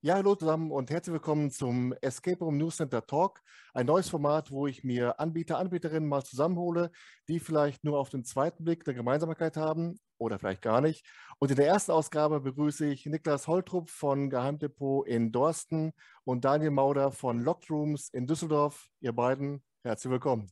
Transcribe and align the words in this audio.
Ja, 0.00 0.14
hallo 0.14 0.36
zusammen 0.36 0.70
und 0.70 0.90
herzlich 0.90 1.12
willkommen 1.12 1.50
zum 1.50 1.92
Escape 2.02 2.38
Room 2.38 2.56
News 2.56 2.76
Center 2.76 3.04
Talk. 3.04 3.40
Ein 3.74 3.86
neues 3.86 4.08
Format, 4.08 4.52
wo 4.52 4.68
ich 4.68 4.84
mir 4.84 5.18
Anbieter, 5.18 5.58
Anbieterinnen 5.58 6.08
mal 6.08 6.22
zusammenhole, 6.22 6.92
die 7.26 7.40
vielleicht 7.40 7.82
nur 7.82 7.98
auf 7.98 8.08
den 8.08 8.22
zweiten 8.22 8.62
Blick 8.62 8.86
eine 8.86 8.94
Gemeinsamkeit 8.94 9.56
haben 9.56 9.98
oder 10.16 10.38
vielleicht 10.38 10.62
gar 10.62 10.80
nicht. 10.80 11.04
Und 11.40 11.50
in 11.50 11.56
der 11.56 11.66
ersten 11.66 11.90
Ausgabe 11.90 12.40
begrüße 12.40 12.86
ich 12.86 13.06
Niklas 13.06 13.48
Holtrup 13.48 13.90
von 13.90 14.30
Geheimdepot 14.30 15.08
in 15.08 15.32
Dorsten 15.32 15.92
und 16.22 16.44
Daniel 16.44 16.70
Mauder 16.70 17.10
von 17.10 17.40
Locked 17.40 17.68
Rooms 17.68 18.08
in 18.10 18.28
Düsseldorf. 18.28 18.86
Ihr 19.00 19.12
beiden, 19.12 19.64
herzlich 19.82 20.12
willkommen. 20.12 20.48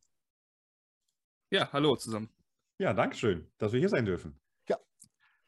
Ja, 1.53 1.73
hallo 1.73 1.95
zusammen. 1.95 2.31
Ja, 2.79 2.93
danke 2.93 3.15
schön, 3.17 3.49
dass 3.59 3.73
wir 3.73 3.79
hier 3.79 3.91
sein 3.91 4.07
dürfen. 4.07 4.41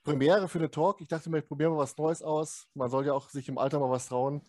Premiere 0.09 0.49
für 0.49 0.59
den 0.59 0.71
Talk. 0.71 1.03
Ich 1.03 1.09
dachte 1.09 1.29
mir, 1.29 1.41
ich 1.41 1.47
probiere 1.47 1.71
mal 1.71 1.79
was 1.79 1.97
Neues 1.99 2.23
aus. 2.23 2.67
Man 2.73 2.89
soll 2.89 3.05
ja 3.05 3.13
auch 3.13 3.29
sich 3.29 3.47
im 3.49 3.59
Alter 3.59 3.79
mal 3.79 3.91
was 3.91 4.09
trauen. 4.09 4.41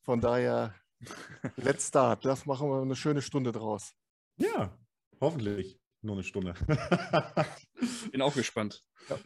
Von 0.00 0.22
daher, 0.22 0.74
let's 1.56 1.88
start. 1.88 2.24
Das 2.24 2.46
machen 2.46 2.70
wir 2.70 2.80
eine 2.80 2.96
schöne 2.96 3.20
Stunde 3.20 3.52
draus. 3.52 3.92
Ja, 4.38 4.74
hoffentlich 5.20 5.78
nur 6.00 6.14
eine 6.14 6.24
Stunde. 6.24 6.54
Bin 8.10 8.22
auch 8.22 8.34
gespannt. 8.34 8.82
Ja. 9.10 9.18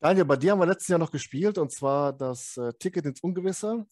Daniel, 0.00 0.24
bei 0.24 0.36
dir 0.36 0.52
haben 0.52 0.58
wir 0.58 0.66
letztes 0.66 0.88
Jahr 0.88 0.98
noch 0.98 1.12
gespielt 1.12 1.58
und 1.58 1.70
zwar 1.70 2.12
das 2.12 2.56
äh, 2.56 2.72
Ticket 2.78 3.06
ins 3.06 3.20
Ungewisse. 3.20 3.86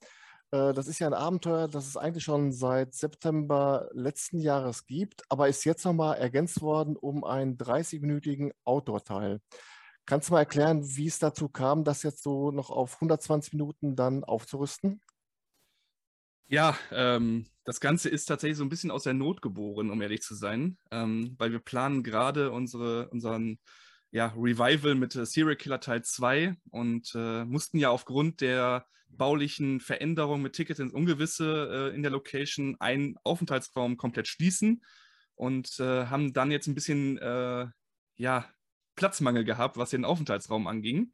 Äh, 0.51 0.73
das 0.73 0.89
ist 0.89 0.99
ja 0.99 1.07
ein 1.07 1.15
Abenteuer, 1.15 1.69
das 1.69 1.87
es 1.87 1.97
eigentlich 1.97 2.25
schon 2.25 2.51
seit 2.51 2.95
September 2.95 3.89
letzten 3.93 4.39
Jahres 4.39 4.87
gibt, 4.87 5.23
aber 5.29 5.49
ist 5.49 5.65
jetzt 5.65 5.85
nochmal 5.85 6.19
ergänzt 6.19 6.63
worden 6.63 6.97
um 6.97 7.23
einen 7.23 7.57
30-minütigen 7.57 8.51
Outdoor-Teil. 8.65 9.41
Kannst 10.09 10.31
du 10.31 10.33
mal 10.33 10.39
erklären, 10.39 10.81
wie 10.97 11.07
es 11.07 11.19
dazu 11.19 11.51
kam, 11.51 11.85
das 11.85 12.03
jetzt 12.03 12.23
so 12.23 12.51
noch 12.51 12.71
auf 12.71 12.95
120 12.95 13.53
Minuten 13.53 13.95
dann 13.95 14.25
aufzurüsten? 14.25 15.03
Ja, 16.47 16.79
ähm, 16.93 17.45
das 17.65 17.79
Ganze 17.79 18.09
ist 18.09 18.25
tatsächlich 18.25 18.57
so 18.57 18.65
ein 18.65 18.71
bisschen 18.71 18.91
aus 18.91 19.03
der 19.03 19.13
Not 19.13 19.43
geboren, 19.43 19.91
um 19.91 20.01
ehrlich 20.01 20.23
zu 20.23 20.35
sein, 20.35 20.79
ähm, 20.91 21.35
weil 21.37 21.53
wir 21.53 21.59
planen 21.59 22.03
gerade 22.03 22.53
unsere, 22.53 23.11
unseren 23.11 23.59
ja, 24.11 24.29
Revival 24.35 24.95
mit 24.95 25.15
äh, 25.15 25.27
Serial 25.27 25.57
Killer 25.57 25.79
Teil 25.79 26.03
2 26.03 26.57
und 26.71 27.13
äh, 27.15 27.45
mussten 27.45 27.77
ja 27.77 27.91
aufgrund 27.91 28.41
der 28.41 28.87
baulichen 29.11 29.79
Veränderung 29.79 30.41
mit 30.41 30.55
Ticket 30.55 30.79
ins 30.79 30.95
Ungewisse 30.95 31.91
äh, 31.93 31.95
in 31.95 32.01
der 32.01 32.13
Location 32.13 32.77
einen 32.81 33.19
Aufenthaltsraum 33.25 33.99
komplett 33.99 34.27
schließen 34.27 34.83
und 35.35 35.79
äh, 35.81 36.07
haben 36.07 36.33
dann 36.33 36.51
jetzt 36.51 36.67
ein 36.67 36.75
bisschen 36.75 37.19
äh, 37.19 37.67
ja, 38.17 38.51
Platzmangel 38.99 39.45
gehabt, 39.45 39.77
was 39.77 39.91
den 39.91 40.05
Aufenthaltsraum 40.05 40.67
anging. 40.67 41.13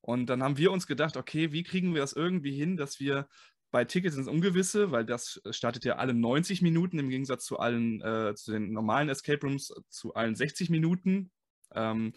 Und 0.00 0.26
dann 0.26 0.42
haben 0.42 0.56
wir 0.56 0.70
uns 0.70 0.86
gedacht, 0.86 1.16
okay, 1.16 1.52
wie 1.52 1.64
kriegen 1.64 1.92
wir 1.92 2.00
das 2.00 2.12
irgendwie 2.12 2.52
hin, 2.52 2.76
dass 2.76 3.00
wir 3.00 3.28
bei 3.72 3.84
Tickets 3.84 4.16
ins 4.16 4.28
Ungewisse, 4.28 4.92
weil 4.92 5.04
das 5.04 5.42
startet 5.50 5.84
ja 5.84 5.96
alle 5.96 6.14
90 6.14 6.62
Minuten 6.62 6.98
im 7.00 7.10
Gegensatz 7.10 7.44
zu 7.44 7.58
allen, 7.58 8.00
äh, 8.00 8.34
zu 8.36 8.52
den 8.52 8.72
normalen 8.72 9.08
Escape 9.08 9.44
Rooms, 9.44 9.74
zu 9.88 10.14
allen 10.14 10.36
60 10.36 10.70
Minuten, 10.70 11.30
ähm, 11.74 12.12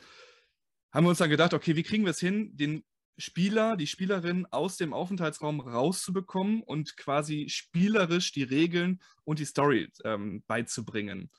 haben 0.94 1.06
wir 1.06 1.10
uns 1.10 1.18
dann 1.18 1.30
gedacht, 1.30 1.54
okay, 1.54 1.76
wie 1.76 1.84
kriegen 1.84 2.04
wir 2.04 2.12
es 2.12 2.20
hin, 2.20 2.56
den 2.56 2.84
Spieler, 3.18 3.76
die 3.76 3.88
Spielerin 3.88 4.46
aus 4.52 4.78
dem 4.78 4.94
Aufenthaltsraum 4.94 5.60
rauszubekommen 5.60 6.62
und 6.64 6.96
quasi 6.96 7.48
spielerisch 7.50 8.32
die 8.32 8.44
Regeln 8.44 9.02
und 9.26 9.40
die 9.40 9.46
Story 9.46 9.92
ähm, 10.06 10.44
beizubringen. 10.48 11.30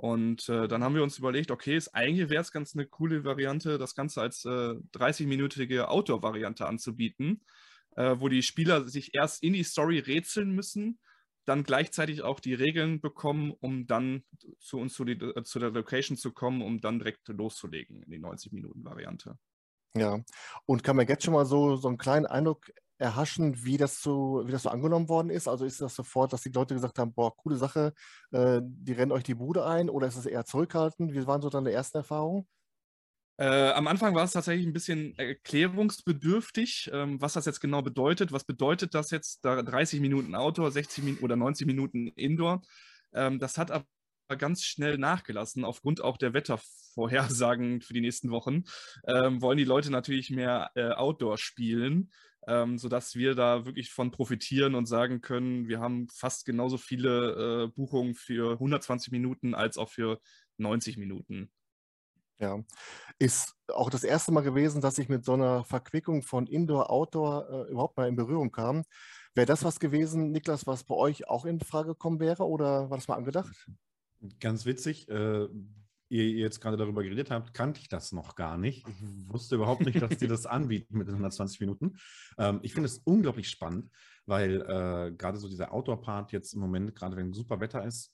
Und 0.00 0.48
äh, 0.48 0.66
dann 0.66 0.82
haben 0.82 0.94
wir 0.94 1.02
uns 1.02 1.18
überlegt, 1.18 1.50
okay, 1.50 1.76
ist, 1.76 1.88
eigentlich 1.88 2.30
wäre 2.30 2.40
es 2.40 2.52
ganz 2.52 2.74
eine 2.74 2.86
coole 2.86 3.22
Variante, 3.22 3.76
das 3.76 3.94
Ganze 3.94 4.22
als 4.22 4.46
äh, 4.46 4.48
30-minütige 4.48 5.82
Outdoor-Variante 5.82 6.66
anzubieten, 6.66 7.44
äh, 7.96 8.16
wo 8.18 8.30
die 8.30 8.42
Spieler 8.42 8.88
sich 8.88 9.14
erst 9.14 9.42
in 9.42 9.52
die 9.52 9.62
Story 9.62 9.98
rätseln 9.98 10.52
müssen, 10.52 11.00
dann 11.44 11.64
gleichzeitig 11.64 12.22
auch 12.22 12.40
die 12.40 12.54
Regeln 12.54 13.02
bekommen, 13.02 13.52
um 13.60 13.86
dann 13.86 14.24
zu 14.58 14.78
uns 14.78 14.94
zu, 14.94 15.04
die, 15.04 15.22
äh, 15.22 15.42
zu 15.42 15.58
der 15.58 15.70
Location 15.70 16.16
zu 16.16 16.32
kommen, 16.32 16.62
um 16.62 16.80
dann 16.80 16.98
direkt 16.98 17.28
loszulegen 17.28 18.02
in 18.02 18.10
die 18.10 18.20
90-Minuten-Variante. 18.20 19.36
Ja, 19.94 20.18
und 20.64 20.82
kann 20.82 20.96
man 20.96 21.08
jetzt 21.08 21.24
schon 21.24 21.34
mal 21.34 21.44
so, 21.44 21.76
so 21.76 21.88
einen 21.88 21.98
kleinen 21.98 22.24
Eindruck 22.24 22.72
erhaschen, 23.00 23.64
wie 23.64 23.78
das, 23.78 24.02
so, 24.02 24.42
wie 24.46 24.52
das 24.52 24.64
so 24.64 24.68
angenommen 24.68 25.08
worden 25.08 25.30
ist? 25.30 25.48
Also 25.48 25.64
ist 25.64 25.80
das 25.80 25.94
sofort, 25.94 26.32
dass 26.32 26.42
die 26.42 26.50
Leute 26.50 26.74
gesagt 26.74 26.98
haben, 26.98 27.12
boah, 27.12 27.34
coole 27.34 27.56
Sache, 27.56 27.94
äh, 28.30 28.60
die 28.62 28.92
rennen 28.92 29.12
euch 29.12 29.24
die 29.24 29.34
Bude 29.34 29.64
ein 29.64 29.88
oder 29.88 30.06
ist 30.06 30.16
es 30.16 30.26
eher 30.26 30.44
zurückhaltend? 30.44 31.14
Wie 31.14 31.26
waren 31.26 31.40
so 31.40 31.48
deine 31.48 31.72
ersten 31.72 31.98
Erfahrungen? 31.98 32.46
Äh, 33.38 33.70
am 33.70 33.86
Anfang 33.86 34.14
war 34.14 34.24
es 34.24 34.32
tatsächlich 34.32 34.66
ein 34.66 34.74
bisschen 34.74 35.16
erklärungsbedürftig, 35.18 36.90
ähm, 36.92 37.20
was 37.22 37.32
das 37.32 37.46
jetzt 37.46 37.60
genau 37.60 37.80
bedeutet. 37.80 38.32
Was 38.32 38.44
bedeutet 38.44 38.94
das 38.94 39.10
jetzt, 39.10 39.46
da 39.46 39.62
30 39.62 40.00
Minuten 40.00 40.34
Outdoor, 40.34 40.70
60 40.70 41.02
Min 41.04 41.18
oder 41.18 41.36
90 41.36 41.66
Minuten 41.66 42.08
Indoor? 42.08 42.60
Ähm, 43.14 43.38
das 43.38 43.56
hat 43.56 43.70
aber 43.70 43.86
ganz 44.36 44.62
schnell 44.62 44.98
nachgelassen, 44.98 45.64
aufgrund 45.64 46.02
auch 46.02 46.18
der 46.18 46.34
Wettervorhersagen 46.34 47.80
für 47.80 47.94
die 47.94 48.02
nächsten 48.02 48.30
Wochen. 48.30 48.64
Ähm, 49.06 49.40
wollen 49.40 49.56
die 49.56 49.64
Leute 49.64 49.90
natürlich 49.90 50.28
mehr 50.28 50.70
äh, 50.74 50.90
Outdoor 50.90 51.38
spielen 51.38 52.10
ähm, 52.50 52.78
sodass 52.78 53.14
wir 53.14 53.36
da 53.36 53.64
wirklich 53.64 53.92
von 53.92 54.10
profitieren 54.10 54.74
und 54.74 54.86
sagen 54.86 55.20
können, 55.20 55.68
wir 55.68 55.78
haben 55.78 56.08
fast 56.08 56.44
genauso 56.44 56.78
viele 56.78 57.66
äh, 57.66 57.68
Buchungen 57.68 58.16
für 58.16 58.54
120 58.54 59.12
Minuten 59.12 59.54
als 59.54 59.78
auch 59.78 59.88
für 59.88 60.20
90 60.58 60.96
Minuten. 60.96 61.52
Ja, 62.40 62.58
ist 63.18 63.54
auch 63.68 63.88
das 63.88 64.02
erste 64.02 64.32
Mal 64.32 64.40
gewesen, 64.40 64.80
dass 64.80 64.98
ich 64.98 65.08
mit 65.08 65.24
so 65.24 65.34
einer 65.34 65.62
Verquickung 65.64 66.22
von 66.22 66.46
Indoor, 66.46 66.90
Outdoor 66.90 67.48
äh, 67.48 67.70
überhaupt 67.70 67.96
mal 67.96 68.08
in 68.08 68.16
Berührung 68.16 68.50
kam. 68.50 68.82
Wäre 69.34 69.46
das 69.46 69.62
was 69.62 69.78
gewesen, 69.78 70.32
Niklas, 70.32 70.66
was 70.66 70.82
bei 70.82 70.94
euch 70.96 71.28
auch 71.28 71.44
in 71.44 71.60
Frage 71.60 71.90
gekommen 71.90 72.18
wäre 72.18 72.48
oder 72.48 72.90
war 72.90 72.98
das 72.98 73.06
mal 73.06 73.16
angedacht? 73.16 73.68
Ganz 74.40 74.66
witzig. 74.66 75.08
Äh, 75.08 75.46
ihr 76.10 76.28
jetzt 76.30 76.60
gerade 76.60 76.76
darüber 76.76 77.02
geredet 77.02 77.30
habt, 77.30 77.54
kannte 77.54 77.80
ich 77.80 77.88
das 77.88 78.12
noch 78.12 78.34
gar 78.34 78.58
nicht. 78.58 78.86
Ich 78.88 79.32
wusste 79.32 79.54
überhaupt 79.54 79.84
nicht, 79.84 80.02
dass 80.02 80.16
die 80.18 80.26
das 80.26 80.44
anbieten 80.46 80.98
mit 80.98 81.06
den 81.06 81.14
120 81.14 81.60
Minuten. 81.60 81.96
Ähm, 82.36 82.60
ich 82.62 82.74
finde 82.74 82.86
es 82.88 82.98
unglaublich 82.98 83.48
spannend, 83.48 83.90
weil 84.26 84.60
äh, 84.60 85.12
gerade 85.12 85.38
so 85.38 85.48
dieser 85.48 85.72
Outdoor-Part 85.72 86.32
jetzt 86.32 86.52
im 86.52 86.60
Moment, 86.60 86.94
gerade 86.94 87.16
wenn 87.16 87.32
super 87.32 87.60
Wetter 87.60 87.84
ist, 87.84 88.12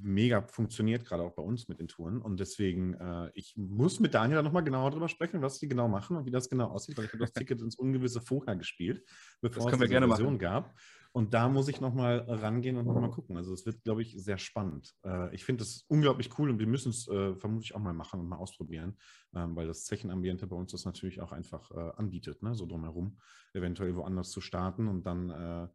mega 0.00 0.42
funktioniert, 0.42 1.04
gerade 1.04 1.22
auch 1.22 1.34
bei 1.34 1.42
uns 1.42 1.68
mit 1.68 1.80
den 1.80 1.88
Touren. 1.88 2.20
Und 2.20 2.40
deswegen, 2.40 2.94
äh, 2.94 3.30
ich 3.34 3.56
muss 3.56 4.00
mit 4.00 4.14
Daniel 4.14 4.42
nochmal 4.42 4.64
genauer 4.64 4.90
darüber 4.90 5.08
sprechen, 5.08 5.40
was 5.40 5.58
die 5.58 5.68
genau 5.68 5.88
machen 5.88 6.16
und 6.16 6.26
wie 6.26 6.30
das 6.30 6.48
genau 6.48 6.66
aussieht, 6.68 6.96
weil 6.98 7.06
ich 7.06 7.12
habe 7.12 7.24
das 7.24 7.32
Ticket 7.32 7.60
ins 7.60 7.76
Ungewisse 7.76 8.20
vorher 8.20 8.56
gespielt, 8.56 9.02
bevor 9.40 9.72
es 9.72 9.80
eine 9.80 10.06
Version 10.08 10.38
gab. 10.38 10.74
Und 11.16 11.32
da 11.32 11.48
muss 11.48 11.68
ich 11.68 11.80
nochmal 11.80 12.24
rangehen 12.26 12.76
und 12.76 12.86
nochmal 12.86 13.12
gucken. 13.12 13.36
Also 13.36 13.54
es 13.54 13.64
wird, 13.64 13.84
glaube 13.84 14.02
ich, 14.02 14.16
sehr 14.20 14.36
spannend. 14.36 14.96
Äh, 15.04 15.32
ich 15.32 15.44
finde 15.44 15.62
es 15.62 15.84
unglaublich 15.86 16.36
cool 16.40 16.50
und 16.50 16.58
wir 16.58 16.66
müssen 16.66 16.90
es 16.90 17.06
äh, 17.06 17.36
vermutlich 17.36 17.76
auch 17.76 17.78
mal 17.78 17.92
machen 17.92 18.18
und 18.18 18.28
mal 18.28 18.38
ausprobieren, 18.38 18.98
ähm, 19.32 19.54
weil 19.54 19.68
das 19.68 19.84
Zechenambiente 19.84 20.48
bei 20.48 20.56
uns 20.56 20.72
das 20.72 20.84
natürlich 20.84 21.20
auch 21.20 21.30
einfach 21.30 21.70
äh, 21.70 21.92
anbietet, 21.96 22.42
ne? 22.42 22.56
so 22.56 22.66
drumherum, 22.66 23.16
eventuell 23.52 23.94
woanders 23.94 24.30
zu 24.30 24.40
starten 24.40 24.88
und 24.88 25.06
dann 25.06 25.30
äh, 25.30 25.68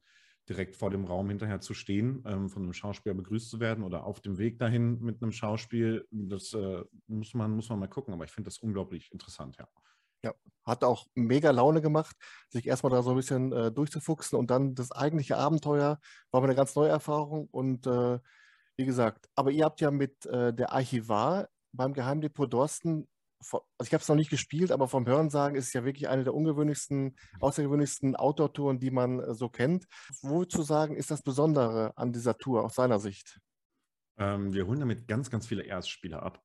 direkt 0.49 0.75
vor 0.75 0.89
dem 0.89 1.05
Raum 1.05 1.29
hinterher 1.29 1.61
zu 1.61 1.73
stehen, 1.73 2.21
ähm, 2.25 2.49
von 2.49 2.63
einem 2.63 2.73
Schauspieler 2.73 3.15
begrüßt 3.15 3.49
zu 3.49 3.61
werden 3.61 3.85
oder 3.85 4.03
auf 4.03 4.19
dem 4.19 4.39
Weg 4.39 4.59
dahin 4.59 4.99
mit 4.99 5.23
einem 5.23 5.31
Schauspiel. 5.31 6.05
Das 6.11 6.53
äh, 6.53 6.83
muss, 7.07 7.33
man, 7.33 7.51
muss 7.55 7.69
man 7.69 7.79
mal 7.79 7.87
gucken, 7.87 8.13
aber 8.13 8.25
ich 8.25 8.31
finde 8.31 8.49
das 8.49 8.57
unglaublich 8.57 9.09
interessant, 9.13 9.55
ja. 9.57 9.69
Ja, 10.23 10.33
hat 10.65 10.83
auch 10.83 11.07
mega 11.15 11.51
Laune 11.51 11.81
gemacht, 11.81 12.15
sich 12.49 12.67
erstmal 12.67 12.91
da 12.91 13.01
so 13.01 13.11
ein 13.11 13.15
bisschen 13.15 13.51
äh, 13.53 13.71
durchzufuchsen 13.71 14.37
und 14.37 14.51
dann 14.51 14.75
das 14.75 14.91
eigentliche 14.91 15.37
Abenteuer 15.37 15.99
war 16.31 16.43
eine 16.43 16.55
ganz 16.55 16.75
neue 16.75 16.89
Erfahrung 16.89 17.47
und 17.51 17.87
äh, 17.87 18.19
wie 18.77 18.85
gesagt, 18.85 19.29
aber 19.35 19.51
ihr 19.51 19.65
habt 19.65 19.81
ja 19.81 19.91
mit 19.91 20.25
äh, 20.25 20.53
der 20.53 20.71
Archivar 20.71 21.49
beim 21.73 21.93
Geheimdepot 21.93 22.51
Dorsten, 22.51 23.07
also 23.39 23.63
ich 23.83 23.93
habe 23.93 24.01
es 24.01 24.07
noch 24.07 24.15
nicht 24.15 24.29
gespielt, 24.29 24.71
aber 24.71 24.87
vom 24.87 25.05
Hörensagen 25.05 25.55
ist 25.55 25.67
es 25.67 25.73
ja 25.73 25.85
wirklich 25.85 26.09
eine 26.09 26.23
der 26.23 26.33
ungewöhnlichsten, 26.33 27.15
außergewöhnlichsten 27.39 28.15
Outdoor-Touren, 28.15 28.79
die 28.79 28.91
man 28.91 29.19
äh, 29.19 29.33
so 29.33 29.49
kennt. 29.49 29.85
Wo 30.21 30.45
zu 30.45 30.61
sagen 30.61 30.95
ist 30.95 31.11
das 31.11 31.21
Besondere 31.21 31.93
an 31.95 32.11
dieser 32.11 32.37
Tour 32.37 32.65
aus 32.65 32.75
seiner 32.75 32.99
Sicht? 32.99 33.39
Ähm, 34.17 34.53
wir 34.53 34.67
holen 34.67 34.81
damit 34.81 35.07
ganz, 35.07 35.29
ganz 35.29 35.47
viele 35.47 35.63
Erstspieler 35.63 36.21
ab 36.23 36.43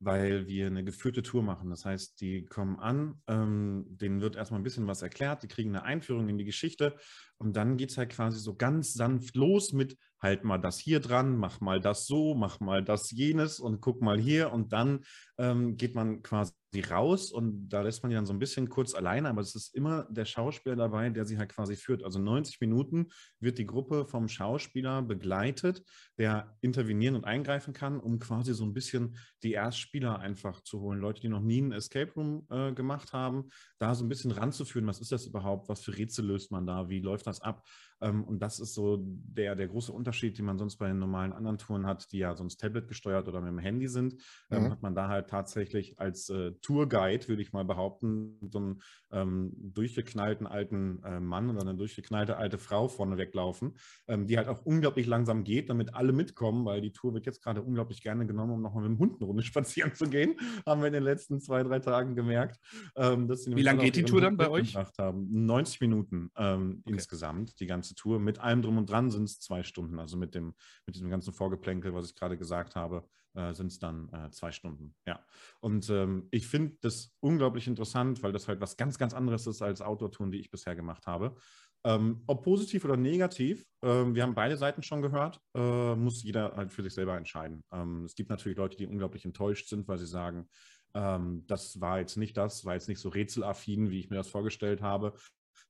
weil 0.00 0.46
wir 0.46 0.66
eine 0.66 0.84
geführte 0.84 1.22
Tour 1.22 1.42
machen. 1.42 1.70
Das 1.70 1.84
heißt, 1.84 2.20
die 2.20 2.44
kommen 2.46 2.78
an, 2.78 3.20
ähm, 3.26 3.86
denen 3.88 4.20
wird 4.20 4.36
erstmal 4.36 4.60
ein 4.60 4.64
bisschen 4.64 4.86
was 4.86 5.02
erklärt, 5.02 5.42
die 5.42 5.48
kriegen 5.48 5.70
eine 5.70 5.84
Einführung 5.84 6.28
in 6.28 6.38
die 6.38 6.44
Geschichte 6.44 6.96
und 7.38 7.56
dann 7.56 7.76
geht 7.76 7.90
es 7.90 7.98
halt 7.98 8.10
quasi 8.10 8.38
so 8.38 8.54
ganz 8.54 8.94
sanft 8.94 9.36
los 9.36 9.72
mit 9.72 9.96
halt 10.20 10.44
mal 10.44 10.58
das 10.58 10.78
hier 10.78 11.00
dran, 11.00 11.36
mach 11.36 11.60
mal 11.60 11.80
das 11.80 12.06
so, 12.06 12.34
mach 12.34 12.60
mal 12.60 12.82
das 12.82 13.10
jenes 13.10 13.60
und 13.60 13.80
guck 13.80 14.02
mal 14.02 14.18
hier. 14.18 14.52
Und 14.52 14.72
dann 14.72 15.00
ähm, 15.38 15.76
geht 15.76 15.94
man 15.94 16.22
quasi 16.22 16.52
raus 16.90 17.32
und 17.32 17.68
da 17.70 17.80
lässt 17.80 18.02
man 18.02 18.10
die 18.10 18.16
dann 18.16 18.26
so 18.26 18.32
ein 18.32 18.38
bisschen 18.38 18.68
kurz 18.68 18.94
alleine, 18.94 19.30
aber 19.30 19.40
es 19.40 19.54
ist 19.54 19.74
immer 19.74 20.06
der 20.10 20.26
Schauspieler 20.26 20.76
dabei, 20.76 21.08
der 21.08 21.24
sie 21.24 21.38
halt 21.38 21.50
quasi 21.50 21.76
führt. 21.76 22.04
Also 22.04 22.18
90 22.18 22.60
Minuten 22.60 23.06
wird 23.40 23.58
die 23.58 23.64
Gruppe 23.64 24.04
vom 24.04 24.28
Schauspieler 24.28 25.00
begleitet, 25.00 25.82
der 26.18 26.56
intervenieren 26.60 27.14
und 27.14 27.24
eingreifen 27.24 27.72
kann, 27.72 27.98
um 27.98 28.18
quasi 28.18 28.52
so 28.52 28.64
ein 28.64 28.74
bisschen 28.74 29.16
die 29.42 29.52
Erstspieler 29.52 30.18
einfach 30.18 30.60
zu 30.60 30.80
holen. 30.80 30.98
Leute, 30.98 31.22
die 31.22 31.28
noch 31.28 31.40
nie 31.40 31.58
einen 31.58 31.72
Escape 31.72 32.12
Room 32.14 32.46
äh, 32.50 32.72
gemacht 32.72 33.12
haben, 33.14 33.48
da 33.78 33.94
so 33.94 34.04
ein 34.04 34.08
bisschen 34.08 34.32
ranzuführen, 34.32 34.86
was 34.86 35.00
ist 35.00 35.12
das 35.12 35.26
überhaupt, 35.26 35.68
was 35.70 35.80
für 35.80 35.96
Rätsel 35.96 36.26
löst 36.26 36.50
man 36.50 36.66
da, 36.66 36.90
wie 36.90 37.00
läuft 37.00 37.26
das 37.28 37.40
ab? 37.42 37.62
Ähm, 38.00 38.24
und 38.24 38.40
das 38.40 38.60
ist 38.60 38.74
so 38.74 38.98
der, 39.00 39.54
der 39.54 39.68
große 39.68 39.92
Unterschied, 39.92 40.38
den 40.38 40.44
man 40.44 40.58
sonst 40.58 40.76
bei 40.76 40.88
den 40.88 40.98
normalen 40.98 41.32
anderen 41.32 41.58
Touren 41.58 41.86
hat, 41.86 42.10
die 42.12 42.18
ja 42.18 42.34
sonst 42.34 42.58
Tablet 42.58 42.88
gesteuert 42.88 43.28
oder 43.28 43.40
mit 43.40 43.50
dem 43.50 43.58
Handy 43.58 43.88
sind. 43.88 44.16
Ähm, 44.50 44.64
mhm. 44.64 44.70
Hat 44.70 44.82
man 44.82 44.94
da 44.94 45.08
halt 45.08 45.28
tatsächlich 45.28 45.98
als 45.98 46.28
äh, 46.30 46.52
Tourguide, 46.62 47.28
würde 47.28 47.42
ich 47.42 47.52
mal 47.52 47.64
behaupten, 47.64 48.38
so 48.48 48.58
einen 48.58 48.82
ähm, 49.10 49.52
durchgeknallten 49.56 50.46
alten 50.46 51.02
äh, 51.04 51.20
Mann 51.20 51.50
oder 51.50 51.60
eine 51.60 51.74
durchgeknallte 51.74 52.36
alte 52.36 52.58
Frau 52.58 52.88
vorne 52.88 53.16
weglaufen, 53.16 53.76
ähm, 54.06 54.26
die 54.26 54.36
halt 54.36 54.48
auch 54.48 54.64
unglaublich 54.64 55.06
langsam 55.06 55.44
geht, 55.44 55.70
damit 55.70 55.94
alle 55.94 56.12
mitkommen, 56.12 56.64
weil 56.64 56.80
die 56.80 56.92
Tour 56.92 57.14
wird 57.14 57.26
jetzt 57.26 57.42
gerade 57.42 57.62
unglaublich 57.62 58.02
gerne 58.02 58.26
genommen, 58.26 58.52
um 58.52 58.62
nochmal 58.62 58.88
mit 58.88 58.92
dem 58.92 58.98
Hund 58.98 59.16
eine 59.20 59.26
Runde 59.26 59.42
spazieren 59.44 59.94
zu 59.94 60.08
gehen. 60.08 60.36
Haben 60.66 60.80
wir 60.80 60.88
in 60.88 60.94
den 60.94 61.02
letzten 61.02 61.40
zwei, 61.40 61.62
drei 61.62 61.78
Tagen 61.78 62.14
gemerkt. 62.14 62.58
Ähm, 62.96 63.28
Wie 63.28 63.62
lange 63.62 63.82
geht 63.82 63.96
die 63.96 64.04
Tour 64.04 64.20
dann 64.20 64.36
bei 64.36 64.48
euch? 64.48 64.76
Haben. 64.98 65.46
90 65.46 65.80
Minuten 65.80 66.30
ähm, 66.36 66.82
okay. 66.84 66.94
insgesamt, 66.94 67.58
die 67.60 67.66
ganze 67.66 67.87
Tour. 67.94 68.18
Mit 68.18 68.38
allem 68.38 68.62
drum 68.62 68.78
und 68.78 68.90
dran 68.90 69.10
sind 69.10 69.24
es 69.24 69.40
zwei 69.40 69.62
Stunden. 69.62 69.98
Also 69.98 70.16
mit, 70.16 70.34
dem, 70.34 70.54
mit 70.86 70.96
diesem 70.96 71.10
ganzen 71.10 71.32
Vorgeplänkel, 71.32 71.94
was 71.94 72.06
ich 72.06 72.14
gerade 72.14 72.36
gesagt 72.36 72.76
habe, 72.76 73.08
äh, 73.34 73.52
sind 73.52 73.68
es 73.68 73.78
dann 73.78 74.08
äh, 74.12 74.30
zwei 74.30 74.52
Stunden. 74.52 74.94
Ja. 75.06 75.24
Und 75.60 75.88
ähm, 75.90 76.28
ich 76.30 76.46
finde 76.46 76.76
das 76.80 77.16
unglaublich 77.20 77.66
interessant, 77.66 78.22
weil 78.22 78.32
das 78.32 78.48
halt 78.48 78.60
was 78.60 78.76
ganz, 78.76 78.98
ganz 78.98 79.14
anderes 79.14 79.46
ist 79.46 79.62
als 79.62 79.80
Outdoor-Touren, 79.80 80.30
die 80.30 80.40
ich 80.40 80.50
bisher 80.50 80.74
gemacht 80.74 81.06
habe. 81.06 81.36
Ähm, 81.84 82.22
ob 82.26 82.42
positiv 82.42 82.84
oder 82.84 82.96
negativ, 82.96 83.64
ähm, 83.82 84.14
wir 84.14 84.24
haben 84.24 84.34
beide 84.34 84.56
Seiten 84.56 84.82
schon 84.82 85.00
gehört, 85.00 85.40
äh, 85.54 85.94
muss 85.94 86.22
jeder 86.24 86.56
halt 86.56 86.72
für 86.72 86.82
sich 86.82 86.92
selber 86.92 87.16
entscheiden. 87.16 87.62
Ähm, 87.72 88.04
es 88.04 88.16
gibt 88.16 88.30
natürlich 88.30 88.58
Leute, 88.58 88.76
die 88.76 88.86
unglaublich 88.86 89.24
enttäuscht 89.24 89.68
sind, 89.68 89.86
weil 89.86 89.98
sie 89.98 90.06
sagen, 90.06 90.48
ähm, 90.94 91.44
das 91.46 91.80
war 91.80 92.00
jetzt 92.00 92.16
nicht 92.16 92.36
das, 92.36 92.64
war 92.64 92.74
jetzt 92.74 92.88
nicht 92.88 93.00
so 93.00 93.08
rätselaffin, 93.08 93.90
wie 93.90 94.00
ich 94.00 94.10
mir 94.10 94.16
das 94.16 94.28
vorgestellt 94.28 94.82
habe. 94.82 95.14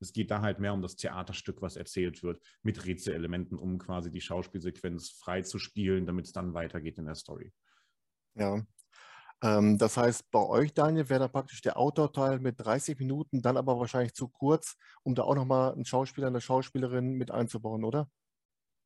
Es 0.00 0.12
geht 0.12 0.30
da 0.30 0.40
halt 0.40 0.58
mehr 0.58 0.72
um 0.72 0.82
das 0.82 0.96
Theaterstück, 0.96 1.62
was 1.62 1.76
erzählt 1.76 2.22
wird, 2.22 2.42
mit 2.62 2.84
Rätselelementen, 2.84 3.58
um 3.58 3.78
quasi 3.78 4.10
die 4.10 4.20
Schauspielsequenz 4.20 5.10
frei 5.10 5.42
zu 5.42 5.58
spielen, 5.58 6.06
damit 6.06 6.26
es 6.26 6.32
dann 6.32 6.54
weitergeht 6.54 6.98
in 6.98 7.06
der 7.06 7.14
Story. 7.14 7.52
Ja. 8.34 8.64
Ähm, 9.42 9.78
das 9.78 9.96
heißt, 9.96 10.30
bei 10.30 10.40
euch, 10.40 10.74
Daniel, 10.74 11.08
wäre 11.08 11.20
da 11.20 11.28
praktisch 11.28 11.60
der 11.60 11.76
Outdoor-Teil 11.76 12.40
mit 12.40 12.58
30 12.58 12.98
Minuten, 12.98 13.42
dann 13.42 13.56
aber 13.56 13.78
wahrscheinlich 13.78 14.14
zu 14.14 14.28
kurz, 14.28 14.76
um 15.02 15.14
da 15.14 15.22
auch 15.22 15.34
nochmal 15.34 15.72
einen 15.72 15.84
Schauspieler, 15.84 16.26
eine 16.26 16.40
Schauspielerin 16.40 17.12
mit 17.12 17.30
einzubauen, 17.30 17.84
oder? 17.84 18.10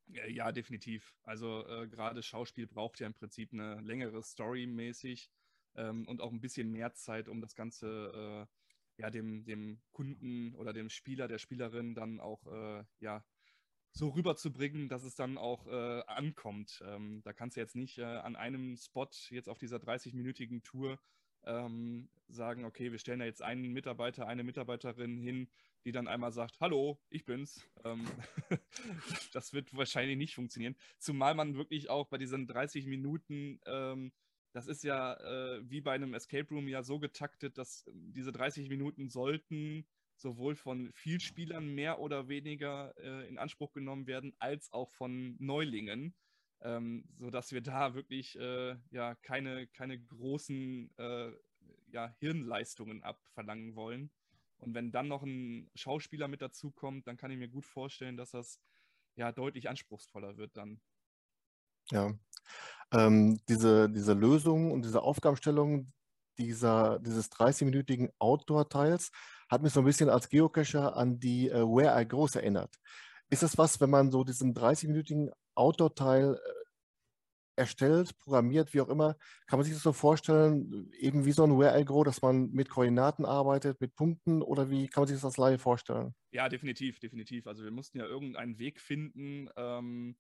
Ja, 0.07 0.53
definitiv. 0.53 1.15
Also 1.23 1.67
äh, 1.67 1.89
gerade 1.89 2.23
Schauspiel 2.23 2.67
braucht 2.67 3.01
ja 3.01 3.07
im 3.07 3.15
Prinzip 3.15 3.53
eine 3.53 3.81
längere 3.81 4.23
Story 4.23 4.67
mäßig 4.67 5.31
ähm, 5.75 6.07
und 6.07 6.21
auch 6.21 6.33
ein 6.33 6.41
bisschen 6.41 6.71
mehr 6.71 6.93
Zeit, 6.93 7.29
um 7.29 7.41
das 7.41 7.55
Ganze 7.55 8.47
äh, 8.47 8.62
ja, 8.97 9.11
dem, 9.11 9.45
dem 9.45 9.81
Kunden 9.93 10.55
oder 10.55 10.73
dem 10.73 10.91
Spieler, 10.91 11.29
der 11.29 11.39
Spielerin 11.39 11.95
dann 11.95 12.21
auch 12.21 12.47
äh, 12.47 12.85
ja, 13.01 13.25
so 13.93 14.09
rüberzubringen, 14.09 14.89
dass 14.89 15.05
es 15.05 15.15
dann 15.15 15.39
auch 15.39 15.67
äh, 15.67 16.03
ankommt. 16.07 16.83
Ähm, 16.87 17.21
da 17.25 17.33
kannst 17.33 17.57
du 17.57 17.61
jetzt 17.61 17.77
nicht 17.77 17.99
äh, 17.99 18.05
an 18.05 18.37
einem 18.37 18.77
Spot 18.77 19.09
jetzt 19.31 19.49
auf 19.49 19.59
dieser 19.59 19.77
30-minütigen 19.77 20.63
Tour 20.63 20.99
ähm, 21.45 22.09
sagen, 22.29 22.65
okay, 22.65 22.93
wir 22.93 22.99
stellen 22.99 23.19
da 23.19 23.25
jetzt 23.25 23.43
einen 23.43 23.73
Mitarbeiter, 23.73 24.27
eine 24.27 24.45
Mitarbeiterin 24.45 25.19
hin, 25.19 25.49
die 25.85 25.93
dann 25.93 26.09
einmal 26.09 26.33
sagt, 26.33 26.61
hallo, 26.61 26.99
ich 27.11 27.25
bin's. 27.25 27.69
Ähm, 27.85 28.07
das 29.33 29.53
wird 29.53 29.77
wahrscheinlich 29.77 30.17
nicht 30.17 30.35
funktionieren. 30.35 30.77
Zumal 30.99 31.35
man 31.35 31.57
wirklich 31.57 31.91
auch 31.91 32.09
bei 32.09 32.19
diesen 32.19 32.47
30 32.47 32.87
Minuten 32.87 33.61
ähm, 33.67 34.13
das 34.53 34.67
ist 34.67 34.85
ja 34.85 35.15
äh, 35.15 35.61
wie 35.69 35.81
bei 35.81 35.93
einem 35.93 36.15
Escape 36.15 36.49
Room 36.51 36.69
ja 36.69 36.83
so 36.83 36.99
getaktet, 36.99 37.59
dass 37.59 37.85
diese 37.93 38.33
30 38.33 38.69
Minuten 38.69 39.09
sollten 39.09 39.87
sowohl 40.17 40.55
von 40.55 40.93
Vielspielern 40.93 41.75
mehr 41.75 41.99
oder 41.99 42.29
weniger 42.29 42.95
äh, 42.99 43.29
in 43.29 43.39
Anspruch 43.39 43.73
genommen 43.73 44.07
werden, 44.07 44.35
als 44.39 44.73
auch 44.73 44.91
von 44.91 45.37
Neulingen, 45.39 46.15
ähm, 46.61 47.05
sodass 47.19 47.53
wir 47.53 47.61
da 47.61 47.95
wirklich 47.95 48.39
äh, 48.39 48.77
ja 48.91 49.15
keine, 49.17 49.67
keine 49.67 49.99
großen 49.99 50.97
äh, 50.97 51.33
ja, 51.89 52.15
Hirnleistungen 52.21 53.03
abverlangen 53.03 53.75
wollen. 53.75 54.11
Und 54.59 54.75
wenn 54.75 54.93
dann 54.93 55.09
noch 55.09 55.25
ein 55.25 55.71
Schauspieler 55.75 56.29
mit 56.29 56.41
dazukommt, 56.41 57.07
dann 57.07 57.17
kann 57.17 57.33
ich 57.33 57.39
mir 57.39 57.49
gut 57.49 57.67
vorstellen, 57.67 58.17
dass 58.17 58.31
das 58.31 58.61
ja 59.17 59.33
deutlich 59.33 59.69
anspruchsvoller 59.69 60.37
wird 60.37 60.57
dann. 60.57 60.81
Ja, 61.91 62.15
ähm, 62.93 63.41
diese, 63.49 63.89
diese 63.91 64.13
Lösung 64.13 64.73
und 64.73 64.85
diese 64.85 65.03
Aufgabenstellung 65.03 65.93
dieser, 66.39 66.99
dieses 67.01 67.31
30-minütigen 67.31 68.11
Outdoor-Teils 68.19 69.11
hat 69.49 69.63
mich 69.63 69.73
so 69.73 69.81
ein 69.81 69.87
bisschen 69.87 70.09
als 70.09 70.29
Geocacher 70.29 70.97
an 70.97 71.19
die 71.19 71.49
äh, 71.49 71.63
Where 71.63 72.01
I 72.01 72.07
Goes 72.07 72.37
erinnert. 72.37 72.75
Ist 73.31 73.43
das 73.43 73.59
was, 73.59 73.81
wenn 73.81 73.91
man 73.91 74.11
so 74.11 74.25
diesen 74.25 74.55
30-minütigen 74.55 75.31
Outdoor-Teil 75.55 76.35
äh, 76.35 76.63
erstellt, 77.57 78.17
programmiert, 78.19 78.73
wie 78.73 78.81
auch 78.81 78.89
immer, 78.89 79.17
kann 79.47 79.59
man 79.59 79.65
sich 79.65 79.75
das 79.75 79.83
so 79.83 79.93
vorstellen, 79.93 80.91
eben 80.99 81.25
wie 81.27 81.33
so 81.33 81.45
ein 81.45 81.59
Where 81.59 81.79
I 81.79 81.85
Go, 81.85 82.03
dass 82.03 82.23
man 82.23 82.51
mit 82.51 82.71
Koordinaten 82.71 83.25
arbeitet, 83.25 83.81
mit 83.81 83.95
Punkten 83.95 84.43
oder 84.43 84.71
wie 84.71 84.89
kann 84.89 85.03
man 85.03 85.09
sich 85.09 85.17
das 85.17 85.25
als 85.25 85.37
Laie 85.37 85.59
vorstellen? 85.59 86.15
Ja, 86.33 86.49
definitiv, 86.49 86.99
definitiv. 86.99 87.47
Also 87.47 87.63
wir 87.63 87.71
mussten 87.71 87.99
ja 87.99 88.07
irgendeinen 88.07 88.59
Weg 88.59 88.81
finden, 88.81 89.51
ähm, 89.57 90.17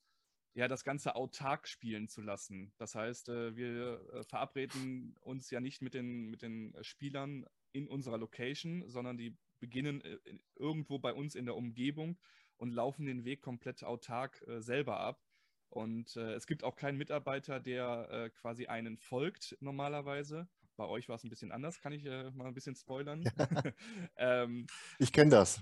ja, 0.54 0.68
das 0.68 0.84
Ganze 0.84 1.14
autark 1.14 1.66
spielen 1.66 2.08
zu 2.08 2.20
lassen. 2.20 2.72
Das 2.76 2.94
heißt, 2.94 3.28
äh, 3.28 3.56
wir 3.56 4.00
äh, 4.12 4.24
verabreden 4.24 5.16
uns 5.20 5.50
ja 5.50 5.60
nicht 5.60 5.82
mit 5.82 5.94
den, 5.94 6.28
mit 6.28 6.42
den 6.42 6.74
Spielern 6.82 7.46
in 7.72 7.88
unserer 7.88 8.18
Location, 8.18 8.88
sondern 8.88 9.16
die 9.16 9.36
beginnen 9.60 10.02
äh, 10.02 10.18
irgendwo 10.56 10.98
bei 10.98 11.14
uns 11.14 11.34
in 11.34 11.46
der 11.46 11.56
Umgebung 11.56 12.18
und 12.56 12.70
laufen 12.70 13.06
den 13.06 13.24
Weg 13.24 13.42
komplett 13.42 13.82
autark 13.82 14.44
selber 14.58 15.00
ab. 15.00 15.20
Und 15.68 16.16
es 16.16 16.46
gibt 16.46 16.62
auch 16.64 16.76
keinen 16.76 16.98
Mitarbeiter, 16.98 17.58
der 17.58 18.30
quasi 18.36 18.66
einen 18.66 18.98
folgt 18.98 19.56
normalerweise. 19.58 20.46
Bei 20.76 20.84
euch 20.84 21.08
war 21.08 21.16
es 21.16 21.24
ein 21.24 21.30
bisschen 21.30 21.50
anders, 21.50 21.80
kann 21.80 21.92
ich 21.92 22.04
mal 22.04 22.46
ein 22.46 22.54
bisschen 22.54 22.76
spoilern. 22.76 23.24
ähm, 24.16 24.66
ich 24.98 25.12
kenne 25.12 25.30
das. 25.30 25.60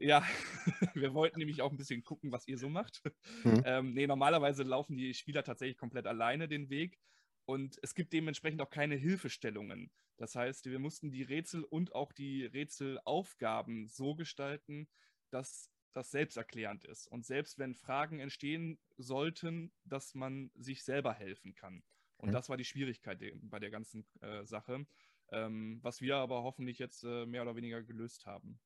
Ja, 0.00 0.26
wir 0.94 1.14
wollten 1.14 1.38
nämlich 1.38 1.60
auch 1.62 1.70
ein 1.70 1.76
bisschen 1.76 2.02
gucken, 2.02 2.32
was 2.32 2.48
ihr 2.48 2.58
so 2.58 2.68
macht. 2.68 3.02
Mhm. 3.44 3.62
Ähm, 3.64 3.94
nee, 3.94 4.06
normalerweise 4.06 4.62
laufen 4.62 4.96
die 4.96 5.14
Spieler 5.14 5.44
tatsächlich 5.44 5.76
komplett 5.76 6.06
alleine 6.06 6.48
den 6.48 6.70
Weg 6.70 6.98
und 7.44 7.78
es 7.82 7.94
gibt 7.94 8.12
dementsprechend 8.12 8.62
auch 8.62 8.70
keine 8.70 8.96
Hilfestellungen. 8.96 9.90
Das 10.16 10.34
heißt, 10.34 10.66
wir 10.66 10.78
mussten 10.78 11.10
die 11.10 11.22
Rätsel 11.22 11.64
und 11.64 11.94
auch 11.94 12.12
die 12.12 12.44
Rätselaufgaben 12.46 13.88
so 13.88 14.14
gestalten, 14.14 14.88
dass 15.30 15.70
das 15.92 16.10
selbsterklärend 16.10 16.84
ist. 16.84 17.06
Und 17.08 17.26
selbst 17.26 17.58
wenn 17.58 17.74
Fragen 17.74 18.20
entstehen 18.20 18.78
sollten, 18.96 19.72
dass 19.84 20.14
man 20.14 20.50
sich 20.54 20.84
selber 20.84 21.12
helfen 21.12 21.54
kann. 21.54 21.82
Und 22.16 22.28
mhm. 22.28 22.32
das 22.32 22.48
war 22.48 22.56
die 22.56 22.64
Schwierigkeit 22.64 23.20
bei 23.42 23.58
der 23.58 23.70
ganzen 23.70 24.06
äh, 24.20 24.44
Sache, 24.44 24.86
ähm, 25.32 25.78
was 25.82 26.00
wir 26.00 26.16
aber 26.16 26.42
hoffentlich 26.42 26.78
jetzt 26.78 27.02
äh, 27.04 27.26
mehr 27.26 27.42
oder 27.42 27.56
weniger 27.56 27.82
gelöst 27.82 28.26
haben. 28.26 28.60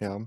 Ja. 0.00 0.20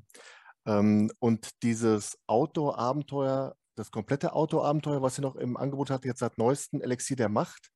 Ähm, 0.66 1.12
und 1.20 1.64
dieses 1.64 2.18
Outdoor-Abenteuer, 2.28 3.56
das 3.76 3.92
komplette 3.92 4.34
Outdoor-Abenteuer, 4.34 5.02
was 5.02 5.18
ihr 5.18 5.22
noch 5.22 5.36
im 5.36 5.58
Angebot 5.58 5.90
habt, 5.90 6.06
jetzt 6.06 6.20
seit 6.20 6.38
neuestem 6.38 6.82
Elixier 6.82 7.16
der 7.16 7.30
Macht, 7.30 7.72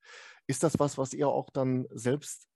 ist 0.47 0.63
das 0.63 0.77
was, 0.79 0.97
was 0.97 1.13
ihr 1.13 1.27
auch 1.29 1.50
dann 1.51 1.88
selbst 1.91 2.47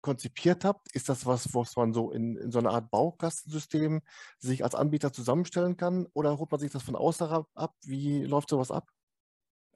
konzipiert 0.00 0.64
habt? 0.64 0.94
Ist 0.94 1.08
das 1.08 1.26
was, 1.26 1.54
was 1.54 1.76
man 1.76 1.94
so 1.94 2.10
in, 2.12 2.36
in 2.36 2.52
so 2.52 2.58
einer 2.58 2.70
Art 2.70 2.90
Baukastensystem 2.90 4.02
sich 4.38 4.62
als 4.62 4.74
Anbieter 4.74 5.12
zusammenstellen 5.12 5.76
kann? 5.76 6.06
Oder 6.12 6.38
holt 6.38 6.50
man 6.50 6.60
sich 6.60 6.70
das 6.70 6.82
von 6.82 6.94
außen 6.94 7.26
ab? 7.54 7.74
Wie 7.84 8.22
läuft 8.24 8.50
sowas 8.50 8.70
ab? 8.70 8.88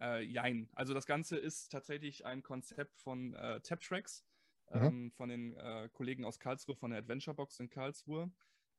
Äh, 0.01 0.23
jein. 0.25 0.69
Also 0.75 0.95
das 0.95 1.07
Ganze 1.07 1.37
ist 1.37 1.71
tatsächlich 1.71 2.27
ein 2.27 2.43
Konzept 2.43 2.99
von 2.99 3.35
äh, 3.35 3.61
TapTracks, 3.61 4.25
mhm. 4.71 4.83
ähm, 4.83 5.13
von 5.13 5.29
den 5.29 5.57
äh, 5.57 5.89
Kollegen 5.93 6.25
aus 6.25 6.39
Karlsruhe, 6.39 6.77
von 6.77 6.91
der 6.91 7.01
Adventure 7.01 7.35
Box 7.35 7.59
in 7.59 7.71
Karlsruhe. 7.71 8.31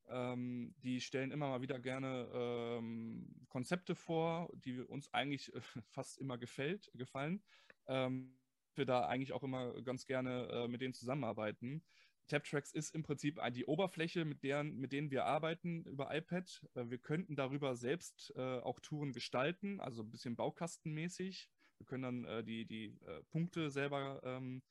Ähm, 0.10 0.74
die 0.84 1.01
stellen 1.01 1.32
immer 1.32 1.50
mal 1.50 1.62
wieder 1.62 1.80
gerne 1.80 2.30
ähm, 2.34 3.46
Konzepte 3.48 3.96
vor, 3.96 4.51
die 4.54 4.80
uns 4.80 5.13
eigentlich 5.13 5.54
äh, 5.54 5.62
fast 5.92 6.18
immer 6.18 6.38
gefällt, 6.38 6.92
gefallen. 6.94 7.44
Ähm, 7.88 8.36
wir 8.75 8.86
da 8.86 9.08
eigentlich 9.08 9.34
auch 9.34 9.44
immer 9.44 9.82
ganz 9.84 10.06
gerne 10.06 10.48
äh, 10.51 10.68
mit 10.68 10.82
denen 10.82 10.94
zusammenarbeiten. 10.94 11.84
TapTracks 12.28 12.72
ist 12.72 12.94
im 12.96 13.04
Prinzip 13.04 13.39
die 13.54 13.66
Oberfläche, 13.66 14.24
mit, 14.24 14.44
deren, 14.44 14.78
mit 14.78 14.92
denen 14.92 15.12
wir 15.12 15.25
arbeiten 15.25 15.84
über 15.86 16.16
iPad. 16.16 16.66
Äh, 16.75 16.89
wir 16.89 16.98
könnten 17.00 17.36
darüber 17.36 17.75
selbst 17.75 18.32
äh, 18.36 18.60
auch 18.60 18.80
Touren 18.80 19.12
gestalten, 19.12 19.80
also 19.80 20.04
ein 20.04 20.12
bisschen 20.12 20.36
baukastenmäßig. 20.36 21.50
Wir 21.78 21.86
können 21.86 22.04
dann 22.04 22.25
äh, 22.25 22.44
die, 22.44 22.66
die 22.66 22.98
äh, 23.06 23.24
Punkte 23.30 23.70
selber 23.70 24.22
ähm, 24.24 24.62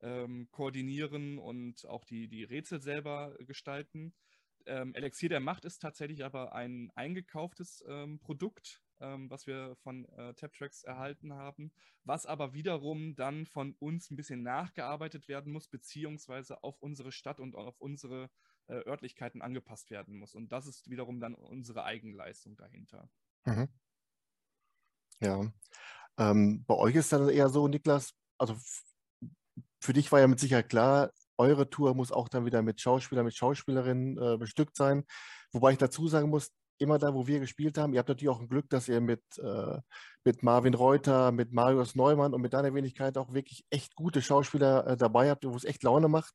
ähm, 0.00 0.48
koordinieren 0.50 1.38
und 1.38 1.86
auch 1.86 2.04
die, 2.04 2.28
die 2.28 2.44
Rätsel 2.44 2.80
selber 2.80 3.34
gestalten. 3.40 4.14
Ähm, 4.66 4.94
Elixier 4.94 5.28
der 5.28 5.40
Macht 5.40 5.64
ist 5.64 5.80
tatsächlich 5.80 6.24
aber 6.24 6.52
ein 6.52 6.90
eingekauftes 6.94 7.84
ähm, 7.88 8.18
Produkt, 8.18 8.82
ähm, 9.00 9.30
was 9.30 9.46
wir 9.46 9.76
von 9.76 10.04
äh, 10.16 10.34
TapTracks 10.34 10.84
erhalten 10.84 11.32
haben, 11.32 11.72
was 12.04 12.26
aber 12.26 12.52
wiederum 12.52 13.14
dann 13.14 13.46
von 13.46 13.74
uns 13.78 14.10
ein 14.10 14.16
bisschen 14.16 14.42
nachgearbeitet 14.42 15.28
werden 15.28 15.52
muss, 15.52 15.68
beziehungsweise 15.68 16.62
auf 16.62 16.80
unsere 16.80 17.12
Stadt 17.12 17.40
und 17.40 17.54
auf 17.54 17.80
unsere 17.80 18.30
äh, 18.66 18.86
Örtlichkeiten 18.86 19.42
angepasst 19.42 19.90
werden 19.90 20.18
muss. 20.18 20.34
Und 20.34 20.52
das 20.52 20.66
ist 20.66 20.90
wiederum 20.90 21.20
dann 21.20 21.34
unsere 21.34 21.84
Eigenleistung 21.84 22.56
dahinter. 22.56 23.08
Mhm. 23.44 23.68
Ja. 25.20 25.52
Ähm, 26.18 26.64
bei 26.66 26.74
euch 26.74 26.96
ist 26.96 27.12
dann 27.12 27.28
eher 27.28 27.48
so, 27.48 27.68
Niklas, 27.68 28.14
also 28.38 28.56
für 29.80 29.92
dich 29.92 30.10
war 30.12 30.20
ja 30.20 30.26
mit 30.26 30.40
Sicherheit 30.40 30.68
klar, 30.68 31.12
eure 31.38 31.70
Tour 31.70 31.94
muss 31.94 32.12
auch 32.12 32.28
dann 32.28 32.44
wieder 32.44 32.62
mit 32.62 32.80
Schauspielern, 32.80 33.24
mit 33.24 33.34
Schauspielerinnen 33.34 34.18
äh, 34.18 34.36
bestückt 34.36 34.76
sein. 34.76 35.04
Wobei 35.52 35.72
ich 35.72 35.78
dazu 35.78 36.08
sagen 36.08 36.28
muss, 36.28 36.50
immer 36.78 36.98
da, 36.98 37.14
wo 37.14 37.26
wir 37.26 37.40
gespielt 37.40 37.76
haben, 37.78 37.92
ihr 37.92 37.98
habt 37.98 38.08
natürlich 38.08 38.28
auch 38.28 38.40
ein 38.40 38.48
Glück, 38.48 38.68
dass 38.70 38.88
ihr 38.88 39.00
mit, 39.00 39.22
äh, 39.38 39.78
mit 40.24 40.42
Marvin 40.42 40.74
Reuter, 40.74 41.32
mit 41.32 41.52
Marius 41.52 41.94
Neumann 41.94 42.34
und 42.34 42.40
mit 42.40 42.52
deiner 42.52 42.74
Wenigkeit 42.74 43.18
auch 43.18 43.32
wirklich 43.32 43.64
echt 43.70 43.94
gute 43.96 44.22
Schauspieler 44.22 44.86
äh, 44.86 44.96
dabei 44.96 45.30
habt, 45.30 45.44
wo 45.44 45.56
es 45.56 45.64
echt 45.64 45.82
Laune 45.82 46.08
macht. 46.08 46.34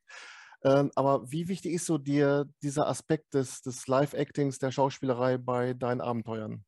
Ähm, 0.64 0.92
aber 0.96 1.30
wie 1.30 1.48
wichtig 1.48 1.74
ist 1.74 1.86
so 1.86 1.98
dir 1.98 2.46
dieser 2.62 2.88
Aspekt 2.88 3.34
des, 3.34 3.62
des 3.62 3.88
Live-Actings, 3.88 4.60
der 4.60 4.72
Schauspielerei 4.72 5.38
bei 5.38 5.74
deinen 5.74 6.02
Abenteuern? 6.02 6.64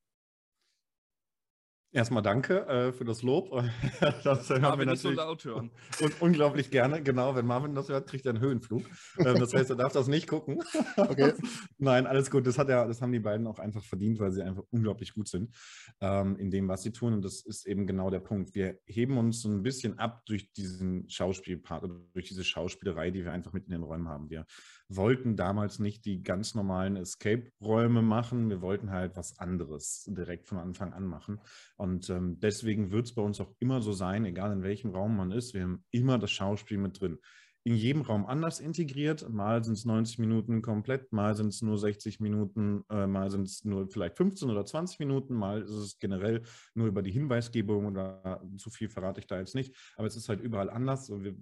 Erstmal 1.96 2.24
danke 2.24 2.68
äh, 2.68 2.92
für 2.92 3.06
das 3.06 3.24
Lob. 3.24 3.52
das 4.26 4.50
hören 4.50 4.64
Marvin 4.64 4.86
wir 4.86 4.92
nicht 4.92 5.02
so 5.02 5.12
laut 5.12 5.46
hören. 5.46 5.72
Und 6.02 6.22
unglaublich 6.22 6.70
gerne. 6.70 7.02
Genau, 7.02 7.38
wenn 7.38 7.46
Marvin 7.46 7.74
das 7.74 7.88
hört, 7.88 8.10
kriegt 8.10 8.26
er 8.26 8.32
einen 8.32 8.42
Höhenflug. 8.42 8.84
Ähm, 9.18 9.40
das 9.40 9.54
heißt, 9.54 9.70
er 9.70 9.78
darf 9.78 9.94
das 9.94 10.10
nicht 10.10 10.28
gucken. 10.28 10.62
Okay. 10.98 11.34
Nein, 11.78 12.08
alles 12.08 12.32
gut. 12.32 12.48
Das, 12.48 12.58
hat 12.58 12.68
ja, 12.68 12.86
das 12.86 13.02
haben 13.02 13.12
die 13.12 13.20
beiden 13.20 13.48
auch 13.48 13.60
einfach 13.60 13.84
verdient, 13.84 14.20
weil 14.20 14.32
sie 14.32 14.42
einfach 14.42 14.64
unglaublich 14.72 15.14
gut 15.14 15.28
sind 15.28 15.56
ähm, 16.02 16.36
in 16.38 16.50
dem, 16.50 16.68
was 16.68 16.84
sie 16.84 16.92
tun. 16.92 17.14
Und 17.14 17.24
das 17.24 17.46
ist 17.46 17.66
eben 17.66 17.86
genau 17.86 18.10
der 18.10 18.20
Punkt. 18.20 18.56
Wir 18.56 18.80
heben 18.86 19.18
uns 19.18 19.42
so 19.42 19.50
ein 19.50 19.62
bisschen 19.62 20.00
ab 20.00 20.26
durch 20.26 20.52
diesen 20.54 21.08
Schauspielpart 21.10 21.84
oder 21.84 21.96
durch 22.14 22.28
diese 22.28 22.44
Schauspielerei, 22.44 23.12
die 23.12 23.24
wir 23.24 23.32
einfach 23.32 23.54
mit 23.54 23.66
in 23.66 23.72
den 23.72 23.84
Räumen 23.84 24.10
haben. 24.10 24.30
Wir 24.30 24.46
wollten 24.90 25.36
damals 25.36 25.80
nicht 25.80 26.06
die 26.06 26.24
ganz 26.24 26.56
normalen 26.56 26.96
Escape-Räume 26.96 28.02
machen. 28.02 28.50
Wir 28.50 28.62
wollten 28.62 28.92
halt 28.92 29.16
was 29.16 29.38
anderes 29.40 30.04
direkt 30.08 30.48
von 30.48 30.58
Anfang 30.58 30.94
an 30.94 31.06
machen. 31.06 31.40
Und 31.78 31.85
ähm, 32.10 32.40
deswegen 32.40 32.92
wird 32.92 33.06
es 33.06 33.16
bei 33.16 33.22
uns 33.22 33.40
auch 33.40 33.54
immer 33.60 33.82
so 33.82 33.94
sein, 33.94 34.26
egal 34.26 34.52
in 34.52 34.64
welchem 34.64 34.92
Raum 34.92 35.16
man 35.16 35.32
ist, 35.32 35.54
wir 35.54 35.64
haben 35.64 35.84
immer 35.92 36.18
das 36.18 36.32
Schauspiel 36.32 36.78
mit 36.78 37.00
drin. 37.00 37.20
In 37.64 37.76
jedem 37.76 38.04
Raum 38.04 38.28
anders 38.28 38.60
integriert. 38.60 39.28
Mal 39.28 39.64
sind 39.64 39.74
es 39.74 39.86
90 39.86 40.20
Minuten 40.20 40.62
komplett, 40.62 41.12
mal 41.12 41.34
sind 41.34 41.48
es 41.48 41.64
nur 41.64 41.80
60 41.80 42.20
Minuten, 42.20 42.84
äh, 42.92 43.08
mal 43.08 43.32
sind 43.32 43.48
es 43.48 43.66
nur 43.66 43.88
vielleicht 43.90 44.18
15 44.18 44.52
oder 44.52 44.66
20 44.66 45.00
Minuten, 45.00 45.34
mal 45.34 45.64
ist 45.64 45.72
es 45.72 45.98
generell 45.98 46.44
nur 46.76 46.88
über 46.88 47.02
die 47.02 47.12
Hinweisgebung 47.12 47.88
oder 47.88 48.44
zu 48.58 48.70
viel 48.70 48.88
verrate 48.88 49.20
ich 49.20 49.28
da 49.28 49.40
jetzt 49.40 49.56
nicht. 49.56 49.76
Aber 49.98 50.06
es 50.06 50.16
ist 50.16 50.30
halt 50.30 50.42
überall 50.42 50.70
anders. 50.70 51.10
Und 51.10 51.24
wir 51.24 51.36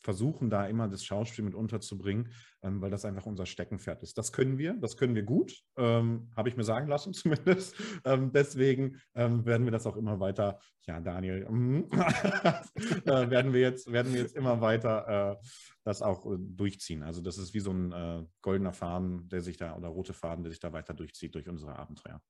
versuchen 0.00 0.50
da 0.50 0.66
immer 0.66 0.88
das 0.88 1.04
Schauspiel 1.04 1.44
mit 1.44 1.54
unterzubringen, 1.54 2.32
ähm, 2.62 2.80
weil 2.80 2.90
das 2.90 3.04
einfach 3.04 3.26
unser 3.26 3.46
Steckenpferd 3.46 4.02
ist. 4.02 4.16
Das 4.18 4.32
können 4.32 4.58
wir, 4.58 4.74
das 4.74 4.96
können 4.96 5.14
wir 5.14 5.22
gut, 5.22 5.62
ähm, 5.76 6.30
habe 6.36 6.48
ich 6.48 6.56
mir 6.56 6.64
sagen 6.64 6.88
lassen 6.88 7.12
zumindest. 7.14 7.74
Ähm, 8.04 8.32
deswegen 8.32 9.00
ähm, 9.14 9.44
werden 9.44 9.64
wir 9.64 9.72
das 9.72 9.86
auch 9.86 9.96
immer 9.96 10.20
weiter, 10.20 10.58
ja 10.86 11.00
Daniel, 11.00 11.42
äh, 13.04 13.30
werden, 13.30 13.52
wir 13.52 13.60
jetzt, 13.60 13.92
werden 13.92 14.12
wir 14.12 14.22
jetzt 14.22 14.36
immer 14.36 14.60
weiter 14.60 15.38
äh, 15.40 15.46
das 15.84 16.02
auch 16.02 16.24
äh, 16.26 16.36
durchziehen. 16.38 17.02
Also 17.02 17.20
das 17.20 17.38
ist 17.38 17.54
wie 17.54 17.60
so 17.60 17.72
ein 17.72 17.92
äh, 17.92 18.24
goldener 18.42 18.72
Faden, 18.72 19.28
der 19.28 19.40
sich 19.40 19.56
da, 19.56 19.76
oder 19.76 19.88
rote 19.88 20.12
Faden, 20.12 20.44
der 20.44 20.50
sich 20.50 20.60
da 20.60 20.72
weiter 20.72 20.94
durchzieht 20.94 21.34
durch 21.34 21.48
unsere 21.48 21.78
Abenteuer. 21.78 22.20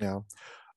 Ja, 0.00 0.24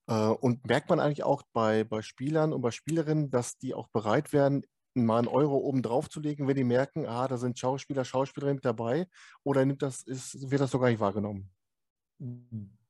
äh, 0.07 0.27
und 0.27 0.65
merkt 0.67 0.89
man 0.89 0.99
eigentlich 0.99 1.23
auch 1.23 1.43
bei, 1.53 1.83
bei 1.83 2.01
Spielern 2.01 2.53
und 2.53 2.61
bei 2.61 2.71
Spielerinnen, 2.71 3.29
dass 3.29 3.57
die 3.57 3.73
auch 3.73 3.87
bereit 3.89 4.33
werden, 4.33 4.63
mal 4.93 5.19
einen 5.19 5.27
Euro 5.27 5.57
oben 5.57 5.81
drauf 5.81 6.09
zu 6.09 6.19
legen, 6.19 6.47
wenn 6.47 6.55
die 6.55 6.63
merken, 6.63 7.05
ah, 7.05 7.27
da 7.27 7.37
sind 7.37 7.57
Schauspieler, 7.57 8.05
Schauspielerinnen 8.05 8.57
mit 8.57 8.65
dabei? 8.65 9.07
Oder 9.43 9.65
nimmt 9.65 9.81
das, 9.81 10.03
ist, 10.03 10.51
wird 10.51 10.61
das 10.61 10.71
so 10.71 10.79
gar 10.79 10.89
nicht 10.89 10.99
wahrgenommen? 10.99 11.49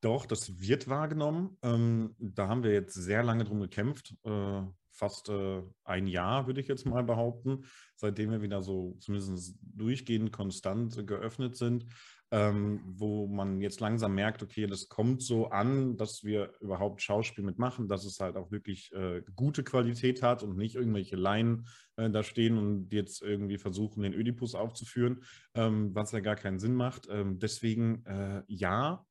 Doch, 0.01 0.25
das 0.25 0.60
wird 0.60 0.88
wahrgenommen. 0.88 1.58
Ähm, 1.62 2.15
da 2.17 2.48
haben 2.48 2.63
wir 2.63 2.72
jetzt 2.74 2.96
sehr 2.96 3.24
lange 3.24 3.43
drum 3.43 3.62
gekämpft. 3.62 4.15
Äh, 4.24 4.63
fast 4.91 5.29
äh, 5.29 5.62
ein 5.83 6.07
Jahr, 6.07 6.48
würde 6.48 6.62
ich 6.62 6.67
jetzt 6.67 6.86
mal 6.86 7.03
behaupten, 7.03 7.65
seitdem 7.95 8.31
wir 8.31 8.41
wieder 8.41 8.62
so 8.62 8.98
zumindest 9.00 9.57
durchgehend 9.62 10.31
konstant 10.31 11.07
geöffnet 11.07 11.55
sind 11.55 11.86
ähm, 12.33 12.79
wo 12.86 13.27
man 13.27 13.60
jetzt 13.60 13.81
langsam 13.81 14.15
merkt, 14.15 14.41
okay, 14.41 14.65
das 14.65 14.88
kommt 14.88 15.21
so 15.21 15.50
an, 15.50 15.98
dass 15.98 16.24
wir 16.24 16.53
überhaupt 16.62 17.01
Schauspiel 17.01 17.43
mitmachen, 17.43 17.89
dass 17.89 18.05
es 18.05 18.19
halt 18.21 18.38
auch 18.38 18.51
wirklich 18.51 18.91
äh, 18.93 19.21
gute 19.36 19.63
Qualität 19.63 20.24
hat 20.24 20.41
und 20.41 20.55
nicht 20.55 20.75
irgendwelche 20.75 21.17
Laien 21.17 21.67
äh, 21.98 22.10
da 22.10 22.24
stehen 22.24 22.57
und 22.57 22.93
jetzt 22.93 23.21
irgendwie 23.21 23.57
versuchen, 23.57 24.03
den 24.03 24.13
Ödipus 24.13 24.55
aufzuführen, 24.55 25.24
ähm, 25.55 25.93
was 25.93 26.13
ja 26.13 26.21
gar 26.21 26.38
keinen 26.38 26.60
Sinn 26.60 26.74
macht. 26.74 27.07
Ähm, 27.12 27.38
deswegen 27.38 28.05
äh, 28.05 28.43
ja, 28.48 29.05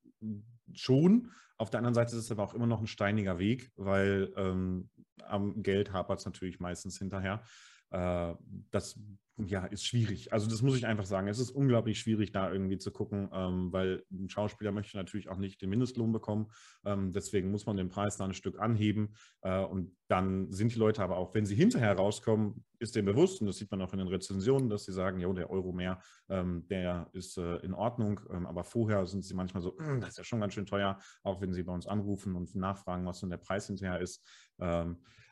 schon. 0.75 1.31
Auf 1.57 1.71
der 1.71 1.79
anderen 1.79 1.95
Seite 1.95 2.17
ist 2.17 2.25
es 2.25 2.31
aber 2.31 2.43
auch 2.43 2.55
immer 2.55 2.67
noch 2.67 2.81
ein 2.81 2.87
steiniger 2.87 3.39
Weg, 3.39 3.71
weil 3.77 4.33
ähm, 4.37 4.89
am 5.23 5.63
Geld 5.63 5.93
hapert 5.93 6.21
es 6.21 6.25
natürlich 6.25 6.61
meistens 6.61 6.99
hinterher. 6.99 7.43
Äh, 7.91 8.35
das 8.71 8.99
ja, 9.47 9.65
ist 9.67 9.85
schwierig. 9.87 10.33
Also 10.33 10.49
das 10.49 10.63
muss 10.63 10.77
ich 10.77 10.87
einfach 10.87 11.07
sagen. 11.07 11.29
Es 11.29 11.39
ist 11.39 11.51
unglaublich 11.51 11.99
schwierig, 11.99 12.33
da 12.33 12.53
irgendwie 12.53 12.79
zu 12.79 12.91
gucken, 12.91 13.29
ähm, 13.33 13.73
weil 13.73 14.05
ein 14.11 14.29
Schauspieler 14.29 14.73
möchte 14.73 14.97
natürlich 14.97 15.29
auch 15.29 15.39
nicht 15.39 15.63
den 15.63 15.71
Mindestlohn 15.71 16.13
bekommen. 16.13 16.51
Ähm, 16.85 17.13
deswegen 17.13 17.51
muss 17.51 17.67
man 17.67 17.77
den 17.77 17.89
Preis 17.89 18.17
da 18.17 18.25
ein 18.25 18.35
Stück 18.35 18.59
anheben. 18.59 19.15
Äh, 19.43 19.65
und 19.65 19.97
dann 20.09 20.51
sind 20.53 20.75
die 20.75 20.79
Leute 20.79 21.03
aber 21.03 21.17
auch, 21.17 21.35
wenn 21.35 21.47
sie 21.47 21.55
hinterher 21.55 21.95
rauskommen, 21.95 22.65
ist 22.79 22.97
dem 22.97 23.05
bewusst, 23.05 23.41
und 23.41 23.47
das 23.47 23.59
sieht 23.59 23.71
man 23.71 23.83
auch 23.83 23.93
in 23.93 23.99
den 23.99 24.09
Rezensionen, 24.09 24.69
dass 24.69 24.85
sie 24.85 24.93
sagen, 24.93 25.21
ja, 25.21 25.33
der 25.33 25.51
Euro 25.51 25.73
mehr, 25.73 26.01
ähm, 26.29 26.67
der 26.69 27.09
ist 27.13 27.39
äh, 27.39 27.57
in 27.57 27.75
Ordnung. 27.75 28.21
Ähm, 28.31 28.47
aber 28.47 28.65
vorher 28.65 29.07
sind 29.07 29.25
sie 29.25 29.35
manchmal 29.35 29.63
so, 29.63 29.77
das 30.01 30.11
ist 30.11 30.19
ja 30.19 30.25
schon 30.25 30.41
ganz 30.41 30.55
schön 30.55 30.67
teuer, 30.67 30.99
auch 31.23 31.41
wenn 31.41 31.53
sie 31.53 31.63
bei 31.63 31.73
uns 31.73 31.87
anrufen 31.87 32.37
und 32.37 32.55
nachfragen, 32.55 33.07
was 33.07 33.21
denn 33.21 33.31
der 33.31 33.39
Preis 33.39 33.67
hinterher 33.67 34.01
ist. 34.01 34.27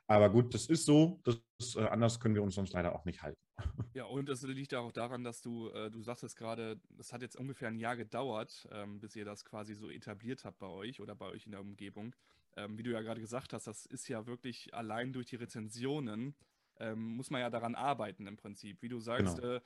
Aber 0.08 0.30
gut, 0.30 0.54
das 0.54 0.66
ist 0.66 0.86
so. 0.86 1.20
Das, 1.22 1.76
äh, 1.76 1.86
anders 1.86 2.18
können 2.18 2.34
wir 2.34 2.42
uns 2.42 2.54
sonst 2.54 2.72
leider 2.72 2.94
auch 2.94 3.04
nicht 3.04 3.22
halten. 3.22 3.38
Ja, 3.94 4.04
und 4.04 4.28
es 4.28 4.42
liegt 4.42 4.74
auch 4.74 4.92
daran, 4.92 5.24
dass 5.24 5.40
du, 5.40 5.70
äh, 5.70 5.90
du 5.90 6.02
sagtest 6.02 6.36
gerade, 6.36 6.80
das 6.90 7.12
hat 7.12 7.20
jetzt 7.20 7.36
ungefähr 7.36 7.68
ein 7.68 7.78
Jahr 7.78 7.96
gedauert, 7.96 8.68
ähm, 8.70 9.00
bis 9.00 9.16
ihr 9.16 9.24
das 9.24 9.44
quasi 9.44 9.74
so 9.74 9.90
etabliert 9.90 10.44
habt 10.44 10.60
bei 10.60 10.68
euch 10.68 11.00
oder 11.00 11.16
bei 11.16 11.26
euch 11.26 11.46
in 11.46 11.52
der 11.52 11.60
Umgebung. 11.60 12.14
Ähm, 12.56 12.78
wie 12.78 12.84
du 12.84 12.92
ja 12.92 13.00
gerade 13.00 13.20
gesagt 13.20 13.52
hast, 13.52 13.66
das 13.66 13.86
ist 13.86 14.06
ja 14.08 14.26
wirklich 14.26 14.72
allein 14.72 15.12
durch 15.12 15.26
die 15.26 15.36
Rezensionen, 15.36 16.36
ähm, 16.78 17.16
muss 17.16 17.30
man 17.30 17.40
ja 17.40 17.50
daran 17.50 17.74
arbeiten 17.74 18.28
im 18.28 18.36
Prinzip. 18.36 18.82
Wie 18.82 18.88
du 18.88 19.00
sagst, 19.00 19.38
genau. 19.38 19.54
äh, 19.54 19.60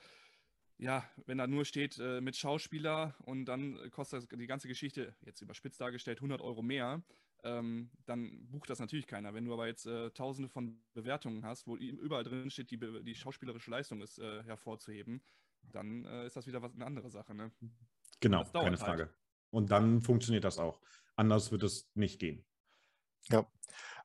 ja, 0.79 1.07
wenn 1.27 1.37
da 1.37 1.45
nur 1.45 1.63
steht 1.63 1.99
äh, 1.99 2.19
mit 2.19 2.35
Schauspieler 2.35 3.15
und 3.19 3.45
dann 3.45 3.77
kostet 3.91 4.31
die 4.31 4.47
ganze 4.47 4.67
Geschichte, 4.67 5.15
jetzt 5.21 5.41
überspitzt 5.41 5.79
dargestellt, 5.79 6.17
100 6.17 6.41
Euro 6.41 6.63
mehr, 6.63 7.03
ähm, 7.43 7.91
dann 8.05 8.47
bucht 8.49 8.69
das 8.69 8.79
natürlich 8.79 9.07
keiner. 9.07 9.33
Wenn 9.33 9.45
du 9.45 9.53
aber 9.53 9.67
jetzt 9.67 9.85
äh, 9.85 10.09
tausende 10.11 10.49
von 10.49 10.81
Bewertungen 10.93 11.45
hast, 11.45 11.67
wo 11.67 11.75
überall 11.75 12.23
drin 12.23 12.49
steht, 12.49 12.71
die, 12.71 12.79
die 13.03 13.15
schauspielerische 13.15 13.71
Leistung 13.71 14.01
ist 14.01 14.19
äh, 14.19 14.43
hervorzuheben, 14.43 15.21
dann 15.71 16.05
äh, 16.05 16.25
ist 16.25 16.35
das 16.35 16.47
wieder 16.47 16.61
was, 16.61 16.73
eine 16.73 16.85
andere 16.85 17.09
Sache. 17.09 17.33
Ne? 17.33 17.51
Genau, 18.19 18.43
keine 18.45 18.65
halt. 18.65 18.79
Frage. 18.79 19.09
Und 19.49 19.71
dann 19.71 20.01
funktioniert 20.01 20.43
das 20.43 20.57
auch. 20.57 20.79
Anders 21.15 21.51
wird 21.51 21.63
es 21.63 21.89
nicht 21.93 22.19
gehen. 22.19 22.45
Ja, 23.29 23.45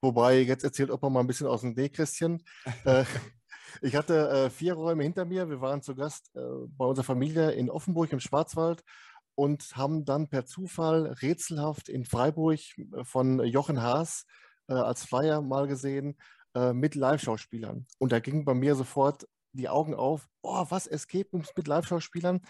wobei, 0.00 0.40
jetzt 0.40 0.64
erzählt 0.64 0.90
Opa 0.90 1.09
mal 1.09 1.21
ein 1.21 1.26
bisschen 1.26 1.47
aus 1.47 1.62
dem 1.62 1.75
Nähkästchen. 1.75 2.42
Äh, 2.85 3.04
ich 3.83 3.95
hatte 3.95 4.28
äh, 4.30 4.50
vier 4.50 4.75
Räume 4.75 5.02
hinter 5.02 5.26
mir. 5.26 5.49
Wir 5.49 5.61
waren 5.61 5.83
zu 5.83 5.95
Gast 5.95 6.35
äh, 6.35 6.40
bei 6.68 6.87
unserer 6.87 7.04
Familie 7.04 7.52
in 7.52 7.71
Offenburg 7.71 8.12
im 8.12 8.21
Schwarzwald 8.21 8.83
und 9.38 9.76
haben 9.76 10.04
dann 10.04 10.28
per 10.28 10.47
Zufall 10.47 11.07
rätselhaft 11.23 11.88
in 11.88 12.04
Freiburg 12.04 12.59
äh, 12.76 13.04
von 13.04 13.38
Jochen 13.45 13.80
Haas 13.80 14.26
äh, 14.66 14.73
als 14.73 15.04
Flyer 15.04 15.42
mal 15.42 15.68
gesehen 15.68 16.18
äh, 16.57 16.73
mit 16.73 16.97
Live-Schauspielern. 16.97 17.87
Und 17.99 18.11
da 18.11 18.18
gingen 18.18 18.45
bei 18.45 18.54
mir 18.54 18.75
sofort 18.75 19.28
die 19.52 19.68
Augen 19.68 19.95
auf, 19.95 20.26
oh, 20.42 20.66
was, 20.71 20.88
Escape 20.88 21.28
Rooms 21.33 21.52
mit 21.57 21.68
Live-Schauspielern? 21.68 22.40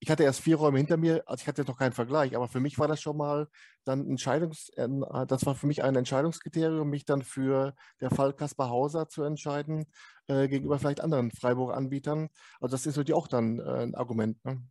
ich 0.00 0.10
hatte 0.10 0.22
erst 0.22 0.40
vier 0.40 0.56
Räume 0.56 0.76
hinter 0.76 0.98
mir, 0.98 1.22
also 1.26 1.40
ich 1.40 1.48
hatte 1.48 1.64
noch 1.64 1.78
keinen 1.78 1.92
Vergleich, 1.92 2.36
aber 2.36 2.46
für 2.46 2.60
mich 2.60 2.78
war 2.78 2.88
das 2.88 3.00
schon 3.00 3.16
mal 3.16 3.48
dann 3.84 4.06
Entscheidungs, 4.06 4.68
äh, 4.76 4.86
das 5.26 5.46
war 5.46 5.54
für 5.54 5.66
mich 5.66 5.82
ein 5.82 5.96
Entscheidungskriterium, 5.96 6.90
mich 6.90 7.06
dann 7.06 7.22
für 7.22 7.74
der 8.02 8.10
Fall 8.10 8.34
Kaspar 8.34 8.68
Hauser 8.68 9.08
zu 9.08 9.22
entscheiden, 9.22 9.86
äh, 10.26 10.48
gegenüber 10.48 10.78
vielleicht 10.78 11.00
anderen 11.00 11.30
Freiburger 11.30 11.74
Anbietern. 11.74 12.28
Also 12.60 12.74
das 12.74 12.84
ist 12.84 12.96
natürlich 12.96 13.16
auch 13.16 13.28
dann 13.28 13.58
äh, 13.60 13.62
ein 13.62 13.94
Argument. 13.94 14.44
Ne? 14.44 14.62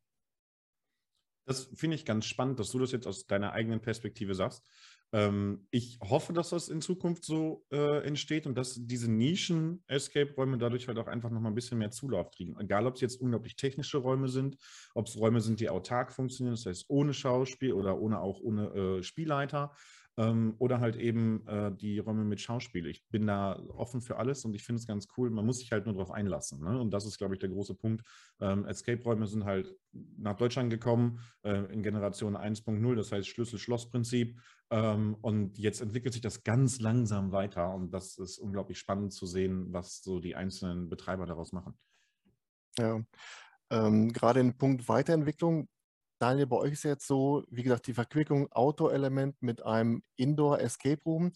Das 1.45 1.69
finde 1.75 1.95
ich 1.95 2.05
ganz 2.05 2.25
spannend, 2.25 2.59
dass 2.59 2.71
du 2.71 2.79
das 2.79 2.91
jetzt 2.91 3.07
aus 3.07 3.27
deiner 3.27 3.53
eigenen 3.53 3.81
Perspektive 3.81 4.35
sagst. 4.35 4.63
Ähm, 5.13 5.67
ich 5.69 5.99
hoffe, 6.01 6.33
dass 6.33 6.49
das 6.49 6.69
in 6.69 6.81
Zukunft 6.81 7.23
so 7.23 7.65
äh, 7.71 8.03
entsteht 8.05 8.47
und 8.47 8.57
dass 8.57 8.79
diese 8.79 9.11
Nischen-Escape-Räume 9.11 10.57
dadurch 10.57 10.87
halt 10.87 10.97
auch 10.97 11.07
einfach 11.07 11.29
nochmal 11.29 11.51
ein 11.51 11.55
bisschen 11.55 11.77
mehr 11.77 11.91
Zulauf 11.91 12.31
kriegen. 12.31 12.59
Egal, 12.59 12.87
ob 12.87 12.95
es 12.95 13.01
jetzt 13.01 13.21
unglaublich 13.21 13.55
technische 13.55 13.99
Räume 13.99 14.27
sind, 14.27 14.57
ob 14.95 15.07
es 15.07 15.15
Räume 15.15 15.39
sind, 15.39 15.59
die 15.59 15.69
autark 15.69 16.13
funktionieren, 16.13 16.55
das 16.55 16.65
heißt 16.65 16.85
ohne 16.87 17.13
Schauspiel 17.13 17.73
oder 17.73 17.99
ohne 17.99 18.21
auch 18.21 18.39
ohne 18.39 18.67
äh, 18.73 19.03
Spielleiter 19.03 19.75
ähm, 20.17 20.55
oder 20.59 20.79
halt 20.79 20.95
eben 20.95 21.45
äh, 21.47 21.71
die 21.71 21.99
Räume 21.99 22.23
mit 22.23 22.39
Schauspiel. 22.39 22.85
Ich 22.87 23.07
bin 23.09 23.25
da 23.27 23.59
offen 23.69 24.01
für 24.01 24.17
alles 24.17 24.45
und 24.45 24.53
ich 24.53 24.63
finde 24.63 24.79
es 24.79 24.87
ganz 24.87 25.07
cool. 25.17 25.29
Man 25.29 25.45
muss 25.45 25.59
sich 25.59 25.71
halt 25.71 25.85
nur 25.85 25.95
darauf 25.95 26.11
einlassen. 26.11 26.63
Ne? 26.63 26.79
Und 26.79 26.91
das 26.91 27.05
ist, 27.05 27.17
glaube 27.17 27.35
ich, 27.35 27.39
der 27.39 27.49
große 27.49 27.75
Punkt. 27.75 28.05
Ähm, 28.39 28.65
Escape-Räume 28.65 29.25
sind 29.27 29.45
halt 29.45 29.75
nach 30.17 30.35
Deutschland 30.35 30.69
gekommen 30.69 31.19
äh, 31.43 31.73
in 31.73 31.81
Generation 31.81 32.37
1.0, 32.37 32.95
das 32.95 33.11
heißt 33.11 33.27
Schlüssel-Schloss-Prinzip. 33.27 34.39
Ähm, 34.69 35.15
und 35.21 35.57
jetzt 35.57 35.81
entwickelt 35.81 36.13
sich 36.13 36.21
das 36.21 36.43
ganz 36.43 36.79
langsam 36.79 37.31
weiter 37.31 37.73
und 37.73 37.91
das 37.91 38.17
ist 38.17 38.37
unglaublich 38.37 38.77
spannend 38.79 39.13
zu 39.13 39.25
sehen, 39.25 39.73
was 39.73 40.03
so 40.03 40.19
die 40.19 40.35
einzelnen 40.35 40.89
Betreiber 40.89 41.25
daraus 41.25 41.51
machen. 41.51 41.77
Ja, 42.77 43.03
ähm, 43.69 44.11
gerade 44.11 44.39
im 44.39 44.57
Punkt 44.57 44.87
Weiterentwicklung, 44.87 45.67
Daniel, 46.23 46.47
bei 46.47 46.55
euch 46.55 46.71
ist 46.71 46.83
jetzt 46.83 47.05
so, 47.05 47.43
wie 47.49 47.63
gesagt, 47.63 47.85
die 47.85 47.93
Verquickung 47.93 48.49
Auto-Element 48.53 49.41
mit 49.41 49.65
einem 49.65 50.03
Indoor-Escape 50.15 51.03
Room. 51.05 51.33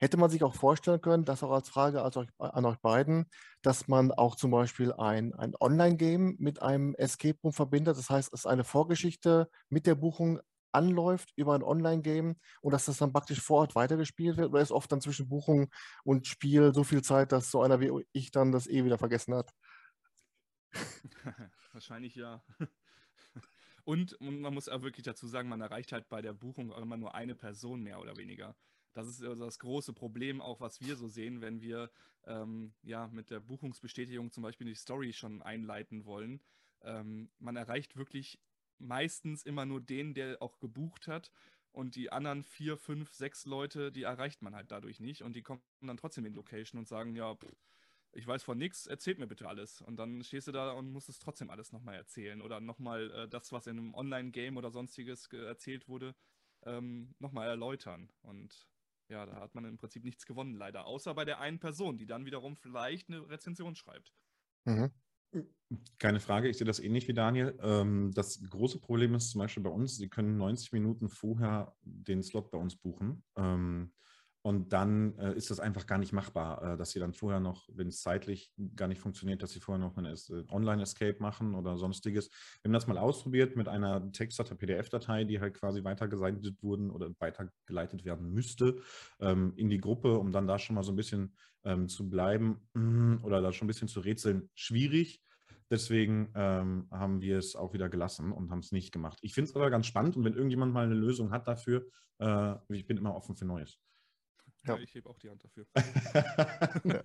Hätte 0.00 0.16
man 0.16 0.30
sich 0.30 0.42
auch 0.42 0.54
vorstellen 0.54 1.02
können, 1.02 1.26
das 1.26 1.42
auch 1.42 1.50
als 1.50 1.68
Frage 1.68 2.02
an 2.02 2.64
euch 2.64 2.78
beiden, 2.78 3.26
dass 3.60 3.86
man 3.86 4.10
auch 4.10 4.34
zum 4.34 4.50
Beispiel 4.50 4.94
ein, 4.94 5.34
ein 5.34 5.52
Online-Game 5.60 6.36
mit 6.38 6.62
einem 6.62 6.94
Escape 6.94 7.38
Room 7.44 7.52
verbindet. 7.52 7.98
Das 7.98 8.08
heißt, 8.08 8.32
ist 8.32 8.46
eine 8.46 8.64
Vorgeschichte 8.64 9.50
mit 9.68 9.86
der 9.86 9.94
Buchung 9.94 10.40
anläuft 10.72 11.34
über 11.36 11.54
ein 11.54 11.62
Online-Game 11.62 12.36
und 12.62 12.72
dass 12.72 12.86
das 12.86 12.96
dann 12.96 13.12
praktisch 13.12 13.42
vor 13.42 13.58
Ort 13.58 13.74
weitergespielt 13.74 14.38
wird? 14.38 14.48
Oder 14.48 14.62
ist 14.62 14.72
oft 14.72 14.90
dann 14.90 15.02
zwischen 15.02 15.28
Buchung 15.28 15.68
und 16.02 16.26
Spiel 16.26 16.72
so 16.72 16.82
viel 16.82 17.02
Zeit, 17.02 17.30
dass 17.30 17.50
so 17.50 17.60
einer 17.60 17.78
wie 17.80 17.92
ich 18.12 18.30
dann 18.30 18.52
das 18.52 18.68
eh 18.68 18.86
wieder 18.86 18.96
vergessen 18.96 19.34
hat? 19.34 19.50
Wahrscheinlich 21.72 22.14
ja. 22.14 22.42
Und 23.88 24.20
man 24.20 24.52
muss 24.52 24.68
auch 24.68 24.82
wirklich 24.82 25.04
dazu 25.04 25.26
sagen, 25.26 25.48
man 25.48 25.62
erreicht 25.62 25.92
halt 25.92 26.10
bei 26.10 26.20
der 26.20 26.34
Buchung 26.34 26.70
auch 26.70 26.82
immer 26.82 26.98
nur 26.98 27.14
eine 27.14 27.34
Person 27.34 27.82
mehr 27.82 27.98
oder 28.02 28.18
weniger. 28.18 28.54
Das 28.92 29.08
ist 29.08 29.22
also 29.22 29.46
das 29.46 29.58
große 29.60 29.94
Problem, 29.94 30.42
auch 30.42 30.60
was 30.60 30.82
wir 30.82 30.94
so 30.94 31.08
sehen, 31.08 31.40
wenn 31.40 31.62
wir 31.62 31.90
ähm, 32.26 32.74
ja 32.82 33.08
mit 33.08 33.30
der 33.30 33.40
Buchungsbestätigung 33.40 34.30
zum 34.30 34.42
Beispiel 34.42 34.66
die 34.66 34.74
Story 34.74 35.14
schon 35.14 35.40
einleiten 35.40 36.04
wollen. 36.04 36.42
Ähm, 36.82 37.30
man 37.38 37.56
erreicht 37.56 37.96
wirklich 37.96 38.38
meistens 38.76 39.42
immer 39.42 39.64
nur 39.64 39.80
den, 39.80 40.12
der 40.12 40.42
auch 40.42 40.58
gebucht 40.58 41.08
hat. 41.08 41.30
Und 41.72 41.94
die 41.94 42.12
anderen 42.12 42.44
vier, 42.44 42.76
fünf, 42.76 43.14
sechs 43.14 43.46
Leute, 43.46 43.90
die 43.90 44.02
erreicht 44.02 44.42
man 44.42 44.54
halt 44.54 44.70
dadurch 44.70 45.00
nicht. 45.00 45.22
Und 45.22 45.34
die 45.34 45.42
kommen 45.42 45.62
dann 45.80 45.96
trotzdem 45.96 46.26
in 46.26 46.34
Location 46.34 46.78
und 46.78 46.88
sagen, 46.88 47.16
ja, 47.16 47.34
pff, 47.34 47.56
ich 48.18 48.26
weiß 48.26 48.42
von 48.42 48.58
nichts, 48.58 48.86
erzählt 48.86 49.18
mir 49.18 49.28
bitte 49.28 49.48
alles. 49.48 49.80
Und 49.80 49.96
dann 49.96 50.22
stehst 50.24 50.48
du 50.48 50.52
da 50.52 50.72
und 50.72 50.90
musst 50.90 51.08
es 51.08 51.20
trotzdem 51.20 51.50
alles 51.50 51.72
nochmal 51.72 51.94
erzählen. 51.94 52.42
Oder 52.42 52.60
nochmal 52.60 53.10
äh, 53.12 53.28
das, 53.28 53.52
was 53.52 53.68
in 53.68 53.78
einem 53.78 53.94
Online-Game 53.94 54.56
oder 54.56 54.72
sonstiges 54.72 55.32
erzählt 55.32 55.88
wurde, 55.88 56.16
ähm, 56.64 57.14
nochmal 57.20 57.48
erläutern. 57.48 58.10
Und 58.22 58.68
ja, 59.08 59.24
da 59.24 59.36
hat 59.36 59.54
man 59.54 59.64
im 59.64 59.76
Prinzip 59.76 60.04
nichts 60.04 60.26
gewonnen, 60.26 60.56
leider. 60.56 60.86
Außer 60.86 61.14
bei 61.14 61.24
der 61.24 61.38
einen 61.40 61.60
Person, 61.60 61.96
die 61.96 62.06
dann 62.06 62.26
wiederum 62.26 62.56
vielleicht 62.56 63.08
eine 63.08 63.28
Rezension 63.28 63.76
schreibt. 63.76 64.12
Mhm. 64.64 64.90
Keine 65.98 66.18
Frage, 66.18 66.48
ich 66.48 66.58
sehe 66.58 66.66
das 66.66 66.80
ähnlich 66.80 67.06
wie 67.06 67.14
Daniel. 67.14 67.56
Ähm, 67.62 68.10
das 68.14 68.42
große 68.42 68.80
Problem 68.80 69.14
ist 69.14 69.30
zum 69.30 69.38
Beispiel 69.38 69.62
bei 69.62 69.70
uns, 69.70 69.96
Sie 69.96 70.08
können 70.08 70.36
90 70.38 70.72
Minuten 70.72 71.08
vorher 71.08 71.76
den 71.82 72.24
Slot 72.24 72.50
bei 72.50 72.58
uns 72.58 72.74
buchen. 72.74 73.22
Und 74.48 74.72
dann 74.72 75.14
äh, 75.18 75.34
ist 75.34 75.50
das 75.50 75.60
einfach 75.60 75.86
gar 75.86 75.98
nicht 75.98 76.14
machbar, 76.14 76.62
äh, 76.62 76.76
dass 76.78 76.92
sie 76.92 77.00
dann 77.00 77.12
vorher 77.12 77.38
noch, 77.38 77.68
wenn 77.70 77.88
es 77.88 78.00
zeitlich 78.00 78.50
gar 78.76 78.88
nicht 78.88 78.98
funktioniert, 78.98 79.42
dass 79.42 79.52
sie 79.52 79.60
vorher 79.60 79.78
noch 79.78 79.98
eine 79.98 80.12
äh, 80.12 80.44
Online-Escape 80.48 81.16
machen 81.20 81.54
oder 81.54 81.76
sonstiges. 81.76 82.30
Wir 82.62 82.70
haben 82.70 82.72
das 82.72 82.86
mal 82.86 82.96
ausprobiert 82.96 83.56
mit 83.56 83.68
einer 83.68 84.10
Textdatei, 84.10 84.54
PDF-Datei, 84.54 85.24
die 85.24 85.38
halt 85.38 85.52
quasi 85.52 85.84
weitergeleitet 85.84 86.62
wurden 86.62 86.90
oder 86.90 87.10
weitergeleitet 87.18 88.06
werden 88.06 88.32
müsste 88.32 88.80
ähm, 89.20 89.52
in 89.56 89.68
die 89.68 89.82
Gruppe, 89.82 90.16
um 90.16 90.32
dann 90.32 90.46
da 90.46 90.58
schon 90.58 90.76
mal 90.76 90.82
so 90.82 90.92
ein 90.92 90.96
bisschen 90.96 91.36
ähm, 91.64 91.86
zu 91.90 92.08
bleiben 92.08 92.66
mm, 92.72 93.16
oder 93.24 93.42
da 93.42 93.52
schon 93.52 93.66
ein 93.66 93.68
bisschen 93.68 93.88
zu 93.88 94.00
rätseln. 94.00 94.48
Schwierig. 94.54 95.22
Deswegen 95.70 96.32
ähm, 96.34 96.88
haben 96.90 97.20
wir 97.20 97.36
es 97.36 97.54
auch 97.54 97.74
wieder 97.74 97.90
gelassen 97.90 98.32
und 98.32 98.50
haben 98.50 98.60
es 98.60 98.72
nicht 98.72 98.92
gemacht. 98.92 99.18
Ich 99.20 99.34
finde 99.34 99.50
es 99.50 99.56
aber 99.56 99.68
ganz 99.68 99.84
spannend 99.84 100.16
und 100.16 100.24
wenn 100.24 100.32
irgendjemand 100.32 100.72
mal 100.72 100.86
eine 100.86 100.94
Lösung 100.94 101.32
hat 101.32 101.46
dafür, 101.46 101.84
äh, 102.18 102.54
ich 102.70 102.86
bin 102.86 102.96
immer 102.96 103.14
offen 103.14 103.36
für 103.36 103.44
Neues. 103.44 103.78
Ja, 104.64 104.74
ja 104.74 104.80
ich 104.82 104.94
hebe 104.94 105.08
auch 105.08 105.18
die 105.18 105.30
Hand 105.30 105.42
dafür. 105.44 105.66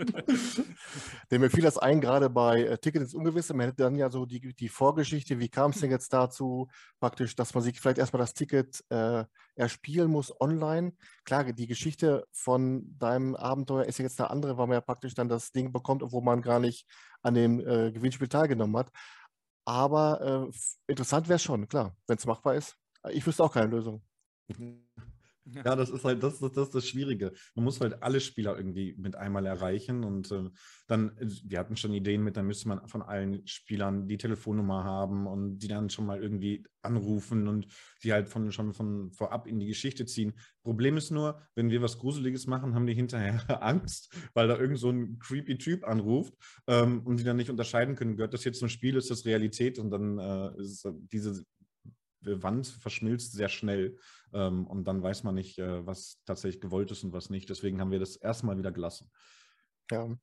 Denn 1.31 1.41
mir 1.41 1.49
fiel 1.49 1.63
das 1.63 1.77
ein, 1.77 2.01
gerade 2.01 2.29
bei 2.29 2.63
äh, 2.63 2.77
Ticket 2.77 3.03
ins 3.03 3.13
Ungewisse. 3.13 3.53
Man 3.53 3.67
hätte 3.67 3.83
dann 3.83 3.95
ja 3.95 4.09
so 4.09 4.25
die, 4.25 4.53
die 4.53 4.69
Vorgeschichte, 4.69 5.39
wie 5.39 5.49
kam 5.49 5.71
es 5.71 5.79
denn 5.79 5.91
jetzt 5.91 6.11
dazu, 6.13 6.67
praktisch, 6.99 7.35
dass 7.35 7.53
man 7.53 7.63
sich 7.63 7.79
vielleicht 7.79 7.97
erstmal 7.99 8.21
das 8.21 8.33
Ticket 8.33 8.83
äh, 8.89 9.25
erspielen 9.55 10.09
muss 10.09 10.39
online. 10.41 10.93
Klar, 11.25 11.43
die 11.53 11.67
Geschichte 11.67 12.25
von 12.31 12.97
deinem 12.97 13.35
Abenteuer 13.35 13.85
ist 13.85 13.99
ja 13.99 14.03
jetzt 14.03 14.19
eine 14.19 14.29
andere, 14.29 14.57
weil 14.57 14.67
man 14.67 14.75
ja 14.75 14.81
praktisch 14.81 15.13
dann 15.13 15.29
das 15.29 15.51
Ding 15.51 15.71
bekommt, 15.71 16.03
obwohl 16.03 16.23
man 16.23 16.41
gar 16.41 16.59
nicht 16.59 16.87
an 17.21 17.35
dem 17.35 17.59
äh, 17.59 17.91
Gewinnspiel 17.91 18.27
teilgenommen 18.27 18.77
hat. 18.77 18.91
Aber 19.65 20.49
äh, 20.51 20.91
interessant 20.91 21.27
wäre 21.29 21.37
es 21.37 21.43
schon, 21.43 21.67
klar, 21.67 21.95
wenn 22.07 22.17
es 22.17 22.25
machbar 22.25 22.55
ist. 22.55 22.75
Ich 23.11 23.25
wüsste 23.25 23.43
auch 23.43 23.53
keine 23.53 23.67
Lösung. 23.67 24.01
Ja, 25.45 25.75
das 25.75 25.89
ist 25.89 26.05
halt 26.05 26.23
das, 26.23 26.39
das, 26.39 26.51
das, 26.53 26.69
das 26.69 26.87
Schwierige. 26.87 27.33
Man 27.55 27.65
muss 27.65 27.81
halt 27.81 28.01
alle 28.01 28.21
Spieler 28.21 28.55
irgendwie 28.55 28.95
mit 28.97 29.15
einmal 29.15 29.45
erreichen 29.45 30.05
und 30.05 30.31
äh, 30.31 30.49
dann, 30.87 31.17
äh, 31.17 31.27
wir 31.45 31.59
hatten 31.59 31.75
schon 31.75 31.93
Ideen 31.93 32.23
mit, 32.23 32.37
dann 32.37 32.47
müsste 32.47 32.69
man 32.69 32.87
von 32.87 33.01
allen 33.01 33.45
Spielern 33.45 34.07
die 34.07 34.17
Telefonnummer 34.17 34.85
haben 34.85 35.27
und 35.27 35.59
die 35.59 35.67
dann 35.67 35.89
schon 35.89 36.05
mal 36.05 36.21
irgendwie 36.21 36.63
anrufen 36.81 37.47
und 37.49 37.67
die 38.03 38.13
halt 38.13 38.29
von, 38.29 38.51
schon 38.53 38.73
von 38.73 39.11
vorab 39.11 39.47
in 39.47 39.59
die 39.59 39.67
Geschichte 39.67 40.05
ziehen. 40.05 40.33
Problem 40.63 40.95
ist 40.95 41.11
nur, 41.11 41.41
wenn 41.55 41.69
wir 41.69 41.81
was 41.81 41.97
Gruseliges 41.97 42.47
machen, 42.47 42.73
haben 42.73 42.87
die 42.87 42.93
hinterher 42.93 43.41
Angst, 43.63 44.15
weil 44.33 44.47
da 44.47 44.57
irgend 44.57 44.79
so 44.79 44.89
ein 44.91 45.19
creepy 45.19 45.57
Typ 45.57 45.85
anruft 45.85 46.35
ähm, 46.67 47.01
und 47.05 47.19
die 47.19 47.23
dann 47.25 47.37
nicht 47.37 47.49
unterscheiden 47.49 47.95
können, 47.95 48.15
gehört 48.15 48.33
das 48.33 48.45
jetzt 48.45 48.59
zum 48.59 48.69
Spiel, 48.69 48.95
ist 48.95 49.11
das 49.11 49.25
Realität 49.25 49.77
und 49.77 49.91
dann 49.91 50.19
äh, 50.19 50.61
ist 50.61 50.87
diese 51.11 51.43
Wand 52.25 52.67
verschmilzt 52.67 53.33
sehr 53.33 53.49
schnell 53.49 53.97
ähm, 54.33 54.67
und 54.67 54.85
dann 54.85 55.01
weiß 55.01 55.23
man 55.23 55.35
nicht, 55.35 55.59
äh, 55.59 55.85
was 55.85 56.21
tatsächlich 56.25 56.61
gewollt 56.61 56.91
ist 56.91 57.03
und 57.03 57.13
was 57.13 57.29
nicht. 57.29 57.49
Deswegen 57.49 57.79
haben 57.79 57.91
wir 57.91 57.99
das 57.99 58.15
erstmal 58.15 58.57
wieder 58.57 58.71
gelassen. 58.71 59.11
Ja. 59.91 60.15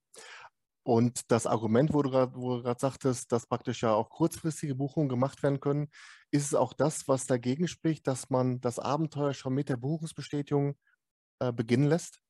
Und 0.83 1.31
das 1.31 1.47
Argument, 1.47 1.93
wo 1.93 2.03
du 2.03 2.11
gerade 2.11 2.81
sagtest, 2.81 3.31
dass 3.33 3.47
praktisch 3.47 3.83
ja 3.83 3.93
auch 3.93 4.09
kurzfristige 4.09 4.75
Buchungen 4.75 5.09
gemacht 5.09 5.43
werden 5.43 5.61
können, 5.61 5.89
ist 6.31 6.47
es 6.47 6.55
auch 6.55 6.73
das, 6.73 7.07
was 7.07 7.27
dagegen 7.27 7.69
spricht, 7.69 8.07
dass 8.07 8.31
man 8.31 8.61
das 8.61 8.79
Abenteuer 8.79 9.35
schon 9.35 9.55
mit 9.55 9.69
der 9.69 9.77
Buchungsbestätigung 9.77 10.77
äh, 11.41 11.53
beginnen 11.53 11.87
lässt? 11.87 12.21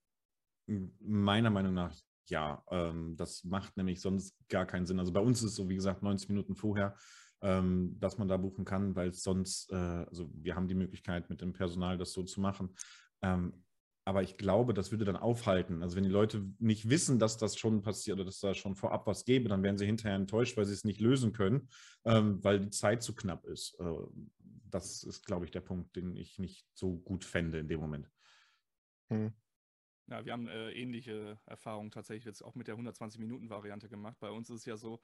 Meiner 0.67 1.51
Meinung 1.51 1.75
nach 1.75 1.95
ja. 2.31 2.63
Ähm, 2.71 3.17
das 3.17 3.45
macht 3.45 3.77
nämlich 3.77 4.01
sonst 4.01 4.35
gar 4.49 4.65
keinen 4.65 4.87
Sinn. 4.87 4.99
Also 4.99 5.13
bei 5.13 5.21
uns 5.21 5.39
ist 5.43 5.51
es 5.51 5.57
so, 5.57 5.69
wie 5.69 5.75
gesagt, 5.75 6.03
90 6.03 6.29
Minuten 6.31 6.55
vorher 6.55 6.97
ähm, 7.43 7.97
dass 7.99 8.19
man 8.19 8.29
da 8.29 8.37
buchen 8.37 8.65
kann, 8.65 8.95
weil 8.97 9.13
sonst, 9.13 9.71
äh, 9.73 9.77
also 9.77 10.31
wir 10.35 10.57
haben 10.57 10.69
die 10.69 10.75
Möglichkeit 10.75 11.31
mit 11.31 11.41
dem 11.41 11.53
Personal 11.53 11.99
das 11.99 12.13
so 12.13 12.23
zu 12.23 12.41
machen. 12.41 12.75
Ähm, 13.23 13.65
aber 14.05 14.23
ich 14.23 14.37
glaube, 14.37 14.75
das 14.75 14.91
würde 14.91 15.05
dann 15.05 15.17
aufhalten. 15.17 15.83
Also 15.83 15.97
wenn 15.97 16.05
die 16.05 16.11
Leute 16.11 16.45
nicht 16.59 16.89
wissen, 16.89 17.19
dass 17.19 17.37
das 17.37 17.57
schon 17.57 17.83
passiert 17.83 18.17
oder 18.17 18.25
dass 18.25 18.41
da 18.41 18.55
schon 18.55 18.75
vorab 18.75 19.07
was 19.07 19.25
gäbe, 19.25 19.49
dann 19.49 19.63
werden 19.63 19.79
sie 19.79 19.87
hinterher 19.87 20.17
enttäuscht, 20.17 20.57
weil 20.57 20.65
sie 20.65 20.73
es 20.73 20.85
nicht 20.85 21.01
lösen 21.01 21.33
können, 21.33 21.69
ähm, 22.05 22.43
weil 22.43 22.61
die 22.61 22.71
Zeit 22.71 23.03
zu 23.03 23.15
knapp 23.15 23.45
ist. 23.45 23.79
Äh, 23.79 23.95
das 24.71 25.03
ist, 25.03 25.27
glaube 25.27 25.45
ich, 25.45 25.51
der 25.51 25.61
Punkt, 25.61 25.97
den 25.97 26.17
ich 26.17 26.39
nicht 26.39 26.67
so 26.75 26.97
gut 26.99 27.25
fände 27.25 27.59
in 27.59 27.69
dem 27.69 27.81
Moment. 27.81 28.11
Hm. 29.11 29.33
Ja, 30.09 30.25
wir 30.25 30.33
haben 30.33 30.49
äh, 30.49 30.73
ähnliche 30.73 31.39
Erfahrungen 31.47 31.91
tatsächlich 31.91 32.25
jetzt 32.25 32.43
auch 32.43 32.57
mit 32.57 32.67
der 32.67 32.77
120-Minuten-Variante 32.77 33.89
gemacht. 33.89 34.17
Bei 34.19 34.31
uns 34.31 34.51
ist 34.51 34.61
es 34.61 34.65
ja 34.65 34.77
so, 34.77 35.01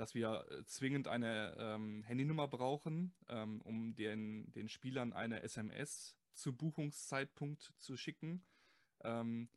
dass 0.00 0.14
wir 0.14 0.46
äh, 0.50 0.64
zwingend 0.64 1.08
eine 1.08 1.54
ähm, 1.58 2.02
Handynummer 2.04 2.48
brauchen, 2.48 3.12
ähm, 3.28 3.60
um 3.60 3.94
den, 3.94 4.50
den 4.52 4.70
Spielern 4.70 5.12
eine 5.12 5.42
SMS 5.42 6.16
zu 6.32 6.56
Buchungszeitpunkt 6.56 7.74
zu 7.78 7.98
schicken. 7.98 8.42
Ähm, 9.04 9.50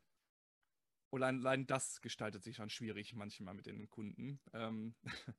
und 1.11 1.23
allein 1.23 1.65
das 1.65 2.01
gestaltet 2.01 2.43
sich 2.43 2.57
dann 2.57 2.69
schwierig 2.69 3.15
manchmal 3.15 3.53
mit 3.53 3.67
den 3.67 3.89
Kunden. 3.89 4.41
Ähm, 4.51 4.95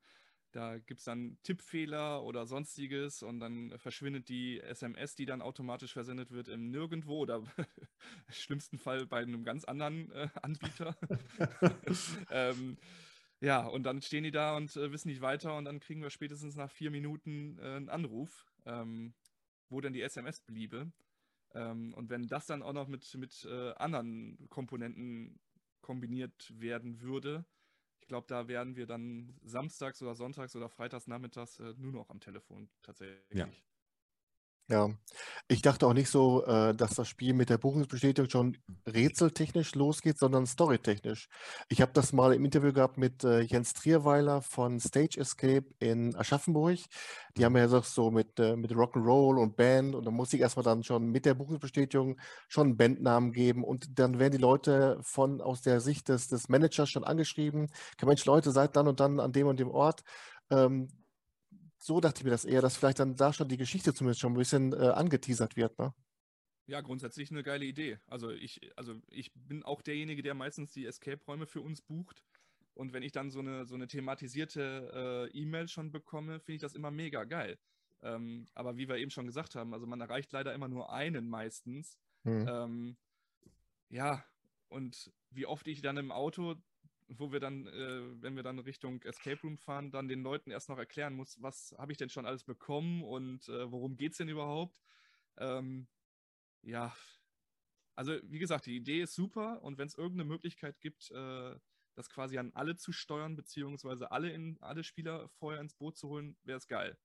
da 0.53 0.79
gibt 0.79 1.01
es 1.01 1.05
dann 1.05 1.37
Tippfehler 1.43 2.23
oder 2.23 2.47
sonstiges 2.47 3.23
und 3.23 3.41
dann 3.41 3.79
verschwindet 3.79 4.31
die 4.31 4.59
SMS, 4.61 5.17
die 5.17 5.27
dann 5.27 5.43
automatisch 5.43 5.93
versendet 5.93 6.31
wird, 6.31 6.49
im 6.49 6.71
Nirgendwo 6.71 7.19
oder 7.19 7.43
im 7.59 8.33
schlimmsten 8.33 8.79
Fall 8.79 9.05
bei 9.05 9.19
einem 9.19 9.45
ganz 9.45 9.67
anderen 9.67 10.11
äh, 10.13 10.29
Anbieter. 10.41 10.97
ähm, 12.31 12.79
ja, 13.45 13.67
und 13.67 13.83
dann 13.85 14.01
stehen 14.01 14.25
die 14.25 14.31
da 14.31 14.57
und 14.57 14.75
äh, 14.77 14.91
wissen 14.91 15.09
nicht 15.09 15.21
weiter 15.21 15.57
und 15.57 15.67
dann 15.67 15.81
kriegen 15.81 16.03
wir 16.03 16.11
spätestens 16.11 16.57
nach 16.57 16.71
vier 16.71 16.91
Minuten 16.91 17.59
äh, 17.59 17.77
einen 17.77 17.89
Anruf, 17.91 18.47
ähm, 18.65 19.15
wo 19.69 19.81
denn 19.81 19.93
die 19.93 20.01
SMS 20.01 20.41
bliebe. 20.41 20.91
Ähm, 21.53 21.93
und 21.95 22.09
wenn 22.09 22.27
das 22.27 22.47
dann 22.47 22.63
auch 22.63 22.73
noch 22.73 22.89
mit, 22.89 23.15
mit 23.17 23.45
äh, 23.45 23.73
anderen 23.75 24.49
Komponenten 24.49 25.39
kombiniert 25.83 26.53
werden 26.59 27.03
würde, 27.03 27.45
ich 28.01 28.09
glaube, 28.09 28.27
da 28.29 28.49
werden 28.49 28.77
wir 28.77 28.87
dann 28.87 29.37
samstags 29.43 30.03
oder 30.03 30.15
sonntags 30.15 30.57
oder 30.57 30.69
freitags 30.69 31.07
nachmittags 31.07 31.59
äh, 31.61 31.75
nur 31.77 31.93
noch 31.93 32.11
am 32.11 32.21
Telefon 32.21 32.71
tatsächlich. 32.83 33.39
Ja. 33.39 33.49
Ja, 34.71 34.89
ich 35.47 35.61
dachte 35.61 35.87
auch 35.87 35.93
nicht 35.93 36.09
so, 36.09 36.43
äh, 36.47 36.75
dass 36.75 36.95
das 36.95 37.07
Spiel 37.07 37.35
mit 37.35 37.51
der 37.51 37.59
Buchungsbestätigung 37.59 38.31
schon 38.31 38.57
rätseltechnisch 38.87 39.75
losgeht, 39.75 40.19
sondern 40.19 40.47
storytechnisch. 40.47 41.29
Ich 41.69 41.83
habe 41.83 41.93
das 41.93 42.15
mal 42.15 42.33
im 42.33 42.47
Interview 42.47 42.73
gehabt 42.73 42.97
mit 42.97 43.25
äh, 43.25 43.41
Jens 43.41 43.75
Trierweiler 43.75 44.41
von 44.41 44.81
Stage 44.81 45.21
Escape 45.21 45.67
in 45.81 46.17
Aschaffenburg. 46.17 46.79
Die 47.37 47.45
haben 47.45 47.55
ja 47.59 47.69
so 47.69 48.11
mit, 48.11 48.41
äh, 48.41 48.57
mit 48.57 48.73
Rock'n'Roll 48.73 49.39
und 49.39 49.55
Band 49.57 49.95
und 49.95 50.07
da 50.07 50.11
muss 50.11 50.33
ich 50.33 50.41
erstmal 50.41 50.65
dann 50.65 50.83
schon 50.83 51.11
mit 51.11 51.27
der 51.27 51.35
Buchungsbestätigung 51.35 52.19
schon 52.49 52.69
einen 52.69 52.77
Bandnamen 52.79 53.33
geben 53.33 53.65
und 53.65 53.99
dann 53.99 54.19
werden 54.19 54.33
die 54.33 54.39
Leute 54.39 54.99
von 55.03 55.43
aus 55.43 55.61
der 55.61 55.83
Sicht 55.83 56.09
des, 56.09 56.29
des 56.29 56.49
Managers 56.49 56.89
schon 56.89 57.05
angeschrieben. 57.05 57.71
Mensch, 58.03 58.25
Leute, 58.25 58.51
seid 58.51 58.77
dann 58.77 58.89
und 58.89 58.99
dann 59.01 59.21
an 59.21 59.33
dem 59.33 59.47
und 59.47 59.61
dem 59.61 59.71
Ort. 59.71 60.05
Ähm, 60.51 60.89
so 61.85 62.01
dachte 62.01 62.21
ich 62.21 62.25
mir 62.25 62.31
das 62.31 62.47
eher, 62.47 62.63
dass 62.63 62.79
vielleicht 62.79 62.99
dann 62.99 63.15
da 63.15 63.33
schon 63.33 63.49
die 63.49 63.59
Geschichte 63.59 63.93
zumindest 63.93 64.21
schon 64.21 64.33
ein 64.33 64.39
bisschen 64.39 64.73
äh, 64.73 64.89
angeteasert 64.89 65.55
wird, 65.55 65.79
ne? 65.79 65.93
Ja, 66.67 66.81
grundsätzlich 66.81 67.31
eine 67.31 67.43
geile 67.43 67.67
Idee. 67.67 67.99
Also 68.07 68.31
ich, 68.31 68.59
also 68.75 68.95
ich 69.09 69.35
bin 69.35 69.63
auch 69.65 69.83
derjenige, 69.83 70.23
der 70.23 70.33
meistens 70.33 70.73
die 70.73 70.87
Escape-Räume 70.87 71.47
für 71.47 71.61
uns 71.61 71.83
bucht. 71.83 72.25
Und 72.73 72.95
wenn 72.95 73.03
ich 73.03 73.13
dann 73.13 73.31
so 73.31 73.41
eine, 73.41 73.67
so 73.67 73.75
eine 73.75 73.87
thematisierte 73.87 75.29
äh, 75.31 75.39
E-Mail 75.39 75.69
schon 75.69 75.93
bekomme, 75.93 76.41
finde 76.41 76.55
ich 76.55 76.63
das 76.63 76.75
immer 76.75 76.91
mega 76.91 77.25
geil. 77.25 77.59
Ähm, 78.01 78.47
aber 78.55 78.79
wie 78.79 78.89
wir 78.89 78.97
eben 78.97 79.11
schon 79.11 79.27
gesagt 79.27 79.55
haben, 79.55 79.75
also 79.75 79.87
man 79.87 80.01
erreicht 80.01 80.33
leider 80.33 80.55
immer 80.55 80.69
nur 80.69 80.91
einen 80.91 81.29
meistens. 81.29 81.99
Hm. 82.23 82.49
Ähm, 82.49 82.97
ja, 83.91 84.25
und 84.69 85.13
wie 85.31 85.45
oft 85.45 85.69
ich 85.69 85.83
dann 85.83 85.99
im 85.99 86.11
Auto 86.11 86.55
wo 87.09 87.33
wir 87.33 87.41
dann, 87.41 87.67
äh, 87.67 88.23
wenn 88.23 88.37
wir 88.37 88.43
dann 88.43 88.59
Richtung 88.59 89.03
Escape 89.03 89.41
Room 89.43 89.59
fahren, 89.59 89.91
dann 89.91 90.09
den 90.09 90.23
Leuten 90.23 90.51
erst 90.51 90.69
noch 90.69 90.79
erklären 90.79 91.15
muss, 91.15 91.41
was 91.43 91.75
habe 91.79 91.93
ich 91.93 91.99
denn 91.99 92.11
schon 92.11 92.27
alles 92.27 92.45
bekommen 92.45 93.03
und 93.03 93.49
äh, 93.49 93.71
worum 93.71 93.97
geht 93.97 94.13
es 94.13 94.19
denn 94.19 94.29
überhaupt. 94.29 94.81
Ähm, 95.37 95.87
ja, 96.63 96.95
also 97.95 98.13
wie 98.23 98.39
gesagt, 98.39 98.67
die 98.67 98.77
Idee 98.77 99.03
ist 99.03 99.15
super 99.15 99.63
und 99.63 99.79
wenn 99.79 99.87
es 99.87 99.97
irgendeine 99.97 100.29
Möglichkeit 100.29 100.81
gibt, 100.81 101.11
äh, 101.11 101.55
das 101.95 102.11
quasi 102.11 102.39
an 102.39 102.53
alle 102.55 102.77
zu 102.77 102.93
steuern, 102.93 103.37
beziehungsweise 103.37 104.11
alle, 104.11 104.31
in, 104.31 104.59
alle 104.61 104.83
Spieler 104.83 105.29
vorher 105.29 105.61
ins 105.61 105.75
Boot 105.75 105.97
zu 105.97 106.09
holen, 106.09 106.37
wäre 106.43 106.59
es 106.59 106.67
geil. 106.67 106.99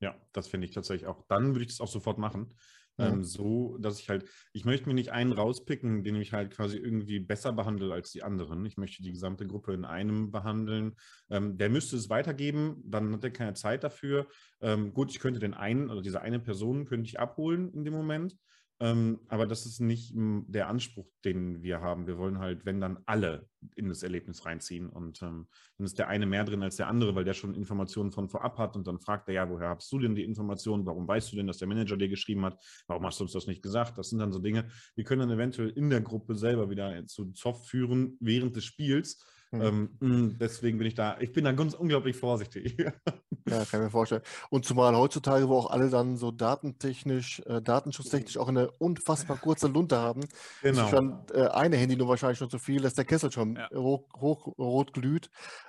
Ja, 0.00 0.18
das 0.32 0.48
finde 0.48 0.66
ich 0.66 0.72
tatsächlich 0.72 1.06
auch. 1.06 1.26
Dann 1.28 1.48
würde 1.48 1.62
ich 1.62 1.68
das 1.68 1.80
auch 1.80 1.88
sofort 1.88 2.18
machen. 2.18 2.54
Ähm, 2.98 3.24
so, 3.24 3.76
dass 3.78 3.98
ich 3.98 4.08
halt, 4.08 4.24
ich 4.52 4.64
möchte 4.64 4.88
mir 4.88 4.94
nicht 4.94 5.10
einen 5.10 5.32
rauspicken, 5.32 6.04
den 6.04 6.16
ich 6.16 6.32
halt 6.32 6.52
quasi 6.52 6.78
irgendwie 6.78 7.18
besser 7.18 7.52
behandle 7.52 7.92
als 7.92 8.12
die 8.12 8.22
anderen. 8.22 8.64
Ich 8.66 8.76
möchte 8.76 9.02
die 9.02 9.10
gesamte 9.10 9.46
Gruppe 9.46 9.74
in 9.74 9.84
einem 9.84 10.30
behandeln. 10.30 10.94
Ähm, 11.28 11.58
der 11.58 11.70
müsste 11.70 11.96
es 11.96 12.08
weitergeben, 12.08 12.82
dann 12.84 13.12
hat 13.12 13.24
er 13.24 13.30
keine 13.30 13.54
Zeit 13.54 13.82
dafür. 13.82 14.28
Ähm, 14.60 14.94
gut, 14.94 15.10
ich 15.10 15.18
könnte 15.18 15.40
den 15.40 15.54
einen, 15.54 15.90
oder 15.90 16.02
diese 16.02 16.20
eine 16.20 16.38
Person 16.38 16.84
könnte 16.84 17.08
ich 17.08 17.18
abholen 17.18 17.72
in 17.72 17.84
dem 17.84 17.94
Moment. 17.94 18.36
Ähm, 18.84 19.20
aber 19.28 19.46
das 19.46 19.64
ist 19.64 19.80
nicht 19.80 20.12
der 20.14 20.68
Anspruch, 20.68 21.06
den 21.24 21.62
wir 21.62 21.80
haben. 21.80 22.06
Wir 22.06 22.18
wollen 22.18 22.38
halt, 22.38 22.66
wenn 22.66 22.80
dann 22.80 22.98
alle 23.06 23.48
in 23.76 23.88
das 23.88 24.02
Erlebnis 24.02 24.44
reinziehen. 24.44 24.90
Und 24.90 25.22
ähm, 25.22 25.46
dann 25.78 25.86
ist 25.86 25.98
der 25.98 26.08
eine 26.08 26.26
mehr 26.26 26.44
drin 26.44 26.62
als 26.62 26.76
der 26.76 26.88
andere, 26.88 27.14
weil 27.14 27.24
der 27.24 27.32
schon 27.32 27.54
Informationen 27.54 28.12
von 28.12 28.28
vorab 28.28 28.58
hat. 28.58 28.76
Und 28.76 28.86
dann 28.86 29.00
fragt 29.00 29.26
er 29.28 29.34
ja, 29.34 29.48
woher 29.48 29.70
hast 29.70 29.90
du 29.90 29.98
denn 29.98 30.14
die 30.14 30.22
Informationen? 30.22 30.84
Warum 30.84 31.08
weißt 31.08 31.32
du 31.32 31.36
denn, 31.36 31.46
dass 31.46 31.56
der 31.56 31.68
Manager 31.68 31.96
dir 31.96 32.10
geschrieben 32.10 32.44
hat? 32.44 32.62
Warum 32.86 33.06
hast 33.06 33.20
du 33.20 33.24
uns 33.24 33.32
das 33.32 33.46
nicht 33.46 33.62
gesagt? 33.62 33.96
Das 33.96 34.10
sind 34.10 34.18
dann 34.18 34.32
so 34.32 34.38
Dinge, 34.38 34.68
die 34.98 35.04
können 35.04 35.20
dann 35.20 35.30
eventuell 35.30 35.70
in 35.70 35.88
der 35.88 36.02
Gruppe 36.02 36.34
selber 36.34 36.68
wieder 36.68 37.06
zu 37.06 37.32
Zoff 37.32 37.66
führen 37.66 38.18
während 38.20 38.54
des 38.54 38.66
Spiels 38.66 39.24
Mhm. 39.58 39.90
Ähm, 40.00 40.36
deswegen 40.38 40.78
bin 40.78 40.86
ich 40.86 40.94
da, 40.94 41.18
ich 41.20 41.32
bin 41.32 41.44
da 41.44 41.52
ganz 41.52 41.74
unglaublich 41.74 42.16
vorsichtig. 42.16 42.76
ja, 43.48 43.64
kann 43.64 43.80
ich 43.80 43.84
mir 43.84 43.90
vorstellen. 43.90 44.22
Und 44.50 44.64
zumal 44.64 44.96
heutzutage, 44.96 45.48
wo 45.48 45.58
auch 45.58 45.70
alle 45.70 45.90
dann 45.90 46.16
so 46.16 46.30
datentechnisch, 46.30 47.40
äh, 47.46 47.62
datenschutztechnisch 47.62 48.38
auch 48.38 48.48
eine 48.48 48.70
unfassbar 48.72 49.36
kurze 49.36 49.68
Lunte 49.68 49.98
haben, 49.98 50.22
genau. 50.62 50.84
ist 50.84 50.90
schon 50.90 51.18
äh, 51.32 51.46
eine 51.48 51.76
Handynummer 51.76 52.10
wahrscheinlich 52.10 52.38
schon 52.38 52.50
zu 52.50 52.58
viel, 52.58 52.82
dass 52.82 52.94
der 52.94 53.04
Kessel 53.04 53.30
schon 53.30 53.56
ja. 53.56 53.68
hoch, 53.74 54.08
hoch, 54.16 54.46
rot 54.58 54.92
glüht. 54.92 55.26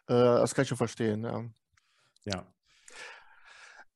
Äh, 0.07 0.13
das 0.13 0.55
kann 0.55 0.63
ich 0.63 0.69
schon 0.69 0.77
verstehen. 0.77 1.23
Ja. 1.23 1.43
ja. 2.25 2.47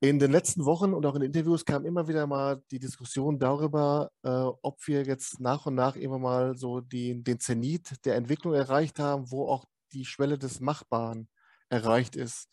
In 0.02 0.18
den 0.18 0.32
letzten 0.32 0.64
Wochen 0.64 0.94
und 0.94 1.06
auch 1.06 1.16
in 1.16 1.24
Interviews 1.24 1.66
kam 1.66 1.86
immer 1.86 2.08
wieder 2.08 2.26
mal 2.26 2.64
die 2.72 2.80
Diskussion 2.80 3.38
darüber, 3.38 4.12
äh, 4.24 4.30
ob 4.30 4.88
wir 4.88 5.04
jetzt 5.04 5.42
nach 5.42 5.66
und 5.66 5.76
nach 5.76 5.98
immer 5.98 6.18
mal 6.18 6.56
so 6.56 6.80
die, 6.80 7.22
den 7.22 7.42
Zenit 7.42 8.06
der 8.06 8.16
Entwicklung 8.16 8.54
erreicht 8.54 8.98
haben, 8.98 9.30
wo 9.30 9.50
auch 9.50 9.66
die 9.90 10.06
Schwelle 10.06 10.38
des 10.38 10.60
Machbaren 10.60 11.30
erreicht 11.70 12.16
ist. 12.16 12.48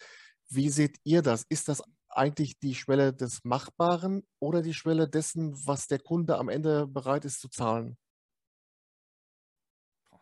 Wie 0.48 0.68
seht 0.70 0.98
ihr 1.04 1.22
das? 1.22 1.44
Ist 1.48 1.68
das 1.68 1.82
eigentlich 2.08 2.58
die 2.58 2.74
Schwelle 2.74 3.12
des 3.12 3.44
Machbaren 3.44 4.26
oder 4.38 4.62
die 4.62 4.74
Schwelle 4.74 5.08
dessen, 5.08 5.54
was 5.66 5.86
der 5.86 5.98
Kunde 5.98 6.38
am 6.38 6.48
Ende 6.48 6.86
bereit 6.86 7.24
ist 7.24 7.40
zu 7.40 7.48
zahlen? 7.48 7.96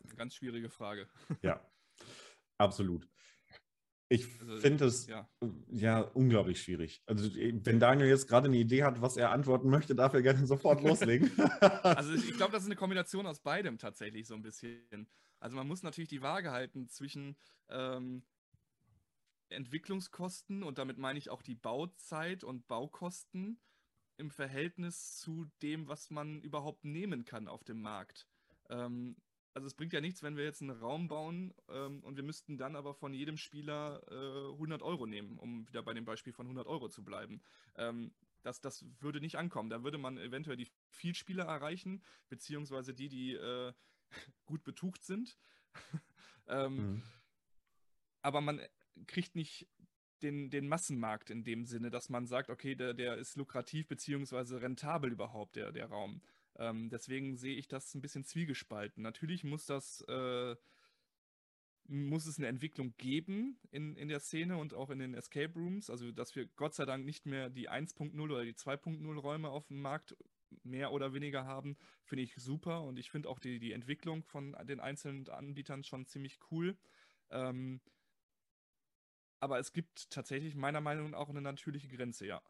Eine 0.04 0.14
ganz 0.16 0.34
schwierige 0.34 0.70
Frage. 0.70 1.08
Ja, 1.42 1.60
absolut. 2.58 3.08
Ich 4.08 4.28
also, 4.40 4.58
finde 4.58 4.84
es 4.84 5.06
ja. 5.06 5.28
ja. 5.70 6.00
unglaublich 6.00 6.62
schwierig. 6.62 7.02
Also, 7.06 7.34
wenn 7.34 7.80
Daniel 7.80 8.08
jetzt 8.08 8.28
gerade 8.28 8.46
eine 8.46 8.58
Idee 8.58 8.84
hat, 8.84 9.00
was 9.00 9.16
er 9.16 9.30
antworten 9.30 9.70
möchte, 9.70 9.94
darf 9.94 10.12
er 10.14 10.22
gerne 10.22 10.46
sofort 10.46 10.82
loslegen. 10.84 11.32
also, 11.60 12.12
ich 12.12 12.36
glaube, 12.36 12.52
das 12.52 12.62
ist 12.62 12.68
eine 12.68 12.76
Kombination 12.76 13.26
aus 13.26 13.40
beidem 13.40 13.78
tatsächlich 13.78 14.26
so 14.26 14.34
ein 14.34 14.42
bisschen. 14.42 15.08
Also 15.44 15.58
man 15.58 15.68
muss 15.68 15.82
natürlich 15.82 16.08
die 16.08 16.22
Waage 16.22 16.52
halten 16.52 16.88
zwischen 16.88 17.36
ähm, 17.68 18.22
Entwicklungskosten 19.50 20.62
und 20.62 20.78
damit 20.78 20.96
meine 20.96 21.18
ich 21.18 21.28
auch 21.28 21.42
die 21.42 21.54
Bauzeit 21.54 22.44
und 22.44 22.66
Baukosten 22.66 23.60
im 24.16 24.30
Verhältnis 24.30 25.18
zu 25.18 25.44
dem, 25.60 25.86
was 25.86 26.08
man 26.08 26.40
überhaupt 26.40 26.86
nehmen 26.86 27.26
kann 27.26 27.46
auf 27.46 27.62
dem 27.62 27.82
Markt. 27.82 28.26
Ähm, 28.70 29.16
also 29.52 29.66
es 29.66 29.74
bringt 29.74 29.92
ja 29.92 30.00
nichts, 30.00 30.22
wenn 30.22 30.38
wir 30.38 30.44
jetzt 30.44 30.62
einen 30.62 30.70
Raum 30.70 31.08
bauen 31.08 31.52
ähm, 31.68 32.02
und 32.04 32.16
wir 32.16 32.24
müssten 32.24 32.56
dann 32.56 32.74
aber 32.74 32.94
von 32.94 33.12
jedem 33.12 33.36
Spieler 33.36 34.00
äh, 34.10 34.52
100 34.52 34.80
Euro 34.80 35.04
nehmen, 35.04 35.36
um 35.36 35.68
wieder 35.68 35.82
bei 35.82 35.92
dem 35.92 36.06
Beispiel 36.06 36.32
von 36.32 36.46
100 36.46 36.66
Euro 36.66 36.88
zu 36.88 37.04
bleiben. 37.04 37.42
Ähm, 37.74 38.14
das, 38.42 38.62
das 38.62 38.86
würde 39.00 39.20
nicht 39.20 39.36
ankommen. 39.36 39.68
Da 39.68 39.84
würde 39.84 39.98
man 39.98 40.16
eventuell 40.16 40.56
die 40.56 40.70
Vielspieler 40.88 41.44
erreichen, 41.44 42.02
beziehungsweise 42.30 42.94
die, 42.94 43.10
die 43.10 43.34
äh, 43.34 43.74
gut 44.46 44.64
betucht 44.64 45.04
sind. 45.04 45.38
ähm, 46.48 46.76
mhm. 46.76 47.02
Aber 48.22 48.40
man 48.40 48.60
kriegt 49.06 49.34
nicht 49.34 49.68
den, 50.22 50.50
den 50.50 50.68
Massenmarkt 50.68 51.30
in 51.30 51.44
dem 51.44 51.66
Sinne, 51.66 51.90
dass 51.90 52.08
man 52.08 52.26
sagt, 52.26 52.48
okay, 52.48 52.74
der, 52.74 52.94
der 52.94 53.16
ist 53.16 53.36
lukrativ 53.36 53.86
beziehungsweise 53.86 54.62
rentabel 54.62 55.12
überhaupt, 55.12 55.56
der, 55.56 55.72
der 55.72 55.86
Raum. 55.86 56.22
Ähm, 56.56 56.88
deswegen 56.88 57.36
sehe 57.36 57.56
ich 57.56 57.68
das 57.68 57.94
ein 57.94 58.00
bisschen 58.00 58.24
zwiegespalten. 58.24 59.02
Natürlich 59.02 59.44
muss 59.44 59.66
das 59.66 60.00
äh, 60.02 60.56
muss 61.86 62.26
es 62.26 62.38
eine 62.38 62.48
Entwicklung 62.48 62.94
geben 62.96 63.58
in, 63.70 63.96
in 63.96 64.08
der 64.08 64.20
Szene 64.20 64.56
und 64.56 64.74
auch 64.74 64.90
in 64.90 64.98
den 64.98 65.14
Escape 65.14 65.52
Rooms. 65.54 65.90
Also, 65.90 66.12
dass 66.12 66.34
wir 66.34 66.46
Gott 66.46 66.74
sei 66.74 66.84
Dank 66.84 67.04
nicht 67.04 67.26
mehr 67.26 67.50
die 67.50 67.68
1.0 67.68 68.18
oder 68.20 68.44
die 68.44 68.54
2.0 68.54 69.18
Räume 69.18 69.50
auf 69.50 69.66
dem 69.66 69.82
Markt 69.82 70.16
mehr 70.62 70.92
oder 70.92 71.12
weniger 71.12 71.44
haben, 71.44 71.76
finde 72.04 72.22
ich 72.22 72.34
super. 72.36 72.82
Und 72.82 72.98
ich 72.98 73.10
finde 73.10 73.28
auch 73.28 73.38
die, 73.38 73.58
die 73.58 73.72
Entwicklung 73.72 74.22
von 74.22 74.56
den 74.64 74.80
einzelnen 74.80 75.28
Anbietern 75.28 75.84
schon 75.84 76.06
ziemlich 76.06 76.38
cool. 76.50 76.76
Ähm, 77.30 77.80
aber 79.40 79.58
es 79.58 79.72
gibt 79.72 80.10
tatsächlich 80.10 80.54
meiner 80.54 80.80
Meinung 80.80 81.10
nach 81.10 81.18
auch 81.18 81.28
eine 81.28 81.42
natürliche 81.42 81.88
Grenze, 81.88 82.26
ja. 82.26 82.42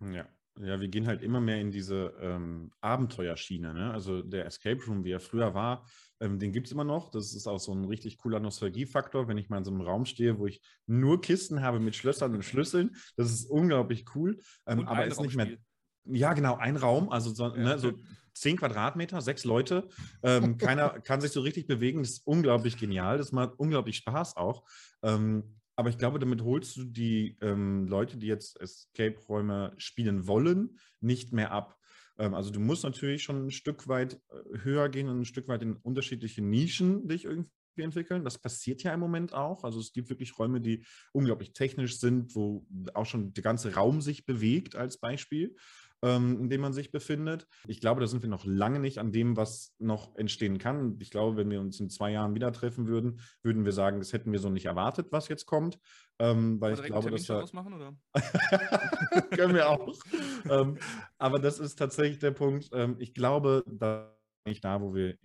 Ja, 0.00 0.28
ja, 0.58 0.80
wir 0.80 0.88
gehen 0.88 1.06
halt 1.06 1.22
immer 1.22 1.40
mehr 1.40 1.60
in 1.60 1.70
diese 1.70 2.14
ähm, 2.20 2.70
Abenteuerschiene. 2.80 3.74
Ne? 3.74 3.92
Also 3.92 4.22
der 4.22 4.46
Escape 4.46 4.82
Room, 4.86 5.04
wie 5.04 5.10
er 5.10 5.20
früher 5.20 5.54
war, 5.54 5.86
ähm, 6.20 6.38
den 6.38 6.52
gibt 6.52 6.66
es 6.66 6.72
immer 6.72 6.84
noch. 6.84 7.10
Das 7.10 7.34
ist 7.34 7.46
auch 7.46 7.58
so 7.58 7.72
ein 7.72 7.84
richtig 7.84 8.16
cooler 8.18 8.40
Nostalgiefaktor, 8.40 9.28
wenn 9.28 9.36
ich 9.36 9.50
mal 9.50 9.58
in 9.58 9.64
so 9.64 9.70
einem 9.70 9.82
Raum 9.82 10.06
stehe, 10.06 10.38
wo 10.38 10.46
ich 10.46 10.62
nur 10.86 11.20
Kisten 11.20 11.60
habe 11.60 11.78
mit 11.78 11.94
Schlössern 11.94 12.34
und 12.34 12.42
Schlüsseln. 12.44 12.96
Das 13.16 13.30
ist 13.30 13.50
unglaublich 13.50 14.06
cool. 14.14 14.40
Ähm, 14.66 14.86
aber 14.86 15.06
ist 15.06 15.20
nicht 15.20 15.36
mehr. 15.36 15.58
Ja, 16.08 16.32
genau, 16.34 16.56
ein 16.56 16.76
Raum, 16.76 17.10
also 17.10 17.34
so, 17.34 17.54
ja, 17.54 17.56
ne, 17.56 17.78
so 17.78 17.92
zehn 18.36 18.56
Quadratmeter, 18.56 19.20
sechs 19.20 19.44
Leute. 19.44 19.88
Ähm, 20.22 20.56
keiner 20.58 21.00
kann 21.00 21.20
sich 21.20 21.32
so 21.32 21.40
richtig 21.40 21.66
bewegen. 21.66 22.02
Das 22.02 22.10
ist 22.10 22.26
unglaublich 22.26 22.76
genial. 22.76 23.18
Das 23.18 23.32
macht 23.32 23.58
unglaublich 23.58 23.96
Spaß 23.96 24.36
auch. 24.36 24.64
Ähm, 25.02 25.56
Aber 25.74 25.88
ich 25.88 25.98
glaube, 25.98 26.18
damit 26.18 26.42
holst 26.42 26.76
du 26.76 26.84
die 26.84 27.36
ähm, 27.40 27.86
Leute, 27.86 28.18
die 28.18 28.26
jetzt 28.26 28.60
Escape-Räume 28.60 29.72
spielen 29.78 30.26
wollen, 30.26 30.78
nicht 31.00 31.32
mehr 31.32 31.50
ab. 31.50 31.78
Ähm, 32.18 32.34
also 32.34 32.50
du 32.50 32.60
musst 32.60 32.84
natürlich 32.84 33.22
schon 33.22 33.46
ein 33.46 33.50
Stück 33.50 33.88
weit 33.88 34.20
äh, 34.30 34.58
höher 34.62 34.88
gehen 34.88 35.08
und 35.08 35.20
ein 35.20 35.24
Stück 35.24 35.48
weit 35.48 35.62
in 35.62 35.76
unterschiedliche 35.76 36.42
Nischen 36.42 37.08
dich 37.08 37.24
irgendwie 37.24 37.50
entwickeln. 37.76 38.24
Das 38.24 38.38
passiert 38.38 38.82
ja 38.82 38.94
im 38.94 39.00
Moment 39.00 39.34
auch. 39.34 39.64
Also 39.64 39.80
es 39.80 39.92
gibt 39.92 40.08
wirklich 40.08 40.38
Räume, 40.38 40.60
die 40.60 40.84
unglaublich 41.12 41.52
technisch 41.52 41.98
sind, 41.98 42.34
wo 42.34 42.66
auch 42.94 43.06
schon 43.06 43.34
der 43.34 43.42
ganze 43.42 43.74
Raum 43.74 44.00
sich 44.00 44.24
bewegt 44.24 44.76
als 44.76 44.98
Beispiel 44.98 45.56
ähm, 46.02 46.40
in 46.40 46.48
dem 46.48 46.60
man 46.60 46.72
sich 46.72 46.90
befindet. 46.90 47.46
Ich 47.66 47.80
glaube, 47.80 48.00
da 48.00 48.06
sind 48.06 48.22
wir 48.22 48.28
noch 48.28 48.44
lange 48.44 48.80
nicht 48.80 48.98
an 48.98 49.12
dem, 49.12 49.36
was 49.36 49.74
noch 49.78 50.14
entstehen 50.16 50.58
kann. 50.58 50.96
Ich 51.00 51.10
glaube, 51.10 51.36
wenn 51.36 51.50
wir 51.50 51.60
uns 51.60 51.80
in 51.80 51.90
zwei 51.90 52.12
Jahren 52.12 52.34
wieder 52.34 52.52
treffen 52.52 52.86
würden, 52.86 53.20
würden 53.42 53.64
wir 53.64 53.72
sagen, 53.72 53.98
das 53.98 54.12
hätten 54.12 54.32
wir 54.32 54.38
so 54.38 54.50
nicht 54.50 54.66
erwartet, 54.66 55.08
was 55.10 55.28
jetzt 55.28 55.46
kommt. 55.46 55.78
Ähm, 56.18 56.60
weil 56.60 56.74
ich 56.74 56.82
glaube, 56.82 57.10
dass 57.10 57.28
wir 57.28 57.48
machen, 57.52 57.74
oder? 57.74 57.94
können 59.30 59.54
wir 59.54 59.68
auch. 59.68 59.94
ähm, 60.48 60.78
aber 61.18 61.38
das 61.38 61.58
ist 61.58 61.76
tatsächlich 61.76 62.18
der 62.18 62.30
Punkt. 62.30 62.70
Ähm, 62.72 62.96
ich 62.98 63.12
glaube, 63.12 63.64
da 63.66 64.16
nicht 64.46 64.64
da, 64.64 64.80
wo 64.80 64.94
wir 64.94 65.16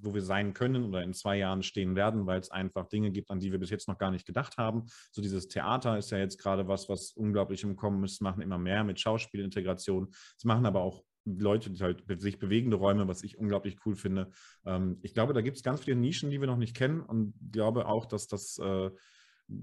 wo 0.00 0.14
wir 0.14 0.22
sein 0.22 0.54
können 0.54 0.84
oder 0.84 1.02
in 1.02 1.12
zwei 1.12 1.38
Jahren 1.38 1.62
stehen 1.62 1.96
werden, 1.96 2.26
weil 2.26 2.40
es 2.40 2.50
einfach 2.50 2.88
Dinge 2.88 3.10
gibt, 3.10 3.30
an 3.30 3.40
die 3.40 3.52
wir 3.52 3.58
bis 3.58 3.70
jetzt 3.70 3.88
noch 3.88 3.98
gar 3.98 4.10
nicht 4.10 4.26
gedacht 4.26 4.56
haben. 4.58 4.84
So 5.10 5.22
dieses 5.22 5.48
Theater 5.48 5.98
ist 5.98 6.10
ja 6.10 6.18
jetzt 6.18 6.38
gerade 6.38 6.68
was, 6.68 6.88
was 6.88 7.12
unglaublich 7.12 7.62
im 7.64 7.76
Kommen 7.76 8.04
ist, 8.04 8.22
machen 8.22 8.42
immer 8.42 8.58
mehr 8.58 8.84
mit 8.84 9.00
Schauspielintegration. 9.00 10.08
Es 10.36 10.44
machen 10.44 10.66
aber 10.66 10.82
auch 10.82 11.02
Leute, 11.26 11.70
die 11.70 11.82
halt 11.82 12.04
sich 12.20 12.38
bewegende 12.38 12.76
Räume, 12.76 13.08
was 13.08 13.24
ich 13.24 13.38
unglaublich 13.38 13.78
cool 13.84 13.96
finde. 13.96 14.30
Ähm, 14.64 14.98
ich 15.02 15.12
glaube, 15.12 15.34
da 15.34 15.40
gibt 15.40 15.56
es 15.56 15.62
ganz 15.62 15.80
viele 15.82 15.96
Nischen, 15.96 16.30
die 16.30 16.40
wir 16.40 16.46
noch 16.46 16.56
nicht 16.56 16.76
kennen 16.76 17.00
und 17.00 17.34
glaube 17.50 17.86
auch, 17.86 18.06
dass 18.06 18.28
das 18.28 18.58
äh, 18.58 18.90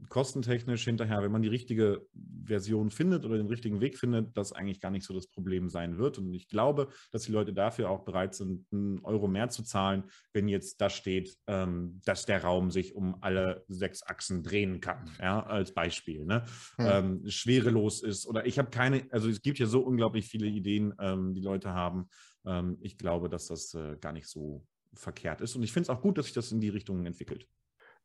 kostentechnisch 0.09 0.85
hinterher, 0.85 1.21
wenn 1.23 1.31
man 1.31 1.41
die 1.41 1.49
richtige 1.49 2.05
Version 2.45 2.89
findet 2.89 3.25
oder 3.25 3.37
den 3.37 3.47
richtigen 3.47 3.81
Weg 3.81 3.97
findet, 3.97 4.35
das 4.37 4.53
eigentlich 4.53 4.79
gar 4.79 4.91
nicht 4.91 5.05
so 5.05 5.13
das 5.13 5.27
Problem 5.27 5.69
sein 5.69 5.97
wird. 5.97 6.17
Und 6.17 6.33
ich 6.33 6.47
glaube, 6.47 6.89
dass 7.11 7.23
die 7.23 7.31
Leute 7.31 7.53
dafür 7.53 7.89
auch 7.89 8.05
bereit 8.05 8.33
sind, 8.33 8.65
einen 8.71 8.99
Euro 9.03 9.27
mehr 9.27 9.49
zu 9.49 9.63
zahlen, 9.63 10.03
wenn 10.31 10.47
jetzt 10.47 10.79
da 10.79 10.89
steht, 10.89 11.37
ähm, 11.47 11.99
dass 12.05 12.25
der 12.25 12.43
Raum 12.43 12.71
sich 12.71 12.95
um 12.95 13.21
alle 13.21 13.65
sechs 13.67 14.03
Achsen 14.03 14.43
drehen 14.43 14.79
kann, 14.79 15.09
ja, 15.19 15.43
als 15.43 15.73
Beispiel. 15.73 16.25
Ne? 16.25 16.45
Hm. 16.77 16.87
Ähm, 16.89 17.29
schwerelos 17.29 18.01
ist 18.01 18.25
oder 18.25 18.45
ich 18.45 18.59
habe 18.59 18.69
keine, 18.69 19.05
also 19.11 19.29
es 19.29 19.41
gibt 19.41 19.59
ja 19.59 19.65
so 19.65 19.81
unglaublich 19.81 20.27
viele 20.27 20.47
Ideen, 20.47 20.93
ähm, 20.99 21.33
die 21.33 21.41
Leute 21.41 21.73
haben. 21.73 22.07
Ich 22.81 22.97
glaube, 22.97 23.29
dass 23.29 23.47
das 23.47 23.73
äh, 23.73 23.95
gar 24.01 24.11
nicht 24.11 24.27
so 24.27 24.67
verkehrt 24.93 25.39
ist. 25.39 25.55
Und 25.55 25.63
ich 25.63 25.71
finde 25.71 25.83
es 25.83 25.89
auch 25.89 26.01
gut, 26.01 26.17
dass 26.17 26.25
sich 26.25 26.33
das 26.33 26.51
in 26.51 26.59
die 26.59 26.67
Richtung 26.67 27.05
entwickelt. 27.05 27.47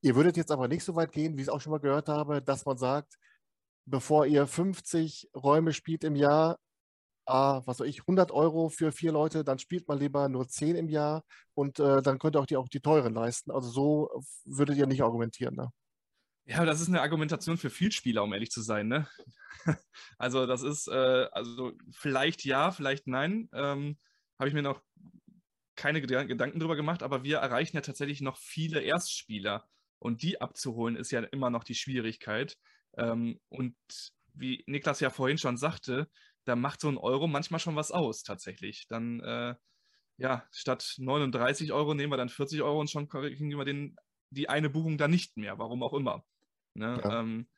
Ihr 0.01 0.15
würdet 0.15 0.37
jetzt 0.37 0.53
aber 0.53 0.69
nicht 0.69 0.85
so 0.85 0.95
weit 0.95 1.13
gehen, 1.13 1.37
wie 1.37 1.43
ich 1.43 1.49
es 1.49 1.53
auch 1.53 1.61
schon 1.61 1.73
mal 1.73 1.81
gehört 1.81 2.09
habe, 2.09 2.41
dass 2.41 2.65
man 2.65 2.79
sagt, 2.79 3.19
bevor 3.85 4.27
ihr 4.27 4.47
50 4.47 5.31
Räume 5.35 5.73
spielt 5.73 6.05
im 6.05 6.15
Jahr, 6.15 6.59
ah, 7.27 7.63
was 7.67 7.81
weiß 7.81 7.87
ich, 7.89 8.01
100 8.01 8.31
Euro 8.31 8.69
für 8.69 8.93
vier 8.93 9.13
Leute, 9.13 9.45
dann 9.45 9.59
spielt 9.59 9.89
man 9.89 9.99
lieber 9.99 10.29
nur 10.29 10.49
10 10.49 10.77
im 10.77 10.89
Jahr 10.89 11.25
und 11.55 11.79
äh, 11.81 12.01
dann 12.03 12.19
könnt 12.19 12.37
ihr 12.37 12.41
auch 12.41 12.47
die, 12.47 12.57
auch 12.57 12.69
die 12.69 12.81
teuren 12.81 13.15
leisten. 13.15 13.51
Also 13.51 13.71
so 13.71 14.23
würdet 14.45 14.77
ihr 14.77 14.87
nicht 14.87 15.03
argumentieren. 15.03 15.55
Ne? 15.57 15.71
Ja, 16.47 16.65
das 16.65 16.81
ist 16.81 16.89
eine 16.89 17.03
Argumentation 17.03 17.59
für 17.59 17.71
Vielspieler, 17.71 18.23
um 18.23 18.33
ehrlich 18.33 18.51
zu 18.51 18.63
sein. 18.63 18.89
Ne? 18.89 19.07
also 20.19 20.47
das 20.47 20.63
ist, 20.63 20.89
äh, 20.89 21.27
also 21.33 21.73
vielleicht 21.91 22.45
ja, 22.45 22.71
vielleicht 22.71 23.07
nein. 23.07 23.51
Ähm, 23.53 23.99
Habe 24.39 24.49
ich 24.49 24.55
mir 24.55 24.63
noch 24.63 24.81
keine 25.77 26.01
Gedanken 26.01 26.59
drüber 26.59 26.77
gemacht, 26.77 27.03
aber 27.03 27.23
wir 27.23 27.39
erreichen 27.39 27.77
ja 27.77 27.83
tatsächlich 27.83 28.21
noch 28.21 28.37
viele 28.37 28.81
Erstspieler. 28.81 29.69
Und 29.99 30.23
die 30.23 30.41
abzuholen 30.41 30.97
ist 30.97 31.11
ja 31.11 31.21
immer 31.21 31.51
noch 31.51 31.65
die 31.65 31.75
Schwierigkeit. 31.75 32.57
Ähm, 32.97 33.41
und 33.49 33.77
wie 34.35 34.65
Niklas 34.67 35.01
ja 35.01 35.11
vorhin 35.11 35.39
schon 35.39 35.57
sagte, 35.57 36.09
da 36.45 36.57
macht 36.57 36.81
so 36.81 36.89
ein 36.89 36.99
Euro 36.99 37.27
manchmal 37.27 37.61
schon 37.61 37.77
was 37.77 37.91
aus, 37.91 38.23
tatsächlich. 38.23 38.87
Dann, 38.89 39.21
äh, 39.21 39.55
ja, 40.17 40.47
statt 40.51 40.95
39 40.99 41.73
Euro 41.73 41.95
nehmen 41.95 42.13
wir 42.13 42.17
dann 42.17 42.29
40 42.29 42.63
Euro 42.63 42.81
und 42.81 42.91
schon 42.91 43.09
kriegen 43.09 43.51
wir 43.51 43.65
den, 43.65 43.97
die 44.31 44.49
eine 44.49 44.71
Buchung 44.71 44.99
dann 44.99 45.11
nicht 45.11 45.37
mehr, 45.37 45.59
warum 45.59 45.83
auch 45.83 45.95
immer. 45.95 46.25
Ne? 46.75 47.01
Ja. 47.03 47.21
Ähm, 47.21 47.49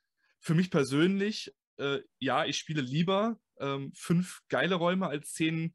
für 0.40 0.54
mich 0.54 0.70
persönlich, 0.70 1.54
äh, 1.76 2.00
ja, 2.18 2.44
ich 2.44 2.56
spiele 2.56 2.80
lieber 2.80 3.38
ähm, 3.58 3.92
fünf 3.94 4.40
geile 4.48 4.74
Räume 4.74 5.06
als 5.06 5.32
zehn 5.32 5.74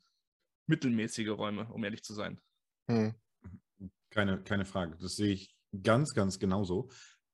mittelmäßige 0.68 1.30
Räume, 1.30 1.68
um 1.72 1.84
ehrlich 1.84 2.04
zu 2.04 2.14
sein. 2.14 2.42
Hm. 2.90 3.14
Keine, 4.10 4.42
keine 4.44 4.66
Frage. 4.66 4.98
Das 4.98 5.16
sehe 5.16 5.34
ich 5.34 5.55
ganz, 5.84 6.14
ganz 6.14 6.40
genauso. 6.40 6.90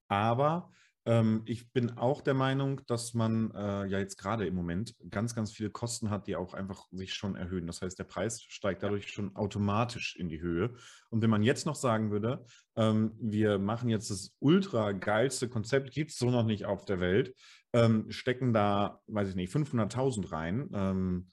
Aber 0.08 0.72
ähm, 1.06 1.42
ich 1.46 1.72
bin 1.72 1.98
auch 1.98 2.22
der 2.22 2.36
Meinung, 2.36 2.82
dass 2.86 3.16
man 3.16 3.52
äh, 3.56 3.88
ja 3.88 3.98
jetzt 3.98 4.18
gerade 4.18 4.46
im 4.46 4.54
Moment 4.54 4.96
ganz, 5.10 5.34
ganz 5.34 5.52
viele 5.52 5.72
Kosten 5.72 6.12
hat, 6.12 6.28
die 6.28 6.36
auch 6.36 6.54
einfach 6.54 6.88
sich 6.92 7.14
schon 7.14 7.36
erhöhen. 7.36 7.66
Das 7.66 7.82
heißt, 7.82 7.98
der 7.98 8.04
Preis 8.04 8.42
steigt 8.42 8.84
dadurch 8.84 9.08
schon 9.10 9.36
automatisch 9.36 10.16
in 10.16 10.30
die 10.30 10.42
Höhe. 10.42 10.76
Und 11.10 11.24
wenn 11.24 11.32
man 11.32 11.42
jetzt 11.42 11.66
noch 11.66 11.76
sagen 11.76 12.12
würde, 12.12 12.46
ähm, 12.76 13.14
wir 13.20 13.58
machen 13.58 13.90
jetzt 13.90 14.12
das 14.12 14.36
ultra 14.40 14.92
geilste 14.92 15.50
Konzept, 15.50 15.92
gibt 15.92 16.12
es 16.12 16.18
so 16.18 16.30
noch 16.30 16.46
nicht 16.46 16.66
auf 16.66 16.86
der 16.86 17.00
Welt, 17.00 17.36
ähm, 17.74 18.12
stecken 18.12 18.54
da, 18.54 19.02
weiß 19.08 19.30
ich 19.30 19.36
nicht, 19.36 19.52
500.000 19.52 20.32
rein 20.32 20.70
ähm, 20.74 21.32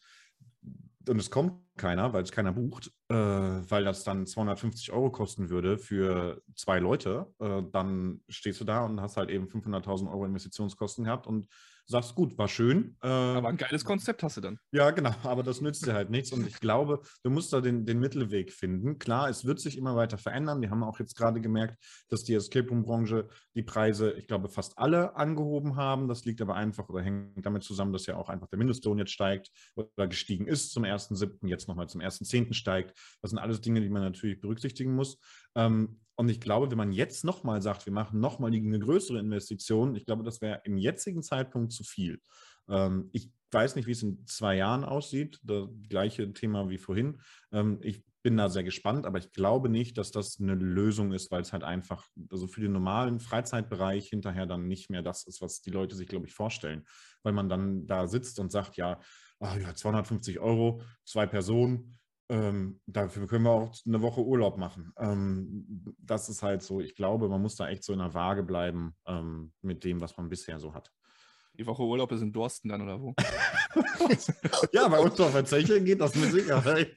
und 1.09 1.19
es 1.19 1.31
kommt 1.31 1.53
keiner, 1.77 2.13
weil 2.13 2.23
es 2.23 2.33
keiner 2.33 2.53
bucht, 2.53 2.93
äh, 3.09 3.15
weil 3.15 3.85
das 3.85 4.05
dann 4.05 4.27
250 4.27 4.93
Euro 4.93 5.11
kosten 5.11 5.51
würde 5.51 5.79
für 5.79 6.43
zwei 6.55 6.79
Leute, 6.79 7.33
äh, 7.39 7.63
dann 7.73 8.21
stehst 8.29 8.61
du 8.61 8.65
da 8.65 8.85
und 8.85 9.01
hast 9.01 9.17
halt 9.17 9.31
eben 9.31 9.47
500.000 9.47 10.11
Euro 10.11 10.25
Investitionskosten 10.25 11.05
gehabt 11.05 11.27
und 11.27 11.49
sagst, 11.89 12.15
gut, 12.15 12.37
war 12.37 12.49
schön. 12.49 12.97
Äh, 13.03 13.09
aber 13.09 13.49
ein 13.49 13.57
geiles 13.57 13.85
Konzept 13.85 14.23
hast 14.23 14.37
du 14.37 14.41
dann. 14.41 14.59
Ja, 14.73 14.91
genau, 14.91 15.11
aber 15.25 15.43
das 15.43 15.61
nützt 15.61 15.87
dir 15.87 15.95
halt 15.95 16.11
nichts 16.11 16.33
und 16.33 16.47
ich 16.47 16.61
glaube, 16.61 17.01
du 17.23 17.31
musst 17.31 17.53
da 17.53 17.61
den, 17.61 17.87
den 17.87 17.99
Mittelweg 17.99 18.53
finden. 18.53 18.99
Klar, 18.99 19.29
es 19.31 19.45
wird 19.45 19.59
sich 19.59 19.79
immer 19.79 19.97
weiter 19.97 20.19
verändern. 20.19 20.61
Wir 20.61 20.71
haben 20.71 20.85
auch 20.85 20.99
jetzt 20.99 21.17
gerade 21.17 21.41
gemerkt, 21.41 21.83
dass 22.09 22.25
die 22.25 22.35
Escape 22.35 22.69
Room-Branche 22.69 23.29
die 23.55 23.63
Preise, 23.63 24.13
ich 24.13 24.27
glaube, 24.27 24.49
fast 24.49 24.79
alle 24.79 25.17
angehoben 25.17 25.77
haben. 25.77 26.09
Das 26.09 26.25
liegt 26.25 26.41
aber 26.43 26.55
einfach 26.55 26.89
oder 26.89 27.03
hängt 27.03 27.45
damit 27.45 27.63
zusammen, 27.63 27.93
dass 27.93 28.07
ja 28.07 28.17
auch 28.17 28.29
einfach 28.29 28.49
der 28.49 28.59
Mindestlohn 28.59 28.99
jetzt 28.99 29.13
steigt 29.13 29.51
oder 29.75 30.07
gestiegen 30.07 30.47
ist 30.47 30.73
zum 30.73 30.85
1.7., 30.85 31.47
jetzt 31.49 31.69
nochmal 31.69 31.89
zum 31.89 32.03
1.10. 32.03 32.53
steigt. 32.53 32.99
Das 33.23 33.31
sind 33.31 33.39
alles 33.39 33.61
Dinge, 33.61 33.81
die 33.81 33.89
man 33.89 34.03
natürlich 34.03 34.41
berücksichtigen 34.41 34.95
muss. 34.95 35.19
Ähm, 35.55 36.01
und 36.19 36.29
ich 36.29 36.41
glaube, 36.41 36.69
wenn 36.69 36.79
man 36.79 36.91
jetzt 36.91 37.25
nochmal 37.25 37.63
sagt, 37.63 37.87
wir 37.87 37.93
machen 37.93 38.19
nochmal 38.19 38.53
eine 38.53 38.79
größere 38.81 39.21
Investition, 39.21 39.95
ich 39.95 40.05
glaube, 40.05 40.25
das 40.25 40.41
wäre 40.41 40.61
im 40.65 40.77
jetzigen 40.77 41.23
Zeitpunkt 41.23 41.73
zu 41.73 41.85
viel. 41.85 42.21
Ähm, 42.69 43.09
ich 43.13 43.31
weiß 43.53 43.77
nicht, 43.77 43.87
wie 43.87 43.93
es 43.93 44.03
in 44.03 44.27
zwei 44.27 44.57
Jahren 44.57 44.85
aussieht. 44.85 45.39
Das 45.45 45.69
gleiche 45.89 46.33
Thema 46.33 46.69
wie 46.71 46.79
vorhin. 46.79 47.21
Ähm, 47.53 47.79
ich 47.83 48.03
bin 48.25 48.37
da 48.37 48.49
sehr 48.49 48.65
gespannt, 48.65 49.07
aber 49.07 49.19
ich 49.19 49.31
glaube 49.31 49.69
nicht, 49.69 49.97
dass 49.97 50.11
das 50.11 50.41
eine 50.41 50.57
Lösung 50.57 51.13
ist, 51.13 51.31
weil 51.31 51.43
es 51.43 51.53
halt 51.53 51.63
einfach, 51.63 52.05
also 52.33 52.49
für 52.49 52.63
den 52.63 52.73
normalen 52.73 53.21
Freizeitbereich 53.21 54.09
hinterher 54.09 54.47
dann 54.47 54.67
nicht 54.67 54.91
mehr 54.91 55.03
das 55.03 55.23
ist, 55.23 55.41
was 55.41 55.61
die 55.61 55.71
Leute 55.71 55.95
sich, 55.95 56.09
glaube 56.09 56.27
ich, 56.27 56.35
vorstellen. 56.35 56.85
Weil 57.23 57.33
man 57.33 57.49
dann 57.49 57.87
da 57.87 58.09
sitzt 58.09 58.41
und 58.41 58.51
sagt, 58.51 58.77
ja, 58.77 58.99
ach 59.39 59.57
ja 59.57 59.73
250 59.73 60.41
Euro, 60.41 60.83
zwei 61.05 61.27
Personen, 61.27 61.97
ähm, 62.29 62.81
dafür 62.87 63.27
können 63.27 63.45
wir 63.45 63.51
auch 63.51 63.75
eine 63.87 64.03
Woche 64.03 64.21
Urlaub 64.21 64.59
machen. 64.59 64.93
Ähm, 64.99 65.95
das 65.99 66.29
ist 66.29 66.43
halt 66.43 66.63
so, 66.63 66.81
ich 66.81 66.95
glaube, 66.95 67.29
man 67.29 67.41
muss 67.41 67.57
da 67.57 67.69
echt 67.69 67.85
so 67.85 67.93
in 67.93 68.01
der 68.01 68.15
Waage 68.15 68.43
bleiben 68.43 68.95
ähm, 69.07 69.53
mit 69.63 69.85
dem, 69.85 70.01
was 70.01 70.17
man 70.17 70.29
bisher 70.29 70.59
so 70.59 70.75
hat. 70.75 70.93
Die 71.55 71.67
Woche 71.67 71.83
Urlaub 71.83 72.13
ist 72.13 72.23
in 72.23 72.33
Dorsten 72.33 72.69
dann 72.69 72.83
oder 72.83 73.01
wo? 73.01 73.15
ja, 74.73 74.87
bei 74.87 75.01
uns 75.01 75.19
auf 75.19 75.45
Zeche 75.45 75.83
geht 75.83 76.01
das 76.01 76.15
mit 76.15 76.31
Sicherheit. 76.31 76.93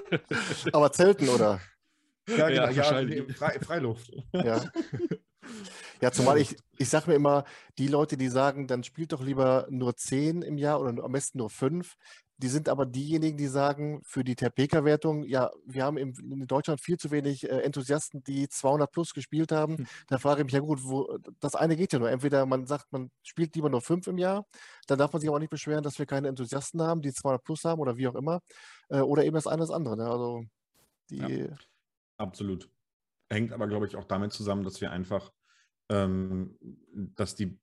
Aber 0.72 0.92
Zelten, 0.92 1.28
oder? 1.28 1.60
Ja, 2.28 2.48
genau, 2.48 2.68
ja, 2.68 3.00
ja 3.00 3.24
Fre 3.34 3.60
Freiluft. 3.60 4.12
Ja. 4.32 4.64
Ja, 6.00 6.12
zumal 6.12 6.38
ich, 6.38 6.56
ich 6.76 6.88
sage 6.88 7.10
mir 7.10 7.16
immer, 7.16 7.44
die 7.78 7.88
Leute, 7.88 8.16
die 8.16 8.28
sagen, 8.28 8.66
dann 8.66 8.84
spielt 8.84 9.12
doch 9.12 9.22
lieber 9.22 9.66
nur 9.70 9.96
zehn 9.96 10.42
im 10.42 10.58
Jahr 10.58 10.80
oder 10.80 11.02
am 11.02 11.12
besten 11.12 11.38
nur 11.38 11.50
fünf, 11.50 11.96
die 12.40 12.48
sind 12.48 12.68
aber 12.68 12.86
diejenigen, 12.86 13.36
die 13.36 13.48
sagen, 13.48 14.00
für 14.04 14.22
die 14.22 14.36
TPK-Wertung, 14.36 15.24
ja, 15.24 15.50
wir 15.66 15.84
haben 15.84 15.96
in 15.96 16.46
Deutschland 16.46 16.80
viel 16.80 16.96
zu 16.96 17.10
wenig 17.10 17.44
äh, 17.44 17.62
Enthusiasten, 17.62 18.22
die 18.22 18.48
200 18.48 18.90
plus 18.90 19.12
gespielt 19.12 19.50
haben. 19.50 19.78
Hm. 19.78 19.86
Da 20.06 20.18
frage 20.18 20.40
ich 20.40 20.44
mich, 20.44 20.54
ja 20.54 20.60
gut, 20.60 20.84
wo, 20.84 21.18
das 21.40 21.56
eine 21.56 21.74
geht 21.76 21.92
ja 21.92 21.98
nur. 21.98 22.10
Entweder 22.10 22.46
man 22.46 22.66
sagt, 22.66 22.92
man 22.92 23.10
spielt 23.24 23.56
lieber 23.56 23.68
nur 23.68 23.80
fünf 23.80 24.06
im 24.06 24.18
Jahr, 24.18 24.46
dann 24.86 24.98
darf 24.98 25.12
man 25.12 25.20
sich 25.20 25.28
aber 25.28 25.36
auch 25.36 25.40
nicht 25.40 25.50
beschweren, 25.50 25.82
dass 25.82 25.98
wir 25.98 26.06
keine 26.06 26.28
Enthusiasten 26.28 26.80
haben, 26.80 27.02
die 27.02 27.12
200 27.12 27.42
plus 27.42 27.64
haben 27.64 27.80
oder 27.80 27.96
wie 27.96 28.06
auch 28.06 28.14
immer. 28.14 28.40
Äh, 28.88 29.00
oder 29.00 29.24
eben 29.24 29.34
das 29.34 29.48
eine 29.48 29.60
das 29.60 29.70
andere. 29.70 29.96
Ne? 29.96 30.08
Also 30.08 30.44
die. 31.10 31.16
Ja, 31.16 31.56
absolut. 32.18 32.70
Hängt 33.30 33.52
aber, 33.52 33.66
glaube 33.66 33.86
ich, 33.86 33.96
auch 33.96 34.04
damit 34.04 34.32
zusammen, 34.32 34.62
dass 34.62 34.80
wir 34.80 34.92
einfach, 34.92 35.32
ähm, 35.90 36.56
dass 37.16 37.34
die 37.34 37.58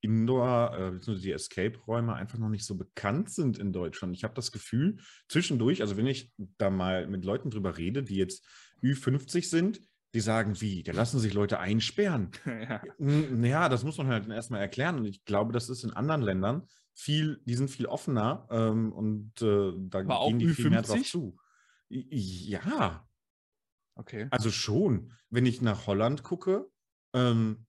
Indoor, 0.00 1.00
äh, 1.06 1.16
die 1.16 1.32
Escape-Räume 1.32 2.14
einfach 2.14 2.38
noch 2.38 2.48
nicht 2.48 2.64
so 2.64 2.76
bekannt 2.76 3.30
sind 3.30 3.58
in 3.58 3.72
Deutschland. 3.72 4.14
Ich 4.14 4.24
habe 4.24 4.34
das 4.34 4.52
Gefühl, 4.52 4.98
zwischendurch, 5.28 5.80
also 5.80 5.96
wenn 5.96 6.06
ich 6.06 6.32
da 6.58 6.70
mal 6.70 7.06
mit 7.06 7.24
Leuten 7.24 7.50
drüber 7.50 7.76
rede, 7.76 8.02
die 8.02 8.16
jetzt 8.16 8.46
Ü50 8.82 9.48
sind, 9.48 9.80
die 10.14 10.20
sagen, 10.20 10.60
wie, 10.60 10.82
da 10.82 10.92
lassen 10.92 11.18
sich 11.18 11.34
Leute 11.34 11.58
einsperren. 11.58 12.30
ja. 12.46 12.82
ja, 12.98 13.68
das 13.68 13.84
muss 13.84 13.98
man 13.98 14.06
halt 14.06 14.28
erstmal 14.28 14.60
erklären. 14.60 14.98
Und 14.98 15.04
ich 15.04 15.24
glaube, 15.24 15.52
das 15.52 15.68
ist 15.68 15.84
in 15.84 15.92
anderen 15.92 16.22
Ländern 16.22 16.66
viel, 16.94 17.40
die 17.44 17.54
sind 17.54 17.70
viel 17.70 17.86
offener 17.86 18.46
ähm, 18.50 18.92
und 18.92 19.40
äh, 19.42 19.72
da 19.76 20.00
Aber 20.00 20.26
gehen 20.26 20.38
die 20.38 20.48
viel 20.48 20.70
mehr 20.70 20.82
drauf 20.82 21.02
zu. 21.02 21.36
Ja. 21.88 23.06
Okay. 23.94 24.28
Also 24.30 24.50
schon. 24.50 25.12
Wenn 25.30 25.46
ich 25.46 25.60
nach 25.60 25.86
Holland 25.86 26.22
gucke, 26.22 26.70
ähm, 27.12 27.66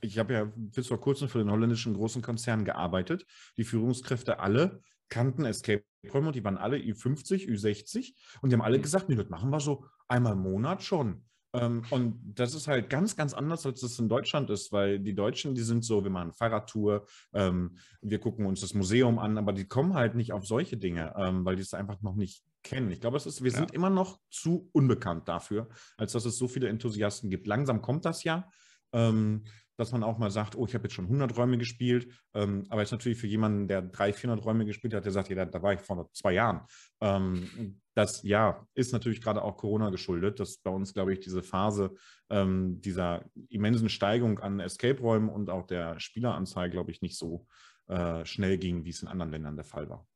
ich 0.00 0.18
habe 0.18 0.32
ja 0.32 0.50
bis 0.54 0.88
vor 0.88 1.00
kurzem 1.00 1.28
für 1.28 1.38
den 1.38 1.50
holländischen 1.50 1.94
großen 1.94 2.22
Konzern 2.22 2.64
gearbeitet. 2.64 3.26
Die 3.56 3.64
Führungskräfte 3.64 4.40
alle 4.40 4.80
kannten 5.08 5.44
Escape 5.44 5.84
Räume 6.12 6.28
und 6.28 6.36
die 6.36 6.44
waren 6.44 6.58
alle 6.58 6.78
Ü50, 6.78 7.48
Ü60 7.48 8.14
und 8.40 8.50
die 8.50 8.54
haben 8.54 8.62
alle 8.62 8.78
mhm. 8.78 8.82
gesagt, 8.82 9.08
nee, 9.08 9.14
das 9.14 9.28
machen 9.28 9.50
wir 9.50 9.60
so 9.60 9.84
einmal 10.08 10.32
im 10.32 10.40
Monat 10.40 10.82
schon. 10.82 11.24
Ähm, 11.54 11.82
und 11.90 12.18
das 12.34 12.54
ist 12.54 12.66
halt 12.66 12.88
ganz, 12.88 13.14
ganz 13.14 13.34
anders, 13.34 13.66
als 13.66 13.82
es 13.82 13.98
in 13.98 14.08
Deutschland 14.08 14.48
ist, 14.50 14.72
weil 14.72 14.98
die 14.98 15.14
Deutschen, 15.14 15.54
die 15.54 15.62
sind 15.62 15.84
so, 15.84 16.02
wir 16.02 16.10
machen 16.10 16.32
Fahrradtour, 16.32 17.06
ähm, 17.34 17.76
wir 18.00 18.18
gucken 18.18 18.46
uns 18.46 18.62
das 18.62 18.74
Museum 18.74 19.18
an, 19.18 19.36
aber 19.36 19.52
die 19.52 19.66
kommen 19.66 19.94
halt 19.94 20.14
nicht 20.14 20.32
auf 20.32 20.46
solche 20.46 20.76
Dinge, 20.78 21.14
ähm, 21.16 21.44
weil 21.44 21.56
die 21.56 21.62
es 21.62 21.74
einfach 21.74 22.00
noch 22.00 22.16
nicht 22.16 22.42
kennen. 22.62 22.90
Ich 22.90 23.00
glaube, 23.00 23.16
es 23.16 23.26
ist, 23.26 23.44
wir 23.44 23.50
ja. 23.50 23.58
sind 23.58 23.72
immer 23.72 23.90
noch 23.90 24.18
zu 24.30 24.70
unbekannt 24.72 25.28
dafür, 25.28 25.68
als 25.98 26.12
dass 26.12 26.24
es 26.24 26.38
so 26.38 26.48
viele 26.48 26.68
Enthusiasten 26.68 27.28
gibt. 27.28 27.46
Langsam 27.46 27.82
kommt 27.82 28.04
das 28.06 28.24
ja. 28.24 28.48
Ähm, 28.92 29.44
dass 29.76 29.92
man 29.92 30.02
auch 30.02 30.18
mal 30.18 30.30
sagt, 30.30 30.54
oh, 30.54 30.66
ich 30.66 30.74
habe 30.74 30.84
jetzt 30.84 30.94
schon 30.94 31.06
100 31.06 31.36
Räume 31.36 31.58
gespielt. 31.58 32.06
Ähm, 32.34 32.66
aber 32.68 32.82
jetzt 32.82 32.92
natürlich 32.92 33.18
für 33.18 33.26
jemanden, 33.26 33.68
der 33.68 33.82
300, 33.82 34.16
400 34.16 34.46
Räume 34.46 34.64
gespielt 34.64 34.94
hat, 34.94 35.04
der 35.04 35.12
sagt, 35.12 35.28
ja, 35.30 35.36
da, 35.36 35.44
da 35.46 35.62
war 35.62 35.72
ich 35.72 35.80
vor 35.80 36.08
zwei 36.12 36.34
Jahren. 36.34 36.60
Ähm, 37.00 37.80
das, 37.94 38.22
ja, 38.22 38.66
ist 38.74 38.92
natürlich 38.92 39.20
gerade 39.20 39.42
auch 39.42 39.56
Corona 39.56 39.90
geschuldet, 39.90 40.40
dass 40.40 40.58
bei 40.58 40.70
uns, 40.70 40.94
glaube 40.94 41.12
ich, 41.12 41.20
diese 41.20 41.42
Phase 41.42 41.94
ähm, 42.30 42.80
dieser 42.80 43.24
immensen 43.48 43.88
Steigung 43.88 44.38
an 44.38 44.60
Escape-Räumen 44.60 45.28
und 45.28 45.50
auch 45.50 45.66
der 45.66 45.98
Spieleranzahl, 45.98 46.70
glaube 46.70 46.90
ich, 46.90 47.02
nicht 47.02 47.18
so 47.18 47.46
äh, 47.88 48.24
schnell 48.24 48.58
ging, 48.58 48.84
wie 48.84 48.90
es 48.90 49.02
in 49.02 49.08
anderen 49.08 49.32
Ländern 49.32 49.56
der 49.56 49.64
Fall 49.64 49.88
war. 49.88 50.06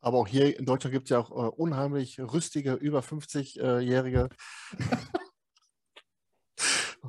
Aber 0.00 0.18
auch 0.18 0.28
hier 0.28 0.56
in 0.56 0.66
Deutschland 0.66 0.92
gibt 0.92 1.06
es 1.06 1.10
ja 1.10 1.18
auch 1.18 1.30
äh, 1.30 1.50
unheimlich 1.56 2.20
rüstige, 2.20 2.74
über 2.74 3.00
50-Jährige. 3.00 4.28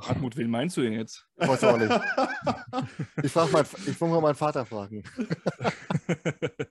Hartmut, 0.01 0.37
wen 0.37 0.49
meinst 0.49 0.77
du 0.77 0.81
denn 0.81 0.93
jetzt? 0.93 1.27
Ich 1.35 1.47
weiß 1.47 1.63
auch 1.63 1.77
nicht. 1.77 1.91
Ich, 3.23 3.31
frag 3.31 3.51
mal, 3.51 3.65
ich 3.87 3.99
muss 3.99 4.09
mal 4.09 4.21
meinen 4.21 4.35
Vater 4.35 4.65
fragen. 4.65 5.03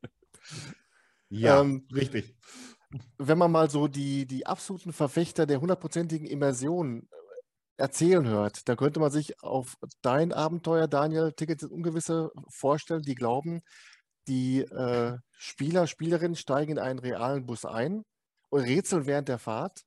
ja, 1.28 1.60
ähm, 1.60 1.86
richtig. 1.92 2.36
Wenn 3.18 3.38
man 3.38 3.50
mal 3.50 3.68
so 3.68 3.88
die, 3.88 4.26
die 4.26 4.46
absoluten 4.46 4.92
Verfechter 4.92 5.46
der 5.46 5.60
hundertprozentigen 5.60 6.26
Immersion 6.26 7.02
äh, 7.02 7.06
erzählen 7.78 8.26
hört, 8.26 8.68
da 8.68 8.76
könnte 8.76 9.00
man 9.00 9.10
sich 9.10 9.42
auf 9.42 9.76
dein 10.02 10.32
Abenteuer, 10.32 10.86
Daniel, 10.86 11.32
Tickets 11.32 11.64
ins 11.64 11.72
Ungewisse 11.72 12.30
vorstellen, 12.48 13.02
die 13.02 13.16
glauben, 13.16 13.62
die 14.28 14.60
äh, 14.60 15.18
Spieler, 15.32 15.86
Spielerinnen 15.86 16.36
steigen 16.36 16.72
in 16.72 16.78
einen 16.78 16.98
realen 16.98 17.46
Bus 17.46 17.64
ein 17.64 18.04
und 18.50 18.60
rätseln 18.60 19.06
während 19.06 19.28
der 19.28 19.38
Fahrt 19.38 19.85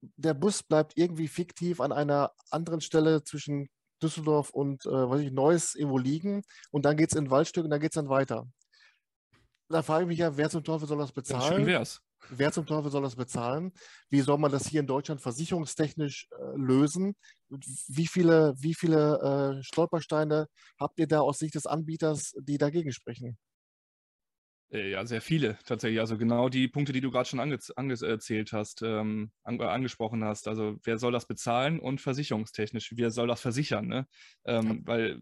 der 0.00 0.34
Bus 0.34 0.62
bleibt 0.62 0.92
irgendwie 0.96 1.28
fiktiv 1.28 1.80
an 1.80 1.92
einer 1.92 2.32
anderen 2.50 2.80
Stelle 2.80 3.24
zwischen 3.24 3.68
Düsseldorf 4.02 4.50
und 4.50 4.86
äh, 4.86 4.90
weiß 5.10 5.20
ich, 5.20 5.32
Neuss 5.32 5.74
irgendwo 5.74 5.98
liegen 5.98 6.42
und 6.70 6.84
dann 6.84 6.96
geht 6.96 7.10
es 7.10 7.16
in 7.16 7.30
Waldstück 7.30 7.64
und 7.64 7.70
dann 7.70 7.80
geht 7.80 7.90
es 7.90 7.96
dann 7.96 8.08
weiter. 8.08 8.46
Da 9.68 9.82
frage 9.82 10.04
ich 10.04 10.08
mich 10.08 10.18
ja, 10.18 10.36
wer 10.36 10.48
zum 10.48 10.64
Teufel 10.64 10.88
soll 10.88 10.98
das 10.98 11.12
bezahlen? 11.12 11.56
schön 11.56 11.66
wär's. 11.66 12.00
Wer 12.30 12.52
zum 12.52 12.66
Teufel 12.66 12.90
soll 12.90 13.02
das 13.02 13.16
bezahlen? 13.16 13.72
Wie 14.10 14.20
soll 14.20 14.38
man 14.38 14.50
das 14.50 14.66
hier 14.66 14.80
in 14.80 14.86
Deutschland 14.86 15.20
versicherungstechnisch 15.20 16.28
äh, 16.30 16.56
lösen? 16.56 17.14
Wie 17.48 18.06
viele, 18.06 18.54
wie 18.58 18.74
viele 18.74 19.58
äh, 19.58 19.62
Stolpersteine 19.62 20.48
habt 20.78 20.98
ihr 20.98 21.06
da 21.06 21.20
aus 21.20 21.38
Sicht 21.38 21.54
des 21.54 21.66
Anbieters, 21.66 22.34
die 22.40 22.58
dagegen 22.58 22.92
sprechen? 22.92 23.38
Äh, 24.70 24.90
ja, 24.90 25.06
sehr 25.06 25.22
viele 25.22 25.58
tatsächlich. 25.64 26.00
Also 26.00 26.18
genau 26.18 26.48
die 26.48 26.68
Punkte, 26.68 26.92
die 26.92 27.00
du 27.00 27.10
gerade 27.10 27.28
schon 27.28 27.40
ange 27.40 27.58
angezählt 27.76 28.52
hast, 28.52 28.82
ähm, 28.82 29.30
an 29.42 29.60
angesprochen 29.60 30.24
hast. 30.24 30.46
Also 30.46 30.78
wer 30.84 30.98
soll 30.98 31.12
das 31.12 31.26
bezahlen 31.26 31.80
und 31.80 32.00
versicherungstechnisch, 32.00 32.92
wer 32.96 33.10
soll 33.10 33.28
das 33.28 33.40
versichern? 33.40 33.86
Ne? 33.86 34.06
Ähm, 34.44 34.66
ja. 34.68 34.76
Weil 34.86 35.10
äh, 35.12 35.18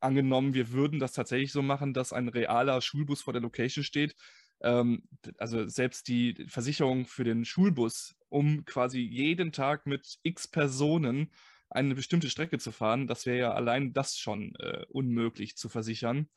angenommen, 0.00 0.54
wir 0.54 0.72
würden 0.72 0.98
das 0.98 1.12
tatsächlich 1.12 1.52
so 1.52 1.62
machen, 1.62 1.92
dass 1.92 2.12
ein 2.12 2.28
realer 2.28 2.80
Schulbus 2.80 3.22
vor 3.22 3.34
der 3.34 3.42
Location 3.42 3.84
steht. 3.84 4.14
Ähm, 4.62 5.02
also 5.38 5.66
selbst 5.66 6.08
die 6.08 6.46
Versicherung 6.48 7.04
für 7.06 7.24
den 7.24 7.44
Schulbus, 7.44 8.16
um 8.30 8.64
quasi 8.64 9.00
jeden 9.00 9.52
Tag 9.52 9.86
mit 9.86 10.18
x 10.22 10.48
Personen 10.48 11.32
eine 11.68 11.94
bestimmte 11.94 12.30
Strecke 12.30 12.58
zu 12.58 12.72
fahren, 12.72 13.06
das 13.06 13.26
wäre 13.26 13.38
ja 13.38 13.52
allein 13.52 13.92
das 13.92 14.18
schon 14.18 14.54
äh, 14.56 14.84
unmöglich 14.88 15.56
zu 15.56 15.68
versichern. 15.68 16.28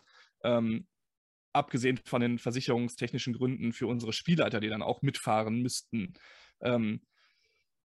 Ähm, 0.43 0.87
abgesehen 1.53 1.99
von 2.05 2.21
den 2.21 2.39
versicherungstechnischen 2.39 3.33
Gründen 3.33 3.73
für 3.73 3.87
unsere 3.87 4.13
Spielleiter, 4.13 4.59
die 4.59 4.69
dann 4.69 4.81
auch 4.81 5.01
mitfahren 5.01 5.61
müssten. 5.61 6.13
Ähm, 6.61 7.01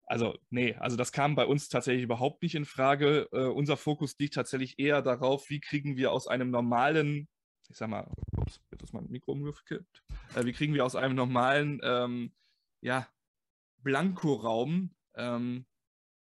also, 0.06 0.38
nee, 0.50 0.74
also 0.76 0.96
das 0.96 1.12
kam 1.12 1.36
bei 1.36 1.46
uns 1.46 1.68
tatsächlich 1.68 2.04
überhaupt 2.04 2.42
nicht 2.42 2.56
in 2.56 2.66
Frage. 2.66 3.28
Äh, 3.34 3.48
unser 3.48 3.76
Fokus 3.76 4.18
liegt 4.18 4.36
tatsächlich 4.36 4.80
eher 4.80 5.02
darauf, 5.02 5.50
wie 5.50 5.60
kriegen 5.60 5.98
wir 5.98 6.14
aus 6.14 6.28
einem 6.28 6.50
normalen, 6.50 7.28
ich 7.70 7.76
sag 7.76 7.90
mal, 7.90 8.10
ups, 8.38 8.62
jetzt 8.72 8.84
ist 8.84 8.94
mein 8.94 9.08
Mikro 9.10 9.34
umgekippt, 9.34 10.04
äh, 10.36 10.46
wie 10.46 10.54
kriegen 10.54 10.74
wir 10.74 10.86
aus 10.86 10.96
einem 10.96 11.16
normalen, 11.16 11.82
ähm, 11.84 12.34
ja, 12.80 13.08
Blankoraum 13.84 14.96
ähm, 15.16 15.66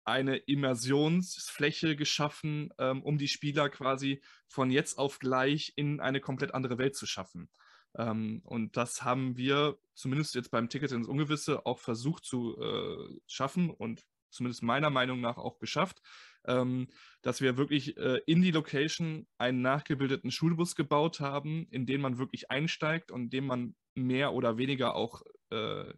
eine 0.07 0.37
Immersionsfläche 0.37 1.95
geschaffen, 1.95 2.73
ähm, 2.79 3.03
um 3.03 3.17
die 3.17 3.27
Spieler 3.27 3.69
quasi 3.69 4.21
von 4.47 4.71
jetzt 4.71 4.97
auf 4.97 5.19
gleich 5.19 5.73
in 5.75 5.99
eine 5.99 6.21
komplett 6.21 6.53
andere 6.53 6.77
Welt 6.77 6.95
zu 6.95 7.05
schaffen. 7.05 7.49
Ähm, 7.95 8.41
und 8.43 8.77
das 8.77 9.03
haben 9.03 9.37
wir 9.37 9.77
zumindest 9.95 10.35
jetzt 10.35 10.51
beim 10.51 10.69
Ticket 10.69 10.91
ins 10.91 11.07
Ungewisse 11.07 11.65
auch 11.65 11.79
versucht 11.79 12.25
zu 12.25 12.57
äh, 12.61 13.19
schaffen 13.27 13.69
und 13.69 14.05
zumindest 14.29 14.63
meiner 14.63 14.89
Meinung 14.89 15.19
nach 15.19 15.37
auch 15.37 15.59
geschafft, 15.59 16.01
ähm, 16.45 16.87
dass 17.21 17.41
wir 17.41 17.57
wirklich 17.57 17.97
äh, 17.97 18.21
in 18.25 18.41
die 18.41 18.51
Location 18.51 19.27
einen 19.37 19.61
nachgebildeten 19.61 20.31
Schulbus 20.31 20.75
gebaut 20.75 21.19
haben, 21.19 21.67
in 21.71 21.85
den 21.85 22.01
man 22.01 22.17
wirklich 22.17 22.49
einsteigt 22.51 23.11
und 23.11 23.23
in 23.23 23.29
dem 23.29 23.47
man 23.47 23.75
mehr 23.95 24.33
oder 24.33 24.57
weniger 24.57 24.95
auch 24.95 25.23
äh, 25.49 25.93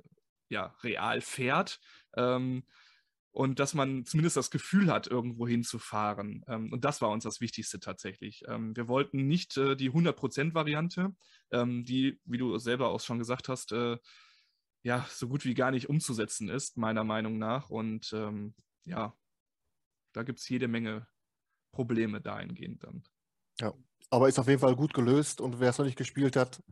ja, 0.49 0.73
real 0.83 1.21
fährt. 1.21 1.79
Ähm, 2.15 2.63
und 3.31 3.59
dass 3.59 3.73
man 3.73 4.05
zumindest 4.05 4.37
das 4.37 4.51
Gefühl 4.51 4.91
hat, 4.91 5.07
irgendwo 5.07 5.47
hinzufahren. 5.47 6.43
Ähm, 6.47 6.73
und 6.73 6.83
das 6.83 7.01
war 7.01 7.09
uns 7.09 7.23
das 7.23 7.41
Wichtigste 7.41 7.79
tatsächlich. 7.79 8.43
Ähm, 8.47 8.75
wir 8.75 8.87
wollten 8.87 9.27
nicht 9.27 9.55
äh, 9.57 9.75
die 9.75 9.91
100%-Variante, 9.91 11.15
ähm, 11.51 11.85
die, 11.85 12.19
wie 12.25 12.37
du 12.37 12.57
selber 12.57 12.89
auch 12.89 12.99
schon 12.99 13.19
gesagt 13.19 13.49
hast, 13.49 13.71
äh, 13.71 13.97
ja, 14.81 15.05
so 15.09 15.27
gut 15.27 15.45
wie 15.45 15.53
gar 15.53 15.71
nicht 15.71 15.89
umzusetzen 15.89 16.49
ist, 16.49 16.77
meiner 16.77 17.03
Meinung 17.03 17.37
nach. 17.37 17.69
Und 17.69 18.11
ähm, 18.13 18.55
ja, 18.85 19.15
da 20.13 20.23
gibt 20.23 20.39
es 20.39 20.49
jede 20.49 20.67
Menge 20.67 21.07
Probleme 21.71 22.21
dahingehend 22.21 22.83
dann. 22.83 23.03
Ja, 23.59 23.73
aber 24.09 24.27
ist 24.27 24.39
auf 24.39 24.47
jeden 24.47 24.61
Fall 24.61 24.75
gut 24.75 24.93
gelöst 24.93 25.41
und 25.41 25.59
wer 25.59 25.69
es 25.69 25.77
noch 25.77 25.85
nicht 25.85 25.97
gespielt 25.97 26.35
hat, 26.35 26.63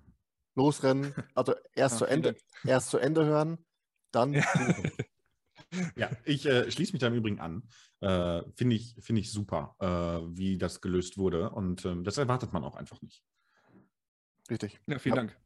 losrennen, 0.56 1.14
also 1.36 1.54
erst 1.74 1.96
ja, 2.02 2.06
zu 2.06 2.06
Ende, 2.06 2.36
erst 2.64 2.90
zu 2.90 2.98
Ende 2.98 3.26
hören, 3.26 3.64
dann. 4.12 4.34
Ja. 4.34 4.44
Ja, 5.96 6.10
ich 6.24 6.46
äh, 6.46 6.72
schließe 6.72 6.94
mich 6.94 7.02
da 7.02 7.08
im 7.08 7.14
Übrigen 7.14 7.40
an. 7.40 7.64
Äh, 8.00 8.44
Finde 8.56 8.76
ich, 8.76 8.96
find 9.00 9.20
ich 9.20 9.32
super, 9.32 9.76
äh, 9.80 10.38
wie 10.38 10.58
das 10.58 10.82
gelöst 10.82 11.18
wurde. 11.18 11.50
Und 11.50 11.86
ähm, 11.86 12.04
das 12.04 12.18
erwartet 12.18 12.54
man 12.54 12.64
auch 12.64 12.76
einfach 12.76 13.02
nicht. 13.02 13.24
Richtig. 14.50 14.80
Ja, 14.88 15.00
vielen 15.00 15.16
ja. 15.16 15.22
Dank. 15.24 15.38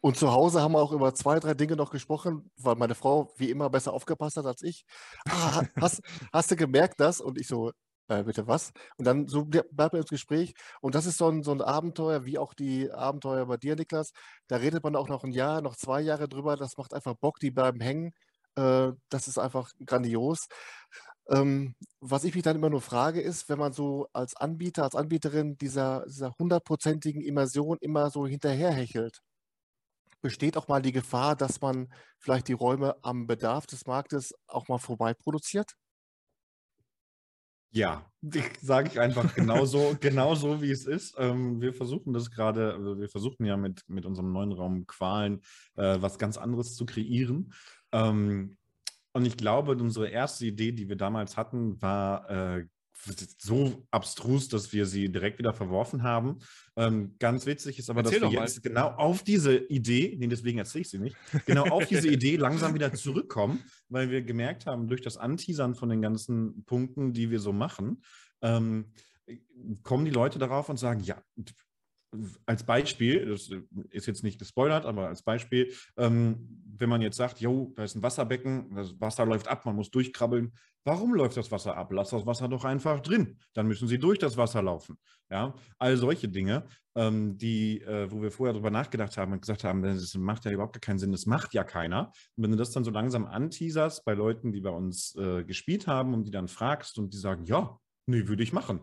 Und 0.00 0.16
zu 0.16 0.30
Hause 0.30 0.62
haben 0.62 0.72
wir 0.72 0.78
auch 0.78 0.92
über 0.92 1.12
zwei, 1.14 1.40
drei 1.40 1.54
Dinge 1.54 1.76
noch 1.76 1.90
gesprochen, 1.90 2.50
weil 2.56 2.76
meine 2.76 2.94
Frau 2.94 3.34
wie 3.36 3.50
immer 3.50 3.68
besser 3.68 3.92
aufgepasst 3.92 4.36
hat 4.36 4.46
als 4.46 4.62
ich. 4.62 4.84
Ah, 5.28 5.64
hast, 5.80 6.02
hast 6.32 6.50
du 6.50 6.56
gemerkt 6.56 7.00
das? 7.00 7.20
Und 7.20 7.38
ich 7.38 7.48
so, 7.48 7.72
äh, 8.08 8.22
bitte 8.22 8.46
was? 8.46 8.72
Und 8.96 9.06
dann 9.06 9.28
so 9.28 9.44
bleibt 9.44 9.92
man 9.92 10.02
ins 10.02 10.10
Gespräch. 10.10 10.54
Und 10.80 10.94
das 10.94 11.06
ist 11.06 11.18
so 11.18 11.28
ein, 11.28 11.42
so 11.42 11.52
ein 11.52 11.60
Abenteuer, 11.60 12.24
wie 12.24 12.38
auch 12.38 12.54
die 12.54 12.90
Abenteuer 12.90 13.46
bei 13.46 13.56
dir, 13.56 13.76
Niklas. 13.76 14.12
Da 14.46 14.56
redet 14.56 14.84
man 14.84 14.96
auch 14.96 15.08
noch 15.08 15.24
ein 15.24 15.32
Jahr, 15.32 15.62
noch 15.62 15.76
zwei 15.76 16.00
Jahre 16.00 16.28
drüber. 16.28 16.56
Das 16.56 16.76
macht 16.76 16.94
einfach 16.94 17.14
Bock, 17.14 17.38
die 17.40 17.50
bleiben 17.50 17.80
hängen. 17.80 18.12
Äh, 18.56 18.92
das 19.08 19.28
ist 19.28 19.38
einfach 19.38 19.70
grandios. 19.86 20.48
Ähm, 21.28 21.74
was 22.00 22.24
ich 22.24 22.34
mich 22.34 22.42
dann 22.44 22.56
immer 22.56 22.70
nur 22.70 22.80
frage, 22.82 23.20
ist, 23.20 23.48
wenn 23.48 23.58
man 23.58 23.72
so 23.72 24.08
als 24.12 24.36
Anbieter, 24.36 24.84
als 24.84 24.94
Anbieterin 24.96 25.56
dieser, 25.58 26.04
dieser 26.06 26.32
hundertprozentigen 26.38 27.22
Immersion 27.22 27.78
immer 27.80 28.10
so 28.10 28.26
hinterherhechelt, 28.26 29.20
besteht 30.22 30.56
auch 30.56 30.68
mal 30.68 30.82
die 30.82 30.92
Gefahr, 30.92 31.36
dass 31.36 31.60
man 31.60 31.92
vielleicht 32.18 32.48
die 32.48 32.52
Räume 32.54 32.96
am 33.02 33.26
Bedarf 33.26 33.66
des 33.66 33.86
Marktes 33.86 34.32
auch 34.46 34.68
mal 34.68 34.78
vorbei 34.78 35.14
produziert? 35.14 35.74
Ja, 37.72 38.06
sage 38.60 38.90
ich 38.90 39.00
einfach 39.00 39.34
genauso, 39.34 39.96
genauso 39.98 40.62
wie 40.62 40.70
es 40.70 40.86
ist. 40.86 41.16
Ähm, 41.18 41.60
wir 41.60 41.72
versuchen 41.72 42.12
das 42.12 42.30
gerade, 42.30 42.74
also 42.74 43.00
wir 43.00 43.08
versuchen 43.08 43.44
ja 43.44 43.56
mit, 43.56 43.82
mit 43.88 44.06
unserem 44.06 44.32
neuen 44.32 44.52
Raum 44.52 44.86
Qualen 44.86 45.40
äh, 45.76 45.96
was 46.00 46.18
ganz 46.18 46.36
anderes 46.36 46.76
zu 46.76 46.86
kreieren. 46.86 47.52
Ähm, 47.90 48.56
und 49.14 49.26
ich 49.26 49.36
glaube, 49.36 49.72
unsere 49.72 50.08
erste 50.08 50.46
Idee, 50.46 50.72
die 50.72 50.88
wir 50.88 50.96
damals 50.96 51.36
hatten, 51.36 51.80
war 51.82 52.30
äh, 52.30 52.66
so 53.38 53.86
abstrus, 53.90 54.48
dass 54.48 54.72
wir 54.72 54.86
sie 54.86 55.08
direkt 55.10 55.38
wieder 55.38 55.52
verworfen 55.52 56.02
haben. 56.02 56.38
Ähm, 56.76 57.16
ganz 57.18 57.46
witzig 57.46 57.78
ist 57.78 57.90
aber, 57.90 58.00
Erzähl 58.00 58.20
dass 58.20 58.30
wir 58.30 58.38
doch 58.38 58.44
jetzt 58.44 58.62
genau 58.62 58.88
auf 58.88 59.22
diese 59.22 59.56
Idee, 59.56 60.16
nee, 60.18 60.28
deswegen 60.28 60.58
erzähle 60.58 60.82
ich 60.82 60.90
sie 60.90 60.98
nicht, 60.98 61.16
genau 61.46 61.64
auf 61.64 61.86
diese 61.86 62.08
Idee 62.12 62.36
langsam 62.36 62.74
wieder 62.74 62.92
zurückkommen, 62.92 63.62
weil 63.88 64.10
wir 64.10 64.22
gemerkt 64.22 64.66
haben, 64.66 64.88
durch 64.88 65.02
das 65.02 65.16
Anteasern 65.16 65.74
von 65.74 65.88
den 65.88 66.00
ganzen 66.00 66.64
Punkten, 66.64 67.12
die 67.12 67.30
wir 67.30 67.40
so 67.40 67.52
machen, 67.52 68.02
ähm, 68.40 68.92
kommen 69.82 70.04
die 70.04 70.10
Leute 70.10 70.38
darauf 70.38 70.68
und 70.68 70.78
sagen, 70.78 71.00
ja, 71.00 71.22
als 72.46 72.64
Beispiel, 72.64 73.26
das 73.26 73.50
ist 73.90 74.06
jetzt 74.06 74.22
nicht 74.22 74.38
gespoilert, 74.38 74.84
aber 74.84 75.08
als 75.08 75.22
Beispiel, 75.22 75.72
ähm, 75.96 76.62
wenn 76.78 76.88
man 76.88 77.00
jetzt 77.00 77.16
sagt, 77.16 77.40
jo, 77.40 77.72
da 77.76 77.84
ist 77.84 77.94
ein 77.94 78.02
Wasserbecken, 78.02 78.74
das 78.74 79.00
Wasser 79.00 79.24
läuft 79.24 79.48
ab, 79.48 79.64
man 79.64 79.76
muss 79.76 79.90
durchkrabbeln. 79.90 80.52
Warum 80.84 81.14
läuft 81.14 81.36
das 81.36 81.50
Wasser 81.50 81.76
ab? 81.76 81.92
Lass 81.92 82.10
das 82.10 82.26
Wasser 82.26 82.48
doch 82.48 82.64
einfach 82.64 83.00
drin. 83.00 83.38
Dann 83.54 83.68
müssen 83.68 83.86
sie 83.86 83.98
durch 83.98 84.18
das 84.18 84.36
Wasser 84.36 84.62
laufen. 84.62 84.98
Ja, 85.30 85.54
all 85.78 85.96
solche 85.96 86.28
Dinge, 86.28 86.66
ähm, 86.94 87.38
die, 87.38 87.80
äh, 87.82 88.10
wo 88.10 88.20
wir 88.20 88.30
vorher 88.30 88.52
darüber 88.52 88.70
nachgedacht 88.70 89.16
haben 89.16 89.32
und 89.32 89.40
gesagt 89.40 89.64
haben, 89.64 89.82
das 89.82 90.14
macht 90.14 90.44
ja 90.44 90.50
überhaupt 90.50 90.82
keinen 90.82 90.98
Sinn, 90.98 91.12
das 91.12 91.24
macht 91.24 91.54
ja 91.54 91.64
keiner. 91.64 92.12
Und 92.36 92.44
wenn 92.44 92.50
du 92.50 92.56
das 92.56 92.72
dann 92.72 92.84
so 92.84 92.90
langsam 92.90 93.26
anteaserst 93.26 94.04
bei 94.04 94.14
Leuten, 94.14 94.52
die 94.52 94.60
bei 94.60 94.70
uns 94.70 95.14
äh, 95.16 95.44
gespielt 95.44 95.86
haben 95.86 96.12
und 96.14 96.24
die 96.24 96.30
dann 96.32 96.48
fragst 96.48 96.98
und 96.98 97.14
die 97.14 97.18
sagen, 97.18 97.44
ja, 97.46 97.78
nee, 98.06 98.26
würde 98.28 98.42
ich 98.42 98.52
machen. 98.52 98.80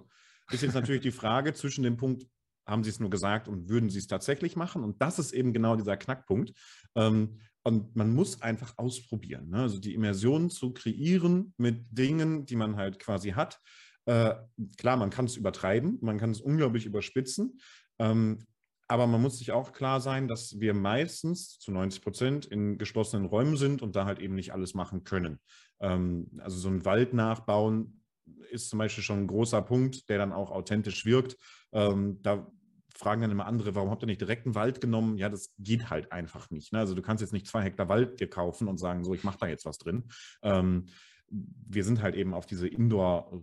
Ist 0.51 0.63
jetzt 0.63 0.73
natürlich 0.73 1.01
die 1.01 1.11
Frage 1.11 1.53
zwischen 1.53 1.84
dem 1.84 1.97
Punkt, 1.97 2.25
haben 2.70 2.84
sie 2.84 2.89
es 2.89 2.99
nur 2.99 3.09
gesagt 3.09 3.47
und 3.47 3.70
würden 3.70 3.89
sie 3.89 3.99
es 3.99 4.07
tatsächlich 4.07 4.55
machen? 4.55 4.84
Und 4.84 5.01
das 5.01 5.20
ist 5.20 5.32
eben 5.32 5.53
genau 5.53 5.76
dieser 5.76 5.97
Knackpunkt. 5.97 6.53
Ähm, 6.95 7.39
und 7.63 7.95
man 7.95 8.13
muss 8.13 8.41
einfach 8.41 8.78
ausprobieren. 8.78 9.49
Ne? 9.49 9.61
Also 9.61 9.80
die 9.80 9.93
Immersion 9.93 10.49
zu 10.49 10.74
kreieren 10.74 11.53
mit 11.57 11.86
Dingen, 11.91 12.45
die 12.45 12.55
man 12.55 12.78
halt 12.78 12.99
quasi 12.99 13.32
hat. 13.32 13.59
Äh, 14.05 14.36
klar, 14.78 14.97
man 14.97 15.09
kann 15.09 15.26
es 15.26 15.36
übertreiben, 15.36 15.99
man 16.01 16.17
kann 16.17 16.32
es 16.32 16.41
unglaublich 16.41 16.86
überspitzen. 16.86 17.59
Ähm, 17.99 18.39
aber 18.88 19.05
man 19.05 19.22
muss 19.22 19.38
sich 19.38 19.51
auch 19.51 19.72
klar 19.72 20.01
sein, 20.01 20.28
dass 20.28 20.59
wir 20.59 20.74
meistens 20.74 21.59
zu 21.59 21.72
90 21.72 22.01
Prozent 22.01 22.45
in 22.45 22.80
geschlossenen 22.80 23.28
Räumen 23.28 23.55
sind 23.55 23.84
und 23.84 23.95
da 23.95 24.05
halt 24.05 24.20
eben 24.20 24.34
nicht 24.34 24.51
alles 24.51 24.74
machen 24.74 25.03
können. 25.03 25.39
Ähm, 25.80 26.28
also 26.39 26.57
so 26.57 26.70
ein 26.70 26.86
Wald 26.86 27.13
nachbauen 27.13 28.01
ist 28.49 28.70
zum 28.70 28.80
Beispiel 28.80 29.03
schon 29.03 29.20
ein 29.20 29.28
großer 29.28 29.61
Punkt, 29.61 30.09
der 30.09 30.17
dann 30.17 30.34
auch 30.34 30.49
authentisch 30.49 31.05
wirkt. 31.05 31.38
Ähm, 31.72 32.20
da 32.24 32.51
fragen 32.99 33.21
dann 33.21 33.31
immer 33.31 33.45
andere, 33.45 33.75
warum 33.75 33.89
habt 33.89 34.03
ihr 34.03 34.07
nicht 34.07 34.19
direkt 34.19 34.45
einen 34.45 34.55
Wald 34.55 34.81
genommen? 34.81 35.17
Ja, 35.17 35.29
das 35.29 35.53
geht 35.57 35.89
halt 35.89 36.11
einfach 36.11 36.49
nicht. 36.49 36.73
Ne? 36.73 36.79
Also 36.79 36.95
du 36.95 37.01
kannst 37.01 37.21
jetzt 37.21 37.31
nicht 37.31 37.47
zwei 37.47 37.61
Hektar 37.63 37.87
Wald 37.87 38.19
dir 38.19 38.29
kaufen 38.29 38.67
und 38.67 38.77
sagen, 38.77 39.05
so, 39.05 39.13
ich 39.13 39.23
mache 39.23 39.37
da 39.39 39.47
jetzt 39.47 39.65
was 39.65 39.77
drin. 39.77 40.03
Ähm, 40.43 40.87
wir 41.31 41.83
sind 41.85 42.01
halt 42.01 42.15
eben 42.15 42.33
auf 42.33 42.45
diese 42.45 42.67
Indoor, 42.67 43.41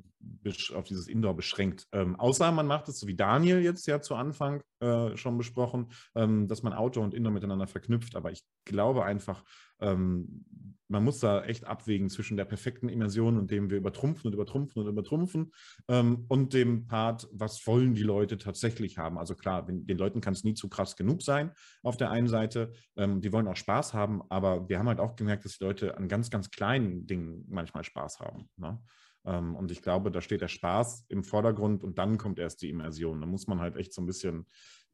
auf 0.74 0.84
dieses 0.84 1.08
Indoor 1.08 1.34
beschränkt. 1.34 1.86
Ähm, 1.92 2.16
außer 2.16 2.50
man 2.52 2.66
macht 2.66 2.88
es 2.88 2.98
so 2.98 3.06
wie 3.06 3.16
Daniel 3.16 3.60
jetzt 3.60 3.86
ja 3.86 4.02
zu 4.02 4.14
Anfang 4.14 4.62
äh, 4.80 5.16
schon 5.16 5.38
besprochen, 5.38 5.90
ähm, 6.14 6.48
dass 6.48 6.62
man 6.62 6.74
Outdoor 6.74 7.04
und 7.04 7.14
Indoor 7.14 7.32
miteinander 7.32 7.66
verknüpft. 7.66 8.14
Aber 8.14 8.32
ich 8.32 8.44
glaube 8.64 9.04
einfach, 9.04 9.42
ähm, 9.80 10.44
man 10.88 11.04
muss 11.04 11.20
da 11.20 11.44
echt 11.44 11.66
abwägen 11.66 12.08
zwischen 12.08 12.36
der 12.36 12.44
perfekten 12.44 12.88
Immersion 12.88 13.38
und 13.38 13.50
dem 13.50 13.70
wir 13.70 13.78
übertrumpfen 13.78 14.28
und 14.28 14.34
übertrumpfen 14.34 14.82
und 14.82 14.88
übertrumpfen 14.88 15.52
ähm, 15.88 16.24
und 16.28 16.54
dem 16.54 16.86
Part, 16.86 17.28
was 17.32 17.66
wollen 17.66 17.94
die 17.94 18.02
Leute 18.02 18.38
tatsächlich 18.38 18.98
haben. 18.98 19.18
Also 19.18 19.34
klar, 19.34 19.66
den 19.66 19.98
Leuten 19.98 20.20
kann 20.20 20.34
es 20.34 20.44
nie 20.44 20.54
zu 20.54 20.68
krass 20.68 20.96
genug 20.96 21.22
sein 21.22 21.52
auf 21.82 21.96
der 21.96 22.10
einen 22.10 22.28
Seite. 22.28 22.72
Ähm, 22.96 23.20
die 23.20 23.32
wollen 23.32 23.48
auch 23.48 23.56
Spaß 23.56 23.94
haben, 23.94 24.22
aber 24.28 24.68
wir 24.68 24.78
haben 24.78 24.88
halt 24.88 25.00
auch 25.00 25.16
gemerkt, 25.16 25.44
dass 25.44 25.58
die 25.58 25.64
Leute 25.64 25.96
an 25.96 26.08
ganz, 26.08 26.30
ganz 26.30 26.50
kleinen 26.50 27.06
Dingen 27.06 27.44
manchmal 27.48 27.84
Spaß 27.84 28.20
haben. 28.20 28.48
Ne? 28.56 28.80
Ähm, 29.24 29.56
und 29.56 29.70
ich 29.70 29.82
glaube, 29.82 30.10
da 30.10 30.20
steht 30.20 30.40
der 30.40 30.48
Spaß 30.48 31.06
im 31.08 31.24
Vordergrund 31.24 31.82
und 31.82 31.98
dann 31.98 32.16
kommt 32.16 32.38
erst 32.38 32.62
die 32.62 32.70
Immersion. 32.70 33.20
Da 33.20 33.26
muss 33.26 33.46
man 33.46 33.60
halt 33.60 33.76
echt 33.76 33.92
so 33.92 34.00
ein 34.00 34.06
bisschen 34.06 34.46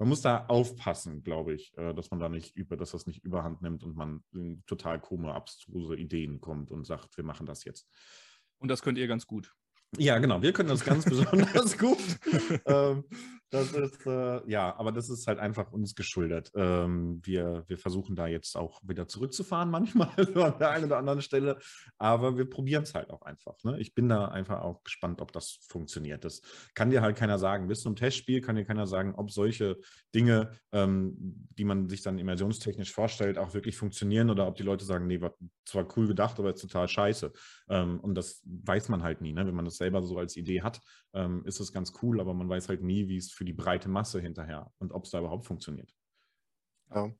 man 0.02 0.08
muss 0.08 0.20
da 0.20 0.46
aufpassen, 0.48 1.22
glaube 1.22 1.54
ich, 1.54 1.78
äh, 1.78 1.94
dass 1.94 2.10
man 2.10 2.18
da 2.18 2.28
nicht 2.28 2.56
über, 2.56 2.76
dass 2.76 2.90
das 2.90 3.06
nicht 3.06 3.22
überhand 3.22 3.62
nimmt 3.62 3.84
und 3.84 3.94
man 3.94 4.24
in 4.32 4.64
total 4.66 5.00
krumme, 5.00 5.32
abstruse 5.32 5.94
Ideen 5.94 6.40
kommt 6.40 6.72
und 6.72 6.84
sagt, 6.84 7.16
wir 7.16 7.22
machen 7.22 7.46
das 7.46 7.62
jetzt. 7.62 7.86
Und 8.58 8.66
das 8.66 8.82
könnt 8.82 8.98
ihr 8.98 9.06
ganz 9.06 9.28
gut. 9.28 9.54
Ja, 9.96 10.18
genau, 10.18 10.42
wir 10.42 10.52
können 10.52 10.70
das 10.70 10.84
ganz 10.84 11.04
besonders 11.08 11.78
gut. 11.78 12.18
ähm, 12.66 13.04
das 13.52 13.70
ist, 13.72 14.06
äh, 14.06 14.40
ja, 14.50 14.74
aber 14.78 14.92
das 14.92 15.10
ist 15.10 15.26
halt 15.26 15.38
einfach 15.38 15.72
uns 15.72 15.94
geschuldet. 15.94 16.50
Ähm, 16.54 17.20
wir, 17.22 17.64
wir 17.66 17.76
versuchen 17.76 18.16
da 18.16 18.26
jetzt 18.26 18.56
auch 18.56 18.80
wieder 18.82 19.06
zurückzufahren, 19.06 19.70
manchmal 19.70 20.08
an 20.16 20.58
der 20.58 20.70
einen 20.70 20.86
oder 20.86 20.96
anderen 20.96 21.20
Stelle, 21.20 21.58
aber 21.98 22.38
wir 22.38 22.48
probieren 22.48 22.84
es 22.84 22.94
halt 22.94 23.10
auch 23.10 23.20
einfach. 23.20 23.62
Ne? 23.62 23.78
Ich 23.78 23.94
bin 23.94 24.08
da 24.08 24.24
einfach 24.28 24.62
auch 24.62 24.82
gespannt, 24.84 25.20
ob 25.20 25.32
das 25.32 25.58
funktioniert. 25.68 26.24
Das 26.24 26.40
kann 26.74 26.88
dir 26.88 27.02
halt 27.02 27.16
keiner 27.16 27.38
sagen. 27.38 27.68
Bis 27.68 27.82
zum 27.82 27.94
Testspiel 27.94 28.40
kann 28.40 28.56
dir 28.56 28.64
keiner 28.64 28.86
sagen, 28.86 29.14
ob 29.16 29.30
solche 29.30 29.76
Dinge, 30.14 30.52
ähm, 30.72 31.46
die 31.58 31.64
man 31.64 31.90
sich 31.90 32.00
dann 32.00 32.18
immersionstechnisch 32.18 32.90
vorstellt, 32.90 33.36
auch 33.36 33.52
wirklich 33.52 33.76
funktionieren 33.76 34.30
oder 34.30 34.46
ob 34.48 34.56
die 34.56 34.62
Leute 34.62 34.86
sagen, 34.86 35.06
nee, 35.06 35.20
war 35.20 35.34
zwar 35.66 35.86
cool 35.98 36.06
gedacht, 36.06 36.38
aber 36.38 36.54
ist 36.54 36.62
total 36.62 36.88
scheiße. 36.88 37.30
Ähm, 37.68 38.00
und 38.00 38.14
das 38.14 38.42
weiß 38.44 38.88
man 38.88 39.02
halt 39.02 39.20
nie. 39.20 39.32
Ne? 39.32 39.46
Wenn 39.46 39.54
man 39.54 39.64
das 39.64 39.76
selber 39.76 40.02
so 40.02 40.18
als 40.18 40.36
Idee 40.36 40.62
hat, 40.62 40.80
ähm, 41.14 41.44
ist 41.44 41.60
es 41.60 41.72
ganz 41.72 41.92
cool, 42.02 42.20
aber 42.20 42.34
man 42.34 42.48
weiß 42.48 42.68
halt 42.68 42.82
nie, 42.82 43.08
wie 43.08 43.16
es 43.16 43.30
für 43.30 43.44
die 43.44 43.52
breite 43.52 43.88
Masse 43.88 44.20
hinterher 44.20 44.72
und 44.78 44.92
ob 44.92 45.04
es 45.04 45.10
da 45.10 45.18
überhaupt 45.20 45.46
funktioniert. 45.46 45.94
Ja. 46.94 47.10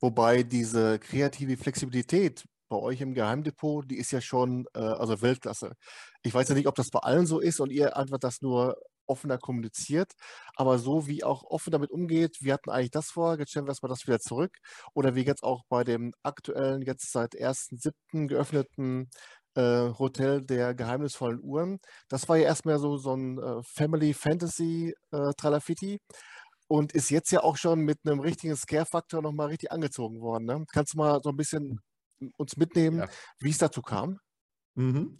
Wobei 0.00 0.42
diese 0.42 0.98
kreative 0.98 1.56
Flexibilität 1.56 2.44
bei 2.70 2.76
euch 2.76 3.00
im 3.00 3.14
Geheimdepot, 3.14 3.90
die 3.90 3.98
ist 3.98 4.12
ja 4.12 4.20
schon 4.20 4.66
äh, 4.74 4.78
also 4.78 5.20
Weltklasse. 5.20 5.74
Ich 6.22 6.32
weiß 6.32 6.48
ja 6.48 6.54
nicht, 6.54 6.68
ob 6.68 6.74
das 6.76 6.90
bei 6.90 7.00
allen 7.00 7.26
so 7.26 7.40
ist 7.40 7.60
und 7.60 7.70
ihr 7.70 7.96
einfach 7.96 8.18
das 8.18 8.40
nur 8.40 8.76
offener 9.06 9.38
kommuniziert, 9.38 10.12
aber 10.54 10.78
so 10.78 11.08
wie 11.08 11.24
auch 11.24 11.42
offen 11.42 11.72
damit 11.72 11.90
umgeht, 11.90 12.38
wir 12.40 12.54
hatten 12.54 12.70
eigentlich 12.70 12.92
das 12.92 13.10
vor, 13.10 13.38
jetzt 13.38 13.50
stellen 13.50 13.66
wir 13.66 13.70
erstmal 13.70 13.90
das 13.90 14.06
wieder 14.06 14.20
zurück 14.20 14.56
oder 14.94 15.16
wie 15.16 15.22
jetzt 15.22 15.42
auch 15.42 15.64
bei 15.68 15.82
dem 15.82 16.14
aktuellen, 16.22 16.82
jetzt 16.82 17.10
seit 17.10 17.34
1.7. 17.34 18.28
geöffneten 18.28 19.10
äh, 19.54 19.90
Hotel 19.98 20.40
der 20.44 20.74
geheimnisvollen 20.74 21.40
Uhren. 21.42 21.78
Das 22.08 22.28
war 22.28 22.36
ja 22.36 22.44
erstmal 22.44 22.78
so, 22.78 22.96
so 22.96 23.14
ein 23.14 23.38
äh, 23.38 23.62
Family 23.62 24.14
Fantasy 24.14 24.94
äh, 25.10 25.32
Tralafiti 25.36 25.98
und 26.68 26.92
ist 26.92 27.10
jetzt 27.10 27.32
ja 27.32 27.42
auch 27.42 27.56
schon 27.56 27.80
mit 27.80 27.98
einem 28.04 28.20
richtigen 28.20 28.56
Scare-Faktor 28.56 29.22
nochmal 29.22 29.48
richtig 29.48 29.72
angezogen 29.72 30.20
worden. 30.20 30.44
Ne? 30.44 30.64
Kannst 30.72 30.94
du 30.94 30.98
mal 30.98 31.20
so 31.22 31.30
ein 31.30 31.36
bisschen 31.36 31.80
uns 32.36 32.56
mitnehmen, 32.56 32.98
ja. 32.98 33.08
wie 33.40 33.50
es 33.50 33.58
dazu 33.58 33.82
kam? 33.82 34.18
Mhm. 34.74 35.18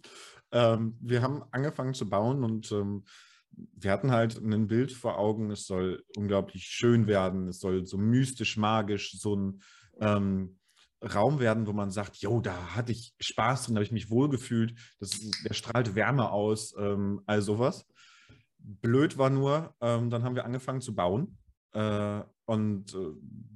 Ähm, 0.51 0.97
wir 1.01 1.21
haben 1.21 1.43
angefangen 1.51 1.93
zu 1.93 2.09
bauen 2.09 2.43
und 2.43 2.71
ähm, 2.71 3.03
wir 3.51 3.91
hatten 3.91 4.11
halt 4.11 4.37
ein 4.37 4.67
Bild 4.67 4.93
vor 4.93 5.17
Augen, 5.17 5.51
es 5.51 5.65
soll 5.65 6.03
unglaublich 6.15 6.63
schön 6.63 7.07
werden, 7.07 7.49
es 7.49 7.59
soll 7.59 7.85
so 7.85 7.97
mystisch, 7.97 8.55
magisch, 8.55 9.11
so 9.19 9.35
ein 9.35 9.61
ähm, 9.99 10.57
Raum 11.01 11.39
werden, 11.39 11.67
wo 11.67 11.73
man 11.73 11.91
sagt, 11.91 12.17
jo, 12.17 12.41
da 12.41 12.75
hatte 12.75 12.91
ich 12.91 13.13
Spaß 13.19 13.65
drin, 13.65 13.75
da 13.75 13.79
habe 13.79 13.85
ich 13.85 13.91
mich 13.91 14.09
wohlgefühlt, 14.09 14.75
das, 14.99 15.19
der 15.43 15.53
strahlt 15.53 15.95
Wärme 15.95 16.31
aus, 16.31 16.75
ähm, 16.77 17.21
all 17.25 17.41
sowas. 17.41 17.87
Blöd 18.59 19.17
war 19.17 19.29
nur, 19.29 19.75
ähm, 19.81 20.09
dann 20.09 20.23
haben 20.23 20.35
wir 20.35 20.45
angefangen 20.45 20.81
zu 20.81 20.93
bauen 20.93 21.37
äh, 21.73 22.21
und 22.45 22.93
äh, 22.93 23.13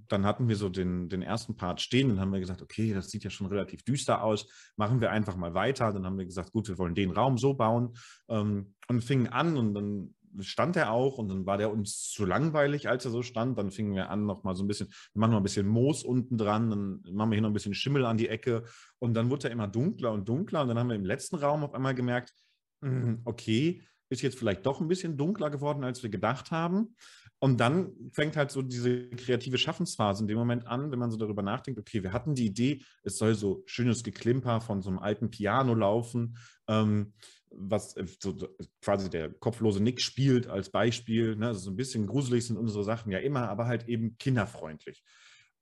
dann 0.07 0.25
hatten 0.25 0.47
wir 0.47 0.55
so 0.55 0.69
den, 0.69 1.09
den 1.09 1.21
ersten 1.21 1.55
Part 1.55 1.81
stehen, 1.81 2.09
dann 2.09 2.19
haben 2.19 2.31
wir 2.31 2.39
gesagt, 2.39 2.61
okay, 2.61 2.93
das 2.93 3.09
sieht 3.09 3.23
ja 3.23 3.29
schon 3.29 3.47
relativ 3.47 3.83
düster 3.83 4.23
aus, 4.23 4.47
machen 4.75 5.01
wir 5.01 5.11
einfach 5.11 5.35
mal 5.35 5.53
weiter. 5.53 5.91
Dann 5.91 6.05
haben 6.05 6.17
wir 6.17 6.25
gesagt, 6.25 6.51
gut, 6.51 6.67
wir 6.67 6.77
wollen 6.77 6.95
den 6.95 7.11
Raum 7.11 7.37
so 7.37 7.53
bauen 7.53 7.95
ähm, 8.29 8.73
und 8.87 9.03
fingen 9.03 9.27
an 9.27 9.57
und 9.57 9.73
dann 9.73 10.14
stand 10.41 10.75
er 10.75 10.91
auch 10.91 11.17
und 11.17 11.29
dann 11.29 11.45
war 11.45 11.57
der 11.57 11.71
uns 11.71 12.09
zu 12.09 12.25
langweilig, 12.25 12.89
als 12.89 13.05
er 13.05 13.11
so 13.11 13.21
stand. 13.21 13.57
Dann 13.57 13.71
fingen 13.71 13.93
wir 13.95 14.09
an, 14.09 14.25
noch 14.25 14.43
mal 14.43 14.55
so 14.55 14.63
ein 14.63 14.67
bisschen, 14.67 14.87
wir 15.13 15.19
machen 15.19 15.31
noch 15.31 15.39
ein 15.39 15.43
bisschen 15.43 15.67
Moos 15.67 16.03
unten 16.03 16.37
dran, 16.37 16.69
dann 16.69 17.01
machen 17.11 17.31
wir 17.31 17.35
hier 17.35 17.41
noch 17.41 17.49
ein 17.49 17.53
bisschen 17.53 17.73
Schimmel 17.73 18.05
an 18.05 18.17
die 18.17 18.29
Ecke 18.29 18.63
und 18.99 19.13
dann 19.13 19.29
wurde 19.29 19.47
er 19.47 19.51
immer 19.51 19.67
dunkler 19.67 20.11
und 20.11 20.27
dunkler 20.27 20.61
und 20.61 20.67
dann 20.67 20.79
haben 20.79 20.89
wir 20.89 20.95
im 20.95 21.05
letzten 21.05 21.35
Raum 21.35 21.63
auf 21.63 21.73
einmal 21.73 21.95
gemerkt, 21.95 22.33
hm, 22.81 23.21
okay, 23.25 23.81
ist 24.09 24.21
jetzt 24.21 24.37
vielleicht 24.37 24.65
doch 24.65 24.81
ein 24.81 24.87
bisschen 24.87 25.17
dunkler 25.17 25.49
geworden, 25.49 25.83
als 25.83 26.03
wir 26.03 26.09
gedacht 26.09 26.51
haben. 26.51 26.95
Und 27.39 27.59
dann 27.59 27.91
fängt 28.11 28.37
halt 28.37 28.49
so 28.49 28.61
diese 28.61 29.09
kreative 29.09 29.57
Schaffensphase 29.57 30.23
in 30.23 30.27
dem 30.27 30.37
Moment 30.37 30.67
an, 30.67 30.91
wenn 30.91 30.99
man 30.99 31.11
so 31.11 31.17
darüber 31.17 31.41
nachdenkt, 31.41 31.79
okay, 31.79 32.01
wir 32.01 32.13
hatten 32.13 32.33
die 32.33 32.45
Idee, 32.45 32.81
es 33.03 33.17
soll 33.17 33.35
so 33.35 33.61
schönes 33.65 34.03
Geklimper 34.03 34.61
von 34.61 34.81
so 34.81 34.89
einem 34.89 34.99
alten 34.99 35.29
Piano 35.29 35.73
laufen. 35.75 36.37
Ähm, 36.67 37.13
was 37.51 37.95
äh, 37.97 38.05
so 38.19 38.35
quasi 38.81 39.09
der 39.09 39.31
kopflose 39.33 39.81
Nick 39.81 40.01
spielt 40.01 40.47
als 40.47 40.69
Beispiel. 40.69 41.35
Ne? 41.35 41.47
Also 41.47 41.61
so 41.61 41.71
ein 41.71 41.75
bisschen 41.75 42.07
gruselig 42.07 42.47
sind 42.47 42.57
unsere 42.57 42.83
Sachen 42.83 43.11
ja 43.11 43.19
immer, 43.19 43.49
aber 43.49 43.65
halt 43.65 43.87
eben 43.87 44.17
kinderfreundlich. 44.17 45.03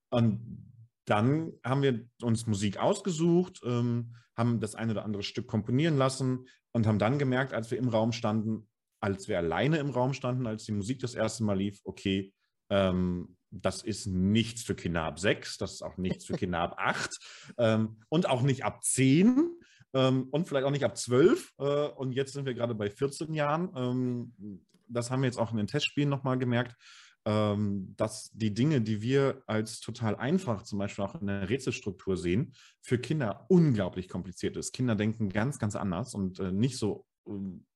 Und 0.10 0.72
dann 1.06 1.54
haben 1.64 1.82
wir 1.82 2.08
uns 2.22 2.48
Musik 2.48 2.78
ausgesucht, 2.78 3.62
ähm, 3.66 4.16
haben 4.38 4.60
das 4.60 4.76
eine 4.76 4.94
oder 4.94 5.06
andere 5.06 5.24
Stück 5.24 5.48
komponieren 5.48 5.98
lassen 5.98 6.48
und 6.72 6.88
haben 6.88 7.00
dann 7.00 7.20
gemerkt, 7.20 7.54
als 7.54 7.70
wir 7.72 7.78
im 7.78 7.90
Raum 7.90 8.12
standen, 8.12 8.70
als 9.02 9.28
wir 9.28 9.38
alleine 9.38 9.78
im 9.78 9.90
Raum 9.90 10.14
standen, 10.14 10.48
als 10.48 10.64
die 10.64 10.72
Musik 10.72 11.00
das 11.00 11.14
erste 11.14 11.44
Mal 11.44 11.58
lief, 11.58 11.80
okay, 11.84 12.34
ähm, 12.70 13.36
das 13.52 13.84
ist 13.84 14.08
nichts 14.08 14.64
für 14.64 14.76
Kinder 14.76 15.04
ab 15.04 15.20
sechs, 15.20 15.58
das 15.58 15.74
ist 15.74 15.82
auch 15.84 15.98
nichts 15.98 16.26
für 16.26 16.34
Kinder 16.34 16.60
ab 16.60 16.76
acht 16.78 17.12
ähm, 17.58 18.02
und 18.10 18.28
auch 18.28 18.42
nicht 18.42 18.66
ab 18.66 18.84
zehn 18.84 19.52
ähm, 19.94 20.28
und 20.32 20.48
vielleicht 20.48 20.66
auch 20.66 20.72
nicht 20.72 20.86
ab 20.86 20.98
zwölf. 20.98 21.54
Äh, 21.58 21.64
und 21.64 22.12
jetzt 22.14 22.34
sind 22.34 22.46
wir 22.46 22.54
gerade 22.54 22.76
bei 22.76 22.90
14 22.90 23.34
Jahren. 23.34 23.70
Ähm, 23.76 24.66
das 24.88 25.12
haben 25.12 25.22
wir 25.22 25.28
jetzt 25.28 25.40
auch 25.40 25.52
in 25.52 25.58
den 25.58 25.68
Testspielen 25.68 26.10
nochmal 26.10 26.38
gemerkt, 26.38 26.76
ähm, 27.26 27.94
dass 27.96 28.32
die 28.34 28.54
Dinge, 28.54 28.82
die 28.82 29.02
wir 29.02 29.44
als 29.48 29.80
total 29.80 30.16
einfach 30.16 30.64
zum 30.64 30.80
Beispiel 30.80 31.06
auch 31.06 31.20
in 31.20 31.28
der 31.28 31.50
Rätselstruktur 31.50 32.18
sehen, 32.18 32.54
für 32.82 32.98
Kinder 32.98 33.46
unglaublich 33.50 34.10
kompliziert 34.10 34.58
ist. 34.58 34.74
Kinder 34.74 34.96
denken 34.96 35.30
ganz, 35.30 35.58
ganz 35.60 35.76
anders 35.76 36.14
und 36.14 36.40
äh, 36.40 36.52
nicht 36.52 36.78
so 36.78 37.06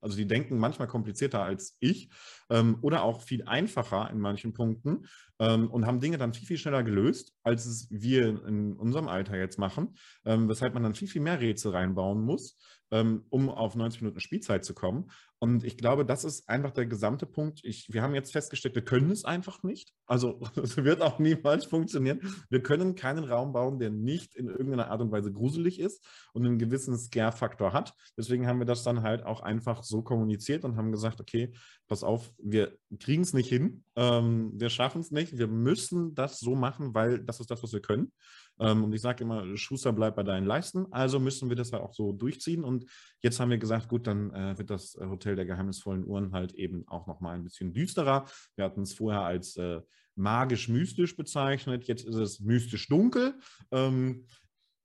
also 0.02 0.18
die 0.18 0.28
denken 0.28 0.58
manchmal 0.58 0.88
komplizierter 0.88 1.44
als 1.44 1.78
ich 1.80 2.10
ähm, 2.50 2.78
oder 2.82 3.04
auch 3.04 3.22
viel 3.22 3.44
einfacher 3.44 4.10
in 4.12 4.20
manchen 4.20 4.54
Punkten 4.54 5.06
ähm, 5.40 5.70
und 5.70 5.86
haben 5.86 6.00
Dinge 6.00 6.18
dann 6.18 6.34
viel, 6.34 6.48
viel 6.48 6.58
schneller 6.58 6.84
gelöst, 6.84 7.34
als 7.44 7.66
es 7.66 7.88
wir 7.90 8.46
in 8.46 8.74
unserem 8.74 9.08
Alter 9.08 9.38
jetzt 9.38 9.58
machen, 9.58 9.96
ähm, 10.26 10.50
weshalb 10.50 10.74
man 10.74 10.84
dann 10.84 10.96
viel, 10.96 11.08
viel 11.08 11.22
mehr 11.22 11.40
Rätsel 11.40 11.72
reinbauen 11.72 12.22
muss, 12.22 12.58
ähm, 12.92 13.26
um 13.30 13.50
auf 13.50 13.76
90 13.76 14.02
Minuten 14.02 14.20
Spielzeit 14.20 14.66
zu 14.66 14.74
kommen. 14.74 15.12
Und 15.40 15.64
ich 15.64 15.78
glaube, 15.78 16.04
das 16.04 16.24
ist 16.24 16.50
einfach 16.50 16.72
der 16.72 16.88
gesamte 16.88 17.28
Punkt. 17.28 17.60
Ich, 17.64 17.94
wir 17.94 18.02
haben 18.02 18.16
jetzt 18.16 18.32
festgestellt, 18.32 18.74
wir 18.74 18.84
können 18.84 19.12
es 19.12 19.24
einfach 19.24 19.62
nicht. 19.62 19.94
Also 20.08 20.40
es 20.62 20.78
wird 20.78 21.02
auch 21.02 21.20
niemals 21.20 21.66
funktionieren. 21.66 22.22
Wir 22.50 22.64
können 22.64 22.96
keinen 22.96 23.24
Raum 23.24 23.54
bauen, 23.54 23.78
der 23.78 23.92
nicht 23.92 24.36
in 24.36 24.48
irgendeiner 24.48 24.90
Art 24.90 25.02
und 25.02 25.12
Weise 25.12 25.32
gruselig 25.32 25.80
ist 25.80 26.04
und 26.34 26.46
einen 26.46 26.58
gewissen 26.58 26.98
Scare-Faktor 26.98 27.72
hat. 27.74 27.94
Deswegen 28.18 28.48
haben 28.48 28.60
wir 28.60 28.66
das 28.66 28.84
dann 28.84 29.04
halt 29.04 29.24
auch 29.24 29.42
einfach 29.42 29.84
so 29.84 30.02
kommuniziert 30.02 30.66
und 30.66 30.76
haben 30.76 30.92
gesagt, 30.92 31.22
okay, 31.22 31.54
pass 31.88 32.04
auf, 32.04 32.32
wir 32.40 32.76
kriegen 33.00 33.22
es 33.22 33.34
nicht 33.34 33.50
hin, 33.50 33.84
ähm, 33.96 34.52
wir 34.56 34.70
schaffen 34.70 35.02
es 35.02 35.12
nicht, 35.12 35.38
wir 35.38 35.48
müssen 35.48 36.16
das 36.16 36.40
so 36.40 36.56
machen, 36.56 36.96
weil 36.96 37.20
das 37.20 37.40
ist 37.40 37.52
das, 37.52 37.62
was 37.62 37.74
wir 37.74 37.82
können. 37.82 38.12
Ähm, 38.60 38.84
und 38.84 38.94
ich 38.94 39.02
sage 39.02 39.24
immer, 39.24 39.56
Schuster 39.56 39.94
bleibt 39.94 40.16
bei 40.16 40.24
deinen 40.24 40.46
Leisten, 40.46 40.92
also 40.92 41.20
müssen 41.20 41.50
wir 41.50 41.56
das 41.56 41.72
halt 41.74 41.84
auch 41.84 41.94
so 41.94 42.12
durchziehen. 42.12 42.64
Und 42.64 42.86
jetzt 43.22 43.40
haben 43.40 43.50
wir 43.50 43.58
gesagt, 43.58 43.88
gut, 43.88 44.08
dann 44.08 44.32
äh, 44.34 44.58
wird 44.58 44.70
das 44.70 44.98
Hotel 45.00 45.36
der 45.36 45.46
geheimnisvollen 45.46 46.06
Uhren 46.06 46.32
halt 46.32 46.54
eben 46.54 46.88
auch 46.88 47.08
nochmal 47.08 47.36
ein 47.36 47.44
bisschen 47.44 47.74
düsterer. 47.74 48.26
Wir 48.56 48.66
hatten 48.66 48.82
es 48.82 48.94
vorher 48.94 49.22
als 49.22 49.56
äh, 49.58 49.82
magisch-mystisch 50.16 51.16
bezeichnet, 51.16 51.88
jetzt 51.88 52.06
ist 52.06 52.16
es 52.16 52.40
mystisch-dunkel. 52.40 53.36
Ähm, 53.72 54.26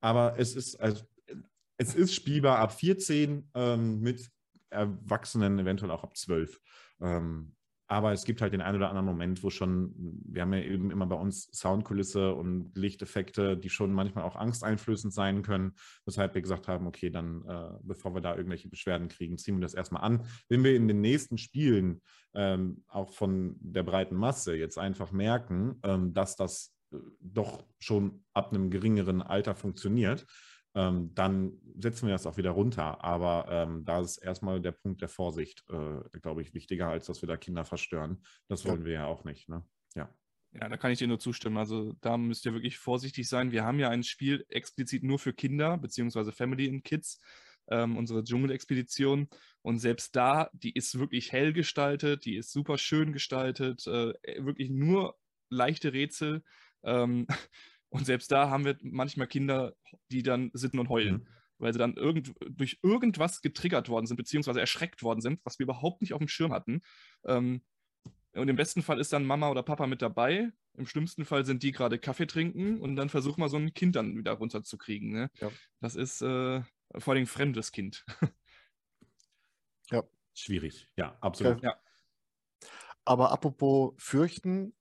aber 0.00 0.38
es 0.38 0.54
ist, 0.54 0.76
also, 0.76 1.04
es 1.78 1.94
ist 1.94 2.14
spielbar 2.14 2.58
ab 2.58 2.72
14 2.72 3.50
ähm, 3.54 4.00
mit 4.00 4.30
Erwachsenen, 4.70 5.58
eventuell 5.58 5.90
auch 5.90 6.02
ab 6.02 6.16
12. 6.16 6.60
Ähm, 7.00 7.54
aber 7.86 8.12
es 8.12 8.24
gibt 8.24 8.40
halt 8.40 8.52
den 8.52 8.62
einen 8.62 8.76
oder 8.76 8.88
anderen 8.88 9.06
Moment, 9.06 9.42
wo 9.42 9.50
schon, 9.50 9.92
wir 10.24 10.42
haben 10.42 10.52
ja 10.52 10.60
eben 10.60 10.90
immer 10.90 11.06
bei 11.06 11.16
uns 11.16 11.50
Soundkulisse 11.52 12.34
und 12.34 12.72
Lichteffekte, 12.74 13.56
die 13.56 13.68
schon 13.70 13.92
manchmal 13.92 14.24
auch 14.24 14.36
angsteinflößend 14.36 15.12
sein 15.12 15.42
können, 15.42 15.72
weshalb 16.06 16.34
wir 16.34 16.42
gesagt 16.42 16.68
haben, 16.68 16.86
okay, 16.86 17.10
dann, 17.10 17.44
äh, 17.46 17.78
bevor 17.82 18.14
wir 18.14 18.20
da 18.20 18.34
irgendwelche 18.34 18.68
Beschwerden 18.68 19.08
kriegen, 19.08 19.36
ziehen 19.36 19.56
wir 19.56 19.62
das 19.62 19.74
erstmal 19.74 20.02
an. 20.02 20.24
Wenn 20.48 20.64
wir 20.64 20.74
in 20.74 20.88
den 20.88 21.00
nächsten 21.00 21.38
Spielen 21.38 22.00
ähm, 22.34 22.82
auch 22.88 23.12
von 23.12 23.56
der 23.60 23.82
breiten 23.82 24.16
Masse 24.16 24.56
jetzt 24.56 24.78
einfach 24.78 25.12
merken, 25.12 25.78
ähm, 25.82 26.14
dass 26.14 26.36
das 26.36 26.74
äh, 26.92 26.96
doch 27.20 27.64
schon 27.78 28.24
ab 28.32 28.52
einem 28.52 28.70
geringeren 28.70 29.20
Alter 29.20 29.54
funktioniert, 29.54 30.26
ähm, 30.74 31.14
dann 31.14 31.52
setzen 31.76 32.06
wir 32.06 32.14
das 32.14 32.26
auch 32.26 32.36
wieder 32.36 32.50
runter. 32.50 33.02
Aber 33.04 33.46
ähm, 33.50 33.84
da 33.84 34.00
ist 34.00 34.18
erstmal 34.18 34.60
der 34.60 34.72
Punkt 34.72 35.00
der 35.00 35.08
Vorsicht, 35.08 35.64
äh, 35.70 36.18
glaube 36.20 36.42
ich, 36.42 36.54
wichtiger, 36.54 36.88
als 36.88 37.06
dass 37.06 37.22
wir 37.22 37.26
da 37.26 37.36
Kinder 37.36 37.64
verstören. 37.64 38.22
Das 38.48 38.64
wollen 38.64 38.80
ja. 38.80 38.86
wir 38.86 38.92
ja 38.92 39.06
auch 39.06 39.24
nicht. 39.24 39.48
Ne? 39.48 39.64
Ja. 39.94 40.08
Ja, 40.54 40.68
da 40.68 40.76
kann 40.76 40.90
ich 40.90 40.98
dir 40.98 41.08
nur 41.08 41.18
zustimmen. 41.18 41.56
Also 41.56 41.94
da 42.00 42.16
müsst 42.18 42.44
ihr 42.44 42.52
wirklich 42.52 42.78
vorsichtig 42.78 43.28
sein. 43.28 43.52
Wir 43.52 43.64
haben 43.64 43.78
ja 43.78 43.88
ein 43.88 44.02
Spiel 44.02 44.44
explizit 44.48 45.02
nur 45.02 45.18
für 45.18 45.32
Kinder, 45.32 45.78
beziehungsweise 45.78 46.30
Family 46.30 46.68
and 46.68 46.84
Kids, 46.84 47.20
ähm, 47.68 47.96
unsere 47.96 48.22
Dschungelexpedition. 48.22 49.28
Und 49.62 49.78
selbst 49.78 50.14
da, 50.14 50.50
die 50.52 50.72
ist 50.72 50.98
wirklich 50.98 51.32
hell 51.32 51.54
gestaltet, 51.54 52.26
die 52.26 52.36
ist 52.36 52.52
super 52.52 52.76
schön 52.76 53.12
gestaltet, 53.14 53.86
äh, 53.86 54.12
wirklich 54.44 54.68
nur 54.68 55.16
leichte 55.48 55.92
Rätsel. 55.94 56.42
Ähm, 56.82 57.26
Und 57.92 58.06
selbst 58.06 58.32
da 58.32 58.48
haben 58.48 58.64
wir 58.64 58.78
manchmal 58.82 59.26
Kinder, 59.26 59.74
die 60.10 60.22
dann 60.22 60.50
sitzen 60.54 60.78
und 60.78 60.88
heulen, 60.88 61.14
mhm. 61.14 61.26
weil 61.58 61.72
sie 61.74 61.78
dann 61.78 61.94
irgend, 61.94 62.32
durch 62.48 62.78
irgendwas 62.82 63.42
getriggert 63.42 63.90
worden 63.90 64.06
sind, 64.06 64.16
beziehungsweise 64.16 64.60
erschreckt 64.60 65.02
worden 65.02 65.20
sind, 65.20 65.40
was 65.44 65.58
wir 65.58 65.64
überhaupt 65.64 66.00
nicht 66.00 66.14
auf 66.14 66.18
dem 66.18 66.28
Schirm 66.28 66.52
hatten. 66.52 66.80
Ähm, 67.26 67.62
und 68.34 68.48
im 68.48 68.56
besten 68.56 68.82
Fall 68.82 68.98
ist 68.98 69.12
dann 69.12 69.26
Mama 69.26 69.50
oder 69.50 69.62
Papa 69.62 69.86
mit 69.86 70.00
dabei. 70.00 70.50
Im 70.74 70.86
schlimmsten 70.86 71.26
Fall 71.26 71.44
sind 71.44 71.62
die 71.62 71.70
gerade 71.70 71.98
Kaffee 71.98 72.26
trinken 72.26 72.80
und 72.80 72.96
dann 72.96 73.10
versuchen 73.10 73.42
wir 73.42 73.50
so 73.50 73.58
ein 73.58 73.74
Kind 73.74 73.94
dann 73.94 74.16
wieder 74.16 74.32
runterzukriegen. 74.32 75.12
Ne? 75.12 75.30
Ja. 75.38 75.50
Das 75.80 75.94
ist 75.94 76.22
äh, 76.22 76.62
vor 76.96 77.12
allem 77.12 77.24
ein 77.24 77.26
fremdes 77.26 77.72
Kind. 77.72 78.06
ja. 79.90 80.02
Schwierig, 80.32 80.88
ja, 80.96 81.14
absolut. 81.20 81.62
Ja. 81.62 81.76
Aber 83.04 83.32
apropos 83.32 83.92
fürchten, 83.98 84.72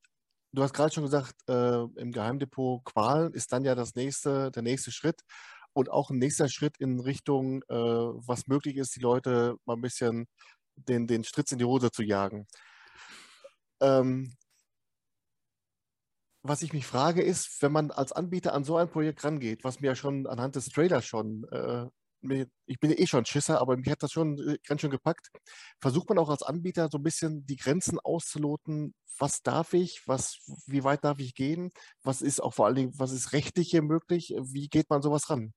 du 0.54 0.64
hast 0.64 0.74
gerade 0.74 0.94
schon 0.94 1.04
gesagt, 1.04 1.36
äh, 1.48 1.84
im 1.84 2.12
Geheimdepot 2.12 2.84
Qualen 2.86 3.34
ist 3.34 3.52
dann 3.52 3.64
ja 3.64 3.76
das 3.76 3.96
nächste, 3.96 4.52
der 4.52 4.64
nächste 4.64 4.92
Schritt 4.92 5.22
und 5.74 5.90
auch 5.90 6.10
ein 6.10 6.18
nächster 6.18 6.50
Schritt 6.50 6.78
in 6.78 7.00
Richtung, 7.00 7.64
äh, 7.64 7.76
was 7.76 8.48
möglich 8.48 8.78
ist, 8.78 8.96
die 8.96 9.02
Leute 9.02 9.56
mal 9.66 9.76
ein 9.76 9.82
bisschen 9.82 10.28
den, 10.76 11.08
den 11.08 11.24
Stritz 11.24 11.52
in 11.52 11.60
die 11.60 11.66
Hose 11.66 11.92
zu 11.92 12.04
jagen. 12.04 12.48
Ähm, 13.82 14.36
was 16.44 16.64
ich 16.64 16.74
mich 16.74 16.88
frage, 16.88 17.22
ist, 17.22 17.62
wenn 17.62 17.72
man 17.72 17.92
als 17.92 18.12
Anbieter 18.12 18.54
an 18.54 18.64
so 18.64 18.76
ein 18.78 18.90
Projekt 18.90 19.24
rangeht, 19.24 19.64
was 19.64 19.80
mir 19.80 19.88
ja 19.88 19.96
schon 19.96 20.26
anhand 20.28 20.56
des 20.56 20.70
Trailers 20.70 21.06
schon 21.06 21.46
äh, 21.52 21.88
ich 22.22 22.80
bin 22.80 22.92
ja 22.92 22.98
eh 22.98 23.08
schon 23.08 23.26
Schisser, 23.26 23.60
aber 23.60 23.78
mich 23.78 23.90
hat 23.90 24.04
das 24.04 24.12
schon 24.12 24.38
äh, 24.40 24.58
ganz 24.66 24.82
schön 24.82 24.92
gepackt. 24.92 25.30
Versucht 25.80 26.10
man 26.10 26.18
auch 26.18 26.30
als 26.30 26.44
Anbieter 26.44 26.90
so 26.92 26.98
ein 26.98 27.04
bisschen 27.04 27.46
die 27.46 27.56
Grenzen 27.56 28.00
auszuloten, 28.00 28.94
was 29.18 29.42
darf 29.42 29.74
ich, 29.74 30.02
was, 30.08 30.40
wie 30.68 30.84
weit 30.84 31.04
darf 31.04 31.20
ich 31.20 31.36
gehen, 31.36 31.72
was 32.04 32.22
ist 32.22 32.42
auch 32.42 32.54
vor 32.54 32.66
allen 32.66 32.76
Dingen, 32.76 32.94
was 32.98 33.12
ist 33.12 33.34
rechtlich 33.34 33.70
hier 33.70 33.82
möglich, 33.82 34.34
wie 34.42 34.68
geht 34.70 34.90
man 34.90 35.02
sowas 35.02 35.30
ran? 35.30 35.54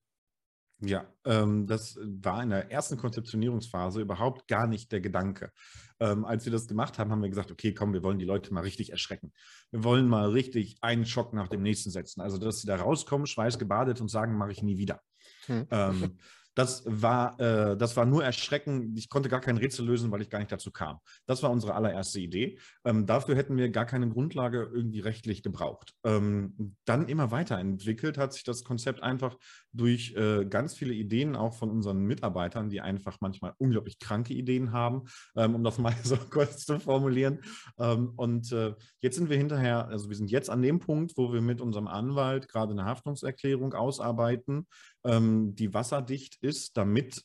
Ja, 0.81 1.07
ähm, 1.23 1.67
das 1.67 1.97
war 2.01 2.43
in 2.43 2.49
der 2.49 2.69
ersten 2.69 2.97
Konzeptionierungsphase 2.97 4.01
überhaupt 4.01 4.47
gar 4.47 4.67
nicht 4.67 4.91
der 4.91 4.99
Gedanke. 4.99 5.51
Ähm, 5.99 6.25
als 6.25 6.43
wir 6.43 6.51
das 6.51 6.67
gemacht 6.67 6.99
haben, 6.99 7.11
haben 7.11 7.21
wir 7.21 7.29
gesagt, 7.29 7.51
okay, 7.51 7.73
komm, 7.73 7.93
wir 7.93 8.03
wollen 8.03 8.19
die 8.19 8.25
Leute 8.25 8.53
mal 8.53 8.61
richtig 8.61 8.91
erschrecken. 8.91 9.31
Wir 9.71 9.85
wollen 9.85 10.07
mal 10.07 10.29
richtig 10.29 10.77
einen 10.81 11.05
Schock 11.05 11.33
nach 11.33 11.47
dem 11.47 11.61
nächsten 11.61 11.91
setzen. 11.91 12.19
Also, 12.19 12.37
dass 12.37 12.59
sie 12.59 12.67
da 12.67 12.75
rauskommen, 12.75 13.25
schweißgebadet 13.25 14.01
und 14.01 14.09
sagen, 14.09 14.37
mache 14.37 14.51
ich 14.51 14.63
nie 14.63 14.77
wieder. 14.77 15.01
Hm. 15.45 15.65
Ähm, 15.71 16.17
Das 16.55 16.83
war, 16.85 17.39
äh, 17.39 17.77
das 17.77 17.95
war 17.97 18.05
nur 18.05 18.23
erschreckend. 18.23 18.97
Ich 18.97 19.09
konnte 19.09 19.29
gar 19.29 19.41
kein 19.41 19.57
Rätsel 19.57 19.85
lösen, 19.85 20.11
weil 20.11 20.21
ich 20.21 20.29
gar 20.29 20.39
nicht 20.39 20.51
dazu 20.51 20.71
kam. 20.71 20.99
Das 21.25 21.43
war 21.43 21.51
unsere 21.51 21.75
allererste 21.75 22.19
Idee. 22.19 22.57
Ähm, 22.85 23.05
dafür 23.05 23.35
hätten 23.35 23.57
wir 23.57 23.69
gar 23.69 23.85
keine 23.85 24.09
Grundlage 24.09 24.69
irgendwie 24.73 25.01
rechtlich 25.01 25.43
gebraucht. 25.43 25.93
Ähm, 26.03 26.75
dann 26.85 27.07
immer 27.07 27.31
weiterentwickelt 27.31 28.17
hat 28.17 28.33
sich 28.33 28.43
das 28.43 28.63
Konzept 28.63 29.03
einfach 29.03 29.37
durch 29.73 30.15
äh, 30.15 30.45
ganz 30.45 30.73
viele 30.75 30.93
Ideen 30.93 31.35
auch 31.35 31.53
von 31.53 31.69
unseren 31.69 31.99
Mitarbeitern, 32.05 32.69
die 32.69 32.81
einfach 32.81 33.17
manchmal 33.19 33.53
unglaublich 33.57 33.99
kranke 33.99 34.33
Ideen 34.33 34.71
haben, 34.71 35.03
ähm, 35.35 35.55
um 35.55 35.63
das 35.63 35.77
mal 35.79 35.93
so 36.03 36.17
kurz 36.17 36.65
zu 36.65 36.79
formulieren. 36.79 37.39
Ähm, 37.77 38.13
und 38.15 38.51
äh, 38.51 38.73
jetzt 39.01 39.17
sind 39.17 39.29
wir 39.29 39.37
hinterher, 39.37 39.87
also 39.87 40.09
wir 40.09 40.15
sind 40.15 40.31
jetzt 40.31 40.49
an 40.49 40.61
dem 40.61 40.79
Punkt, 40.79 41.13
wo 41.17 41.33
wir 41.33 41.41
mit 41.41 41.59
unserem 41.59 41.87
Anwalt 41.87 42.47
gerade 42.47 42.71
eine 42.71 42.85
Haftungserklärung 42.85 43.73
ausarbeiten, 43.73 44.67
ähm, 45.05 45.55
die 45.55 45.73
wasserdicht 45.73 46.37
ist, 46.41 46.77
damit 46.77 47.23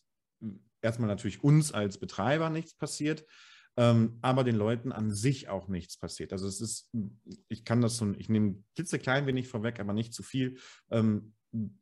erstmal 0.83 1.09
natürlich 1.09 1.43
uns 1.43 1.73
als 1.73 1.99
Betreiber 1.99 2.51
nichts 2.51 2.75
passiert, 2.75 3.25
ähm, 3.77 4.19
aber 4.23 4.45
den 4.45 4.57
Leuten 4.57 4.93
an 4.93 5.11
sich 5.11 5.49
auch 5.49 5.69
nichts 5.69 5.97
passiert. 5.97 6.33
Also 6.33 6.47
es 6.47 6.61
ist, 6.61 6.91
ich 7.49 7.65
kann 7.65 7.81
das 7.81 7.97
so, 7.97 8.13
ich 8.19 8.29
nehme 8.29 8.63
klitzeklein 8.75 9.27
wenig 9.27 9.49
vorweg, 9.49 9.81
aber 9.81 9.93
nicht 9.93 10.13
zu 10.15 10.23
viel. 10.23 10.59
Ähm, 10.91 11.35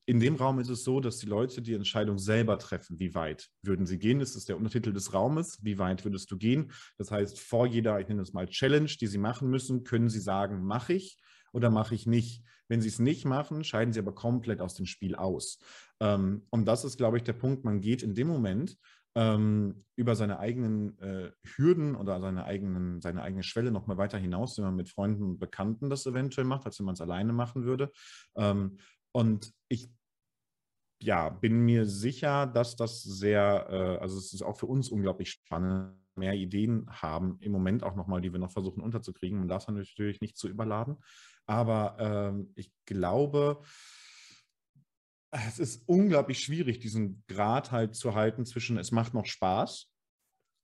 in 0.07 0.21
dem 0.21 0.37
Raum 0.37 0.61
ist 0.61 0.71
es 0.71 0.83
so, 0.83 1.01
dass 1.01 1.19
die 1.19 1.27
Leute 1.27 1.61
die 1.61 1.75
Entscheidung 1.75 2.19
selber 2.19 2.59
treffen, 2.59 2.99
wie 2.99 3.15
weit 3.15 3.51
würden 3.63 3.85
sie 3.85 3.99
gehen. 3.99 4.19
Das 4.19 4.35
ist 4.35 4.49
der 4.49 4.57
Untertitel 4.57 4.93
des 4.93 5.13
Raumes, 5.13 5.59
wie 5.63 5.79
weit 5.79 6.05
würdest 6.05 6.31
du 6.31 6.39
gehen. 6.39 6.73
Das 6.97 7.11
heißt, 7.11 7.39
vor 7.39 7.67
jeder, 7.67 8.01
ich 8.01 8.09
nenne 8.09 8.23
es 8.23 8.33
mal 8.33 8.49
Challenge, 8.49 8.89
die 8.89 9.07
sie 9.07 9.19
machen 9.19 9.51
müssen, 9.51 9.85
können 9.85 10.09
sie 10.09 10.21
sagen, 10.21 10.65
mache 10.65 10.95
ich 10.95 11.19
oder 11.53 11.71
mache 11.71 11.95
ich 11.95 12.07
nicht. 12.07 12.43
Wenn 12.69 12.81
sie 12.81 12.89
es 12.89 12.99
nicht 12.99 13.25
machen, 13.25 13.65
scheiden 13.65 13.93
sie 13.93 14.01
aber 14.01 14.15
komplett 14.15 14.61
aus 14.61 14.75
dem 14.75 14.87
Spiel 14.87 15.15
aus. 15.15 15.59
Ähm, 16.01 16.47
und 16.51 16.67
das 16.67 16.85
ist, 16.85 16.97
glaube 16.97 17.17
ich, 17.17 17.23
der 17.23 17.33
Punkt, 17.33 17.65
man 17.65 17.81
geht 17.81 18.03
in 18.03 18.15
dem 18.15 18.29
Moment 18.29 18.77
ähm, 19.15 19.75
über 19.97 20.15
seine 20.15 20.39
eigenen 20.39 20.99
äh, 20.99 21.33
Hürden 21.57 21.97
oder 21.97 22.21
seine, 22.21 22.45
eigenen, 22.45 23.01
seine 23.01 23.23
eigene 23.23 23.43
Schwelle 23.43 23.73
noch 23.73 23.87
mal 23.87 23.97
weiter 23.99 24.19
hinaus, 24.19 24.57
wenn 24.59 24.65
man 24.65 24.77
mit 24.77 24.89
Freunden 24.89 25.23
und 25.23 25.39
Bekannten 25.39 25.91
das 25.91 26.07
eventuell 26.07 26.47
macht, 26.47 26.67
als 26.67 26.79
wenn 26.79 26.87
man 26.87 26.95
es 26.95 27.01
alleine 27.01 27.33
machen 27.33 27.65
würde. 27.65 27.91
Ähm, 28.37 28.79
und 29.13 29.53
ich 29.69 29.91
ja, 31.01 31.29
bin 31.29 31.65
mir 31.65 31.87
sicher, 31.87 32.47
dass 32.47 32.77
das 32.77 33.03
sehr, 33.03 33.67
äh, 33.71 34.03
also 34.03 34.19
es 34.19 34.33
ist 34.33 34.43
auch 34.43 34.59
für 34.59 34.67
uns 34.67 34.89
unglaublich 34.89 35.31
spannend 35.31 35.95
mehr 36.17 36.35
Ideen 36.35 36.87
haben, 36.91 37.39
im 37.41 37.53
Moment 37.53 37.85
auch 37.85 37.95
nochmal, 37.95 38.21
die 38.21 38.33
wir 38.33 38.41
noch 38.41 38.51
versuchen 38.51 38.83
unterzukriegen. 38.83 39.39
Man 39.39 39.49
darf 39.49 39.69
natürlich 39.69 40.21
nicht 40.21 40.37
zu 40.37 40.49
überladen. 40.49 40.97
Aber 41.47 41.97
ähm, 41.99 42.53
ich 42.57 42.73
glaube, 42.85 43.63
es 45.31 45.59
ist 45.59 45.89
unglaublich 45.89 46.41
schwierig, 46.41 46.81
diesen 46.81 47.23
Grad 47.29 47.71
halt 47.71 47.95
zu 47.95 48.15
halten 48.15 48.47
zwischen 48.47 48.79
es 48.79 48.93
macht 48.93 49.15
noch 49.15 49.27
Spaß 49.27 49.89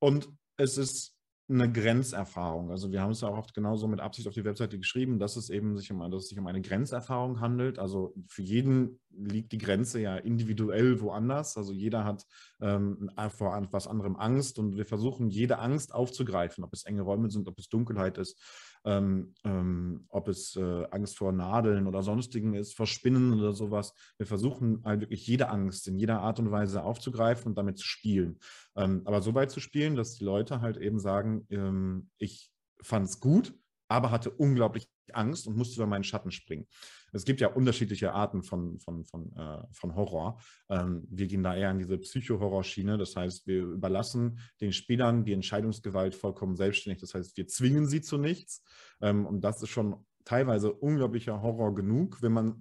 und 0.01 0.29
es 0.57 0.79
ist 0.79 1.15
eine 1.47 1.71
Grenzerfahrung. 1.71 2.71
Also 2.71 2.91
wir 2.91 3.03
haben 3.03 3.11
es 3.11 3.23
auch 3.23 3.37
oft 3.37 3.53
genauso 3.53 3.87
mit 3.87 4.01
Absicht 4.01 4.27
auf 4.27 4.33
die 4.33 4.47
Webseite 4.47 4.79
geschrieben, 4.79 5.19
dass 5.19 5.37
es 5.37 5.51
eben 5.51 5.77
sich 5.77 5.93
um, 5.93 5.99
dass 6.11 6.23
es 6.23 6.29
sich 6.31 6.39
um 6.39 6.47
eine 6.47 6.63
Grenzerfahrung 6.63 7.41
handelt. 7.41 7.79
Also 7.79 8.15
für 8.29 8.41
jeden 8.41 8.99
liegt 9.11 9.53
die 9.53 9.59
Grenze 9.59 10.01
ja 10.01 10.17
individuell 10.17 11.03
woanders. 11.03 11.59
Also 11.59 11.75
jeder 11.75 12.05
hat 12.05 12.25
ähm, 12.63 13.11
vor 13.29 13.55
etwas 13.59 13.87
anderem 13.87 14.17
Angst 14.17 14.59
und 14.59 14.77
wir 14.77 14.87
versuchen 14.87 15.29
jede 15.29 15.59
Angst 15.59 15.95
aufzugreifen, 15.95 16.65
ob 16.65 16.73
es 16.73 16.85
enge 16.85 17.03
Räume 17.03 17.31
sind, 17.31 17.47
ob 17.47 17.59
es 17.59 17.69
Dunkelheit 17.69 18.17
ist, 18.17 18.41
ähm, 18.85 19.35
ähm, 19.45 20.05
ob 20.09 20.29
es 20.29 20.57
äh, 20.57 20.87
Angst 20.91 21.17
vor 21.17 21.33
Nadeln 21.33 21.87
oder 21.87 22.03
sonstigen 22.03 22.55
ist, 22.55 22.75
vor 22.75 22.87
Spinnen 22.87 23.33
oder 23.33 23.53
sowas. 23.53 23.95
Wir 24.19 24.27
versuchen 24.27 24.83
halt 24.85 25.01
wirklich 25.01 25.27
jede 25.27 25.49
Angst 25.49 25.89
in 25.89 25.99
jeder 25.99 26.21
Art 26.21 26.39
und 26.39 26.51
Weise 26.51 26.83
aufzugreifen 26.83 27.49
und 27.49 27.59
damit 27.59 27.79
zu 27.79 27.87
spielen. 27.87 28.39
Ähm, 28.77 29.03
aber 29.05 29.23
so 29.23 29.35
weit 29.35 29.51
zu 29.51 29.61
spielen, 29.61 29.97
dass 29.97 30.15
die 30.15 30.25
Leute 30.25 30.61
halt 30.61 30.77
eben 30.77 30.99
sagen, 30.99 31.47
ähm, 31.51 32.11
ich 32.19 32.51
fand 32.83 33.07
es 33.09 33.21
gut, 33.21 33.55
aber 33.89 34.11
hatte 34.11 34.31
unglaublich 34.31 34.89
Angst 35.13 35.47
und 35.47 35.57
musste 35.57 35.77
über 35.77 35.87
meinen 35.87 36.05
Schatten 36.05 36.31
springen. 36.31 36.67
Es 37.15 37.25
gibt 37.25 37.41
ja 37.41 37.49
unterschiedliche 37.49 38.13
Arten 38.13 38.43
von, 38.43 38.79
von, 38.81 39.05
von, 39.05 39.33
äh, 39.37 39.63
von 39.73 39.95
Horror. 39.95 40.41
Ähm, 40.69 41.07
wir 41.09 41.27
gehen 41.27 41.43
da 41.43 41.55
eher 41.55 41.71
in 41.71 41.79
diese 41.79 41.97
Psycho-Horror-Schiene. 41.97 42.99
Das 42.99 43.17
heißt, 43.17 43.47
wir 43.47 43.63
überlassen 43.63 44.41
den 44.61 44.73
Spielern 44.73 45.25
die 45.25 45.33
Entscheidungsgewalt 45.33 46.15
vollkommen 46.15 46.57
selbstständig. 46.57 47.01
Das 47.01 47.15
heißt, 47.15 47.37
wir 47.37 47.47
zwingen 47.47 47.87
sie 47.87 48.03
zu 48.03 48.19
nichts. 48.19 48.63
Ähm, 49.01 49.27
und 49.27 49.43
das 49.43 49.63
ist 49.63 49.71
schon 49.71 50.05
teilweise 50.25 50.73
unglaublicher 50.73 51.43
Horror 51.43 51.75
genug, 51.75 52.23
wenn 52.23 52.33
man 52.33 52.57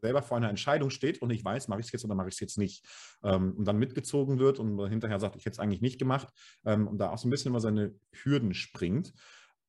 selber 0.00 0.22
vor 0.22 0.36
einer 0.36 0.48
Entscheidung 0.48 0.90
steht 0.90 1.20
und 1.20 1.28
nicht 1.28 1.44
weiß, 1.44 1.68
mache 1.68 1.80
ich 1.80 1.86
es 1.86 1.92
jetzt 1.92 2.04
oder 2.04 2.14
mache 2.14 2.28
ich 2.28 2.34
es 2.34 2.40
jetzt 2.40 2.58
nicht. 2.58 2.86
Ähm, 3.22 3.54
und 3.56 3.66
dann 3.66 3.78
mitgezogen 3.78 4.38
wird 4.38 4.58
und 4.58 4.78
hinterher 4.88 5.18
sagt, 5.18 5.36
ich 5.36 5.44
hätte 5.44 5.54
es 5.54 5.58
eigentlich 5.58 5.80
nicht 5.80 5.98
gemacht 5.98 6.28
ähm, 6.64 6.86
und 6.86 6.98
da 6.98 7.10
auch 7.10 7.18
so 7.18 7.28
ein 7.28 7.30
bisschen 7.30 7.50
über 7.50 7.60
seine 7.60 7.94
Hürden 8.12 8.54
springt, 8.54 9.12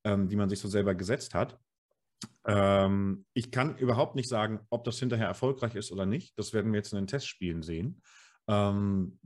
ähm, 0.03 0.29
die 0.29 0.35
man 0.35 0.49
sich 0.49 0.59
so 0.59 0.67
selber 0.67 0.95
gesetzt 0.95 1.33
hat. 1.33 1.59
Ähm, 2.45 3.25
ich 3.33 3.51
kann 3.51 3.77
überhaupt 3.77 4.15
nicht 4.15 4.29
sagen, 4.29 4.59
ob 4.69 4.83
das 4.83 4.99
hinterher 4.99 5.27
erfolgreich 5.27 5.75
ist 5.75 5.91
oder 5.91 6.05
nicht. 6.05 6.37
Das 6.37 6.53
werden 6.53 6.71
wir 6.71 6.79
jetzt 6.79 6.93
in 6.93 6.99
den 6.99 7.07
Testspielen 7.07 7.61
sehen. 7.61 8.01
Ähm, 8.47 9.19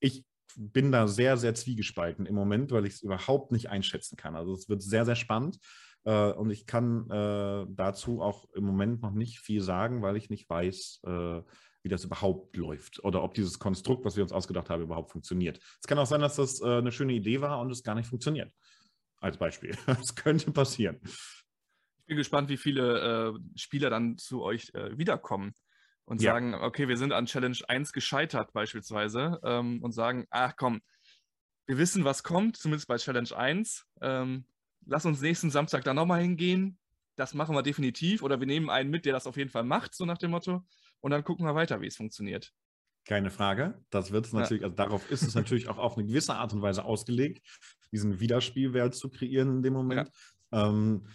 ich 0.00 0.24
bin 0.56 0.92
da 0.92 1.08
sehr, 1.08 1.36
sehr 1.36 1.54
zwiegespalten 1.54 2.26
im 2.26 2.34
Moment, 2.34 2.70
weil 2.70 2.86
ich 2.86 2.94
es 2.94 3.02
überhaupt 3.02 3.50
nicht 3.52 3.70
einschätzen 3.70 4.16
kann. 4.16 4.36
Also 4.36 4.52
es 4.52 4.68
wird 4.68 4.82
sehr, 4.82 5.04
sehr 5.04 5.16
spannend. 5.16 5.58
Äh, 6.04 6.32
und 6.32 6.50
ich 6.50 6.66
kann 6.66 7.10
äh, 7.10 7.66
dazu 7.68 8.20
auch 8.20 8.46
im 8.54 8.64
Moment 8.64 9.02
noch 9.02 9.12
nicht 9.12 9.40
viel 9.40 9.60
sagen, 9.60 10.02
weil 10.02 10.16
ich 10.16 10.30
nicht 10.30 10.48
weiß, 10.48 11.00
äh, 11.06 11.42
wie 11.82 11.88
das 11.88 12.04
überhaupt 12.04 12.56
läuft 12.56 13.04
oder 13.04 13.22
ob 13.22 13.34
dieses 13.34 13.58
Konstrukt, 13.58 14.04
was 14.04 14.16
wir 14.16 14.22
uns 14.22 14.32
ausgedacht 14.32 14.70
haben, 14.70 14.82
überhaupt 14.82 15.12
funktioniert. 15.12 15.60
Es 15.80 15.86
kann 15.86 15.98
auch 15.98 16.06
sein, 16.06 16.20
dass 16.20 16.36
das 16.36 16.60
äh, 16.62 16.78
eine 16.78 16.92
schöne 16.92 17.12
Idee 17.12 17.40
war 17.40 17.60
und 17.60 17.70
es 17.70 17.82
gar 17.82 17.94
nicht 17.94 18.08
funktioniert. 18.08 18.52
Als 19.18 19.38
Beispiel. 19.38 19.76
Das 19.86 20.14
könnte 20.14 20.50
passieren. 20.50 21.00
Ich 22.04 22.08
bin 22.08 22.16
gespannt, 22.18 22.50
wie 22.50 22.58
viele 22.58 23.34
äh, 23.34 23.58
Spieler 23.58 23.88
dann 23.88 24.18
zu 24.18 24.42
euch 24.42 24.70
äh, 24.74 24.98
wiederkommen 24.98 25.54
und 26.04 26.20
ja. 26.20 26.32
sagen, 26.32 26.54
okay, 26.54 26.86
wir 26.86 26.98
sind 26.98 27.12
an 27.12 27.24
Challenge 27.24 27.56
1 27.66 27.94
gescheitert 27.94 28.52
beispielsweise 28.52 29.40
ähm, 29.42 29.82
und 29.82 29.92
sagen, 29.92 30.26
ach 30.28 30.52
komm, 30.54 30.82
wir 31.66 31.78
wissen, 31.78 32.04
was 32.04 32.22
kommt, 32.22 32.58
zumindest 32.58 32.88
bei 32.88 32.96
Challenge 32.96 33.34
1. 33.34 33.86
Ähm, 34.02 34.44
lass 34.84 35.06
uns 35.06 35.22
nächsten 35.22 35.50
Samstag 35.50 35.82
da 35.84 35.94
nochmal 35.94 36.20
hingehen. 36.20 36.78
Das 37.16 37.32
machen 37.32 37.54
wir 37.54 37.62
definitiv. 37.62 38.22
Oder 38.22 38.38
wir 38.38 38.46
nehmen 38.46 38.68
einen 38.68 38.90
mit, 38.90 39.06
der 39.06 39.14
das 39.14 39.26
auf 39.26 39.38
jeden 39.38 39.48
Fall 39.48 39.64
macht, 39.64 39.94
so 39.94 40.04
nach 40.04 40.18
dem 40.18 40.32
Motto. 40.32 40.62
Und 41.00 41.10
dann 41.10 41.24
gucken 41.24 41.46
wir 41.46 41.54
weiter, 41.54 41.80
wie 41.80 41.86
es 41.86 41.96
funktioniert. 41.96 42.52
Keine 43.06 43.30
Frage. 43.30 43.82
Das 43.88 44.12
wird 44.12 44.26
es 44.26 44.32
natürlich, 44.32 44.62
ja. 44.62 44.66
also 44.66 44.76
darauf 44.76 45.10
ist 45.10 45.22
es 45.22 45.34
natürlich 45.34 45.68
auch 45.68 45.78
auf 45.78 45.96
eine 45.96 46.06
gewisse 46.06 46.34
Art 46.34 46.52
und 46.52 46.62
Weise 46.62 46.84
ausgelegt, 46.84 47.46
diesen 47.92 48.20
Widerspielwert 48.20 48.94
zu 48.94 49.10
kreieren 49.10 49.56
in 49.56 49.62
dem 49.62 49.72
Moment. 49.72 50.10
Ja. 50.52 50.68
Ähm, 50.68 51.06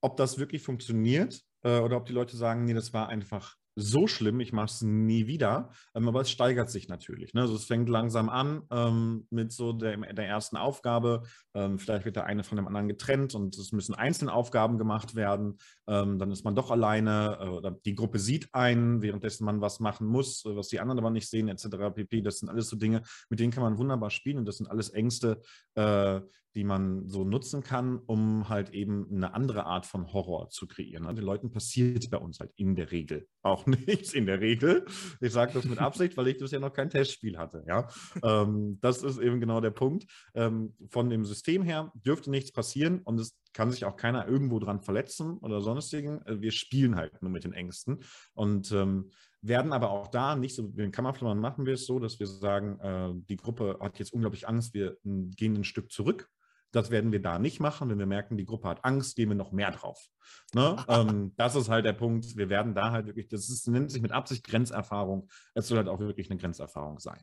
ob 0.00 0.16
das 0.16 0.38
wirklich 0.38 0.62
funktioniert 0.62 1.42
äh, 1.62 1.78
oder 1.78 1.96
ob 1.96 2.06
die 2.06 2.12
Leute 2.12 2.36
sagen, 2.36 2.64
nee, 2.64 2.74
das 2.74 2.92
war 2.92 3.08
einfach 3.08 3.56
so 3.76 4.06
schlimm, 4.06 4.40
ich 4.40 4.52
mache 4.52 4.66
es 4.66 4.82
nie 4.82 5.26
wieder. 5.26 5.70
Ähm, 5.94 6.08
aber 6.08 6.20
es 6.22 6.30
steigert 6.30 6.70
sich 6.70 6.88
natürlich. 6.88 7.34
Ne? 7.34 7.42
Also 7.42 7.54
es 7.54 7.64
fängt 7.64 7.88
langsam 7.88 8.28
an 8.28 8.62
ähm, 8.70 9.26
mit 9.30 9.52
so 9.52 9.72
der, 9.72 9.96
der 9.96 10.26
ersten 10.26 10.56
Aufgabe. 10.56 11.22
Ähm, 11.54 11.78
vielleicht 11.78 12.04
wird 12.04 12.16
der 12.16 12.26
eine 12.26 12.44
von 12.44 12.56
dem 12.56 12.66
anderen 12.66 12.88
getrennt 12.88 13.34
und 13.34 13.56
es 13.56 13.72
müssen 13.72 13.94
einzelne 13.94 14.32
Aufgaben 14.32 14.78
gemacht 14.78 15.14
werden. 15.14 15.58
Ähm, 15.86 16.18
dann 16.18 16.30
ist 16.30 16.44
man 16.44 16.54
doch 16.54 16.70
alleine 16.70 17.38
äh, 17.40 17.48
oder 17.48 17.70
die 17.70 17.94
Gruppe 17.94 18.18
sieht 18.18 18.48
einen, 18.52 19.02
währenddessen 19.02 19.44
man 19.44 19.60
was 19.60 19.80
machen 19.80 20.06
muss, 20.06 20.44
äh, 20.44 20.56
was 20.56 20.68
die 20.68 20.80
anderen 20.80 20.98
aber 20.98 21.10
nicht 21.10 21.28
sehen, 21.28 21.48
etc. 21.48 21.94
pp. 21.94 22.22
Das 22.22 22.38
sind 22.38 22.48
alles 22.48 22.68
so 22.68 22.76
Dinge, 22.76 23.02
mit 23.28 23.40
denen 23.40 23.52
kann 23.52 23.62
man 23.62 23.78
wunderbar 23.78 24.10
spielen 24.10 24.38
und 24.38 24.46
das 24.46 24.58
sind 24.58 24.70
alles 24.70 24.90
Ängste, 24.90 25.40
äh, 25.74 26.20
die 26.54 26.64
man 26.64 27.08
so 27.08 27.24
nutzen 27.24 27.62
kann, 27.62 27.98
um 28.06 28.48
halt 28.48 28.70
eben 28.70 29.06
eine 29.10 29.34
andere 29.34 29.66
Art 29.66 29.86
von 29.86 30.12
Horror 30.12 30.50
zu 30.50 30.66
kreieren. 30.66 31.06
Also 31.06 31.16
den 31.16 31.26
Leuten 31.26 31.50
passiert 31.50 32.10
bei 32.10 32.18
uns 32.18 32.40
halt 32.40 32.52
in 32.56 32.74
der 32.74 32.90
Regel 32.90 33.28
auch 33.42 33.66
nichts 33.66 34.12
in 34.12 34.26
der 34.26 34.40
Regel. 34.40 34.84
Ich 35.20 35.32
sage 35.32 35.52
das 35.54 35.64
mit 35.64 35.78
Absicht, 35.78 36.16
weil 36.16 36.28
ich 36.28 36.38
bisher 36.38 36.60
noch 36.60 36.72
kein 36.72 36.90
Testspiel 36.90 37.38
hatte. 37.38 37.64
Ja? 37.66 37.88
ähm, 38.22 38.78
das 38.80 39.02
ist 39.02 39.18
eben 39.18 39.40
genau 39.40 39.60
der 39.60 39.70
Punkt. 39.70 40.06
Ähm, 40.34 40.74
von 40.88 41.08
dem 41.08 41.24
System 41.24 41.62
her 41.62 41.92
dürfte 41.94 42.30
nichts 42.30 42.52
passieren 42.52 43.00
und 43.00 43.18
es 43.18 43.38
kann 43.52 43.70
sich 43.70 43.84
auch 43.84 43.96
keiner 43.96 44.28
irgendwo 44.28 44.58
dran 44.58 44.80
verletzen 44.80 45.38
oder 45.38 45.60
sonstigen. 45.60 46.20
Äh, 46.26 46.40
wir 46.40 46.52
spielen 46.52 46.96
halt 46.96 47.20
nur 47.22 47.30
mit 47.30 47.44
den 47.44 47.52
Ängsten 47.52 48.02
und 48.34 48.72
ähm, 48.72 49.10
werden 49.42 49.72
aber 49.72 49.90
auch 49.90 50.08
da 50.08 50.36
nicht 50.36 50.54
so, 50.54 50.76
wie 50.76 50.82
in 50.82 50.92
Kammerflimmern 50.92 51.38
machen 51.38 51.64
wir 51.64 51.74
es 51.74 51.86
so, 51.86 51.98
dass 51.98 52.20
wir 52.20 52.26
sagen, 52.26 52.78
äh, 52.80 53.12
die 53.28 53.36
Gruppe 53.36 53.78
hat 53.80 53.98
jetzt 53.98 54.12
unglaublich 54.12 54.46
Angst, 54.46 54.74
wir 54.74 54.98
gehen 55.02 55.56
ein 55.56 55.64
Stück 55.64 55.90
zurück 55.90 56.28
das 56.72 56.90
werden 56.90 57.12
wir 57.12 57.20
da 57.20 57.38
nicht 57.38 57.60
machen. 57.60 57.88
Wenn 57.88 57.98
wir 57.98 58.06
merken, 58.06 58.36
die 58.36 58.44
Gruppe 58.44 58.68
hat 58.68 58.84
Angst, 58.84 59.16
gehen 59.16 59.28
wir 59.28 59.36
noch 59.36 59.52
mehr 59.52 59.70
drauf. 59.70 60.08
Ne? 60.54 60.76
ähm, 60.88 61.32
das 61.36 61.56
ist 61.56 61.68
halt 61.68 61.84
der 61.84 61.92
Punkt. 61.92 62.36
Wir 62.36 62.48
werden 62.48 62.74
da 62.74 62.92
halt 62.92 63.06
wirklich, 63.06 63.28
das 63.28 63.48
ist, 63.48 63.66
nennt 63.68 63.90
sich 63.90 64.02
mit 64.02 64.12
Absicht 64.12 64.44
Grenzerfahrung. 64.44 65.28
Es 65.54 65.68
soll 65.68 65.78
halt 65.78 65.88
auch 65.88 66.00
wirklich 66.00 66.30
eine 66.30 66.40
Grenzerfahrung 66.40 66.98
sein. 66.98 67.20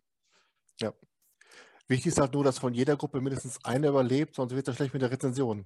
Ja. 0.80 0.94
Wichtig 1.88 2.08
ist 2.08 2.20
halt 2.20 2.34
nur, 2.34 2.44
dass 2.44 2.60
von 2.60 2.74
jeder 2.74 2.98
Gruppe 2.98 3.22
mindestens 3.22 3.64
einer 3.64 3.90
überlebt, 3.90 4.36
sonst 4.36 4.54
wird 4.54 4.68
das 4.68 4.76
schlecht 4.76 4.94
mit 4.94 5.02
der 5.02 5.12
Rezension. 5.12 5.66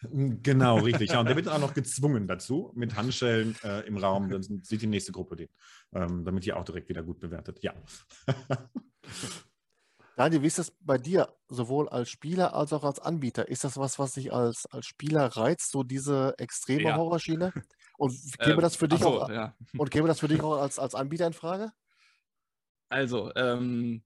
Hm, 0.00 0.42
genau, 0.42 0.78
richtig. 0.78 1.10
Ja, 1.10 1.20
und 1.20 1.26
der 1.26 1.36
wird 1.36 1.48
auch 1.48 1.58
noch 1.58 1.72
gezwungen 1.72 2.26
dazu, 2.28 2.72
mit 2.74 2.96
Handschellen 2.96 3.56
äh, 3.64 3.86
im 3.86 3.96
Raum. 3.96 4.28
Dann 4.28 4.42
sieht 4.42 4.82
die 4.82 4.86
nächste 4.86 5.12
Gruppe 5.12 5.36
den, 5.36 5.48
ähm, 5.94 6.24
damit 6.24 6.44
die 6.44 6.52
auch 6.52 6.64
direkt 6.64 6.90
wieder 6.90 7.02
gut 7.02 7.20
bewertet. 7.20 7.62
Ja. 7.62 7.74
Daniel, 10.16 10.42
wie 10.42 10.46
ist 10.46 10.58
das 10.58 10.72
bei 10.80 10.96
dir, 10.96 11.28
sowohl 11.48 11.90
als 11.90 12.08
Spieler 12.08 12.54
als 12.54 12.72
auch 12.72 12.84
als 12.84 12.98
Anbieter? 12.98 13.48
Ist 13.48 13.64
das 13.64 13.76
was, 13.76 13.98
was 13.98 14.14
dich 14.14 14.32
als, 14.32 14.64
als 14.66 14.86
Spieler 14.86 15.26
reizt, 15.26 15.70
so 15.70 15.82
diese 15.82 16.34
extreme 16.38 16.84
ja. 16.84 16.96
Horrorschiene? 16.96 17.52
Und 17.98 18.14
käme 18.38 18.54
ähm, 18.54 18.60
das 18.60 18.76
für 18.76 18.88
dich 18.88 19.00
so, 19.00 19.22
auch, 19.22 19.30
ja. 19.30 19.56
und 19.78 19.90
käme 19.90 20.06
das 20.06 20.20
für 20.20 20.28
dich 20.28 20.40
auch 20.42 20.60
als, 20.60 20.78
als 20.78 20.94
Anbieter 20.94 21.26
in 21.26 21.32
Frage? 21.32 21.72
Also, 22.90 23.34
ähm, 23.36 24.04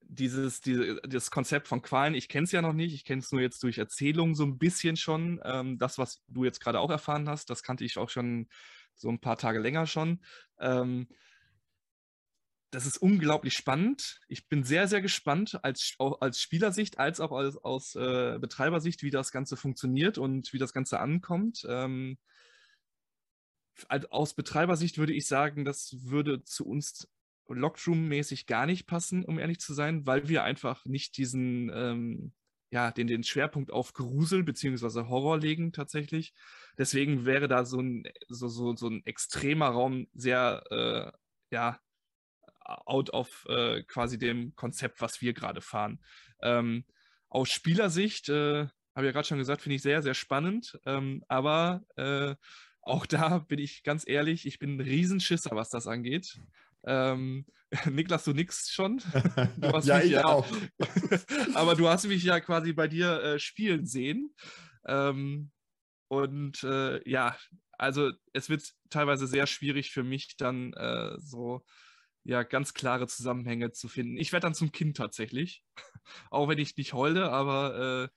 dieses, 0.00 0.62
diese, 0.62 0.96
das 1.02 1.30
Konzept 1.30 1.68
von 1.68 1.80
Qualen, 1.80 2.16
ich 2.16 2.28
kenne 2.28 2.42
es 2.42 2.50
ja 2.50 2.62
noch 2.62 2.72
nicht, 2.72 2.92
ich 2.92 3.04
kenne 3.04 3.20
es 3.20 3.30
nur 3.30 3.40
jetzt 3.40 3.62
durch 3.62 3.78
Erzählungen 3.78 4.34
so 4.34 4.42
ein 4.42 4.58
bisschen 4.58 4.96
schon. 4.96 5.40
Ähm, 5.44 5.78
das, 5.78 5.96
was 5.96 6.24
du 6.26 6.42
jetzt 6.42 6.60
gerade 6.60 6.80
auch 6.80 6.90
erfahren 6.90 7.28
hast, 7.28 7.50
das 7.50 7.62
kannte 7.62 7.84
ich 7.84 7.98
auch 7.98 8.10
schon 8.10 8.48
so 8.96 9.10
ein 9.10 9.20
paar 9.20 9.36
Tage 9.36 9.60
länger 9.60 9.86
schon. 9.86 10.24
Ähm, 10.58 11.06
das 12.76 12.84
ist 12.84 12.98
unglaublich 12.98 13.54
spannend. 13.54 14.20
Ich 14.28 14.48
bin 14.48 14.62
sehr, 14.62 14.86
sehr 14.86 15.00
gespannt 15.00 15.58
als, 15.64 15.94
als 15.98 16.42
Spielersicht 16.42 16.98
als 16.98 17.20
auch 17.20 17.32
als, 17.32 17.56
aus 17.56 17.94
äh, 17.94 18.36
Betreibersicht, 18.38 19.02
wie 19.02 19.08
das 19.08 19.32
Ganze 19.32 19.56
funktioniert 19.56 20.18
und 20.18 20.52
wie 20.52 20.58
das 20.58 20.74
Ganze 20.74 21.00
ankommt. 21.00 21.64
Ähm, 21.70 22.18
aus 24.10 24.34
Betreibersicht 24.34 24.98
würde 24.98 25.14
ich 25.14 25.26
sagen, 25.26 25.64
das 25.64 25.96
würde 26.02 26.44
zu 26.44 26.66
uns 26.66 27.08
Lockroom-mäßig 27.48 28.44
gar 28.44 28.66
nicht 28.66 28.86
passen, 28.86 29.24
um 29.24 29.38
ehrlich 29.38 29.58
zu 29.58 29.72
sein, 29.72 30.06
weil 30.06 30.28
wir 30.28 30.44
einfach 30.44 30.84
nicht 30.84 31.16
diesen, 31.16 31.70
ähm, 31.72 32.34
ja, 32.68 32.90
den, 32.90 33.06
den 33.06 33.24
Schwerpunkt 33.24 33.70
auf 33.70 33.94
Grusel 33.94 34.42
bzw. 34.42 35.08
Horror 35.08 35.38
legen 35.38 35.72
tatsächlich. 35.72 36.34
Deswegen 36.76 37.24
wäre 37.24 37.48
da 37.48 37.64
so 37.64 37.80
ein, 37.80 38.04
so, 38.28 38.48
so, 38.48 38.76
so 38.76 38.88
ein 38.88 39.02
extremer 39.06 39.68
Raum 39.68 40.08
sehr, 40.12 40.62
äh, 40.70 41.10
ja, 41.50 41.80
out 42.66 43.10
of 43.10 43.46
äh, 43.48 43.82
quasi 43.84 44.18
dem 44.18 44.54
Konzept, 44.56 45.00
was 45.00 45.20
wir 45.20 45.32
gerade 45.32 45.60
fahren. 45.60 46.00
Ähm, 46.42 46.84
aus 47.28 47.50
Spielersicht, 47.50 48.28
äh, 48.28 48.66
habe 48.94 49.04
ich 49.04 49.10
ja 49.10 49.12
gerade 49.12 49.28
schon 49.28 49.38
gesagt, 49.38 49.62
finde 49.62 49.76
ich 49.76 49.82
sehr, 49.82 50.02
sehr 50.02 50.14
spannend. 50.14 50.78
Ähm, 50.86 51.22
aber 51.28 51.82
äh, 51.96 52.34
auch 52.80 53.04
da 53.04 53.38
bin 53.38 53.58
ich 53.58 53.82
ganz 53.82 54.04
ehrlich, 54.06 54.46
ich 54.46 54.58
bin 54.58 54.76
ein 54.76 54.80
Riesenschisser, 54.80 55.50
was 55.52 55.68
das 55.70 55.86
angeht. 55.86 56.40
Ähm, 56.86 57.46
Niklas, 57.90 58.24
du 58.24 58.32
nix 58.32 58.70
schon. 58.70 59.02
Du 59.56 59.78
ja, 59.80 60.00
ich 60.00 60.12
ja, 60.12 60.24
auch. 60.24 60.46
aber 61.54 61.74
du 61.74 61.88
hast 61.88 62.06
mich 62.06 62.22
ja 62.22 62.40
quasi 62.40 62.72
bei 62.72 62.88
dir 62.88 63.22
äh, 63.22 63.38
spielen 63.38 63.86
sehen. 63.86 64.34
Ähm, 64.86 65.50
und 66.08 66.62
äh, 66.62 67.06
ja, 67.08 67.36
also 67.72 68.12
es 68.32 68.48
wird 68.48 68.62
teilweise 68.88 69.26
sehr 69.26 69.46
schwierig 69.46 69.90
für 69.90 70.04
mich 70.04 70.36
dann 70.36 70.72
äh, 70.74 71.18
so 71.18 71.64
ja 72.26 72.42
ganz 72.42 72.74
klare 72.74 73.06
Zusammenhänge 73.06 73.72
zu 73.72 73.88
finden. 73.88 74.16
Ich 74.16 74.32
werde 74.32 74.46
dann 74.46 74.54
zum 74.54 74.72
Kind 74.72 74.96
tatsächlich, 74.96 75.62
auch 76.30 76.48
wenn 76.48 76.58
ich 76.58 76.76
nicht 76.76 76.92
heule, 76.92 77.30
aber 77.30 78.04
äh, 78.04 78.08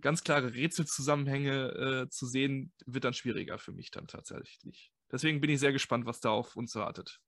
ganz 0.00 0.24
klare 0.24 0.54
Rätselzusammenhänge 0.54 2.04
äh, 2.04 2.08
zu 2.08 2.26
sehen, 2.26 2.72
wird 2.86 3.04
dann 3.04 3.14
schwieriger 3.14 3.58
für 3.58 3.72
mich 3.72 3.90
dann 3.90 4.06
tatsächlich. 4.06 4.92
Deswegen 5.10 5.40
bin 5.40 5.50
ich 5.50 5.60
sehr 5.60 5.72
gespannt, 5.72 6.06
was 6.06 6.20
da 6.20 6.30
auf 6.30 6.56
uns 6.56 6.74
wartet. 6.74 7.20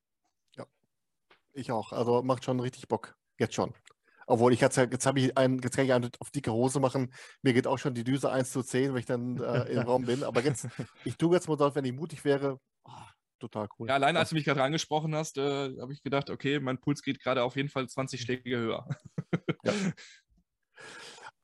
Ja, 0.56 0.66
ich 1.52 1.70
auch. 1.70 1.92
Also 1.92 2.22
macht 2.22 2.44
schon 2.44 2.60
richtig 2.60 2.88
Bock. 2.88 3.14
Jetzt 3.38 3.54
schon. 3.54 3.74
Obwohl, 4.26 4.52
ich 4.52 4.60
jetzt, 4.60 4.76
jetzt 4.76 5.06
habe 5.06 5.20
ich 5.20 5.36
einen, 5.36 5.60
jetzt 5.60 5.76
kann 5.76 5.84
ich 5.84 5.92
einen 5.92 6.10
auf 6.18 6.30
dicke 6.30 6.52
Hose 6.52 6.80
machen. 6.80 7.12
Mir 7.42 7.52
geht 7.52 7.66
auch 7.66 7.78
schon 7.78 7.94
die 7.94 8.04
Düse 8.04 8.30
1 8.30 8.50
zu 8.50 8.62
10, 8.62 8.94
wenn 8.94 9.00
ich 9.00 9.06
dann 9.06 9.36
äh, 9.38 9.64
im 9.64 9.82
Raum 9.86 10.06
bin. 10.06 10.24
Aber 10.24 10.42
jetzt, 10.42 10.66
ich 11.04 11.16
tue 11.16 11.34
jetzt 11.34 11.48
mal 11.48 11.56
dort, 11.56 11.74
wenn 11.74 11.84
ich 11.84 11.92
mutig 11.92 12.24
wäre. 12.24 12.58
Oh, 12.84 12.90
total 13.38 13.68
cool. 13.78 13.88
Ja, 13.88 13.94
allein 13.94 14.16
als 14.16 14.30
du 14.30 14.34
mich 14.34 14.44
gerade 14.44 14.62
angesprochen 14.62 15.14
hast, 15.14 15.38
äh, 15.38 15.70
habe 15.80 15.92
ich 15.92 16.02
gedacht, 16.02 16.30
okay, 16.30 16.60
mein 16.60 16.80
Puls 16.80 17.02
geht 17.02 17.20
gerade 17.20 17.42
auf 17.42 17.56
jeden 17.56 17.68
Fall 17.68 17.88
20 17.88 18.20
Schläge 18.20 18.58
höher. 18.58 18.88
ja. 19.64 19.72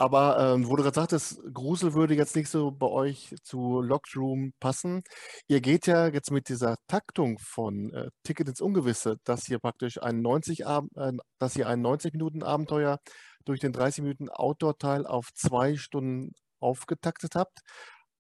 Aber 0.00 0.54
ähm, 0.54 0.66
wo 0.66 0.76
du 0.76 0.82
gerade 0.82 0.94
sagtest, 0.94 1.42
Grusel 1.52 1.92
würde 1.92 2.14
jetzt 2.14 2.34
nicht 2.34 2.48
so 2.48 2.70
bei 2.70 2.86
euch 2.86 3.34
zu 3.42 3.82
Locked 3.82 4.16
Room 4.16 4.54
passen. 4.58 5.02
Ihr 5.46 5.60
geht 5.60 5.86
ja 5.86 6.08
jetzt 6.08 6.30
mit 6.30 6.48
dieser 6.48 6.76
Taktung 6.86 7.38
von 7.38 7.92
äh, 7.92 8.08
Ticket 8.22 8.48
ins 8.48 8.62
Ungewisse, 8.62 9.18
dass 9.24 9.46
ihr 9.50 9.58
praktisch 9.58 10.02
ein 10.02 10.22
90, 10.22 10.60
äh, 10.60 11.12
dass 11.38 11.54
ihr 11.54 11.68
ein 11.68 11.82
90 11.82 12.14
Minuten 12.14 12.42
Abenteuer 12.42 12.98
durch 13.44 13.60
den 13.60 13.74
30 13.74 14.02
Minuten 14.02 14.30
Outdoor-Teil 14.30 15.06
auf 15.06 15.34
zwei 15.34 15.76
Stunden 15.76 16.32
aufgetaktet 16.60 17.34
habt. 17.34 17.60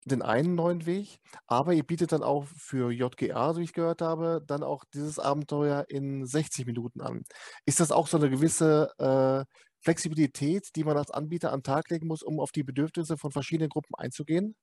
Den 0.06 0.22
einen 0.22 0.56
neuen 0.56 0.86
Weg, 0.86 1.20
aber 1.48 1.74
ihr 1.74 1.84
bietet 1.84 2.14
dann 2.14 2.24
auch 2.24 2.46
für 2.56 2.92
JGA, 2.92 3.54
so 3.54 3.60
wie 3.60 3.66
ich 3.66 3.74
gehört 3.74 4.02
habe, 4.02 4.42
dann 4.46 4.64
auch 4.64 4.86
dieses 4.94 5.20
Abenteuer 5.20 5.86
in 5.90 6.26
60 6.26 6.66
Minuten 6.66 7.02
an. 7.02 7.24
Ist 7.66 7.82
das 7.82 7.92
auch 7.92 8.08
so 8.08 8.18
eine 8.18 8.30
gewisse 8.30 8.90
äh, 9.00 9.44
Flexibilität, 9.82 10.70
die 10.76 10.84
man 10.84 10.98
als 10.98 11.12
Anbieter 11.12 11.52
an 11.52 11.60
den 11.60 11.64
Tag 11.64 11.90
legen 11.90 12.08
muss, 12.08 12.24
um 12.24 12.40
auf 12.40 12.52
die 12.52 12.64
Bedürfnisse 12.64 13.18
von 13.18 13.32
verschiedenen 13.32 13.70
Gruppen 13.70 13.96
einzugehen? 13.96 14.56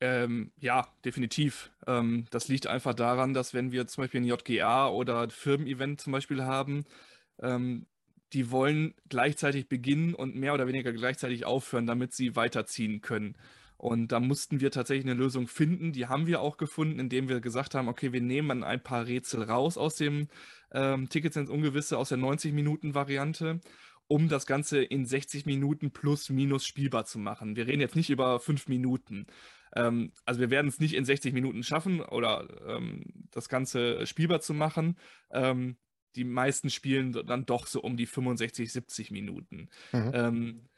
Ähm, 0.00 0.52
ja, 0.58 0.88
definitiv. 1.04 1.70
Ähm, 1.86 2.26
das 2.30 2.48
liegt 2.48 2.66
einfach 2.66 2.94
daran, 2.94 3.34
dass 3.34 3.52
wenn 3.52 3.70
wir 3.70 3.86
zum 3.86 4.02
Beispiel 4.04 4.22
ein 4.22 4.24
JGA 4.24 4.88
oder 4.88 5.20
ein 5.22 5.30
Firmen-Event 5.30 6.00
zum 6.00 6.12
Beispiel 6.12 6.42
haben, 6.44 6.84
ähm, 7.42 7.86
die 8.32 8.50
wollen 8.50 8.94
gleichzeitig 9.08 9.68
beginnen 9.68 10.14
und 10.14 10.36
mehr 10.36 10.54
oder 10.54 10.66
weniger 10.66 10.92
gleichzeitig 10.92 11.44
aufhören, 11.44 11.86
damit 11.86 12.14
sie 12.14 12.36
weiterziehen 12.36 13.00
können. 13.02 13.36
Und 13.80 14.12
da 14.12 14.20
mussten 14.20 14.60
wir 14.60 14.70
tatsächlich 14.70 15.06
eine 15.06 15.18
Lösung 15.18 15.48
finden. 15.48 15.92
Die 15.92 16.06
haben 16.06 16.26
wir 16.26 16.42
auch 16.42 16.58
gefunden, 16.58 16.98
indem 16.98 17.30
wir 17.30 17.40
gesagt 17.40 17.74
haben, 17.74 17.88
okay, 17.88 18.12
wir 18.12 18.20
nehmen 18.20 18.62
ein 18.62 18.82
paar 18.82 19.06
Rätsel 19.06 19.42
raus 19.42 19.78
aus 19.78 19.96
dem 19.96 20.28
ähm, 20.70 21.08
Tickets 21.08 21.36
ins 21.36 21.48
Ungewisse, 21.48 21.96
aus 21.96 22.10
der 22.10 22.18
90-Minuten-Variante 22.18 23.60
um 24.06 24.28
das 24.28 24.44
Ganze 24.44 24.82
in 24.82 25.06
60 25.06 25.46
Minuten 25.46 25.92
plus 25.92 26.30
minus 26.30 26.66
spielbar 26.66 27.04
zu 27.04 27.20
machen. 27.20 27.54
Wir 27.54 27.68
reden 27.68 27.80
jetzt 27.80 27.94
nicht 27.94 28.10
über 28.10 28.40
fünf 28.40 28.66
Minuten. 28.66 29.26
Ähm, 29.74 30.12
also 30.24 30.40
wir 30.40 30.50
werden 30.50 30.66
es 30.66 30.80
nicht 30.80 30.94
in 30.94 31.04
60 31.04 31.32
Minuten 31.32 31.62
schaffen 31.62 32.00
oder 32.00 32.48
ähm, 32.66 33.04
das 33.30 33.48
Ganze 33.48 34.04
spielbar 34.06 34.40
zu 34.40 34.52
machen. 34.52 34.98
Ähm, 35.30 35.76
die 36.16 36.24
meisten 36.24 36.70
spielen 36.70 37.12
dann 37.12 37.46
doch 37.46 37.68
so 37.68 37.80
um 37.82 37.96
die 37.96 38.06
65, 38.06 38.72
70 38.72 39.10
Minuten. 39.12 39.68
Mhm. 39.92 40.69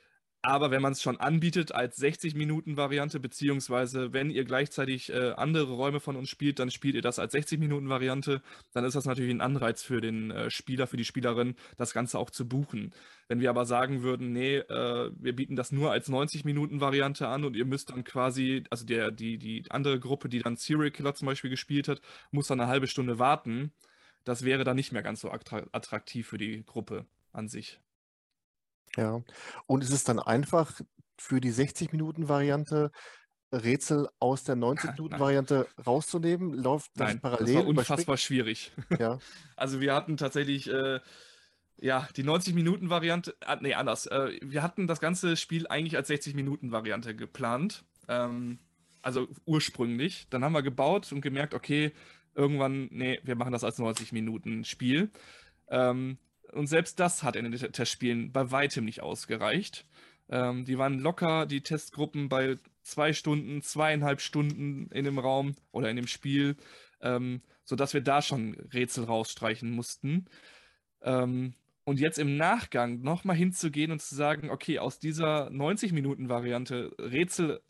Aber 0.44 0.72
wenn 0.72 0.82
man 0.82 0.90
es 0.90 1.00
schon 1.00 1.20
anbietet 1.20 1.70
als 1.72 2.02
60-Minuten-Variante, 2.02 3.20
beziehungsweise 3.20 4.12
wenn 4.12 4.28
ihr 4.28 4.44
gleichzeitig 4.44 5.12
äh, 5.12 5.34
andere 5.36 5.72
Räume 5.72 6.00
von 6.00 6.16
uns 6.16 6.28
spielt, 6.28 6.58
dann 6.58 6.72
spielt 6.72 6.96
ihr 6.96 7.02
das 7.02 7.20
als 7.20 7.32
60-Minuten-Variante, 7.32 8.42
dann 8.72 8.84
ist 8.84 8.96
das 8.96 9.04
natürlich 9.04 9.32
ein 9.32 9.40
Anreiz 9.40 9.84
für 9.84 10.00
den 10.00 10.32
äh, 10.32 10.50
Spieler, 10.50 10.88
für 10.88 10.96
die 10.96 11.04
Spielerin, 11.04 11.54
das 11.76 11.94
Ganze 11.94 12.18
auch 12.18 12.28
zu 12.28 12.48
buchen. 12.48 12.92
Wenn 13.28 13.38
wir 13.38 13.50
aber 13.50 13.66
sagen 13.66 14.02
würden, 14.02 14.32
nee, 14.32 14.56
äh, 14.56 15.12
wir 15.16 15.36
bieten 15.36 15.54
das 15.54 15.70
nur 15.70 15.92
als 15.92 16.08
90-Minuten-Variante 16.08 17.28
an 17.28 17.44
und 17.44 17.54
ihr 17.54 17.64
müsst 17.64 17.90
dann 17.90 18.02
quasi, 18.02 18.64
also 18.68 18.84
der, 18.84 19.12
die, 19.12 19.38
die 19.38 19.64
andere 19.70 20.00
Gruppe, 20.00 20.28
die 20.28 20.40
dann 20.40 20.56
Serial 20.56 20.90
Killer 20.90 21.14
zum 21.14 21.26
Beispiel 21.26 21.50
gespielt 21.50 21.86
hat, 21.86 22.00
muss 22.32 22.48
dann 22.48 22.58
eine 22.58 22.68
halbe 22.68 22.88
Stunde 22.88 23.20
warten, 23.20 23.72
das 24.24 24.44
wäre 24.44 24.64
dann 24.64 24.76
nicht 24.76 24.90
mehr 24.90 25.02
ganz 25.02 25.20
so 25.20 25.30
attraktiv 25.30 26.26
für 26.26 26.38
die 26.38 26.64
Gruppe 26.64 27.06
an 27.32 27.46
sich. 27.46 27.80
Ja. 28.96 29.22
Und 29.66 29.82
ist 29.82 29.92
es 29.92 30.04
dann 30.04 30.18
einfach 30.18 30.80
für 31.18 31.40
die 31.40 31.52
60-Minuten-Variante 31.52 32.90
Rätsel 33.52 34.08
aus 34.18 34.44
der 34.44 34.56
90-Minuten-Variante 34.56 35.66
rauszunehmen? 35.86 36.54
Läuft 36.54 36.90
das 36.94 37.08
Nein, 37.08 37.20
parallel? 37.20 37.54
das 37.54 37.62
war 37.62 37.66
unfassbar 37.66 38.16
schwierig. 38.16 38.72
Ja. 38.98 39.18
Also 39.56 39.80
wir 39.80 39.94
hatten 39.94 40.16
tatsächlich 40.16 40.68
äh, 40.68 40.98
ja, 41.82 42.08
die 42.16 42.24
90-Minuten-Variante, 42.24 43.36
äh, 43.40 43.56
nee, 43.60 43.74
anders. 43.74 44.06
Äh, 44.06 44.38
wir 44.42 44.62
hatten 44.62 44.86
das 44.86 45.00
ganze 45.00 45.36
Spiel 45.36 45.66
eigentlich 45.68 45.96
als 45.96 46.08
60-Minuten-Variante 46.08 47.14
geplant. 47.14 47.84
Ähm, 48.08 48.58
also 49.02 49.28
ursprünglich. 49.44 50.26
Dann 50.30 50.44
haben 50.44 50.52
wir 50.52 50.62
gebaut 50.62 51.12
und 51.12 51.20
gemerkt, 51.20 51.54
okay, 51.54 51.92
irgendwann, 52.34 52.88
nee, 52.90 53.20
wir 53.24 53.36
machen 53.36 53.52
das 53.52 53.64
als 53.64 53.78
90-Minuten-Spiel. 53.78 55.10
Ähm, 55.68 56.18
und 56.52 56.66
selbst 56.66 57.00
das 57.00 57.22
hat 57.22 57.36
in 57.36 57.50
den 57.50 57.72
Testspielen 57.72 58.32
bei 58.32 58.50
weitem 58.50 58.84
nicht 58.84 59.02
ausgereicht. 59.02 59.86
Ähm, 60.28 60.64
die 60.64 60.78
waren 60.78 60.98
locker, 60.98 61.46
die 61.46 61.62
Testgruppen 61.62 62.28
bei 62.28 62.56
zwei 62.82 63.12
Stunden, 63.12 63.62
zweieinhalb 63.62 64.20
Stunden 64.20 64.88
in 64.90 65.04
dem 65.04 65.18
Raum 65.18 65.54
oder 65.72 65.90
in 65.90 65.96
dem 65.96 66.06
Spiel, 66.06 66.56
ähm, 67.00 67.42
sodass 67.64 67.94
wir 67.94 68.00
da 68.00 68.22
schon 68.22 68.54
Rätsel 68.72 69.04
rausstreichen 69.04 69.70
mussten. 69.70 70.26
Ähm, 71.02 71.54
und 71.84 71.98
jetzt 72.00 72.18
im 72.18 72.36
Nachgang 72.36 73.00
nochmal 73.02 73.36
hinzugehen 73.36 73.90
und 73.90 74.00
zu 74.00 74.14
sagen, 74.14 74.50
okay, 74.50 74.78
aus 74.78 74.98
dieser 75.00 75.48
90-Minuten-Variante 75.48 76.94
Rätsel 76.98 77.60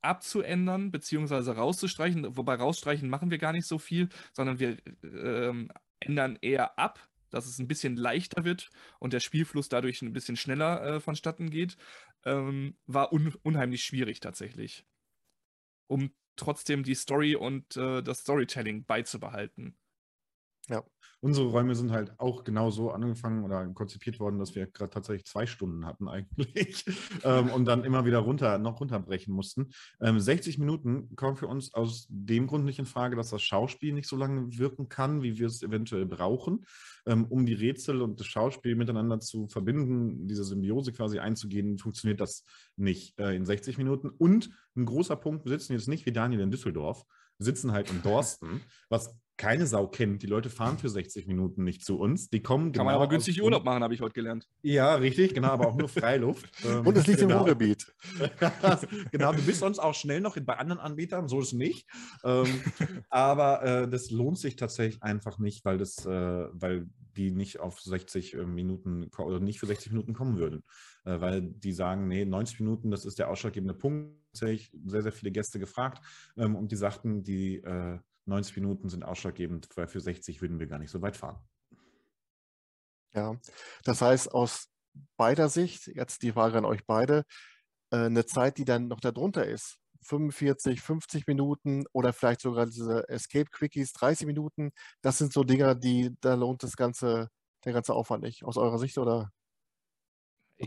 abzuändern, 0.00 0.90
beziehungsweise 0.90 1.56
rauszustreichen, 1.56 2.36
wobei 2.36 2.54
rausstreichen 2.54 3.08
machen 3.10 3.30
wir 3.30 3.38
gar 3.38 3.52
nicht 3.52 3.66
so 3.66 3.78
viel, 3.78 4.08
sondern 4.32 4.58
wir 4.58 4.76
ähm, 5.02 5.70
ändern 6.00 6.38
eher 6.40 6.78
ab, 6.78 7.07
dass 7.30 7.46
es 7.46 7.58
ein 7.58 7.68
bisschen 7.68 7.96
leichter 7.96 8.44
wird 8.44 8.70
und 8.98 9.12
der 9.12 9.20
Spielfluss 9.20 9.68
dadurch 9.68 10.02
ein 10.02 10.12
bisschen 10.12 10.36
schneller 10.36 10.82
äh, 10.82 11.00
vonstatten 11.00 11.50
geht, 11.50 11.76
ähm, 12.24 12.76
war 12.86 13.12
un 13.12 13.34
unheimlich 13.42 13.84
schwierig 13.84 14.20
tatsächlich. 14.20 14.84
Um 15.86 16.12
trotzdem 16.36 16.82
die 16.84 16.94
Story 16.94 17.34
und 17.34 17.76
äh, 17.76 18.02
das 18.02 18.20
Storytelling 18.20 18.84
beizubehalten. 18.84 19.76
Ja. 20.68 20.84
Unsere 21.20 21.48
Räume 21.48 21.74
sind 21.74 21.90
halt 21.90 22.12
auch 22.18 22.44
genau 22.44 22.70
so 22.70 22.92
angefangen 22.92 23.44
oder 23.44 23.66
konzipiert 23.68 24.20
worden, 24.20 24.38
dass 24.38 24.54
wir 24.54 24.68
gerade 24.68 24.90
tatsächlich 24.90 25.26
zwei 25.26 25.46
Stunden 25.46 25.84
hatten 25.84 26.08
eigentlich 26.08 26.84
ähm, 27.24 27.50
und 27.50 27.64
dann 27.64 27.82
immer 27.82 28.04
wieder 28.04 28.18
runter, 28.18 28.58
noch 28.58 28.80
runterbrechen 28.80 29.34
mussten. 29.34 29.70
Ähm, 30.00 30.20
60 30.20 30.58
Minuten 30.58 31.16
kommen 31.16 31.36
für 31.36 31.48
uns 31.48 31.74
aus 31.74 32.06
dem 32.08 32.46
Grund 32.46 32.64
nicht 32.64 32.78
in 32.78 32.86
Frage, 32.86 33.16
dass 33.16 33.30
das 33.30 33.42
Schauspiel 33.42 33.92
nicht 33.94 34.08
so 34.08 34.16
lange 34.16 34.56
wirken 34.58 34.88
kann, 34.88 35.22
wie 35.22 35.38
wir 35.38 35.48
es 35.48 35.62
eventuell 35.62 36.06
brauchen, 36.06 36.64
ähm, 37.06 37.24
um 37.24 37.46
die 37.46 37.54
Rätsel 37.54 38.00
und 38.00 38.20
das 38.20 38.26
Schauspiel 38.28 38.76
miteinander 38.76 39.18
zu 39.18 39.48
verbinden, 39.48 40.28
diese 40.28 40.44
Symbiose 40.44 40.92
quasi 40.92 41.18
einzugehen, 41.18 41.78
funktioniert 41.78 42.20
das 42.20 42.44
nicht 42.76 43.18
äh, 43.18 43.34
in 43.34 43.44
60 43.44 43.76
Minuten. 43.76 44.08
Und 44.08 44.50
ein 44.76 44.86
großer 44.86 45.16
Punkt, 45.16 45.44
wir 45.44 45.50
sitzen 45.50 45.72
jetzt 45.72 45.88
nicht 45.88 46.06
wie 46.06 46.12
Daniel 46.12 46.42
in 46.42 46.50
Düsseldorf, 46.52 47.04
sitzen 47.38 47.72
halt 47.72 47.90
in 47.90 48.02
Dorsten, 48.02 48.60
was 48.88 49.16
keine 49.38 49.66
Sau 49.66 49.86
kennt. 49.86 50.22
Die 50.22 50.26
Leute 50.26 50.50
fahren 50.50 50.78
für 50.78 50.88
60 50.88 51.26
Minuten 51.26 51.64
nicht 51.64 51.84
zu 51.84 51.98
uns. 51.98 52.28
Die 52.28 52.42
kommen 52.42 52.66
Kann 52.66 52.72
genau 52.72 52.84
man 52.84 52.94
aber 52.96 53.08
günstig 53.08 53.42
Urlaub 53.42 53.64
machen, 53.64 53.82
habe 53.82 53.94
ich 53.94 54.00
heute 54.00 54.12
gelernt. 54.12 54.46
Ja, 54.62 54.96
richtig, 54.96 55.32
genau, 55.32 55.48
aber 55.48 55.68
auch 55.68 55.76
nur 55.76 55.88
Freiluft. 55.88 56.50
Und 56.84 56.96
es 56.96 57.06
liegt 57.06 57.20
genau. 57.20 57.36
im 57.36 57.38
Ruhrgebiet. 57.38 57.86
genau, 59.12 59.32
du 59.32 59.42
bist 59.42 59.60
sonst 59.60 59.78
auch 59.78 59.94
schnell 59.94 60.20
noch 60.20 60.36
bei 60.38 60.58
anderen 60.58 60.80
Anbietern, 60.80 61.28
so 61.28 61.40
ist 61.40 61.48
es 61.48 61.52
nicht. 61.52 61.88
Ähm, 62.24 62.46
aber 63.08 63.62
äh, 63.62 63.88
das 63.88 64.10
lohnt 64.10 64.38
sich 64.38 64.56
tatsächlich 64.56 65.02
einfach 65.02 65.38
nicht, 65.38 65.64
weil 65.64 65.78
das, 65.78 66.04
äh, 66.04 66.10
weil 66.10 66.88
die 67.16 67.30
nicht 67.30 67.60
auf 67.60 67.80
60 67.80 68.34
äh, 68.34 68.44
Minuten 68.44 69.08
oder 69.18 69.40
nicht 69.40 69.60
für 69.60 69.66
60 69.66 69.92
Minuten 69.92 70.14
kommen 70.14 70.36
würden. 70.36 70.64
Äh, 71.04 71.20
weil 71.20 71.42
die 71.42 71.72
sagen, 71.72 72.08
nee, 72.08 72.24
90 72.24 72.60
Minuten, 72.60 72.90
das 72.90 73.04
ist 73.04 73.20
der 73.20 73.30
ausschlaggebende 73.30 73.74
Punkt. 73.74 74.18
Tatsächlich 74.32 74.70
sehr, 74.84 75.02
sehr 75.02 75.12
viele 75.12 75.32
Gäste 75.32 75.58
gefragt 75.58 76.04
ähm, 76.36 76.54
und 76.54 76.70
die 76.70 76.76
sagten, 76.76 77.22
die 77.24 77.56
äh, 77.56 77.98
90 78.28 78.56
Minuten 78.56 78.88
sind 78.88 79.04
ausschlaggebend, 79.04 79.68
weil 79.76 79.88
für 79.88 80.00
60 80.00 80.40
würden 80.40 80.60
wir 80.60 80.66
gar 80.66 80.78
nicht 80.78 80.90
so 80.90 81.02
weit 81.02 81.16
fahren. 81.16 81.42
Ja, 83.14 83.40
das 83.84 84.02
heißt, 84.02 84.32
aus 84.32 84.68
beider 85.16 85.48
Sicht, 85.48 85.86
jetzt 85.86 86.22
die 86.22 86.32
Frage 86.32 86.58
an 86.58 86.64
euch 86.64 86.84
beide, 86.86 87.24
äh, 87.90 87.96
eine 87.96 88.26
Zeit, 88.26 88.58
die 88.58 88.64
dann 88.64 88.88
noch 88.88 89.00
darunter 89.00 89.46
ist, 89.46 89.78
45, 90.02 90.80
50 90.80 91.26
Minuten 91.26 91.84
oder 91.92 92.12
vielleicht 92.12 92.40
sogar 92.40 92.66
diese 92.66 93.08
Escape 93.08 93.50
Quickies 93.50 93.92
30 93.92 94.26
Minuten, 94.26 94.70
das 95.02 95.18
sind 95.18 95.32
so 95.32 95.42
Dinger, 95.42 95.74
die, 95.74 96.14
da 96.20 96.34
lohnt 96.34 96.62
das 96.62 96.76
Ganze 96.76 97.30
der 97.64 97.72
ganze 97.72 97.94
Aufwand 97.94 98.22
nicht, 98.22 98.44
aus 98.44 98.56
eurer 98.56 98.78
Sicht 98.78 98.98
oder 98.98 99.32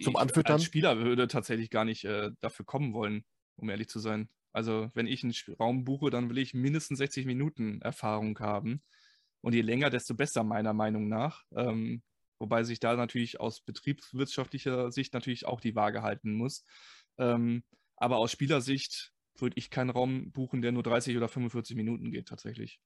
zum 0.02 0.14
ich 0.14 0.20
Anfüttern? 0.20 0.54
als 0.54 0.64
Spieler 0.64 1.00
würde 1.00 1.28
tatsächlich 1.28 1.70
gar 1.70 1.86
nicht 1.86 2.04
äh, 2.06 2.32
dafür 2.40 2.66
kommen 2.66 2.94
wollen, 2.94 3.24
um 3.56 3.70
ehrlich 3.70 3.90
zu 3.90 4.00
sein. 4.00 4.30
Also 4.52 4.90
wenn 4.94 5.08
ich 5.08 5.24
einen 5.24 5.34
Raum 5.60 5.84
buche, 5.84 6.10
dann 6.10 6.30
will 6.30 6.38
ich 6.38 6.54
mindestens 6.54 6.98
60 7.00 7.26
Minuten 7.26 7.82
Erfahrung 7.82 8.38
haben. 8.40 8.82
Und 9.42 9.54
je 9.54 9.62
länger, 9.62 9.90
desto 9.90 10.16
besser, 10.16 10.44
meiner 10.44 10.74
Meinung 10.74 11.08
nach. 11.08 11.44
Ähm, 11.56 12.04
wobei 12.40 12.64
sich 12.64 12.80
da 12.80 12.96
natürlich 12.96 13.40
aus 13.40 13.62
betriebswirtschaftlicher 13.62 14.92
Sicht 14.92 15.14
natürlich 15.14 15.46
auch 15.46 15.62
die 15.62 15.76
Waage 15.76 16.04
halten 16.04 16.34
muss. 16.34 16.64
Ähm, 17.18 17.64
aber 17.96 18.18
aus 18.18 18.32
Spielersicht 18.32 19.14
würde 19.38 19.58
ich 19.58 19.70
keinen 19.70 19.90
Raum 19.90 20.32
buchen, 20.32 20.62
der 20.62 20.72
nur 20.72 20.84
30 20.84 21.18
oder 21.18 21.28
45 21.28 21.76
Minuten 21.76 22.12
geht, 22.12 22.28
tatsächlich. 22.28 22.80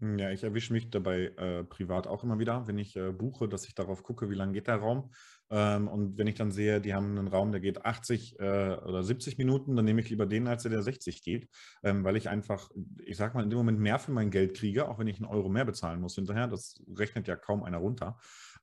Ja, 0.00 0.30
ich 0.30 0.44
erwische 0.44 0.74
mich 0.74 0.90
dabei 0.90 1.32
äh, 1.38 1.64
privat 1.64 2.06
auch 2.06 2.22
immer 2.22 2.38
wieder, 2.38 2.66
wenn 2.68 2.76
ich 2.76 2.94
äh, 2.96 3.10
buche, 3.10 3.48
dass 3.48 3.66
ich 3.66 3.74
darauf 3.74 4.02
gucke, 4.02 4.28
wie 4.28 4.34
lang 4.34 4.52
geht 4.52 4.66
der 4.66 4.76
Raum. 4.76 5.12
Ähm, 5.50 5.88
und 5.88 6.18
wenn 6.18 6.26
ich 6.26 6.34
dann 6.34 6.52
sehe, 6.52 6.80
die 6.82 6.92
haben 6.92 7.16
einen 7.16 7.26
Raum, 7.26 7.52
der 7.52 7.60
geht 7.62 7.86
80 7.86 8.38
äh, 8.38 8.76
oder 8.76 9.02
70 9.02 9.38
Minuten, 9.38 9.74
dann 9.76 9.86
nehme 9.86 10.02
ich 10.02 10.10
lieber 10.10 10.26
den, 10.26 10.46
als 10.46 10.62
der, 10.64 10.72
der 10.72 10.82
60 10.82 11.22
geht, 11.22 11.48
ähm, 11.82 12.04
weil 12.04 12.16
ich 12.16 12.28
einfach, 12.28 12.70
ich 13.02 13.16
sag 13.16 13.34
mal, 13.34 13.42
in 13.42 13.48
dem 13.48 13.56
Moment 13.56 13.80
mehr 13.80 13.98
für 13.98 14.12
mein 14.12 14.30
Geld 14.30 14.54
kriege, 14.54 14.88
auch 14.88 14.98
wenn 14.98 15.06
ich 15.08 15.16
einen 15.16 15.30
Euro 15.30 15.48
mehr 15.48 15.64
bezahlen 15.64 16.00
muss 16.02 16.16
hinterher. 16.16 16.48
Das 16.48 16.82
rechnet 16.94 17.26
ja 17.26 17.36
kaum 17.36 17.62
einer 17.62 17.78
runter. 17.78 18.18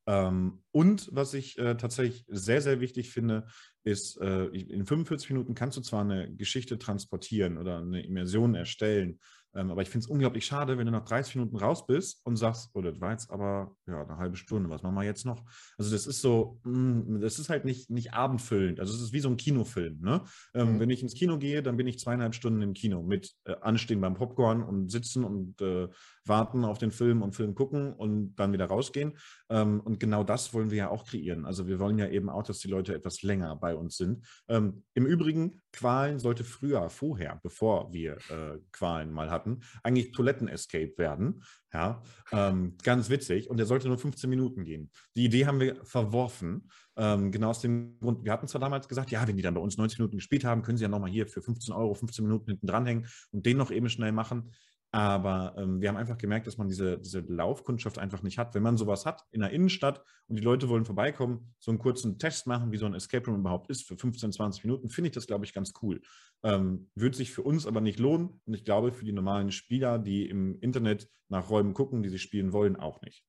Ähm, 0.07 0.63
und 0.71 1.09
was 1.11 1.34
ich 1.34 1.57
äh, 1.57 1.76
tatsächlich 1.76 2.26
sehr, 2.28 2.61
sehr 2.61 2.80
wichtig 2.80 3.09
finde, 3.09 3.47
ist, 3.84 4.19
äh, 4.21 4.45
in 4.45 4.86
45 4.86 5.32
Minuten 5.32 5.55
kannst 5.55 5.78
du 5.78 5.82
zwar 5.82 6.01
eine 6.01 6.34
Geschichte 6.36 6.78
transportieren 6.78 7.57
oder 7.57 7.80
eine 7.80 8.03
Immersion 8.05 8.53
erstellen, 8.55 9.19
ähm, 9.56 9.72
aber 9.72 9.82
ich 9.82 9.89
finde 9.89 10.03
es 10.06 10.10
unglaublich 10.10 10.45
schade, 10.45 10.78
wenn 10.78 10.86
du 10.86 10.91
nach 10.91 11.06
30 11.06 11.36
Minuten 11.36 11.58
raus 11.58 11.88
bist 11.88 12.22
und 12.26 12.36
sagst, 12.36 12.70
oh, 12.74 12.82
das 12.82 12.99
war 13.01 13.12
jetzt 13.12 13.32
aber 13.32 13.76
ja, 13.88 14.03
eine 14.03 14.18
halbe 14.18 14.36
Stunde, 14.36 14.70
was 14.70 14.84
machen 14.84 14.95
wir 14.95 15.03
jetzt 15.03 15.26
noch? 15.26 15.43
Also 15.78 15.91
das 15.91 16.06
ist 16.06 16.22
so, 16.22 16.60
mh, 16.64 17.20
das 17.20 17.39
ist 17.39 17.49
halt 17.49 17.66
nicht, 17.66 17.89
nicht 17.89 18.14
abendfüllend, 18.14 18.80
also 18.80 18.93
es 18.93 19.01
ist 19.01 19.14
wie 19.14 19.20
so 19.20 19.30
ein 19.30 19.38
Kinofilm. 19.38 20.01
Ne? 20.01 20.22
Ähm, 20.53 20.66
Mhm. 20.76 20.80
Wenn 20.80 20.89
ich 20.89 21.01
ins 21.03 21.14
Kino 21.14 21.38
gehe, 21.38 21.64
dann 21.64 21.78
bin 21.78 21.88
ich 21.88 21.99
zweieinhalb 21.99 22.36
Stunden 22.36 22.62
im 22.62 22.74
Kino 22.74 23.01
mit 23.01 23.34
äh, 23.45 23.56
Anstehen 23.62 24.01
beim 24.01 24.16
Popcorn 24.16 24.62
und 24.64 24.91
sitzen 24.91 25.24
und 25.24 25.62
äh, 25.62 25.88
warten 26.28 26.65
auf 26.65 26.78
den 26.78 26.91
Film 26.91 27.21
und 27.21 27.36
Film 27.36 27.55
gucken 27.55 27.93
und 27.93 28.36
dann 28.36 28.53
wieder 28.53 28.65
rausgehen. 28.65 29.17
Ähm, 29.49 29.80
und 29.82 29.99
genau 29.99 30.23
das 30.23 30.53
wollen 30.53 30.71
wir 30.71 30.78
ja 30.78 30.89
auch 30.89 31.05
kreieren. 31.05 31.45
Also 31.45 31.67
wir 31.67 31.80
wollen 31.80 31.97
ja 31.97 32.07
eben 32.07 32.30
auch, 32.30 32.43
dass 32.43 32.59
die 32.59 32.67
Leute 32.67 32.93
etwas 32.95 33.21
länger 33.21 33.55
bei 33.55 33.76
uns 33.76 33.97
sind. 33.97 34.26
Ähm, 34.47 34.84
Im 34.93 35.05
Übrigen, 35.05 35.61
Qualen 35.71 36.19
sollte 36.19 36.43
früher, 36.43 36.89
vorher, 36.89 37.39
bevor 37.43 37.93
wir 37.93 38.17
äh, 38.30 38.59
Qualen 38.71 39.11
mal 39.11 39.30
hatten, 39.30 39.61
eigentlich 39.84 40.11
Toiletten-Escape 40.11 40.97
werden. 40.97 41.43
Ja, 41.73 42.01
ähm, 42.32 42.78
ganz 42.84 43.09
witzig. 43.09 43.49
Und 43.49 43.57
der 43.57 43.65
sollte 43.65 43.89
nur 43.89 43.97
15 43.97 44.30
Minuten 44.30 44.63
gehen. 44.63 44.89
Die 45.15 45.26
Idee 45.26 45.45
haben 45.45 45.59
wir 45.59 45.84
verworfen. 45.84 46.69
Ähm, 46.95 47.32
genau 47.32 47.49
aus 47.49 47.59
dem 47.59 47.99
Grund, 47.99 48.23
wir 48.23 48.32
hatten 48.32 48.47
zwar 48.47 48.61
damals 48.61 48.88
gesagt, 48.88 49.11
ja, 49.11 49.28
wenn 49.28 49.36
die 49.36 49.43
dann 49.43 49.53
bei 49.53 49.59
uns 49.59 49.78
90 49.78 49.99
Minuten 49.99 50.15
gespielt 50.15 50.45
haben, 50.45 50.61
können 50.61 50.78
sie 50.78 50.84
ja 50.84 50.89
nochmal 50.89 51.09
hier 51.09 51.28
für 51.28 51.41
15 51.41 51.73
Euro 51.73 51.93
15 51.93 52.23
Minuten 52.23 52.51
hinten 52.51 52.67
dranhängen 52.67 53.07
und 53.32 53.45
den 53.45 53.57
noch 53.57 53.71
eben 53.71 53.89
schnell 53.89 54.13
machen. 54.13 54.51
Aber 54.96 55.54
ähm, 55.58 55.82
wir 55.82 55.89
haben 55.89 55.98
einfach 55.98 56.18
gemerkt, 56.18 56.48
dass 56.48 56.58
man 56.58 56.70
diese, 56.70 56.98
diese 56.98 57.20
Laufkundschaft 57.20 58.00
einfach 58.00 58.24
nicht 58.24 58.38
hat. 58.38 58.56
Wenn 58.56 58.64
man 58.64 58.78
sowas 58.78 59.06
hat 59.06 59.26
in 59.32 59.41
der 59.41 59.50
Innenstadt 59.50 60.02
und 60.30 60.38
die 60.38 60.41
Leute 60.41 60.70
wollen 60.70 60.86
vorbeikommen, 60.86 61.54
so 61.60 61.70
einen 61.70 61.80
kurzen 61.80 62.18
Test 62.18 62.48
machen, 62.48 62.72
wie 62.72 62.78
so 62.78 62.86
ein 62.86 62.93
Escape 62.93 63.26
Room 63.26 63.41
überhaupt 63.41 63.70
ist, 63.70 63.86
für 63.86 63.98
15, 63.98 64.32
20 64.32 64.64
Minuten, 64.64 64.88
finde 64.88 65.10
ich 65.10 65.14
das, 65.14 65.28
glaube 65.28 65.43
ich, 65.43 65.54
ganz 65.54 65.74
cool. 65.82 66.02
Ähm, 66.43 66.89
würde 66.96 67.18
sich 67.18 67.34
für 67.34 67.41
uns 67.41 67.68
aber 67.68 67.82
nicht 67.82 68.00
lohnen 68.00 68.39
und 68.46 68.54
ich 68.54 68.64
glaube 68.64 68.93
für 68.93 69.04
die 69.04 69.12
normalen 69.12 69.52
Spieler, 69.52 70.00
die 70.00 70.30
im 70.30 70.62
Internet 70.62 71.10
nach 71.28 71.50
Räumen 71.50 71.74
gucken, 71.74 72.02
die 72.02 72.08
sie 72.08 72.18
spielen 72.18 72.54
wollen, 72.54 72.78
auch 72.78 73.02
nicht. 73.02 73.26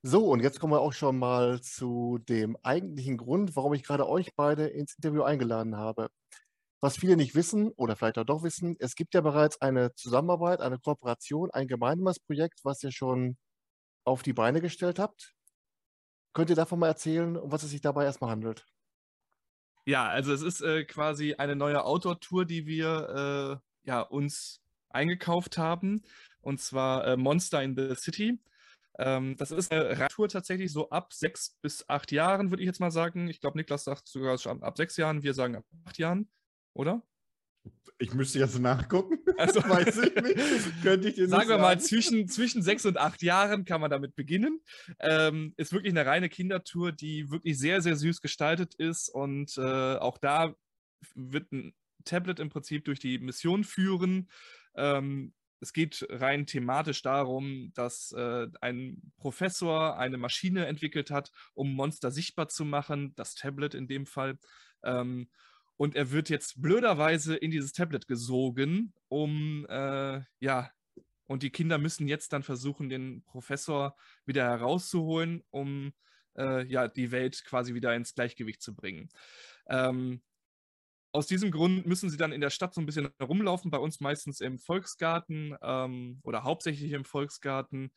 So, 0.00 0.30
und 0.30 0.40
jetzt 0.40 0.60
kommen 0.60 0.72
wir 0.72 0.80
auch 0.80 0.94
schon 0.94 1.18
mal 1.18 1.60
zu 1.60 2.18
dem 2.26 2.56
eigentlichen 2.62 3.18
Grund, 3.18 3.54
warum 3.54 3.74
ich 3.74 3.82
gerade 3.82 4.08
euch 4.08 4.34
beide 4.34 4.66
ins 4.66 4.94
Interview 4.94 5.24
eingeladen 5.24 5.76
habe. 5.76 6.08
Was 6.82 6.96
viele 6.96 7.16
nicht 7.16 7.36
wissen 7.36 7.70
oder 7.76 7.94
vielleicht 7.94 8.18
auch 8.18 8.24
doch 8.24 8.42
wissen, 8.42 8.74
es 8.80 8.96
gibt 8.96 9.14
ja 9.14 9.20
bereits 9.20 9.60
eine 9.62 9.94
Zusammenarbeit, 9.94 10.60
eine 10.60 10.80
Kooperation, 10.80 11.48
ein 11.52 11.68
gemeinsames 11.68 12.18
Projekt, 12.18 12.64
was 12.64 12.82
ihr 12.82 12.90
schon 12.90 13.36
auf 14.04 14.24
die 14.24 14.32
Beine 14.32 14.60
gestellt 14.60 14.98
habt. 14.98 15.32
Könnt 16.32 16.50
ihr 16.50 16.56
davon 16.56 16.80
mal 16.80 16.88
erzählen, 16.88 17.36
um 17.36 17.52
was 17.52 17.62
es 17.62 17.70
sich 17.70 17.82
dabei 17.82 18.04
erstmal 18.04 18.30
handelt? 18.30 18.66
Ja, 19.86 20.08
also 20.08 20.32
es 20.32 20.42
ist 20.42 20.60
äh, 20.60 20.84
quasi 20.84 21.34
eine 21.34 21.54
neue 21.54 21.84
Outdoor-Tour, 21.84 22.46
die 22.46 22.66
wir 22.66 23.60
äh, 23.62 23.88
ja, 23.88 24.00
uns 24.00 24.60
eingekauft 24.88 25.58
haben. 25.58 26.02
Und 26.40 26.60
zwar 26.60 27.06
äh, 27.06 27.16
Monster 27.16 27.62
in 27.62 27.76
the 27.76 27.94
City. 27.94 28.40
Ähm, 28.98 29.36
das 29.36 29.52
ist 29.52 29.70
eine 29.70 29.98
Radtour 30.00 30.28
tatsächlich 30.28 30.72
so 30.72 30.90
ab 30.90 31.12
sechs 31.12 31.56
bis 31.62 31.88
acht 31.88 32.10
Jahren, 32.10 32.50
würde 32.50 32.64
ich 32.64 32.66
jetzt 32.66 32.80
mal 32.80 32.90
sagen. 32.90 33.28
Ich 33.28 33.40
glaube, 33.40 33.56
Niklas 33.56 33.84
sagt 33.84 34.08
sogar 34.08 34.36
schon 34.38 34.64
ab 34.64 34.76
sechs 34.76 34.96
Jahren, 34.96 35.22
wir 35.22 35.34
sagen 35.34 35.54
ab 35.54 35.64
acht 35.84 35.98
Jahren, 35.98 36.28
oder? 36.74 37.02
Ich 37.98 38.14
müsste 38.14 38.40
jetzt 38.40 38.58
nachgucken. 38.58 39.18
Also, 39.38 39.60
Weiß 39.68 39.96
ich 39.98 40.14
nicht. 40.14 40.82
Könnte 40.82 41.08
ich 41.08 41.14
dir 41.14 41.28
Sagen 41.28 41.48
wir 41.48 41.58
mal, 41.58 41.78
zwischen, 41.80 42.26
zwischen 42.26 42.62
sechs 42.62 42.84
und 42.84 42.98
acht 42.98 43.22
Jahren 43.22 43.64
kann 43.64 43.80
man 43.80 43.90
damit 43.90 44.16
beginnen. 44.16 44.60
Ähm, 44.98 45.54
ist 45.56 45.72
wirklich 45.72 45.92
eine 45.92 46.04
reine 46.04 46.28
Kindertour, 46.28 46.90
die 46.90 47.30
wirklich 47.30 47.58
sehr, 47.58 47.80
sehr 47.80 47.94
süß 47.94 48.20
gestaltet 48.20 48.74
ist. 48.74 49.08
Und 49.08 49.56
äh, 49.56 49.96
auch 49.96 50.18
da 50.18 50.54
wird 51.14 51.52
ein 51.52 51.74
Tablet 52.04 52.40
im 52.40 52.50
Prinzip 52.50 52.84
durch 52.84 52.98
die 52.98 53.18
Mission 53.18 53.62
führen. 53.62 54.28
Ähm, 54.74 55.32
es 55.60 55.72
geht 55.72 56.04
rein 56.10 56.44
thematisch 56.46 57.02
darum, 57.02 57.70
dass 57.74 58.10
äh, 58.12 58.48
ein 58.60 59.12
Professor 59.16 59.96
eine 59.96 60.16
Maschine 60.18 60.66
entwickelt 60.66 61.12
hat, 61.12 61.30
um 61.54 61.72
Monster 61.72 62.10
sichtbar 62.10 62.48
zu 62.48 62.64
machen, 62.64 63.14
das 63.14 63.36
Tablet 63.36 63.74
in 63.74 63.86
dem 63.86 64.06
Fall. 64.06 64.38
Ähm, 64.82 65.28
und 65.76 65.96
er 65.96 66.10
wird 66.10 66.28
jetzt 66.28 66.60
blöderweise 66.60 67.36
in 67.36 67.50
dieses 67.50 67.72
Tablet 67.72 68.06
gesogen, 68.06 68.92
um 69.08 69.66
äh, 69.68 70.20
ja, 70.40 70.70
und 71.26 71.42
die 71.42 71.50
Kinder 71.50 71.78
müssen 71.78 72.08
jetzt 72.08 72.32
dann 72.32 72.42
versuchen, 72.42 72.88
den 72.88 73.22
Professor 73.24 73.96
wieder 74.26 74.44
herauszuholen, 74.44 75.42
um 75.50 75.92
äh, 76.36 76.66
ja, 76.66 76.88
die 76.88 77.10
Welt 77.10 77.44
quasi 77.44 77.74
wieder 77.74 77.94
ins 77.94 78.14
Gleichgewicht 78.14 78.62
zu 78.62 78.74
bringen. 78.74 79.08
Ähm, 79.66 80.22
aus 81.12 81.26
diesem 81.26 81.50
Grund 81.50 81.86
müssen 81.86 82.10
sie 82.10 82.16
dann 82.16 82.32
in 82.32 82.40
der 82.40 82.50
Stadt 82.50 82.74
so 82.74 82.80
ein 82.80 82.86
bisschen 82.86 83.10
herumlaufen, 83.18 83.70
bei 83.70 83.78
uns 83.78 84.00
meistens 84.00 84.40
im 84.40 84.58
Volksgarten 84.58 85.56
ähm, 85.62 86.20
oder 86.22 86.42
hauptsächlich 86.44 86.92
im 86.92 87.04
Volksgarten 87.04 87.92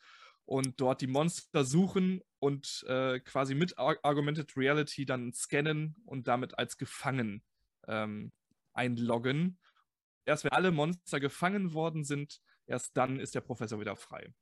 und 0.45 0.80
dort 0.80 1.01
die 1.01 1.07
Monster 1.07 1.63
suchen 1.63 2.21
und 2.39 2.86
äh, 2.88 3.19
quasi 3.21 3.55
mit 3.55 3.78
Ar 3.78 3.97
Augmented 4.03 4.55
Reality 4.57 5.05
dann 5.05 5.34
scannen 5.34 5.95
und 6.05 6.28
damit 6.28 6.59
als 6.59 6.78
gefangen 6.78 7.43
ähm, 7.88 8.32
einloggen. 8.74 9.60
Erst 10.26 10.44
wenn 10.44 10.52
alle 10.52 10.72
Monster 10.72 11.20
gefangen 11.20 11.74
worden 11.74 12.04
sind, 12.04 12.40
erst 12.66 12.98
dann 12.98 13.20
ist 13.20 13.36
der 13.36 13.42
Professor 13.42 13.80
wieder 13.80 13.96
frei. 13.96 14.34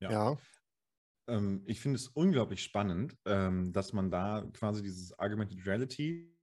Ja. 0.00 0.10
Ja. 0.10 0.36
Ähm, 1.28 1.62
ich 1.66 1.80
finde 1.80 1.96
es 1.96 2.08
unglaublich 2.08 2.62
spannend, 2.62 3.16
ähm, 3.24 3.72
dass 3.72 3.92
man 3.92 4.10
da 4.10 4.48
quasi 4.52 4.82
dieses 4.82 5.18
Augmented 5.18 5.66
Reality 5.66 6.37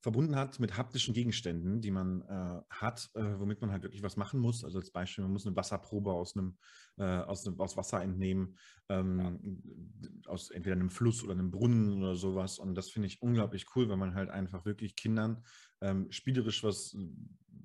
verbunden 0.00 0.36
hat 0.36 0.58
mit 0.60 0.76
haptischen 0.76 1.12
Gegenständen, 1.14 1.80
die 1.80 1.90
man 1.90 2.22
äh, 2.22 2.62
hat, 2.70 3.10
äh, 3.14 3.38
womit 3.38 3.60
man 3.60 3.70
halt 3.70 3.82
wirklich 3.82 4.02
was 4.02 4.16
machen 4.16 4.40
muss. 4.40 4.64
Also 4.64 4.78
als 4.78 4.90
Beispiel, 4.90 5.22
man 5.22 5.32
muss 5.32 5.46
eine 5.46 5.56
Wasserprobe 5.56 6.12
aus 6.12 6.36
einem, 6.36 6.56
äh, 6.96 7.04
aus, 7.04 7.46
einem 7.46 7.60
aus 7.60 7.76
Wasser 7.76 8.02
entnehmen, 8.02 8.56
ähm, 8.88 9.62
aus 10.26 10.50
entweder 10.50 10.76
einem 10.76 10.90
Fluss 10.90 11.22
oder 11.22 11.32
einem 11.32 11.50
Brunnen 11.50 12.02
oder 12.02 12.16
sowas. 12.16 12.58
Und 12.58 12.74
das 12.74 12.90
finde 12.90 13.08
ich 13.08 13.20
unglaublich 13.20 13.66
cool, 13.76 13.88
weil 13.88 13.98
man 13.98 14.14
halt 14.14 14.30
einfach 14.30 14.64
wirklich 14.64 14.96
Kindern 14.96 15.44
ähm, 15.82 16.10
spielerisch 16.10 16.64
was 16.64 16.96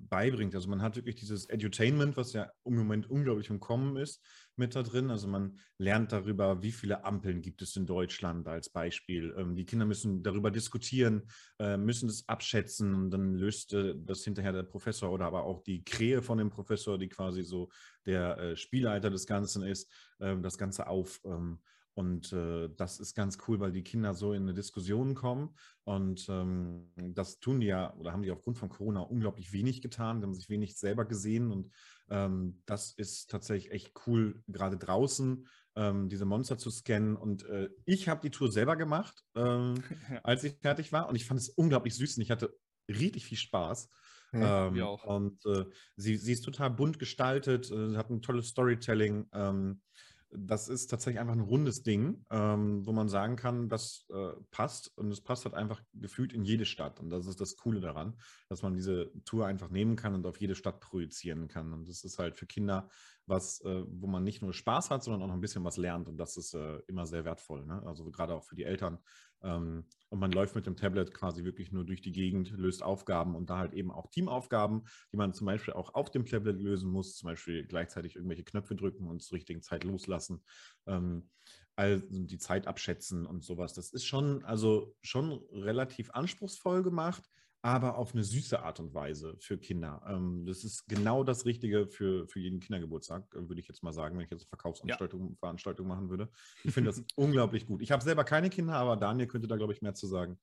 beibringt. 0.08 0.54
Also 0.54 0.68
man 0.68 0.82
hat 0.82 0.96
wirklich 0.96 1.16
dieses 1.16 1.48
Edutainment, 1.48 2.16
was 2.16 2.32
ja 2.32 2.50
im 2.64 2.76
Moment 2.76 3.08
unglaublich 3.10 3.50
im 3.50 3.60
Kommen 3.60 3.96
ist, 3.96 4.22
mit 4.58 4.74
da 4.74 4.82
drin. 4.82 5.10
Also 5.10 5.28
man 5.28 5.58
lernt 5.78 6.12
darüber, 6.12 6.62
wie 6.62 6.72
viele 6.72 7.04
Ampeln 7.04 7.42
gibt 7.42 7.62
es 7.62 7.76
in 7.76 7.86
Deutschland 7.86 8.48
als 8.48 8.68
Beispiel. 8.68 9.34
Ähm, 9.36 9.56
die 9.56 9.64
Kinder 9.64 9.86
müssen 9.86 10.22
darüber 10.22 10.50
diskutieren, 10.50 11.22
äh, 11.58 11.76
müssen 11.76 12.08
das 12.08 12.28
abschätzen 12.28 12.94
und 12.94 13.10
dann 13.10 13.34
löst 13.34 13.72
äh, 13.72 13.94
das 13.96 14.24
hinterher 14.24 14.52
der 14.52 14.62
Professor 14.62 15.10
oder 15.10 15.26
aber 15.26 15.44
auch 15.44 15.62
die 15.62 15.84
Krähe 15.84 16.22
von 16.22 16.38
dem 16.38 16.50
Professor, 16.50 16.98
die 16.98 17.08
quasi 17.08 17.42
so 17.42 17.68
der 18.04 18.38
äh, 18.38 18.56
Spielleiter 18.56 19.10
des 19.10 19.26
Ganzen 19.26 19.62
ist, 19.62 19.90
ähm, 20.20 20.42
das 20.42 20.58
Ganze 20.58 20.86
auf. 20.86 21.20
Ähm, 21.24 21.58
und 21.96 22.30
äh, 22.34 22.68
das 22.76 23.00
ist 23.00 23.14
ganz 23.14 23.38
cool, 23.48 23.58
weil 23.58 23.72
die 23.72 23.82
Kinder 23.82 24.12
so 24.12 24.34
in 24.34 24.42
eine 24.42 24.52
Diskussion 24.52 25.14
kommen. 25.14 25.56
Und 25.84 26.28
ähm, 26.28 26.92
das 26.94 27.40
tun 27.40 27.58
die 27.58 27.68
ja, 27.68 27.94
oder 27.96 28.12
haben 28.12 28.22
die 28.22 28.30
aufgrund 28.30 28.58
von 28.58 28.68
Corona 28.68 29.00
unglaublich 29.00 29.54
wenig 29.54 29.80
getan. 29.80 30.20
Die 30.20 30.26
haben 30.26 30.34
sich 30.34 30.50
wenig 30.50 30.76
selber 30.76 31.06
gesehen. 31.06 31.50
Und 31.50 31.72
ähm, 32.10 32.62
das 32.66 32.92
ist 32.92 33.30
tatsächlich 33.30 33.72
echt 33.72 33.92
cool, 34.06 34.42
gerade 34.46 34.76
draußen 34.76 35.46
ähm, 35.76 36.08
diese 36.08 36.24
Monster 36.24 36.58
zu 36.58 36.70
scannen. 36.70 37.16
Und 37.16 37.44
äh, 37.44 37.68
ich 37.84 38.08
habe 38.08 38.22
die 38.22 38.30
Tour 38.30 38.50
selber 38.50 38.76
gemacht, 38.76 39.22
ähm, 39.34 39.74
als 40.22 40.42
ich 40.44 40.56
fertig 40.60 40.92
war. 40.92 41.08
Und 41.08 41.16
ich 41.16 41.26
fand 41.26 41.40
es 41.40 41.50
unglaublich 41.50 41.94
süß 41.94 42.16
und 42.16 42.22
ich 42.22 42.30
hatte 42.30 42.56
richtig 42.88 43.26
viel 43.26 43.38
Spaß. 43.38 43.88
Mhm. 44.32 44.42
Ähm, 44.42 44.82
auch. 44.82 45.04
Und 45.04 45.44
äh, 45.46 45.66
sie, 45.96 46.16
sie 46.16 46.32
ist 46.32 46.42
total 46.42 46.70
bunt 46.70 46.98
gestaltet, 46.98 47.70
äh, 47.70 47.96
hat 47.96 48.10
ein 48.10 48.22
tolles 48.22 48.48
Storytelling. 48.48 49.28
Ähm, 49.32 49.82
das 50.30 50.68
ist 50.68 50.88
tatsächlich 50.88 51.20
einfach 51.20 51.34
ein 51.34 51.40
rundes 51.40 51.82
Ding, 51.82 52.24
ähm, 52.30 52.84
wo 52.86 52.92
man 52.92 53.08
sagen 53.08 53.36
kann, 53.36 53.68
das 53.68 54.06
äh, 54.10 54.32
passt 54.50 54.96
und 54.96 55.10
es 55.10 55.20
passt 55.20 55.44
halt 55.44 55.54
einfach 55.54 55.82
gefühlt 55.94 56.32
in 56.32 56.44
jede 56.44 56.64
Stadt. 56.64 57.00
Und 57.00 57.10
das 57.10 57.26
ist 57.26 57.40
das 57.40 57.56
Coole 57.56 57.80
daran, 57.80 58.16
dass 58.48 58.62
man 58.62 58.74
diese 58.74 59.12
Tour 59.24 59.46
einfach 59.46 59.70
nehmen 59.70 59.96
kann 59.96 60.14
und 60.14 60.26
auf 60.26 60.40
jede 60.40 60.54
Stadt 60.54 60.80
projizieren 60.80 61.48
kann. 61.48 61.72
Und 61.72 61.88
das 61.88 62.04
ist 62.04 62.18
halt 62.18 62.36
für 62.36 62.46
Kinder 62.46 62.88
was, 63.26 63.60
äh, 63.62 63.84
wo 63.88 64.06
man 64.06 64.24
nicht 64.24 64.40
nur 64.42 64.52
Spaß 64.52 64.90
hat, 64.90 65.02
sondern 65.02 65.22
auch 65.22 65.26
noch 65.26 65.34
ein 65.34 65.40
bisschen 65.40 65.64
was 65.64 65.76
lernt. 65.76 66.08
Und 66.08 66.16
das 66.16 66.36
ist 66.36 66.54
äh, 66.54 66.78
immer 66.86 67.06
sehr 67.06 67.24
wertvoll. 67.24 67.66
Ne? 67.66 67.82
Also 67.84 68.10
gerade 68.10 68.34
auch 68.34 68.44
für 68.44 68.54
die 68.54 68.64
Eltern. 68.64 68.98
Ähm, 69.42 69.84
und 70.08 70.20
man 70.20 70.32
läuft 70.32 70.54
mit 70.54 70.66
dem 70.66 70.76
Tablet 70.76 71.12
quasi 71.12 71.44
wirklich 71.44 71.72
nur 71.72 71.84
durch 71.84 72.00
die 72.00 72.12
Gegend, 72.12 72.50
löst 72.52 72.82
Aufgaben 72.82 73.34
und 73.34 73.50
da 73.50 73.58
halt 73.58 73.74
eben 73.74 73.90
auch 73.90 74.08
Teamaufgaben, 74.10 74.84
die 75.12 75.16
man 75.16 75.34
zum 75.34 75.46
Beispiel 75.46 75.74
auch 75.74 75.94
auf 75.94 76.10
dem 76.10 76.26
Tablet 76.26 76.60
lösen 76.60 76.90
muss, 76.90 77.16
zum 77.16 77.28
Beispiel 77.28 77.66
gleichzeitig 77.66 78.16
irgendwelche 78.16 78.44
Knöpfe 78.44 78.76
drücken 78.76 79.08
und 79.08 79.22
zur 79.22 79.36
richtigen 79.36 79.62
Zeit 79.62 79.84
loslassen. 79.84 80.44
Ähm, 80.86 81.30
also 81.74 82.02
die 82.08 82.38
Zeit 82.38 82.66
abschätzen 82.66 83.26
und 83.26 83.44
sowas. 83.44 83.74
Das 83.74 83.90
ist 83.90 84.06
schon, 84.06 84.44
also 84.44 84.96
schon 85.02 85.32
relativ 85.52 86.10
anspruchsvoll 86.10 86.82
gemacht, 86.82 87.22
aber 87.62 87.98
auf 87.98 88.12
eine 88.12 88.22
süße 88.22 88.62
Art 88.62 88.80
und 88.80 88.94
Weise 88.94 89.36
für 89.40 89.58
Kinder. 89.58 90.02
Ähm, 90.08 90.44
das 90.46 90.64
ist 90.64 90.86
genau 90.86 91.24
das 91.24 91.44
Richtige 91.46 91.88
für, 91.88 92.28
für 92.28 92.38
jeden 92.38 92.60
Kindergeburtstag, 92.60 93.24
äh, 93.34 93.48
würde 93.48 93.60
ich 93.60 93.68
jetzt 93.68 93.82
mal 93.82 93.92
sagen, 93.92 94.16
wenn 94.16 94.24
ich 94.24 94.30
jetzt 94.30 94.42
eine 94.42 94.48
Verkaufsveranstaltung 94.48 95.30
ja. 95.30 95.36
Veranstaltung 95.38 95.88
machen 95.88 96.08
würde. 96.08 96.28
Ich 96.64 96.72
finde 96.72 96.90
das 96.90 97.02
unglaublich 97.16 97.66
gut. 97.66 97.82
Ich 97.82 97.90
habe 97.90 98.04
selber 98.04 98.24
keine 98.24 98.50
Kinder, 98.50 98.74
aber 98.74 98.96
Daniel 98.96 99.26
könnte 99.26 99.48
da, 99.48 99.56
glaube 99.56 99.72
ich, 99.72 99.82
mehr 99.82 99.94
zu 99.94 100.06
sagen. 100.06 100.38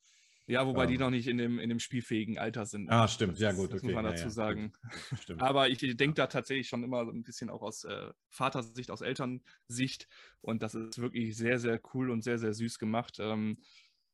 Ja, 0.45 0.67
wobei 0.67 0.83
ähm, 0.83 0.91
die 0.91 0.97
noch 0.97 1.09
nicht 1.09 1.27
in 1.27 1.37
dem, 1.37 1.57
in 1.57 1.69
dem 1.69 1.79
spielfähigen 1.79 2.37
Alter 2.37 2.65
sind. 2.65 2.89
Ah, 2.89 3.07
stimmt, 3.07 3.39
ja 3.39 3.53
gut. 3.53 3.71
Das 3.71 3.77
okay. 3.81 3.87
muss 3.87 3.95
man 3.95 4.05
dazu 4.05 4.25
ja, 4.25 4.29
sagen. 4.29 4.73
Stimmt. 5.21 5.41
Aber 5.41 5.69
ich 5.69 5.79
denke 5.79 6.15
da 6.15 6.27
tatsächlich 6.27 6.67
schon 6.67 6.83
immer 6.83 7.01
ein 7.01 7.23
bisschen 7.23 7.49
auch 7.49 7.61
aus 7.61 7.85
äh, 7.85 8.11
Vatersicht, 8.27 8.91
aus 8.91 9.01
Elternsicht. 9.01 10.09
Und 10.41 10.61
das 10.61 10.75
ist 10.75 10.99
wirklich 10.99 11.37
sehr, 11.37 11.59
sehr 11.59 11.79
cool 11.93 12.09
und 12.09 12.23
sehr, 12.23 12.39
sehr 12.39 12.53
süß 12.53 12.77
gemacht. 12.77 13.17
Ähm, 13.19 13.57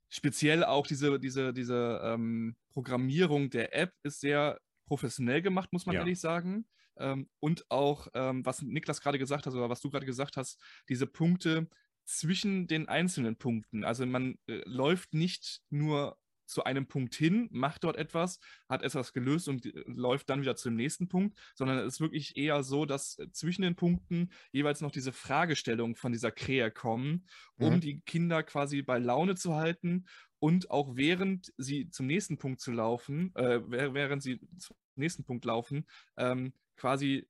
speziell 0.10 0.64
auch 0.64 0.88
diese, 0.88 1.20
diese, 1.20 1.54
diese 1.54 2.02
ähm, 2.04 2.56
Programmierung 2.70 3.50
der 3.50 3.76
App 3.76 3.94
ist 4.04 4.20
sehr 4.20 4.60
professionell 4.86 5.42
gemacht, 5.42 5.72
muss 5.72 5.86
man 5.86 5.96
ja. 5.96 6.02
ehrlich 6.02 6.20
sagen. 6.20 6.66
Ähm, 6.98 7.30
und 7.40 7.66
auch, 7.70 8.08
ähm, 8.14 8.46
was 8.46 8.62
Niklas 8.62 9.02
gerade 9.02 9.20
gesagt 9.20 9.46
hat, 9.46 9.54
oder 9.54 9.70
was 9.70 9.82
du 9.82 9.90
gerade 9.90 10.06
gesagt 10.06 10.36
hast, 10.36 10.60
diese 10.90 11.08
Punkte 11.08 11.70
zwischen 12.06 12.68
den 12.68 12.90
einzelnen 12.90 13.36
Punkten. 13.36 13.84
Also 13.84 14.06
man 14.06 14.38
äh, 14.48 14.62
läuft 14.66 15.14
nicht 15.14 15.62
nur 15.70 16.18
zu 16.50 16.64
einem 16.64 16.88
Punkt 16.88 17.16
hin, 17.16 17.48
macht 17.52 17.84
dort 17.84 17.96
etwas, 17.96 18.40
hat 18.68 18.82
etwas 18.84 19.14
gelöst 19.14 19.48
und 19.48 19.66
äh, 19.66 19.84
läuft 19.86 20.30
dann 20.30 20.42
wieder 20.42 20.56
zum 20.56 20.76
nächsten 20.76 21.08
Punkt, 21.08 21.38
sondern 21.56 21.78
es 21.80 21.96
ist 21.96 22.02
wirklich 22.02 22.36
eher 22.36 22.64
so, 22.64 22.86
dass 22.86 23.18
äh, 23.20 23.32
zwischen 23.32 23.62
den 23.62 23.76
Punkten 23.76 24.32
jeweils 24.52 24.82
noch 24.82 24.92
diese 24.92 25.14
Fragestellungen 25.14 25.96
von 25.96 26.12
dieser 26.12 26.32
Krähe 26.32 26.72
kommen, 26.72 27.28
um 27.58 27.76
mhm. 27.76 27.80
die 27.80 28.02
Kinder 28.02 28.44
quasi 28.44 28.82
bei 28.82 28.98
Laune 28.98 29.36
zu 29.36 29.56
halten 29.56 30.06
und 30.40 30.72
auch 30.72 30.96
während 30.96 31.54
sie 31.58 31.90
zum 31.90 32.08
nächsten 32.08 32.38
Punkt 32.38 32.62
zu 32.62 32.72
laufen, 32.72 33.34
äh, 33.36 33.60
während 33.70 34.24
sie 34.24 34.40
zum 34.58 34.76
nächsten 34.96 35.24
Punkt 35.24 35.46
laufen, 35.46 35.86
ähm, 36.18 36.54
quasi 36.76 37.28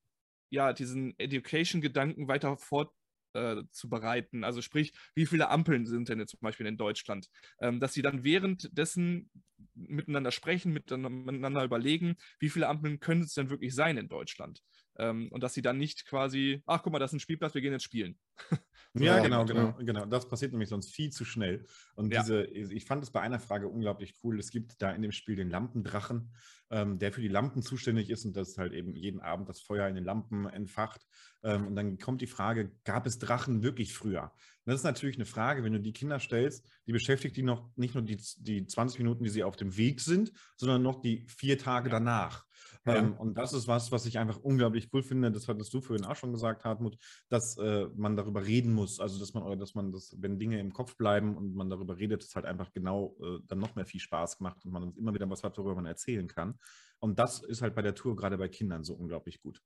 ja 0.49 0.74
diesen 0.74 1.17
Education-Gedanken 1.20 2.28
weiter 2.28 2.57
fort 2.57 2.93
äh, 3.34 3.64
zu 3.72 3.90
bereiten. 3.90 4.44
Also 4.44 4.62
sprich, 4.62 4.94
wie 5.16 5.26
viele 5.26 5.50
Ampeln 5.50 5.86
sind 5.86 6.10
denn 6.10 6.20
jetzt 6.20 6.32
zum 6.32 6.40
Beispiel 6.42 6.66
in 6.68 6.78
Deutschland? 6.78 7.30
Ähm, 7.60 7.80
dass 7.80 7.94
sie 7.94 8.02
dann 8.02 8.24
währenddessen 8.24 9.30
miteinander 9.76 10.32
sprechen, 10.32 10.74
miteinander 10.74 11.64
überlegen, 11.64 12.16
wie 12.40 12.50
viele 12.50 12.68
Ampeln 12.68 13.00
können 13.00 13.22
es 13.24 13.34
denn 13.34 13.50
wirklich 13.50 13.74
sein 13.76 13.98
in 13.98 14.08
Deutschland? 14.10 14.62
Ähm, 15.00 15.30
und 15.32 15.41
dass 15.41 15.54
sie 15.54 15.62
dann 15.62 15.78
nicht 15.78 16.06
quasi, 16.06 16.62
ach 16.66 16.84
guck 16.84 16.93
mal, 16.93 17.00
das 17.00 17.12
ist 17.12 17.18
ein 17.18 17.20
Spielplatz, 17.22 17.54
wir 17.54 17.62
gehen 17.62 17.74
jetzt 17.74 17.84
spielen. 17.84 18.18
Ja, 18.95 19.20
genau, 19.20 19.45
genau, 19.45 19.74
genau. 19.78 20.06
Das 20.06 20.28
passiert 20.28 20.52
nämlich 20.52 20.70
sonst 20.70 20.91
viel 20.91 21.12
zu 21.12 21.24
schnell. 21.24 21.66
Und 21.95 22.12
ja. 22.12 22.22
diese, 22.22 22.45
ich 22.45 22.86
fand 22.86 23.04
es 23.04 23.12
bei 23.12 23.22
einer 23.22 23.39
Frage 23.39 23.68
unglaublich 23.68 24.16
cool. 24.24 24.39
Es 24.39 24.50
gibt 24.50 24.82
da 24.82 24.91
in 24.91 25.04
dem 25.04 25.12
Spiel 25.12 25.36
den 25.36 25.52
Lampendrachen, 25.52 26.34
ähm, 26.72 26.97
der 26.97 27.12
für 27.12 27.22
die 27.22 27.28
Lampen 27.28 27.62
zuständig 27.62 28.10
ist 28.10 28.26
und 28.26 28.36
das 28.36 28.58
halt 28.58 28.74
eben 28.74 28.95
jeden 28.95 29.20
Abend 29.20 29.47
das 29.47 29.62
Feuer 29.62 29.88
in 29.88 29.95
den 29.95 30.04
Lampen 30.04 30.47
entfacht. 30.47 31.06
Ähm, 31.43 31.68
und 31.68 31.76
dann 31.76 32.00
kommt 32.00 32.22
die 32.22 32.28
Frage, 32.28 32.72
gab 32.84 33.06
es 33.06 33.20
Drachen 33.20 33.62
wirklich 33.62 33.93
früher? 33.93 34.24
Und 34.24 34.72
das 34.72 34.78
ist 34.78 34.86
natürlich 34.86 35.18
eine 35.18 35.26
Frage, 35.26 35.64
wenn 35.64 35.74
du 35.74 35.80
die 35.80 35.93
Kinder 35.93 36.20
stellst, 36.20 36.68
die 36.88 36.91
beschäftigt 36.91 37.38
die 37.38 37.43
noch 37.43 37.70
nicht 37.76 37.93
nur 37.93 38.04
die, 38.04 38.20
die 38.38 38.66
20 38.66 39.00
Minuten, 39.00 39.24
die 39.24 39.30
sie 39.30 39.43
auf 39.43 39.56
dem 39.56 39.78
Weg 39.78 40.02
sind, 40.02 40.32
sondern 40.58 40.82
noch 40.82 41.00
die 41.02 41.28
vier 41.28 41.60
Tage 41.60 41.89
ja. 41.89 41.93
danach. 41.93 42.45
Ja. 42.86 42.96
Ähm, 42.96 43.14
und 43.14 43.38
das 43.38 43.54
ist 43.54 43.68
was, 43.68 43.92
was 43.92 44.06
ich 44.06 44.18
einfach 44.18 44.38
unglaublich 44.38 44.90
cool 44.94 45.04
finde. 45.04 45.32
Das 45.32 45.48
hattest 45.48 45.74
du 45.74 45.82
vorhin 45.82 46.06
auch 46.06 46.16
schon 46.16 46.32
gesagt, 46.32 46.64
Hartmut, 46.64 46.98
dass 47.30 47.58
äh, 47.58 47.88
man 47.96 48.16
darüber 48.16 48.46
reden 48.46 48.74
muss. 48.74 49.00
Also, 49.00 49.20
dass 49.20 49.34
man, 49.34 49.60
dass 49.60 49.76
man 49.76 49.92
das, 49.92 50.16
wenn 50.18 50.40
Dinge 50.40 50.60
im 50.60 50.74
Kopf 50.74 50.96
bleiben 50.96 51.36
und 51.36 51.56
man 51.56 51.70
darüber 51.70 51.98
redet, 51.98 52.24
ist 52.24 52.36
halt 52.36 52.46
einfach 52.46 52.72
genau 52.72 53.16
äh, 53.22 53.40
dann 53.48 53.60
noch 53.60 53.76
mehr 53.76 53.86
viel 53.86 54.00
Spaß 54.00 54.38
gemacht 54.38 54.64
und 54.66 54.72
man 54.72 54.94
immer 54.96 55.14
wieder 55.14 55.30
was 55.30 55.44
hat, 55.44 55.58
worüber 55.58 55.76
man 55.76 55.86
erzählen 55.86 56.28
kann. 56.28 56.58
Und 57.00 57.20
das 57.20 57.44
ist 57.44 57.62
halt 57.62 57.76
bei 57.76 57.82
der 57.82 57.96
Tour 57.96 58.16
gerade 58.16 58.38
bei 58.38 58.48
Kindern 58.48 58.84
so 58.84 58.94
unglaublich 58.94 59.42
gut 59.42 59.62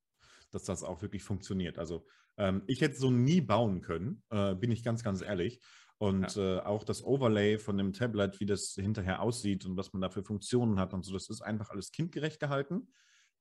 dass 0.54 0.64
das 0.64 0.84
auch 0.84 1.02
wirklich 1.02 1.24
funktioniert. 1.24 1.80
Also 1.80 2.06
ähm, 2.38 2.64
ich 2.68 2.82
hätte 2.82 2.96
so 2.96 3.12
nie 3.12 3.42
bauen 3.42 3.82
können, 3.82 4.24
äh, 4.30 4.56
bin 4.56 4.72
ich 4.72 4.84
ganz, 4.84 5.04
ganz 5.04 5.22
ehrlich. 5.22 5.60
Und 6.04 6.36
ja. 6.36 6.58
äh, 6.58 6.60
auch 6.60 6.84
das 6.84 7.02
Overlay 7.02 7.58
von 7.58 7.78
dem 7.78 7.94
Tablet, 7.94 8.42
wie 8.42 8.46
das 8.46 8.74
hinterher 8.74 9.22
aussieht 9.22 9.66
und 9.66 9.78
was 9.78 9.94
man 9.94 10.02
da 10.02 10.10
für 10.10 10.22
Funktionen 10.22 10.78
hat 10.78 10.94
und 10.94 11.06
so, 11.06 11.14
das 11.14 11.30
ist 11.30 11.40
einfach 11.40 11.70
alles 11.70 11.94
kindgerecht 11.94 12.42
gehalten 12.42 12.90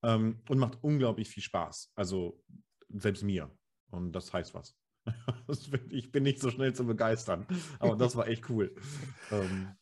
ähm, 0.05 0.41
und 0.49 0.59
macht 0.59 0.79
unglaublich 0.81 1.29
viel 1.29 1.43
Spaß. 1.43 1.91
Also 1.97 2.41
selbst 2.89 3.25
mir. 3.25 3.51
Und 3.91 4.13
das 4.13 4.33
heißt 4.33 4.55
was. 4.55 4.79
ich 5.91 6.13
bin 6.13 6.23
nicht 6.23 6.39
so 6.39 6.53
schnell 6.53 6.73
zu 6.73 6.87
begeistern, 6.87 7.49
aber 7.81 7.97
das 7.97 8.15
war 8.15 8.29
echt 8.29 8.49
cool. 8.49 8.73
ähm, 9.33 9.75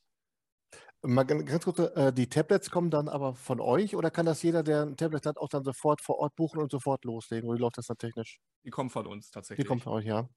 Mal 1.03 1.25
ganz 1.25 1.67
kurz, 1.67 1.79
äh, 1.79 2.15
die 2.15 2.31
Tablets 2.31 2.71
kommen 2.71 2.89
dann 2.89 3.11
aber 3.11 3.35
von 3.35 3.61
euch 3.61 3.95
oder 3.95 4.11
kann 4.11 4.25
das 4.25 4.43
jeder, 4.43 4.63
der 4.63 4.83
ein 4.83 4.97
Tablet 4.97 5.27
hat, 5.27 5.37
auch 5.37 5.49
dann 5.49 5.65
sofort 5.65 6.01
vor 6.01 6.19
Ort 6.19 6.35
buchen 6.35 6.61
und 6.61 6.71
sofort 6.71 7.05
loslegen? 7.05 7.47
Oder 7.47 7.59
wie 7.59 7.63
läuft 7.63 7.77
das 7.77 7.89
dann 7.89 7.99
technisch? 7.99 8.41
Die 8.65 8.71
kommen 8.71 8.89
von 8.89 9.07
uns 9.07 9.31
tatsächlich. 9.31 9.65
Die 9.65 9.69
kommen 9.69 9.83
von 9.83 9.93
euch, 9.93 10.07
ja. 10.07 10.31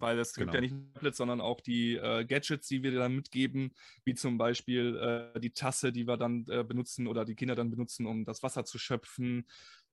Weil 0.00 0.18
es 0.18 0.34
genau. 0.34 0.52
gibt 0.52 0.54
ja 0.54 0.68
genau. 0.68 0.82
nicht 0.82 0.94
Tablets, 0.94 1.16
sondern 1.18 1.40
auch 1.40 1.60
die 1.60 1.96
äh, 1.96 2.24
Gadgets, 2.24 2.68
die 2.68 2.82
wir 2.82 2.92
dann 2.92 3.14
mitgeben, 3.14 3.72
wie 4.04 4.14
zum 4.14 4.38
Beispiel 4.38 5.32
äh, 5.34 5.40
die 5.40 5.52
Tasse, 5.52 5.92
die 5.92 6.06
wir 6.06 6.16
dann 6.16 6.46
äh, 6.48 6.64
benutzen 6.64 7.06
oder 7.06 7.24
die 7.24 7.34
Kinder 7.34 7.54
dann 7.54 7.70
benutzen, 7.70 8.06
um 8.06 8.24
das 8.24 8.42
Wasser 8.42 8.64
zu 8.64 8.78
schöpfen. 8.78 9.46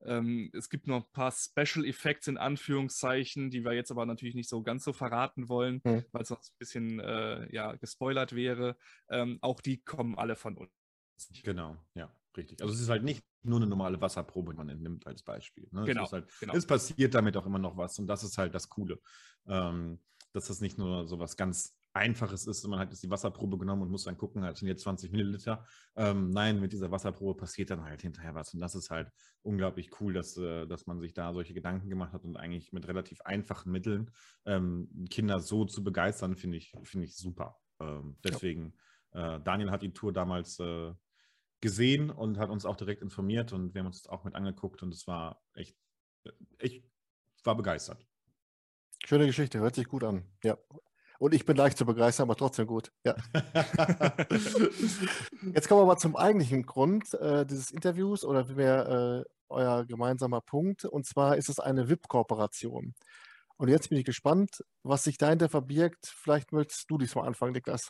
Ähm, 0.06 0.52
es 0.54 0.70
gibt 0.70 0.88
noch 0.88 1.06
ein 1.06 1.12
paar 1.14 1.32
Special 1.32 1.86
Effects 1.86 2.28
in 2.28 2.38
Anführungszeichen, 2.38 3.50
die 3.50 3.64
wir 3.64 3.74
jetzt 3.74 3.92
aber 3.92 4.06
natürlich 4.06 4.36
nicht 4.36 4.50
so 4.50 4.62
ganz 4.62 4.84
so 4.84 4.94
verraten 4.94 5.50
wollen, 5.50 5.82
hm. 5.84 6.04
weil 6.12 6.22
es 6.24 6.28
sonst 6.28 6.54
ein 6.54 6.60
bisschen 6.60 7.00
äh, 7.00 7.54
ja, 7.54 7.74
gespoilert 7.76 8.36
wäre. 8.36 8.78
Ähm, 9.10 9.38
auch 9.42 9.62
die 9.62 9.78
kommen 9.78 10.18
alle 10.18 10.36
von 10.36 10.58
uns. 10.58 10.72
Genau, 11.44 11.78
ja, 11.94 12.12
richtig. 12.38 12.62
Also 12.62 12.74
es 12.74 12.82
ist 12.82 12.90
halt 12.90 13.04
nicht 13.04 13.24
nur 13.44 13.58
eine 13.58 13.68
normale 13.68 14.00
Wasserprobe, 14.00 14.54
die 14.54 14.58
man 14.58 14.70
entnimmt 14.70 15.06
als 15.08 15.24
Beispiel. 15.24 15.68
Ne? 15.72 15.84
Genau, 15.86 16.06
es, 16.06 16.12
halt, 16.12 16.28
genau. 16.40 16.54
es 16.54 16.66
passiert 16.66 17.14
damit 17.14 17.38
auch 17.38 17.46
immer 17.46 17.60
noch 17.60 17.78
was 17.78 18.00
und 18.00 18.08
das 18.08 18.24
ist 18.24 18.38
halt 18.38 18.54
das 18.54 18.70
Coole, 18.70 19.00
ähm, 19.48 20.00
dass 20.32 20.48
das 20.48 20.62
nicht 20.62 20.78
nur 20.78 21.08
so 21.08 21.20
was 21.20 21.38
ganz 21.38 21.76
Einfaches 21.96 22.48
ist, 22.48 22.68
man 22.68 22.80
hat 22.80 22.90
jetzt 22.90 23.04
die 23.04 23.10
Wasserprobe 23.12 23.60
genommen 23.60 23.84
und 23.84 23.92
muss 23.92 24.06
dann 24.06 24.18
gucken, 24.18 24.44
halt 24.44 24.58
sind 24.58 24.68
jetzt 24.68 24.82
20 24.82 25.12
Milliliter. 25.12 25.64
Ähm, 25.96 26.32
nein, 26.32 26.60
mit 26.60 26.74
dieser 26.74 26.90
Wasserprobe 26.90 27.38
passiert 27.38 27.70
dann 27.70 27.84
halt 27.84 28.02
hinterher 28.02 28.34
was 28.34 28.52
und 28.54 28.60
das 28.60 28.74
ist 28.74 28.90
halt 28.90 29.12
unglaublich 29.44 29.92
cool, 30.02 30.14
dass, 30.14 30.36
äh, 30.38 30.66
dass 30.66 30.88
man 30.88 31.00
sich 31.00 31.14
da 31.14 31.34
solche 31.34 31.54
Gedanken 31.54 31.90
gemacht 31.90 32.14
hat 32.14 32.26
und 32.26 32.36
eigentlich 32.36 32.74
mit 32.74 32.88
relativ 32.88 33.22
einfachen 33.22 33.72
Mitteln 33.72 34.10
ähm, 34.46 34.90
Kinder 35.12 35.40
so 35.40 35.66
zu 35.66 35.84
begeistern, 35.84 36.36
finde 36.36 36.58
ich, 36.58 36.74
finde 36.84 37.06
ich 37.06 37.16
super. 37.16 37.60
Ähm, 37.80 38.18
deswegen, 38.24 38.74
ja. 39.14 39.36
äh, 39.36 39.44
Daniel 39.44 39.70
hat 39.70 39.84
die 39.84 39.94
Tour 39.94 40.12
damals 40.12 40.60
äh, 40.60 40.94
gesehen 41.64 42.12
und 42.12 42.38
hat 42.38 42.50
uns 42.50 42.66
auch 42.66 42.76
direkt 42.76 43.02
informiert 43.02 43.54
und 43.54 43.74
wir 43.74 43.80
haben 43.80 43.88
uns 43.88 44.04
das 44.04 44.12
auch 44.12 44.26
mit 44.26 44.36
angeguckt 44.36 44.84
und 44.84 44.94
es 44.94 45.08
war 45.08 45.42
echt, 45.56 45.76
ich 46.60 46.84
war 47.44 47.56
begeistert. 47.56 48.06
Schöne 49.06 49.26
Geschichte, 49.26 49.60
hört 49.60 49.76
sich 49.76 49.88
gut 49.88 50.04
an. 50.04 50.26
Ja. 50.44 50.58
Und 51.20 51.34
ich 51.34 51.46
bin 51.46 51.56
leicht 51.56 51.78
zu 51.78 51.86
begeistern, 51.86 52.26
aber 52.26 52.36
trotzdem 52.36 52.68
gut. 52.68 52.92
Ja. 53.06 53.16
Jetzt 55.54 55.70
kommen 55.70 55.82
wir 55.82 55.86
mal 55.86 55.98
zum 55.98 56.18
eigentlichen 56.18 56.64
Grund 56.64 57.14
äh, 57.14 57.46
dieses 57.46 57.72
Interviews 57.72 58.26
oder 58.26 58.46
vielmehr 58.46 59.24
äh, 59.24 59.24
euer 59.48 59.86
gemeinsamer 59.86 60.42
Punkt. 60.42 60.84
Und 60.84 61.06
zwar 61.06 61.38
ist 61.38 61.48
es 61.48 61.60
eine 61.60 61.88
VIP-Kooperation. 61.88 62.94
Und 63.56 63.70
jetzt 63.70 63.90
bin 63.90 64.00
ich 64.00 64.06
gespannt, 64.06 64.64
was 64.82 65.04
sich 65.04 65.18
dahinter 65.18 65.48
verbirgt. 65.48 66.08
Vielleicht 66.08 66.52
möchtest 66.52 66.90
du 66.90 66.98
diesmal 66.98 67.28
anfangen, 67.28 67.54
Niklas. 67.54 67.90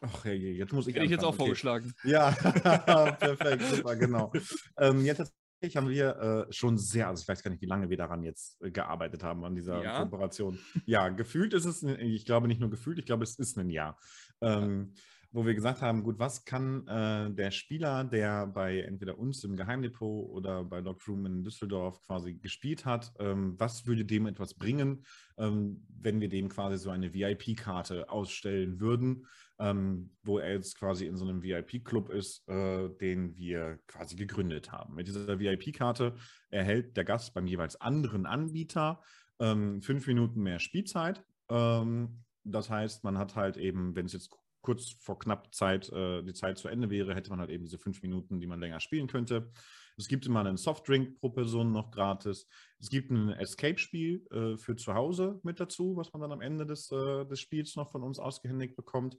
Ach 0.00 0.24
hey, 0.24 0.52
jetzt 0.52 0.72
muss 0.72 0.86
ich. 0.86 0.94
Hätte 0.94 1.04
ich 1.04 1.10
jetzt 1.10 1.24
auch 1.24 1.28
okay. 1.28 1.38
vorgeschlagen. 1.38 1.92
Ja, 2.04 2.30
perfekt, 3.20 3.62
super, 3.64 3.96
genau. 3.96 4.32
ähm, 4.78 5.04
jetzt 5.04 5.18
tatsächlich 5.18 5.76
haben 5.76 5.88
wir 5.88 6.46
äh, 6.48 6.52
schon 6.52 6.78
sehr, 6.78 7.08
also 7.08 7.22
ich 7.22 7.28
weiß 7.28 7.42
gar 7.42 7.50
nicht, 7.50 7.60
wie 7.60 7.66
lange 7.66 7.90
wir 7.90 7.96
daran 7.96 8.22
jetzt 8.22 8.60
äh, 8.62 8.70
gearbeitet 8.70 9.24
haben, 9.24 9.44
an 9.44 9.54
dieser 9.54 9.82
ja. 9.82 10.00
Kooperation. 10.00 10.58
Ja, 10.86 11.08
gefühlt 11.08 11.52
ist 11.52 11.64
es, 11.64 11.82
ich 11.82 12.24
glaube 12.24 12.48
nicht 12.48 12.60
nur 12.60 12.70
gefühlt, 12.70 12.98
ich 12.98 13.06
glaube, 13.06 13.24
es 13.24 13.38
ist 13.38 13.58
ein 13.58 13.70
Jahr. 13.70 13.98
Ähm, 14.40 14.94
wo 15.30 15.44
wir 15.44 15.54
gesagt 15.54 15.82
haben, 15.82 16.04
gut, 16.04 16.18
was 16.18 16.44
kann 16.44 16.86
äh, 16.86 17.30
der 17.30 17.50
Spieler, 17.50 18.04
der 18.04 18.46
bei 18.46 18.80
entweder 18.80 19.18
uns 19.18 19.44
im 19.44 19.56
Geheimdepot 19.56 20.30
oder 20.30 20.64
bei 20.64 20.80
Lockroom 20.80 21.26
in 21.26 21.44
Düsseldorf 21.44 22.00
quasi 22.02 22.34
gespielt 22.34 22.86
hat, 22.86 23.12
ähm, 23.18 23.54
was 23.58 23.86
würde 23.86 24.06
dem 24.06 24.26
etwas 24.26 24.54
bringen, 24.54 25.04
ähm, 25.36 25.86
wenn 26.00 26.20
wir 26.20 26.30
dem 26.30 26.48
quasi 26.48 26.78
so 26.78 26.90
eine 26.90 27.12
VIP-Karte 27.12 28.08
ausstellen 28.08 28.80
würden, 28.80 29.26
ähm, 29.58 30.10
wo 30.22 30.38
er 30.38 30.52
jetzt 30.52 30.78
quasi 30.78 31.06
in 31.06 31.16
so 31.16 31.24
einem 31.24 31.42
VIP-Club 31.42 32.10
ist, 32.10 32.48
äh, 32.48 32.88
den 33.00 33.36
wir 33.36 33.78
quasi 33.86 34.16
gegründet 34.16 34.70
haben. 34.72 34.94
Mit 34.94 35.08
dieser 35.08 35.38
VIP-Karte 35.38 36.14
erhält 36.50 36.96
der 36.96 37.04
Gast 37.04 37.34
beim 37.34 37.46
jeweils 37.46 37.80
anderen 37.80 38.26
Anbieter 38.26 39.02
ähm, 39.40 39.82
fünf 39.82 40.06
Minuten 40.06 40.42
mehr 40.42 40.58
Spielzeit. 40.58 41.24
Ähm, 41.48 42.24
das 42.44 42.70
heißt, 42.70 43.04
man 43.04 43.18
hat 43.18 43.36
halt 43.36 43.56
eben, 43.56 43.94
wenn 43.96 44.06
es 44.06 44.12
jetzt 44.12 44.30
kurz 44.60 44.96
vor 45.00 45.18
knapp 45.18 45.54
Zeit, 45.54 45.90
äh, 45.92 46.22
die 46.22 46.34
Zeit 46.34 46.58
zu 46.58 46.68
Ende 46.68 46.90
wäre, 46.90 47.14
hätte 47.14 47.30
man 47.30 47.40
halt 47.40 47.50
eben 47.50 47.64
diese 47.64 47.78
fünf 47.78 48.02
Minuten, 48.02 48.40
die 48.40 48.46
man 48.46 48.60
länger 48.60 48.80
spielen 48.80 49.06
könnte. 49.06 49.50
Es 49.96 50.08
gibt 50.08 50.26
immer 50.26 50.40
einen 50.40 50.56
Softdrink 50.56 51.18
pro 51.18 51.30
Person 51.30 51.72
noch 51.72 51.90
gratis. 51.90 52.46
Es 52.78 52.88
gibt 52.88 53.10
ein 53.10 53.30
Escape-Spiel 53.30 54.26
äh, 54.30 54.56
für 54.56 54.76
zu 54.76 54.94
Hause 54.94 55.40
mit 55.42 55.58
dazu, 55.58 55.96
was 55.96 56.12
man 56.12 56.22
dann 56.22 56.32
am 56.32 56.40
Ende 56.40 56.66
des, 56.66 56.90
äh, 56.92 57.24
des 57.24 57.40
Spiels 57.40 57.76
noch 57.76 57.90
von 57.90 58.02
uns 58.02 58.18
ausgehändigt 58.18 58.76
bekommt. 58.76 59.18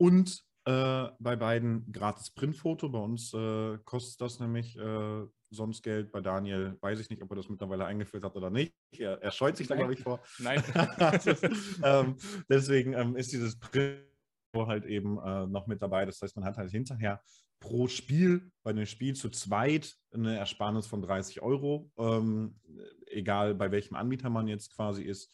Und 0.00 0.42
äh, 0.64 1.08
bei 1.18 1.36
beiden 1.36 1.92
gratis 1.92 2.30
Printfoto. 2.30 2.88
Bei 2.88 2.98
uns 2.98 3.34
äh, 3.34 3.78
kostet 3.84 4.20
das 4.22 4.40
nämlich 4.40 4.78
äh, 4.78 5.26
sonst 5.50 5.82
Geld. 5.82 6.10
Bei 6.10 6.22
Daniel 6.22 6.78
weiß 6.80 7.00
ich 7.00 7.10
nicht, 7.10 7.22
ob 7.22 7.30
er 7.30 7.36
das 7.36 7.50
mittlerweile 7.50 7.84
eingeführt 7.84 8.24
hat 8.24 8.34
oder 8.34 8.48
nicht. 8.48 8.74
Er, 8.96 9.20
er 9.22 9.30
scheut 9.30 9.58
sich 9.58 9.66
da, 9.68 9.74
glaube 9.74 9.92
ich, 9.92 10.00
vor. 10.00 10.20
Nein. 10.38 10.62
ähm, 11.84 12.16
deswegen 12.48 12.94
ähm, 12.94 13.14
ist 13.14 13.32
dieses 13.32 13.58
Print 13.58 14.06
halt 14.54 14.86
eben 14.86 15.18
äh, 15.18 15.46
noch 15.46 15.66
mit 15.66 15.82
dabei. 15.82 16.06
Das 16.06 16.22
heißt, 16.22 16.34
man 16.36 16.46
hat 16.46 16.56
halt 16.56 16.70
hinterher 16.70 17.22
pro 17.60 17.86
Spiel 17.86 18.50
bei 18.62 18.72
dem 18.72 18.86
Spiel 18.86 19.14
zu 19.14 19.28
zweit 19.28 19.94
eine 20.14 20.38
Ersparnis 20.38 20.86
von 20.86 21.02
30 21.02 21.42
Euro, 21.42 21.90
ähm, 21.98 22.58
egal 23.06 23.54
bei 23.54 23.70
welchem 23.70 23.96
Anbieter 23.96 24.30
man 24.30 24.48
jetzt 24.48 24.74
quasi 24.74 25.02
ist. 25.02 25.30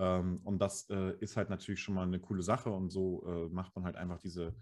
Ähm, 0.00 0.40
und 0.44 0.58
das 0.60 0.88
äh, 0.88 1.14
ist 1.20 1.36
halt 1.36 1.50
natürlich 1.50 1.80
schon 1.80 1.94
mal 1.94 2.06
eine 2.06 2.18
coole 2.18 2.42
Sache 2.42 2.70
und 2.70 2.88
so 2.88 3.22
äh, 3.26 3.54
macht 3.54 3.76
man 3.76 3.84
halt 3.84 3.96
einfach 3.96 4.18
diese, 4.18 4.56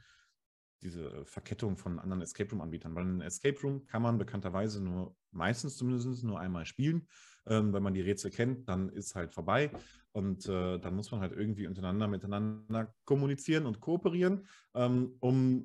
diese 0.82 1.24
Verkettung 1.24 1.76
von 1.76 2.00
anderen 2.00 2.22
Escape 2.22 2.50
Room-Anbietern. 2.50 2.94
Weil 2.96 3.04
ein 3.04 3.20
Escape 3.20 3.60
Room 3.62 3.86
kann 3.86 4.02
man 4.02 4.18
bekannterweise 4.18 4.82
nur, 4.82 5.16
meistens 5.30 5.76
zumindest 5.76 6.24
nur 6.24 6.40
einmal 6.40 6.66
spielen. 6.66 7.06
Ähm, 7.46 7.72
wenn 7.72 7.84
man 7.84 7.94
die 7.94 8.00
Rätsel 8.00 8.32
kennt, 8.32 8.68
dann 8.68 8.88
ist 8.88 9.14
halt 9.14 9.32
vorbei. 9.32 9.70
Und 10.10 10.48
äh, 10.48 10.78
dann 10.78 10.96
muss 10.96 11.12
man 11.12 11.20
halt 11.20 11.32
irgendwie 11.32 11.68
untereinander 11.68 12.08
miteinander 12.08 12.92
kommunizieren 13.04 13.66
und 13.66 13.80
kooperieren, 13.80 14.48
ähm, 14.74 15.14
um 15.20 15.64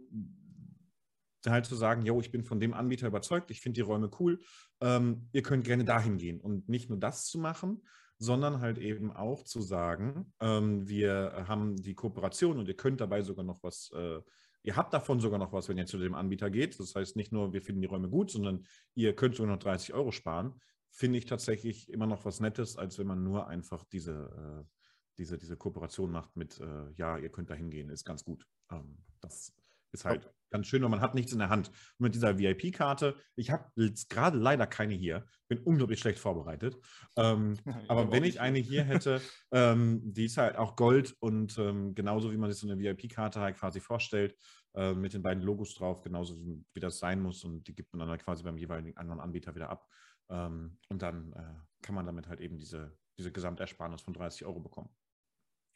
halt 1.48 1.66
zu 1.66 1.76
sagen, 1.76 2.06
yo, 2.06 2.22
ich 2.22 2.32
bin 2.32 2.44
von 2.44 2.60
dem 2.60 2.74
Anbieter 2.74 3.08
überzeugt, 3.08 3.50
ich 3.50 3.60
finde 3.60 3.78
die 3.78 3.82
Räume 3.82 4.10
cool, 4.20 4.40
ähm, 4.82 5.28
ihr 5.34 5.42
könnt 5.42 5.66
gerne 5.66 5.84
dahin 5.84 6.18
gehen. 6.18 6.40
Und 6.40 6.70
nicht 6.70 6.90
nur 6.90 7.00
das 7.00 7.26
zu 7.26 7.40
machen, 7.40 7.82
sondern 8.18 8.62
halt 8.62 8.78
eben 8.78 9.12
auch 9.12 9.44
zu 9.44 9.62
sagen, 9.62 10.34
ähm, 10.40 10.88
wir 10.88 11.46
haben 11.48 11.76
die 11.76 11.96
Kooperation 11.96 12.58
und 12.58 12.68
ihr 12.68 12.76
könnt 12.76 13.02
dabei 13.02 13.22
sogar 13.22 13.44
noch 13.44 13.64
was, 13.64 13.92
äh, 13.96 14.22
ihr 14.64 14.76
habt 14.76 14.94
davon 14.94 15.20
sogar 15.20 15.40
noch 15.40 15.52
was, 15.52 15.70
wenn 15.70 15.78
ihr 15.78 15.86
zu 15.86 15.98
dem 15.98 16.16
Anbieter 16.16 16.50
geht. 16.50 16.80
Das 16.80 16.96
heißt 16.96 17.16
nicht 17.16 17.32
nur, 17.32 17.54
wir 17.54 17.62
finden 17.62 17.82
die 17.82 17.88
Räume 17.88 18.10
gut, 18.10 18.32
sondern 18.32 18.66
ihr 18.96 19.16
könnt 19.16 19.36
sogar 19.36 19.52
noch 19.52 19.62
30 19.62 19.94
Euro 19.94 20.12
sparen. 20.12 20.60
Finde 20.90 21.18
ich 21.18 21.26
tatsächlich 21.26 21.92
immer 21.92 22.08
noch 22.08 22.24
was 22.24 22.40
Nettes, 22.40 22.78
als 22.78 23.00
wenn 23.00 23.08
man 23.08 23.24
nur 23.24 23.48
einfach 23.48 23.84
diese, 23.86 24.64
äh, 24.64 24.78
diese, 25.18 25.38
diese 25.38 25.58
Kooperation 25.58 26.12
macht 26.12 26.36
mit, 26.36 26.60
äh, 26.60 26.92
ja, 26.96 27.18
ihr 27.18 27.30
könnt 27.30 27.50
da 27.50 27.56
hingehen, 27.56 27.90
ist 27.90 28.06
ganz 28.06 28.24
gut. 28.24 28.48
Ähm, 28.72 28.98
das 29.22 29.54
ist 29.94 30.06
halt 30.06 30.30
ganz 30.54 30.68
schön, 30.68 30.84
weil 30.84 30.90
man 30.90 31.02
hat 31.02 31.16
nichts 31.16 31.34
in 31.34 31.40
der 31.40 31.50
Hand. 31.50 31.70
Und 31.70 32.00
mit 32.00 32.16
dieser 32.16 32.38
VIP-Karte, 32.38 33.16
ich 33.36 33.52
habe 33.52 33.70
jetzt 33.76 34.10
gerade 34.10 34.38
leider 34.38 34.68
keine 34.68 34.94
hier, 34.94 35.26
bin 35.48 35.60
unglaublich 35.60 36.00
schlecht 36.00 36.20
vorbereitet. 36.20 36.78
Ähm, 37.18 37.58
aber 37.88 38.12
wenn 38.12 38.24
ich 38.24 38.40
eine 38.40 38.60
hier 38.60 38.84
hätte, 38.84 39.22
ähm, 39.52 40.02
die 40.04 40.26
ist 40.26 40.38
halt 40.38 40.56
auch 40.56 40.76
Gold 40.76 41.16
und 41.20 41.58
ähm, 41.58 41.96
genauso 41.96 42.32
wie 42.32 42.38
man 42.38 42.52
sich 42.52 42.60
so 42.60 42.70
eine 42.70 42.80
VIP-Karte 42.80 43.40
halt 43.40 43.58
quasi 43.58 43.80
vorstellt, 43.80 44.36
äh, 44.76 44.94
mit 44.94 45.14
den 45.14 45.24
beiden 45.24 45.44
Logos 45.44 45.76
drauf, 45.76 46.02
genauso 46.02 46.40
wie, 46.40 46.64
wie, 46.74 46.80
das 46.80 47.00
sein 47.00 47.22
muss 47.22 47.44
und 47.44 47.68
die 47.68 47.76
gibt 47.76 47.94
man 47.94 48.00
dann 48.00 48.10
halt 48.10 48.24
quasi 48.24 48.44
beim 48.44 48.58
jeweiligen 48.58 48.96
anderen 48.98 49.20
Anbieter 49.20 49.56
wieder 49.56 49.70
ab. 49.70 49.88
Ähm, 50.30 50.78
und 50.90 51.02
dann 51.02 51.34
äh, 51.34 51.84
kann 51.84 51.96
man 51.96 52.06
damit 52.06 52.28
halt 52.28 52.40
eben 52.40 52.58
diese, 52.58 52.96
diese 53.18 53.32
Gesamtersparnis 53.32 54.02
von 54.02 54.14
30 54.14 54.46
Euro 54.46 54.60
bekommen. 54.60 54.90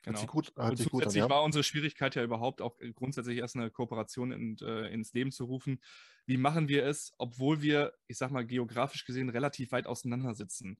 Genau. 0.03 0.25
Gut, 0.25 0.49
und 0.55 0.77
zusätzlich 0.77 1.23
an, 1.23 1.29
ja. 1.29 1.35
war 1.35 1.43
unsere 1.43 1.63
Schwierigkeit 1.63 2.15
ja 2.15 2.23
überhaupt 2.23 2.61
auch 2.61 2.79
äh, 2.79 2.93
grundsätzlich 2.93 3.37
erst 3.39 3.55
eine 3.55 3.69
Kooperation 3.69 4.31
in, 4.31 4.57
äh, 4.61 4.87
ins 4.87 5.13
Leben 5.13 5.31
zu 5.31 5.45
rufen. 5.45 5.81
Wie 6.25 6.37
machen 6.37 6.69
wir 6.69 6.85
es, 6.85 7.13
obwohl 7.17 7.61
wir, 7.61 7.93
ich 8.07 8.17
sag 8.17 8.31
mal, 8.31 8.45
geografisch 8.45 9.05
gesehen 9.05 9.29
relativ 9.29 9.71
weit 9.71 9.85
auseinander 9.85 10.33
sitzen? 10.33 10.79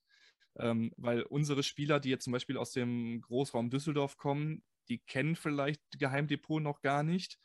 Ähm, 0.55 0.93
weil 0.97 1.23
unsere 1.23 1.63
Spieler, 1.63 1.99
die 1.99 2.09
jetzt 2.09 2.23
zum 2.23 2.33
Beispiel 2.33 2.57
aus 2.57 2.71
dem 2.71 3.21
Großraum 3.21 3.69
Düsseldorf 3.69 4.17
kommen, 4.17 4.63
die 4.89 4.99
kennen 4.99 5.35
vielleicht 5.35 5.81
Geheimdepot 5.99 6.61
noch 6.61 6.81
gar 6.81 7.03
nicht, 7.03 7.39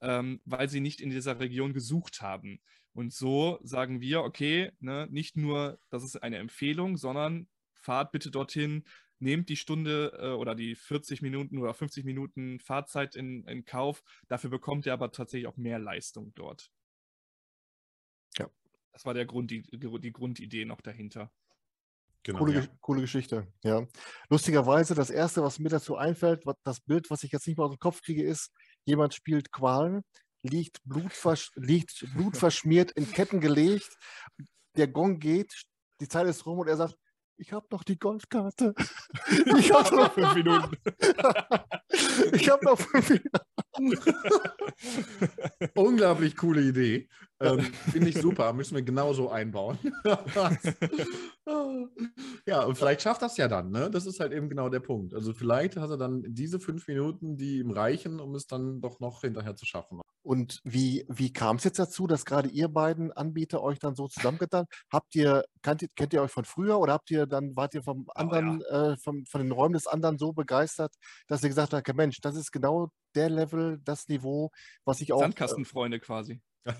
ähm, 0.00 0.40
weil 0.44 0.68
sie 0.68 0.80
nicht 0.80 1.00
in 1.00 1.10
dieser 1.10 1.38
Region 1.38 1.72
gesucht 1.72 2.20
haben. 2.20 2.60
Und 2.94 3.12
so 3.12 3.58
sagen 3.62 4.00
wir, 4.00 4.22
okay, 4.22 4.72
ne, 4.80 5.08
nicht 5.10 5.36
nur, 5.36 5.78
das 5.88 6.02
ist 6.02 6.22
eine 6.22 6.38
Empfehlung, 6.38 6.96
sondern 6.96 7.48
fahrt 7.74 8.12
bitte 8.12 8.30
dorthin, 8.30 8.84
nehmt 9.22 9.48
die 9.48 9.56
Stunde 9.56 10.18
äh, 10.20 10.28
oder 10.30 10.54
die 10.54 10.74
40 10.74 11.22
Minuten 11.22 11.58
oder 11.58 11.72
50 11.72 12.04
Minuten 12.04 12.58
Fahrzeit 12.60 13.16
in, 13.16 13.44
in 13.46 13.64
Kauf. 13.64 14.02
Dafür 14.28 14.50
bekommt 14.50 14.84
ihr 14.84 14.92
aber 14.92 15.12
tatsächlich 15.12 15.46
auch 15.46 15.56
mehr 15.56 15.78
Leistung 15.78 16.32
dort. 16.34 16.70
Ja. 18.36 18.50
Das 18.92 19.06
war 19.06 19.14
der 19.14 19.26
Grund, 19.26 19.50
die, 19.50 19.62
die 19.62 20.12
Grundidee 20.12 20.64
noch 20.64 20.80
dahinter. 20.80 21.32
Genau, 22.24 22.38
coole, 22.38 22.54
ja. 22.54 22.66
coole 22.80 23.00
Geschichte, 23.00 23.48
ja. 23.64 23.86
Lustigerweise, 24.28 24.94
das 24.94 25.10
Erste, 25.10 25.42
was 25.42 25.58
mir 25.58 25.70
dazu 25.70 25.96
einfällt, 25.96 26.44
das 26.62 26.80
Bild, 26.80 27.10
was 27.10 27.24
ich 27.24 27.32
jetzt 27.32 27.46
nicht 27.48 27.56
mehr 27.56 27.66
aus 27.66 27.72
dem 27.72 27.80
Kopf 27.80 28.00
kriege, 28.02 28.22
ist, 28.22 28.52
jemand 28.84 29.14
spielt 29.14 29.50
Qualen, 29.50 30.02
liegt, 30.42 30.78
blutversch 30.84 31.50
liegt 31.56 32.06
blutverschmiert, 32.14 32.92
in 32.92 33.10
Ketten 33.10 33.40
gelegt, 33.40 33.96
der 34.76 34.86
Gong 34.86 35.18
geht, 35.18 35.64
die 36.00 36.08
Zeit 36.08 36.26
ist 36.28 36.46
rum 36.46 36.60
und 36.60 36.68
er 36.68 36.76
sagt, 36.76 36.96
ich 37.42 37.52
habe 37.52 37.66
noch 37.72 37.82
die 37.82 37.98
Goldkarte. 37.98 38.74
Ich 39.58 39.72
habe 39.72 39.96
noch 39.96 40.12
fünf 40.12 40.34
Minuten. 40.34 40.76
ich 42.32 42.48
habe 42.48 42.64
noch 42.64 42.78
fünf 42.78 43.10
Minuten. 43.10 43.28
Unglaublich 45.74 46.36
coole 46.36 46.62
Idee. 46.62 47.08
Ähm, 47.42 47.60
Finde 47.90 48.08
ich 48.08 48.20
super. 48.20 48.52
Müssen 48.52 48.76
wir 48.76 48.82
genauso 48.82 49.30
einbauen. 49.30 49.78
ja, 52.46 52.62
und 52.62 52.78
vielleicht 52.78 53.02
schafft 53.02 53.22
das 53.22 53.36
ja 53.36 53.48
dann. 53.48 53.70
Ne? 53.70 53.90
Das 53.90 54.06
ist 54.06 54.20
halt 54.20 54.32
eben 54.32 54.48
genau 54.48 54.68
der 54.68 54.80
Punkt. 54.80 55.14
Also 55.14 55.32
vielleicht 55.32 55.76
hat 55.76 55.90
er 55.90 55.96
dann 55.96 56.22
diese 56.28 56.60
fünf 56.60 56.86
Minuten, 56.86 57.36
die 57.36 57.58
ihm 57.58 57.70
reichen, 57.70 58.20
um 58.20 58.34
es 58.34 58.46
dann 58.46 58.80
doch 58.80 59.00
noch 59.00 59.22
hinterher 59.22 59.56
zu 59.56 59.66
schaffen. 59.66 60.00
Und 60.24 60.60
wie, 60.62 61.04
wie 61.08 61.32
kam 61.32 61.56
es 61.56 61.64
jetzt 61.64 61.80
dazu, 61.80 62.06
dass 62.06 62.24
gerade 62.24 62.48
ihr 62.48 62.68
beiden 62.68 63.10
Anbieter 63.10 63.60
euch 63.60 63.80
dann 63.80 63.96
so 63.96 64.06
zusammengetan 64.06 64.66
habt? 64.92 65.12
Ihr, 65.16 65.44
kennt, 65.62 65.84
kennt 65.96 66.12
ihr 66.12 66.22
euch 66.22 66.30
von 66.30 66.44
früher 66.44 66.78
oder 66.78 66.92
habt 66.92 67.10
ihr 67.10 67.26
dann, 67.26 67.56
wart 67.56 67.74
ihr 67.74 67.82
vom 67.82 68.06
anderen, 68.14 68.62
oh, 68.62 68.72
ja. 68.72 68.92
äh, 68.92 68.96
vom, 68.98 69.24
von 69.26 69.40
den 69.40 69.50
Räumen 69.50 69.74
des 69.74 69.88
anderen 69.88 70.18
so 70.18 70.32
begeistert, 70.32 70.94
dass 71.26 71.42
ihr 71.42 71.48
gesagt 71.48 71.72
habt, 71.72 71.94
Mensch, 71.94 72.20
das 72.20 72.36
ist 72.36 72.52
genau 72.52 72.90
der 73.16 73.30
Level, 73.30 73.80
das 73.82 74.08
Niveau, 74.08 74.50
was 74.84 75.00
ich 75.00 75.12
auch. 75.12 75.18
Äh, 75.18 75.24
Sandkastenfreunde 75.24 75.96
äh, 75.96 76.00
quasi. 76.00 76.40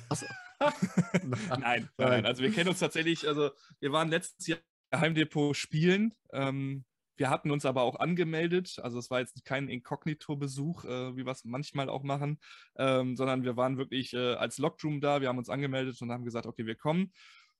nein, 0.61 1.61
nein, 1.61 1.89
nein, 1.97 2.26
also 2.26 2.43
wir 2.43 2.53
kennen 2.53 2.68
uns 2.68 2.78
tatsächlich, 2.78 3.26
also 3.26 3.51
wir 3.80 3.93
waren 3.93 4.09
letztes 4.09 4.47
Jahr 4.47 4.59
Heimdepot 4.95 5.57
spielen. 5.57 6.14
Ähm, 6.33 6.85
wir 7.16 7.30
hatten 7.30 7.51
uns 7.51 7.66
aber 7.66 7.83
auch 7.83 7.97
angemeldet, 7.97 8.78
also 8.83 8.99
es 8.99 9.11
war 9.11 9.20
jetzt 9.20 9.45
kein 9.45 9.68
Inkognito-Besuch, 9.68 10.85
äh, 10.85 11.16
wie 11.16 11.24
wir 11.26 11.33
es 11.33 11.45
manchmal 11.45 11.89
auch 11.89 12.03
machen, 12.03 12.39
ähm, 12.76 13.16
sondern 13.16 13.45
wir 13.45 13.57
waren 13.57 13.76
wirklich 13.76 14.14
äh, 14.14 14.35
als 14.35 14.59
Lockroom 14.59 15.01
da, 15.01 15.20
wir 15.20 15.28
haben 15.28 15.39
uns 15.39 15.51
angemeldet 15.51 16.01
und 16.01 16.11
haben 16.11 16.24
gesagt, 16.24 16.47
okay, 16.47 16.66
wir 16.66 16.74
kommen. 16.74 17.12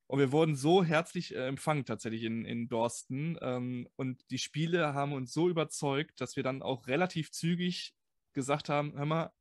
Und 0.07 0.18
wir 0.18 0.33
wurden 0.33 0.57
so 0.57 0.83
herzlich 0.85 1.35
äh, 1.35 1.47
empfangen 1.47 1.85
tatsächlich 1.85 2.25
in, 2.25 2.45
in 2.45 2.68
Dorsten. 2.68 3.39
Ähm, 3.41 3.89
und 3.97 4.31
die 4.31 4.39
Spiele 4.39 4.95
haben 4.95 5.12
uns 5.12 5.33
so 5.33 5.49
überzeugt, 5.49 6.20
dass 6.20 6.37
wir 6.37 6.43
dann 6.43 6.61
auch 6.62 6.87
relativ 6.87 7.31
zügig 7.31 7.95
gesagt 8.33 8.68
haben, 8.68 8.95
hör 8.97 9.07
mal, 9.07 9.33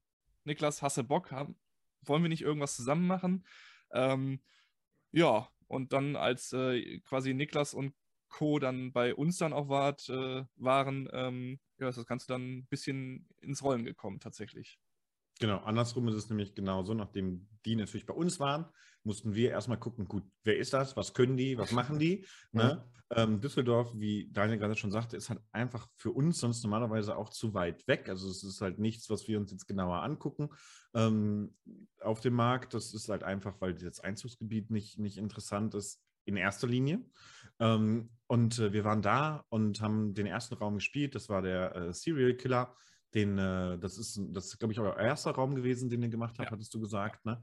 Niklas, 0.43 0.81
hasse 0.81 1.03
Bock, 1.03 1.31
haben, 1.31 1.55
wollen 2.03 2.23
wir 2.23 2.29
nicht 2.29 2.41
irgendwas 2.43 2.75
zusammen 2.75 3.07
machen? 3.07 3.45
Ähm, 3.93 4.41
ja, 5.11 5.49
und 5.67 5.93
dann 5.93 6.15
als 6.15 6.53
äh, 6.53 6.99
quasi 7.01 7.33
Niklas 7.33 7.73
und 7.73 7.93
Co. 8.29 8.59
dann 8.59 8.91
bei 8.93 9.13
uns 9.15 9.37
dann 9.37 9.53
auch 9.53 9.69
wart, 9.69 10.09
äh, 10.09 10.45
waren, 10.55 11.09
ähm, 11.13 11.59
ja, 11.79 11.89
ist 11.89 11.97
das 11.97 12.05
Ganze 12.05 12.27
dann 12.27 12.59
ein 12.59 12.65
bisschen 12.67 13.27
ins 13.41 13.63
Rollen 13.63 13.83
gekommen 13.85 14.19
tatsächlich. 14.19 14.79
Genau, 15.39 15.57
andersrum 15.57 16.07
ist 16.07 16.15
es 16.15 16.29
nämlich 16.29 16.53
genauso, 16.53 16.93
nachdem 16.93 17.47
die 17.65 17.75
natürlich 17.75 18.05
bei 18.05 18.13
uns 18.13 18.39
waren, 18.39 18.65
mussten 19.03 19.33
wir 19.33 19.49
erstmal 19.49 19.79
gucken, 19.79 20.07
gut, 20.07 20.23
wer 20.43 20.57
ist 20.57 20.73
das, 20.73 20.95
was 20.95 21.13
können 21.13 21.37
die, 21.37 21.57
was 21.57 21.71
machen 21.71 21.97
die. 21.97 22.25
Ne? 22.51 22.85
Ähm, 23.13 23.41
Düsseldorf, 23.41 23.91
wie 23.95 24.29
Daniel 24.31 24.57
gerade 24.57 24.75
schon 24.75 24.91
sagte, 24.91 25.17
ist 25.17 25.29
halt 25.29 25.41
einfach 25.51 25.87
für 25.97 26.11
uns 26.11 26.39
sonst 26.39 26.63
normalerweise 26.63 27.17
auch 27.17 27.29
zu 27.29 27.53
weit 27.53 27.87
weg. 27.87 28.07
Also 28.07 28.29
es 28.29 28.43
ist 28.43 28.61
halt 28.61 28.79
nichts, 28.79 29.09
was 29.09 29.27
wir 29.27 29.39
uns 29.39 29.51
jetzt 29.51 29.67
genauer 29.67 30.03
angucken 30.03 30.49
ähm, 30.93 31.55
auf 31.99 32.21
dem 32.21 32.35
Markt. 32.35 32.73
Das 32.73 32.93
ist 32.93 33.09
halt 33.09 33.23
einfach, 33.23 33.59
weil 33.59 33.73
das 33.73 33.99
Einzugsgebiet 33.99 34.69
nicht, 34.69 34.99
nicht 34.99 35.17
interessant 35.17 35.73
ist 35.75 36.01
in 36.25 36.37
erster 36.37 36.67
Linie. 36.67 37.03
Ähm, 37.59 38.11
und 38.27 38.59
äh, 38.59 38.71
wir 38.71 38.85
waren 38.85 39.01
da 39.01 39.43
und 39.49 39.81
haben 39.81 40.13
den 40.13 40.27
ersten 40.27 40.55
Raum 40.55 40.75
gespielt. 40.75 41.15
Das 41.15 41.27
war 41.27 41.41
der 41.41 41.75
äh, 41.75 41.93
Serial 41.93 42.35
Killer. 42.35 42.75
Den, 43.13 43.37
äh, 43.37 43.77
das 43.77 43.97
ist, 43.97 44.19
das 44.31 44.47
ist, 44.47 44.59
glaube 44.59 44.73
ich, 44.73 44.79
euer 44.79 44.97
erster 44.97 45.31
Raum 45.31 45.55
gewesen, 45.55 45.89
den 45.89 46.01
ihr 46.01 46.09
gemacht 46.09 46.37
habt, 46.39 46.49
ja. 46.49 46.51
hattest 46.51 46.73
du 46.73 46.79
gesagt. 46.79 47.25
Ne? 47.25 47.41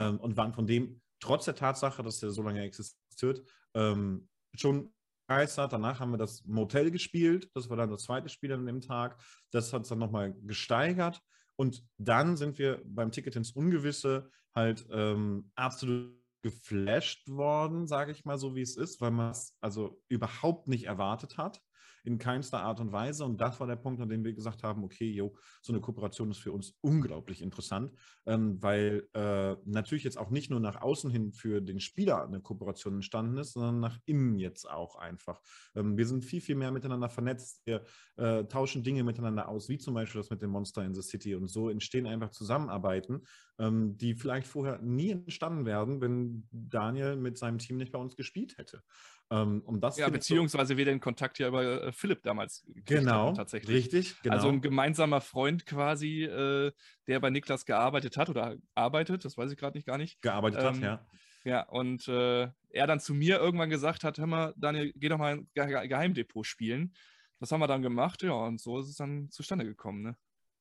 Ähm, 0.00 0.18
und 0.18 0.36
waren 0.36 0.52
von 0.52 0.66
dem, 0.66 1.00
trotz 1.20 1.44
der 1.44 1.54
Tatsache, 1.54 2.02
dass 2.02 2.20
der 2.20 2.30
so 2.30 2.42
lange 2.42 2.62
existiert, 2.62 3.42
ähm, 3.74 4.28
schon 4.54 4.92
begeistert. 5.26 5.72
Danach 5.72 6.00
haben 6.00 6.10
wir 6.10 6.18
das 6.18 6.44
Motel 6.44 6.90
gespielt. 6.90 7.50
Das 7.54 7.68
war 7.68 7.76
dann 7.76 7.90
das 7.90 8.04
zweite 8.04 8.28
Spiel 8.28 8.52
an 8.52 8.66
dem 8.66 8.80
Tag. 8.80 9.20
Das 9.50 9.72
hat 9.72 9.82
es 9.82 9.88
dann 9.88 9.98
nochmal 9.98 10.34
gesteigert. 10.42 11.20
Und 11.56 11.84
dann 11.98 12.36
sind 12.36 12.58
wir 12.58 12.82
beim 12.84 13.10
Ticket 13.10 13.36
ins 13.36 13.52
Ungewisse 13.52 14.30
halt 14.54 14.86
ähm, 14.90 15.50
absolut 15.54 16.14
geflasht 16.42 17.28
worden, 17.28 17.86
sage 17.86 18.12
ich 18.12 18.24
mal 18.24 18.38
so, 18.38 18.54
wie 18.54 18.62
es 18.62 18.76
ist, 18.76 19.00
weil 19.00 19.10
man 19.10 19.30
es 19.30 19.56
also 19.60 20.00
überhaupt 20.08 20.68
nicht 20.68 20.84
erwartet 20.84 21.38
hat 21.38 21.60
in 22.06 22.18
keinster 22.18 22.62
Art 22.62 22.80
und 22.80 22.92
Weise. 22.92 23.24
Und 23.24 23.40
das 23.40 23.58
war 23.60 23.66
der 23.66 23.76
Punkt, 23.76 24.00
an 24.00 24.08
dem 24.08 24.24
wir 24.24 24.32
gesagt 24.32 24.62
haben, 24.62 24.84
okay, 24.84 25.10
jo, 25.10 25.34
so 25.62 25.72
eine 25.72 25.80
Kooperation 25.80 26.30
ist 26.30 26.38
für 26.38 26.52
uns 26.52 26.76
unglaublich 26.80 27.42
interessant, 27.42 27.92
ähm, 28.26 28.62
weil 28.62 29.08
äh, 29.14 29.56
natürlich 29.64 30.04
jetzt 30.04 30.18
auch 30.18 30.30
nicht 30.30 30.50
nur 30.50 30.60
nach 30.60 30.80
außen 30.80 31.10
hin 31.10 31.32
für 31.32 31.60
den 31.60 31.80
Spieler 31.80 32.24
eine 32.24 32.40
Kooperation 32.40 32.94
entstanden 32.94 33.38
ist, 33.38 33.52
sondern 33.52 33.80
nach 33.80 33.98
innen 34.06 34.38
jetzt 34.38 34.68
auch 34.70 34.96
einfach. 34.96 35.40
Ähm, 35.74 35.96
wir 35.96 36.06
sind 36.06 36.24
viel, 36.24 36.40
viel 36.40 36.56
mehr 36.56 36.70
miteinander 36.70 37.08
vernetzt. 37.08 37.66
Wir 37.66 37.84
äh, 38.16 38.44
tauschen 38.44 38.82
Dinge 38.82 39.02
miteinander 39.02 39.48
aus, 39.48 39.68
wie 39.68 39.78
zum 39.78 39.94
Beispiel 39.94 40.20
das 40.20 40.30
mit 40.30 40.42
dem 40.42 40.50
Monster 40.50 40.84
in 40.84 40.94
the 40.94 41.02
City. 41.02 41.34
Und 41.34 41.48
so 41.48 41.68
entstehen 41.68 42.06
einfach 42.06 42.30
Zusammenarbeiten, 42.30 43.22
ähm, 43.58 43.96
die 43.96 44.14
vielleicht 44.14 44.46
vorher 44.46 44.80
nie 44.80 45.10
entstanden 45.10 45.64
wären, 45.64 46.00
wenn 46.00 46.46
Daniel 46.50 47.16
mit 47.16 47.38
seinem 47.38 47.58
Team 47.58 47.76
nicht 47.76 47.92
bei 47.92 47.98
uns 47.98 48.16
gespielt 48.16 48.58
hätte. 48.58 48.82
Ähm, 49.28 49.62
um 49.66 49.80
das 49.80 49.96
ja, 49.96 50.08
beziehungsweise 50.08 50.74
so 50.74 50.76
wir 50.78 50.84
den 50.84 51.00
Kontakt 51.00 51.38
ja 51.40 51.48
über 51.48 51.82
äh, 51.82 51.92
Philipp 51.92 52.22
damals 52.22 52.64
genau, 52.84 53.26
hatten, 53.26 53.34
tatsächlich. 53.36 53.76
Richtig, 53.76 54.22
genau. 54.22 54.36
Also 54.36 54.48
ein 54.48 54.60
gemeinsamer 54.60 55.20
Freund 55.20 55.66
quasi, 55.66 56.22
äh, 56.22 56.70
der 57.08 57.20
bei 57.20 57.30
Niklas 57.30 57.64
gearbeitet 57.64 58.16
hat 58.16 58.28
oder 58.28 58.56
arbeitet, 58.74 59.24
das 59.24 59.36
weiß 59.36 59.50
ich 59.50 59.58
gerade 59.58 59.76
nicht 59.76 59.86
gar 59.86 59.98
nicht. 59.98 60.20
Gearbeitet 60.22 60.60
ähm, 60.60 60.66
hat, 60.66 60.78
ja. 60.78 61.06
Ja, 61.44 61.62
und 61.62 62.08
äh, 62.08 62.48
er 62.70 62.86
dann 62.86 62.98
zu 62.98 63.14
mir 63.14 63.38
irgendwann 63.38 63.70
gesagt 63.70 64.02
hat, 64.02 64.18
hör 64.18 64.26
mal, 64.26 64.52
Daniel, 64.56 64.92
geh 64.96 65.08
doch 65.08 65.18
mal 65.18 65.34
ein 65.34 65.48
Ge 65.54 65.88
Geheimdepot 65.88 66.44
spielen. 66.44 66.92
Das 67.38 67.52
haben 67.52 67.60
wir 67.60 67.68
dann 67.68 67.82
gemacht, 67.82 68.22
ja, 68.22 68.32
und 68.32 68.60
so 68.60 68.80
ist 68.80 68.88
es 68.88 68.96
dann 68.96 69.30
zustande 69.30 69.64
gekommen, 69.64 70.02
ne? 70.02 70.16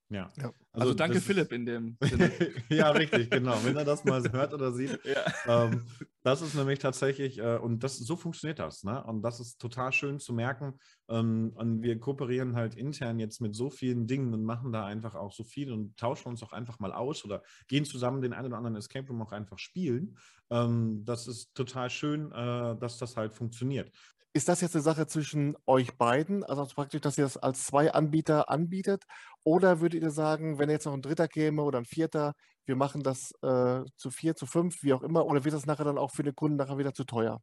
Ja. 0.10 0.32
ja. 0.38 0.53
Also, 0.72 0.90
also, 0.90 0.94
danke 0.94 1.19
Philipp 1.19 1.52
in 1.52 1.65
dem 1.65 1.98
Sinne. 2.02 2.32
ja, 2.69 2.91
richtig, 2.91 3.30
genau. 3.32 3.57
Wenn 3.64 3.76
er 3.76 3.86
das 3.86 4.03
mal 4.06 4.22
hört 4.32 4.53
oder 4.53 4.72
sieht. 4.72 4.99
Ja. 5.03 5.65
Ähm, 5.65 5.84
das 6.22 6.41
ist 6.41 6.53
nämlich 6.53 6.80
tatsächlich, 6.80 7.40
äh, 7.40 7.57
und 7.57 7.84
das, 7.84 7.98
so 7.98 8.15
funktioniert 8.15 8.60
das. 8.60 8.84
Ne? 8.84 9.03
Und 9.03 9.23
das 9.23 9.40
ist 9.40 9.60
total 9.60 9.91
schön 9.91 10.19
zu 10.19 10.34
merken. 10.34 10.80
Ähm, 11.10 11.53
und 11.56 11.82
wir 11.82 11.99
kooperieren 11.99 12.56
halt 12.56 12.76
intern 12.76 13.19
jetzt 13.19 13.41
mit 13.41 13.56
so 13.56 13.69
vielen 13.69 14.06
Dingen 14.06 14.34
und 14.34 14.44
machen 14.44 14.72
da 14.72 14.86
einfach 14.86 15.15
auch 15.15 15.32
so 15.32 15.44
viel 15.44 15.72
und 15.72 15.98
tauschen 15.98 16.30
uns 16.30 16.44
auch 16.44 16.53
einfach 16.53 16.80
mal 16.80 16.91
aus 16.94 17.26
oder 17.26 17.41
gehen 17.68 17.86
zusammen 17.86 18.22
den 18.22 18.34
einen 18.34 18.48
oder 18.48 18.57
anderen 18.57 18.76
Escape 18.76 19.07
Room 19.07 19.23
auch 19.23 19.32
einfach 19.32 19.57
spielen. 19.57 20.18
Ähm, 20.52 21.03
das 21.06 21.27
ist 21.27 21.56
total 21.56 21.90
schön, 21.90 22.32
äh, 22.32 22.77
dass 22.77 22.99
das 22.99 23.18
halt 23.18 23.34
funktioniert. 23.34 23.91
Ist 24.36 24.49
das 24.49 24.60
jetzt 24.60 24.76
eine 24.76 24.84
Sache 24.84 25.07
zwischen 25.07 25.56
euch 25.65 25.98
beiden, 25.98 26.44
also 26.44 26.65
praktisch, 26.65 26.99
dass 26.99 27.18
ihr 27.18 27.23
das 27.23 27.38
als 27.38 27.68
zwei 27.68 27.94
Anbieter 27.94 28.49
anbietet? 28.49 29.06
Oder 29.45 29.80
würdet 29.80 30.01
ihr 30.01 30.09
sagen, 30.09 30.57
wenn 30.57 30.72
jetzt 30.72 30.85
noch 30.85 30.93
ein 30.93 31.03
dritter 31.03 31.27
käme 31.27 31.61
oder 31.61 31.77
ein 31.77 31.85
vierter, 31.85 32.34
wir 32.65 32.76
machen 32.76 33.03
das 33.03 33.31
äh, 33.43 33.84
zu 33.95 34.09
vier, 34.09 34.35
zu 34.35 34.47
fünf, 34.47 34.81
wie 34.81 34.91
auch 34.91 35.03
immer, 35.03 35.26
oder 35.27 35.45
wird 35.45 35.53
das 35.53 35.67
nachher 35.67 35.85
dann 35.85 35.99
auch 35.99 36.11
für 36.11 36.23
den 36.23 36.35
Kunden 36.35 36.57
nachher 36.57 36.80
wieder 36.80 36.95
zu 36.95 37.03
teuer? 37.03 37.41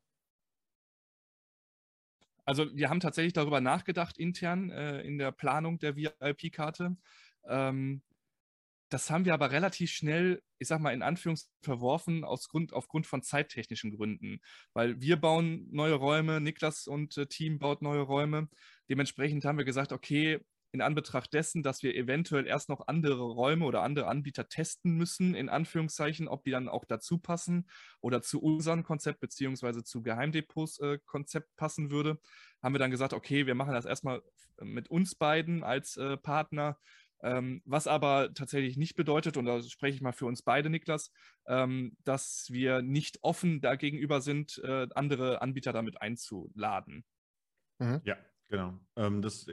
Also 2.45 2.67
wir 2.75 2.91
haben 2.91 2.99
tatsächlich 2.99 3.35
darüber 3.35 3.61
nachgedacht 3.61 4.19
intern 4.19 4.71
äh, 4.71 5.01
in 5.03 5.17
der 5.17 5.31
Planung 5.31 5.79
der 5.79 5.95
VIP-Karte. 5.95 6.97
Ähm, 7.45 8.03
das 8.89 9.09
haben 9.09 9.25
wir 9.25 9.33
aber 9.33 9.53
relativ 9.53 9.93
schnell, 9.93 10.43
ich 10.59 10.67
sag 10.69 10.81
mal, 10.81 10.93
in 10.93 11.03
Anführungszeichen 11.03 11.55
verworfen 11.63 12.25
aus 12.25 12.49
Grund, 12.49 12.73
aufgrund 12.73 13.07
von 13.07 13.23
zeittechnischen 13.23 13.93
Gründen. 13.93 14.41
Weil 14.73 15.01
wir 15.01 15.17
bauen 15.19 15.69
neue 15.71 15.95
Räume, 15.95 16.41
Niklas 16.41 16.89
und 16.89 17.17
äh, 17.17 17.27
Team 17.27 17.61
baut 17.61 17.81
neue 17.81 18.01
Räume. 18.03 18.49
Dementsprechend 18.91 19.45
haben 19.45 19.57
wir 19.57 19.65
gesagt, 19.65 19.93
okay, 19.93 20.41
in 20.73 20.81
Anbetracht 20.81 21.33
dessen, 21.33 21.63
dass 21.63 21.83
wir 21.83 21.95
eventuell 21.95 22.47
erst 22.47 22.69
noch 22.69 22.89
andere 22.89 23.21
Räume 23.21 23.65
oder 23.65 23.83
andere 23.83 24.07
Anbieter 24.09 24.49
testen 24.49 24.97
müssen, 24.97 25.35
in 25.35 25.49
Anführungszeichen, 25.49 26.29
ob 26.29 26.45
die 26.45 26.51
dann 26.51 26.69
auch 26.69 26.85
dazu 26.85 27.19
passen 27.19 27.69
oder 28.01 28.23
zu 28.23 28.43
unserem 28.43 28.83
Konzept 28.83 29.21
beziehungsweise 29.21 29.85
zu 29.85 30.03
Geheimdepots 30.03 30.81
äh, 30.81 30.99
Konzept 31.05 31.55
passen 31.57 31.91
würde, 31.91 32.19
haben 32.63 32.75
wir 32.75 32.79
dann 32.79 32.91
gesagt, 32.91 33.13
okay, 33.13 33.47
wir 33.47 33.55
machen 33.55 33.75
das 33.75 33.85
erstmal 33.85 34.23
mit 34.61 34.89
uns 34.89 35.15
beiden 35.15 35.63
als 35.63 35.97
äh, 35.97 36.17
Partner 36.17 36.79
ähm, 37.23 37.63
was 37.65 37.87
aber 37.87 38.35
tatsächlich 38.35 38.77
nicht 38.77 38.97
bedeutet, 38.97 39.37
und 39.37 39.45
da 39.47 39.63
spreche 39.63 39.95
ich 39.95 40.03
mal 40.03 40.13
für 40.13 40.27
uns 40.27 40.43
beide, 40.43 40.71
Niklas, 40.71 41.13
ähm, 41.47 41.97
dass 42.05 42.49
wir 42.51 42.83
nicht 42.83 43.19
offen 43.23 43.61
dagegenüber 43.61 44.21
sind, 44.21 44.61
äh, 44.65 44.89
andere 44.95 45.41
Anbieter 45.41 45.73
damit 45.73 46.03
einzuladen. 46.03 47.05
Mhm. 47.79 48.01
Ja, 48.05 48.17
genau. 48.49 48.79
Ähm, 48.97 49.23
das 49.23 49.47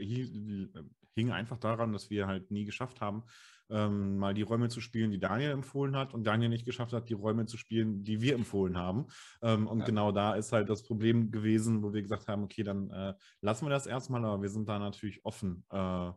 hing 1.15 1.31
einfach 1.31 1.57
daran, 1.57 1.93
dass 1.93 2.09
wir 2.09 2.27
halt 2.27 2.51
nie 2.51 2.65
geschafft 2.65 3.01
haben, 3.01 3.23
ähm, 3.69 4.17
mal 4.17 4.33
die 4.33 4.41
Räume 4.41 4.69
zu 4.69 4.81
spielen, 4.81 5.11
die 5.11 5.19
Daniel 5.19 5.51
empfohlen 5.51 5.95
hat 5.95 6.13
und 6.13 6.23
Daniel 6.25 6.49
nicht 6.49 6.65
geschafft 6.65 6.93
hat, 6.93 7.09
die 7.09 7.13
Räume 7.13 7.45
zu 7.45 7.57
spielen, 7.57 8.03
die 8.03 8.21
wir 8.21 8.35
empfohlen 8.35 8.77
haben. 8.77 9.07
Ähm, 9.41 9.67
und 9.67 9.79
ja. 9.79 9.85
genau 9.85 10.11
da 10.11 10.33
ist 10.35 10.51
halt 10.51 10.69
das 10.69 10.83
Problem 10.83 11.31
gewesen, 11.31 11.83
wo 11.83 11.93
wir 11.93 12.01
gesagt 12.01 12.27
haben, 12.27 12.43
okay, 12.43 12.63
dann 12.63 12.89
äh, 12.89 13.13
lassen 13.41 13.65
wir 13.65 13.69
das 13.69 13.85
erstmal, 13.85 14.25
aber 14.25 14.41
wir 14.41 14.49
sind 14.49 14.67
da 14.67 14.79
natürlich 14.79 15.23
offen. 15.25 15.63
Äh, 15.69 16.11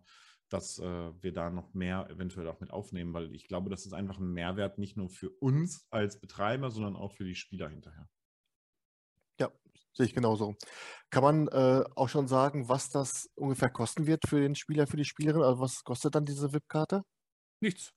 dass 0.48 0.78
äh, 0.78 1.10
wir 1.22 1.32
da 1.32 1.48
noch 1.48 1.72
mehr 1.72 2.10
eventuell 2.10 2.46
auch 2.46 2.60
mit 2.60 2.70
aufnehmen, 2.70 3.14
weil 3.14 3.34
ich 3.34 3.48
glaube, 3.48 3.70
das 3.70 3.86
ist 3.86 3.94
einfach 3.94 4.18
ein 4.18 4.32
Mehrwert 4.32 4.76
nicht 4.76 4.98
nur 4.98 5.08
für 5.08 5.30
uns 5.30 5.86
als 5.90 6.20
Betreiber, 6.20 6.70
sondern 6.70 6.94
auch 6.94 7.12
für 7.12 7.24
die 7.24 7.34
Spieler 7.34 7.70
hinterher. 7.70 8.06
Sehe 9.94 10.06
ich 10.06 10.14
genauso. 10.14 10.56
Kann 11.10 11.22
man 11.22 11.48
äh, 11.48 11.84
auch 11.96 12.08
schon 12.08 12.28
sagen, 12.28 12.68
was 12.68 12.88
das 12.88 13.28
ungefähr 13.34 13.68
kosten 13.70 14.06
wird 14.06 14.26
für 14.26 14.40
den 14.40 14.54
Spieler, 14.54 14.86
für 14.86 14.96
die 14.96 15.04
Spielerin? 15.04 15.42
Also 15.42 15.60
was 15.60 15.84
kostet 15.84 16.14
dann 16.14 16.24
diese 16.24 16.52
VIP-Karte? 16.52 17.02
Nichts, 17.60 17.92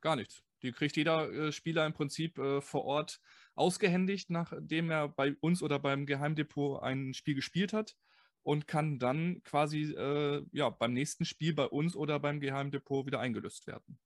gar 0.00 0.16
nichts. 0.16 0.42
Die 0.62 0.72
kriegt 0.72 0.96
jeder 0.96 1.30
äh, 1.30 1.52
Spieler 1.52 1.86
im 1.86 1.94
Prinzip 1.94 2.38
äh, 2.38 2.60
vor 2.60 2.84
Ort 2.84 3.20
ausgehändigt, 3.54 4.30
nachdem 4.30 4.90
er 4.90 5.08
bei 5.08 5.34
uns 5.40 5.62
oder 5.62 5.78
beim 5.78 6.04
Geheimdepot 6.04 6.82
ein 6.82 7.14
Spiel 7.14 7.34
gespielt 7.34 7.72
hat 7.72 7.96
und 8.42 8.66
kann 8.66 8.98
dann 8.98 9.42
quasi 9.44 9.92
äh, 9.92 10.44
ja, 10.52 10.70
beim 10.70 10.92
nächsten 10.92 11.24
Spiel 11.24 11.54
bei 11.54 11.66
uns 11.66 11.96
oder 11.96 12.18
beim 12.18 12.40
Geheimdepot 12.40 13.06
wieder 13.06 13.20
eingelöst 13.20 13.66
werden. 13.66 13.98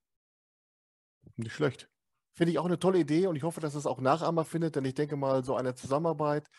Nicht 1.37 1.53
schlecht. 1.53 1.89
Finde 2.35 2.51
ich 2.51 2.59
auch 2.59 2.65
eine 2.65 2.79
tolle 2.79 2.99
Idee 2.99 3.27
und 3.27 3.35
ich 3.35 3.43
hoffe, 3.43 3.61
dass 3.61 3.75
es 3.75 3.85
auch 3.85 4.01
Nachahmer 4.01 4.43
findet, 4.43 4.75
denn 4.75 4.85
ich 4.85 4.95
denke 4.95 5.15
mal, 5.15 5.43
so 5.43 5.55
eine 5.55 5.75
Zusammenarbeit, 5.75 6.49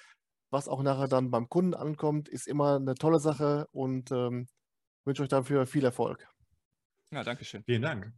was 0.55 0.69
auch 0.69 0.83
nachher 0.83 1.09
dann 1.09 1.31
beim 1.31 1.49
Kunden 1.49 1.75
ankommt, 1.75 2.29
ist 2.29 2.47
immer 2.47 2.77
eine 2.77 2.95
tolle 2.95 3.19
Sache 3.19 3.67
und 3.73 4.11
ähm, 4.13 4.47
wünsche 5.05 5.25
euch 5.25 5.29
dafür 5.29 5.67
viel 5.67 5.85
Erfolg. 5.85 6.27
Ja, 7.11 7.25
danke 7.25 7.45
schön. 7.45 7.65
Vielen 7.65 7.83
Dank. 7.83 8.13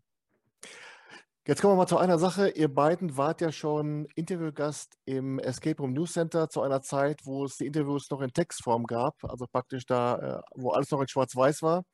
Jetzt 1.47 1.63
kommen 1.63 1.73
wir 1.73 1.79
mal 1.79 1.87
zu 1.87 1.97
einer 1.97 2.19
Sache. 2.19 2.51
Ihr 2.51 2.73
beiden 2.73 3.17
wart 3.17 3.41
ja 3.41 3.53
schon 3.53 4.07
Interviewgast 4.17 4.99
im 5.07 5.39
Escape 5.39 5.81
Room 5.81 5.95
News 5.95 6.13
Center 6.13 6.51
zu 6.51 6.61
einer 6.61 6.83
Zeit, 6.83 7.21
wo 7.25 7.45
es 7.45 7.57
die 7.57 7.67
Interviews 7.67 8.11
noch 8.11 8.21
in 8.21 8.33
Textform 8.33 8.85
gab, 8.85 9.15
also 9.25 9.47
praktisch 9.47 9.87
da, 9.87 10.19
äh, 10.19 10.43
wo 10.57 10.73
alles 10.73 10.91
noch 10.91 11.01
in 11.01 11.09
Schwarz-Weiß 11.09 11.63
war. 11.63 11.85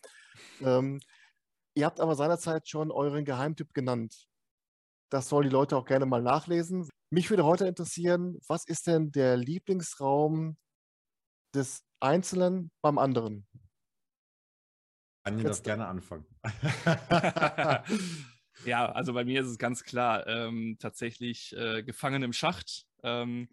Ähm, 0.61 1.01
ihr 1.75 1.87
habt 1.87 2.01
aber 2.01 2.17
seinerzeit 2.17 2.69
schon 2.69 2.91
euren 2.91 3.25
Geheimtipp 3.25 3.75
genannt. 3.75 4.27
Das 5.09 5.29
sollen 5.29 5.45
die 5.45 5.55
Leute 5.55 5.77
auch 5.77 5.85
gerne 5.85 6.07
mal 6.07 6.23
nachlesen. 6.23 6.89
Mich 7.13 7.29
würde 7.29 7.45
heute 7.45 7.67
interessieren, 7.67 8.39
was 8.49 8.65
ist 8.65 8.87
denn 8.87 9.13
der 9.13 9.37
Lieblingsraum 9.37 10.57
des 11.55 11.85
Einzelnen 12.01 12.71
beim 12.81 12.97
anderen? 12.97 13.47
Kann 15.23 15.37
ich 15.37 15.45
das 15.45 15.63
gerne 15.63 15.87
anfangen. 15.87 16.25
Ja, 18.65 18.91
also 18.93 19.13
bei 19.13 19.25
mir 19.25 19.41
ist 19.41 19.49
es 19.49 19.59
ganz 19.59 19.83
klar 19.83 20.27
ähm, 20.27 20.77
tatsächlich 20.79 21.55
äh, 21.57 21.83
gefangen 21.83 22.23
im 22.23 22.33
Schacht, 22.33 22.87
ähm, 23.03 23.49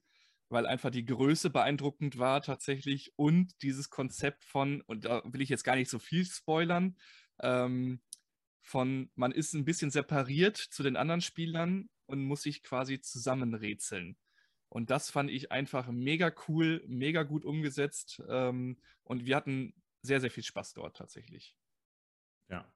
weil 0.49 0.65
einfach 0.65 0.91
die 0.91 1.05
Größe 1.05 1.49
beeindruckend 1.49 2.17
war 2.17 2.41
tatsächlich 2.41 3.13
und 3.15 3.61
dieses 3.61 3.89
Konzept 3.89 4.45
von, 4.45 4.81
und 4.81 5.05
da 5.05 5.21
will 5.25 5.41
ich 5.41 5.49
jetzt 5.49 5.63
gar 5.63 5.75
nicht 5.75 5.89
so 5.89 5.99
viel 5.99 6.25
spoilern, 6.25 6.97
ähm, 7.41 8.01
von, 8.69 9.09
man 9.15 9.31
ist 9.31 9.53
ein 9.53 9.65
bisschen 9.65 9.89
separiert 9.89 10.57
zu 10.57 10.83
den 10.83 10.95
anderen 10.95 11.21
Spielern 11.21 11.89
und 12.05 12.23
muss 12.23 12.43
sich 12.43 12.61
quasi 12.61 13.01
zusammenrätseln. 13.01 14.15
Und 14.69 14.91
das 14.91 15.09
fand 15.09 15.31
ich 15.31 15.51
einfach 15.51 15.89
mega 15.89 16.31
cool, 16.47 16.83
mega 16.87 17.23
gut 17.23 17.45
umgesetzt. 17.45 18.21
Ähm, 18.29 18.79
und 19.03 19.25
wir 19.25 19.35
hatten 19.35 19.73
sehr, 20.03 20.21
sehr 20.21 20.29
viel 20.29 20.43
Spaß 20.43 20.73
dort 20.73 20.97
tatsächlich. 20.97 21.55
Ja, 22.49 22.71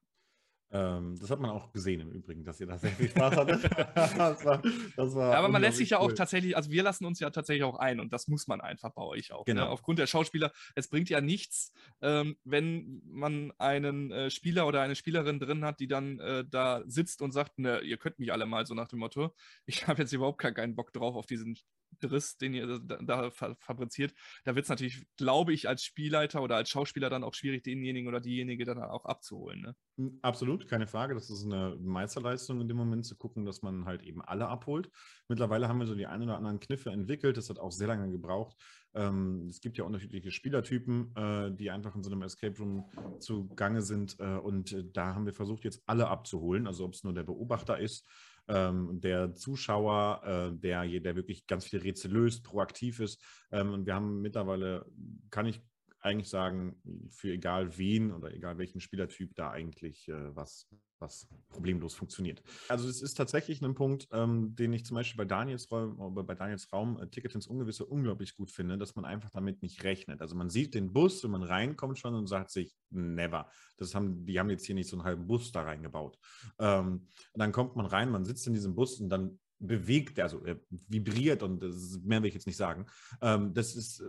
ähm, 0.74 1.16
das 1.20 1.30
hat 1.30 1.40
man 1.40 1.52
auch 1.52 1.72
gesehen 1.72 2.02
im 2.02 2.12
Übrigen, 2.12 2.44
dass 2.44 2.60
ihr 2.60 2.66
da 2.66 2.80
sehr 2.80 2.90
viel 2.92 3.08
Spaß 3.08 3.38
hattet. 3.38 3.64
das 3.96 4.44
war, 4.44 4.62
das 4.96 5.16
war 5.16 5.36
aber 5.36 5.48
man 5.48 5.62
lässt 5.62 5.78
sich 5.78 5.92
ja 5.92 6.00
cool. 6.00 6.12
auch 6.12 6.14
tatsächlich, 6.14 6.58
also 6.58 6.72
wir 6.72 6.82
lassen 6.82 7.06
uns 7.06 7.20
ja 7.20 7.30
tatsächlich 7.30 7.64
auch 7.64 7.78
ein 7.78 8.00
und 8.00 8.12
das 8.12 8.28
muss 8.28 8.48
man 8.48 8.60
einfach 8.60 8.92
bei 8.92 9.04
euch 9.04 9.32
auch. 9.32 9.46
Ne? 9.46 9.54
Genau. 9.54 9.66
Ne? 9.66 9.70
Aufgrund 9.70 10.00
der 10.00 10.08
Schauspieler, 10.08 10.52
es 10.74 10.90
bringt 10.90 11.12
ja 11.12 11.22
nichts, 11.22 11.74
ähm, 12.02 12.38
wenn 12.44 13.04
man 13.06 13.54
einen 13.60 14.12
äh, 14.12 14.32
Spieler 14.32 14.66
oder 14.66 14.82
eine 14.82 14.96
Spielerin 14.96 15.40
drin 15.40 15.64
hat, 15.64 15.80
die 15.80 15.88
dann 15.88 16.20
äh, 16.20 16.44
da 16.50 16.82
sitzt 16.88 17.22
und 17.22 17.34
sagt, 17.34 17.60
ne, 17.60 17.82
ihr 17.82 17.98
könnt 17.98 18.18
mich 18.18 18.34
alle 18.34 18.48
mal 18.48 18.66
so 18.66 18.74
nach 18.74 18.88
dem 18.88 18.98
Motto, 18.98 19.36
ich 19.68 19.88
habe 19.88 20.02
jetzt 20.02 20.14
überhaupt 20.14 20.40
keinen 20.40 20.76
Bock 20.76 20.92
drauf 20.92 21.16
auf 21.16 21.28
diesen 21.28 21.56
Driss, 22.00 22.38
den 22.38 22.54
ihr 22.54 22.80
da, 22.80 22.98
da 23.02 23.32
fabriziert. 23.32 24.14
Da 24.44 24.56
wird 24.56 24.64
es 24.64 24.70
natürlich, 24.70 25.06
glaube 25.18 25.54
ich, 25.54 25.68
als 25.68 25.84
Spielleiter 25.84 26.42
oder 26.42 26.56
als 26.56 26.70
Schauspieler 26.70 27.10
dann 27.10 27.24
auch 27.24 27.34
schwierig, 27.34 27.64
denjenigen 27.64 28.08
oder 28.08 28.22
diejenige 28.22 28.66
dann 28.66 28.80
auch 28.80 29.06
abzuholen. 29.06 29.62
Ne? 29.62 29.76
Hm, 29.98 30.20
absolut, 30.22 30.68
keine 30.68 30.88
Frage. 30.88 31.14
Das 31.14 31.30
ist 31.30 31.46
eine 31.46 31.78
Meisterleistung 31.80 32.62
in 32.62 32.68
dem 32.68 32.78
Moment 32.78 33.06
zu 33.06 33.16
gucken, 33.16 33.46
dass 33.46 33.62
man 33.62 33.86
halt 33.86 34.04
eben 34.04 34.22
alle 34.22 34.48
abholt. 34.48 34.90
Mittlerweile 35.28 35.68
haben 35.68 35.80
wir 35.80 35.86
so 35.86 35.96
die 35.96 36.08
ein 36.08 36.22
oder 36.22 36.38
anderen 36.38 36.60
Kniffe 36.60 36.90
entwickelt. 36.90 37.38
Das 37.38 37.50
hat 37.50 37.60
auch 37.60 37.72
sehr 37.72 37.88
lange 37.88 38.12
gebraucht. 38.12 38.56
Ähm, 38.96 39.48
es 39.50 39.62
gibt 39.62 39.78
ja 39.78 39.84
unterschiedliche 39.84 40.32
Spielertypen, 40.32 41.16
äh, 41.16 41.52
die 41.56 41.72
einfach 41.72 41.96
in 41.96 42.04
so 42.04 42.12
einem 42.12 42.22
Escape 42.24 42.58
Room 42.58 42.92
zugange 43.20 43.82
sind. 43.82 44.16
Äh, 44.20 44.38
und 44.38 44.72
äh, 44.72 44.84
da 44.92 45.16
haben 45.16 45.26
wir 45.26 45.34
versucht, 45.34 45.64
jetzt 45.64 45.82
alle 45.86 46.08
abzuholen. 46.08 46.68
Also 46.68 46.86
ob 46.86 46.94
es 46.94 47.04
nur 47.04 47.14
der 47.14 47.24
Beobachter 47.24 47.80
ist 47.80 48.08
ähm, 48.48 49.00
der 49.02 49.36
Zuschauer, 49.36 50.22
äh, 50.24 50.60
der, 50.60 50.86
der 51.00 51.16
wirklich 51.16 51.48
ganz 51.48 51.66
viele 51.66 51.84
Rätsel 51.84 52.12
löst, 52.12 52.44
proaktiv 52.44 53.00
ist. 53.00 53.22
Ähm, 53.52 53.74
und 53.74 53.86
wir 53.86 53.96
haben 53.96 54.22
mittlerweile, 54.22 54.86
kann 55.30 55.46
ich 55.46 55.62
eigentlich 56.04 56.30
sagen, 56.30 56.76
für 57.10 57.32
egal 57.32 57.78
wen 57.78 58.12
oder 58.12 58.34
egal 58.34 58.58
welchen 58.58 58.82
Spielertyp 58.82 59.36
da 59.36 59.52
eigentlich 59.52 60.08
äh, 60.10 60.36
was, 60.36 60.68
was 61.00 61.28
problemlos 61.50 61.94
funktioniert. 61.94 62.44
Also 62.68 62.90
es 62.90 63.02
ist 63.02 63.14
tatsächlich 63.14 63.62
ein 63.62 63.74
Punkt, 63.74 64.08
ähm, 64.12 64.56
den 64.56 64.74
ich 64.74 64.86
zum 64.86 64.96
Beispiel 64.96 65.18
bei 65.18 65.26
Daniels 65.26 65.72
Raum, 65.72 66.14
bei 66.14 66.36
Daniels 66.36 66.72
Raum 66.74 67.00
äh, 67.00 67.08
Ticket 67.08 67.36
ins 67.36 67.48
Ungewisse 67.48 67.86
unglaublich 67.86 68.36
gut 68.36 68.52
finde, 68.52 68.78
dass 68.78 68.96
man 68.96 69.06
einfach 69.06 69.30
damit 69.30 69.62
nicht 69.62 69.84
rechnet. 69.84 70.22
Also 70.22 70.36
man 70.36 70.50
sieht 70.50 70.76
den 70.76 70.92
Bus, 70.92 71.24
wenn 71.24 71.32
man 71.32 71.44
reinkommt 71.44 72.00
schon 72.00 72.16
und 72.16 72.28
sagt 72.28 72.52
sich, 72.52 72.76
never. 72.90 73.50
Das 73.78 73.96
haben, 73.96 74.26
die 74.26 74.40
haben 74.40 74.50
jetzt 74.50 74.66
hier 74.66 74.76
nicht 74.76 74.90
so 74.90 74.98
einen 74.98 75.06
halben 75.06 75.28
Bus 75.28 75.52
da 75.52 75.64
reingebaut. 75.64 76.18
Ähm, 76.60 77.08
dann 77.34 77.52
kommt 77.52 77.76
man 77.76 77.86
rein, 77.86 78.12
man 78.12 78.26
sitzt 78.26 78.46
in 78.48 78.54
diesem 78.54 78.76
Bus 78.76 79.00
und 79.00 79.10
dann 79.10 79.40
bewegt, 79.68 80.20
also 80.20 80.44
er 80.46 80.60
vibriert 80.70 81.44
und 81.44 81.62
das 81.62 82.00
mehr 82.04 82.22
will 82.22 82.28
ich 82.28 82.34
jetzt 82.34 82.48
nicht 82.48 82.58
sagen. 82.58 82.86
Ähm, 83.22 83.54
das 83.54 83.76
ist 83.76 84.02
äh, 84.02 84.06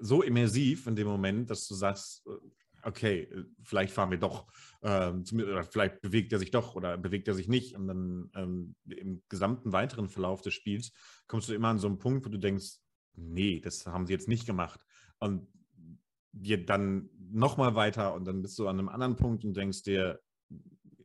so 0.00 0.22
immersiv 0.22 0.86
in 0.86 0.96
dem 0.96 1.08
Moment, 1.08 1.50
dass 1.50 1.66
du 1.66 1.74
sagst, 1.74 2.26
äh, 2.26 2.30
okay, 2.82 3.22
äh, 3.22 3.44
vielleicht 3.62 3.92
fahren 3.92 4.10
wir 4.10 4.18
doch, 4.18 4.46
ähm, 4.82 5.24
oder 5.34 5.64
vielleicht 5.64 6.00
bewegt 6.02 6.32
er 6.32 6.38
sich 6.38 6.50
doch 6.50 6.74
oder 6.74 6.98
bewegt 6.98 7.28
er 7.28 7.34
sich 7.34 7.48
nicht. 7.48 7.76
Und 7.76 7.88
dann 7.88 8.30
ähm, 8.34 8.74
im 8.86 9.22
gesamten 9.28 9.72
weiteren 9.72 10.08
Verlauf 10.08 10.42
des 10.42 10.54
Spiels 10.54 10.92
kommst 11.26 11.48
du 11.48 11.54
immer 11.54 11.68
an 11.68 11.78
so 11.78 11.88
einen 11.88 11.98
Punkt, 11.98 12.26
wo 12.26 12.30
du 12.30 12.38
denkst, 12.38 12.78
nee, 13.14 13.60
das 13.60 13.86
haben 13.86 14.06
sie 14.06 14.12
jetzt 14.12 14.28
nicht 14.28 14.46
gemacht. 14.46 14.80
Und 15.18 15.48
dir 16.32 16.64
dann 16.64 17.10
nochmal 17.30 17.74
weiter 17.74 18.14
und 18.14 18.24
dann 18.24 18.42
bist 18.42 18.58
du 18.58 18.66
an 18.66 18.78
einem 18.78 18.88
anderen 18.88 19.16
Punkt 19.16 19.44
und 19.44 19.56
denkst 19.56 19.82
dir, 19.82 20.20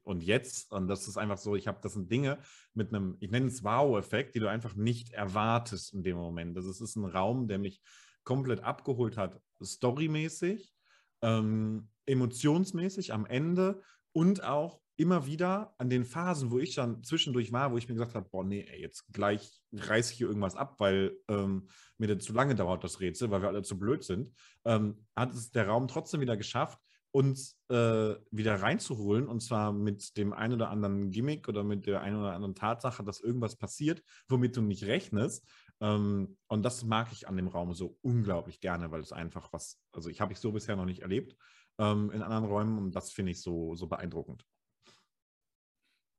und 0.07 0.23
jetzt, 0.23 0.71
und 0.71 0.87
das 0.87 1.07
ist 1.07 1.17
einfach 1.17 1.37
so, 1.37 1.55
ich 1.55 1.67
habe, 1.67 1.79
das 1.81 1.93
sind 1.93 2.09
Dinge 2.09 2.39
mit 2.73 2.93
einem, 2.93 3.17
ich 3.19 3.29
nenne 3.29 3.47
es 3.47 3.63
Wow-Effekt, 3.63 4.35
die 4.35 4.39
du 4.39 4.49
einfach 4.49 4.73
nicht 4.75 5.11
erwartest 5.11 5.93
in 5.93 6.01
dem 6.01 6.15
Moment. 6.15 6.55
Das 6.55 6.65
ist, 6.65 6.79
ist 6.79 6.95
ein 6.95 7.05
Raum, 7.05 7.47
der 7.47 7.59
mich 7.59 7.81
komplett 8.23 8.61
abgeholt 8.61 9.17
hat, 9.17 9.39
storymäßig, 9.61 10.73
ähm, 11.21 11.89
emotionsmäßig 12.05 13.13
am 13.13 13.25
Ende 13.25 13.81
und 14.13 14.43
auch 14.43 14.79
immer 14.95 15.25
wieder 15.27 15.75
an 15.77 15.89
den 15.89 16.05
Phasen, 16.05 16.51
wo 16.51 16.57
ich 16.57 16.73
dann 16.73 17.03
zwischendurch 17.03 17.51
war, 17.51 17.71
wo 17.71 17.77
ich 17.77 17.87
mir 17.87 17.95
gesagt 17.95 18.15
habe, 18.15 18.29
boah, 18.29 18.43
nee, 18.43 18.65
ey, 18.67 18.81
jetzt 18.81 19.11
gleich 19.11 19.61
reiße 19.73 20.13
ich 20.13 20.17
hier 20.17 20.27
irgendwas 20.27 20.55
ab, 20.55 20.79
weil 20.79 21.17
ähm, 21.27 21.67
mir 21.97 22.07
das 22.07 22.23
zu 22.23 22.33
lange 22.33 22.55
dauert, 22.55 22.83
das 22.83 22.99
Rätsel, 22.99 23.29
weil 23.29 23.41
wir 23.41 23.49
alle 23.49 23.61
zu 23.61 23.77
blöd 23.77 24.03
sind, 24.03 24.33
ähm, 24.65 25.05
hat 25.15 25.33
es 25.33 25.51
der 25.51 25.67
Raum 25.67 25.87
trotzdem 25.87 26.21
wieder 26.21 26.37
geschafft, 26.37 26.79
uns 27.11 27.59
äh, 27.69 28.15
wieder 28.31 28.61
reinzuholen 28.61 29.27
und 29.27 29.41
zwar 29.41 29.71
mit 29.73 30.17
dem 30.17 30.33
einen 30.33 30.53
oder 30.53 30.69
anderen 30.69 31.11
Gimmick 31.11 31.47
oder 31.47 31.63
mit 31.63 31.85
der 31.85 32.01
einen 32.01 32.17
oder 32.17 32.33
anderen 32.33 32.55
Tatsache, 32.55 33.03
dass 33.03 33.19
irgendwas 33.19 33.55
passiert, 33.55 34.03
womit 34.27 34.55
du 34.57 34.61
nicht 34.61 34.83
rechnest. 34.83 35.47
Ähm, 35.79 36.37
und 36.47 36.63
das 36.63 36.83
mag 36.83 37.11
ich 37.11 37.27
an 37.27 37.37
dem 37.37 37.47
Raum 37.47 37.73
so 37.73 37.97
unglaublich 38.01 38.59
gerne, 38.59 38.91
weil 38.91 39.01
es 39.01 39.11
einfach 39.11 39.51
was, 39.53 39.79
also 39.91 40.09
ich 40.09 40.21
habe 40.21 40.33
ich 40.33 40.39
so 40.39 40.51
bisher 40.51 40.75
noch 40.75 40.85
nicht 40.85 41.01
erlebt 41.01 41.35
ähm, 41.77 42.11
in 42.11 42.21
anderen 42.21 42.45
Räumen 42.45 42.77
und 42.77 42.95
das 42.95 43.11
finde 43.11 43.31
ich 43.31 43.41
so, 43.41 43.75
so 43.75 43.87
beeindruckend. 43.87 44.45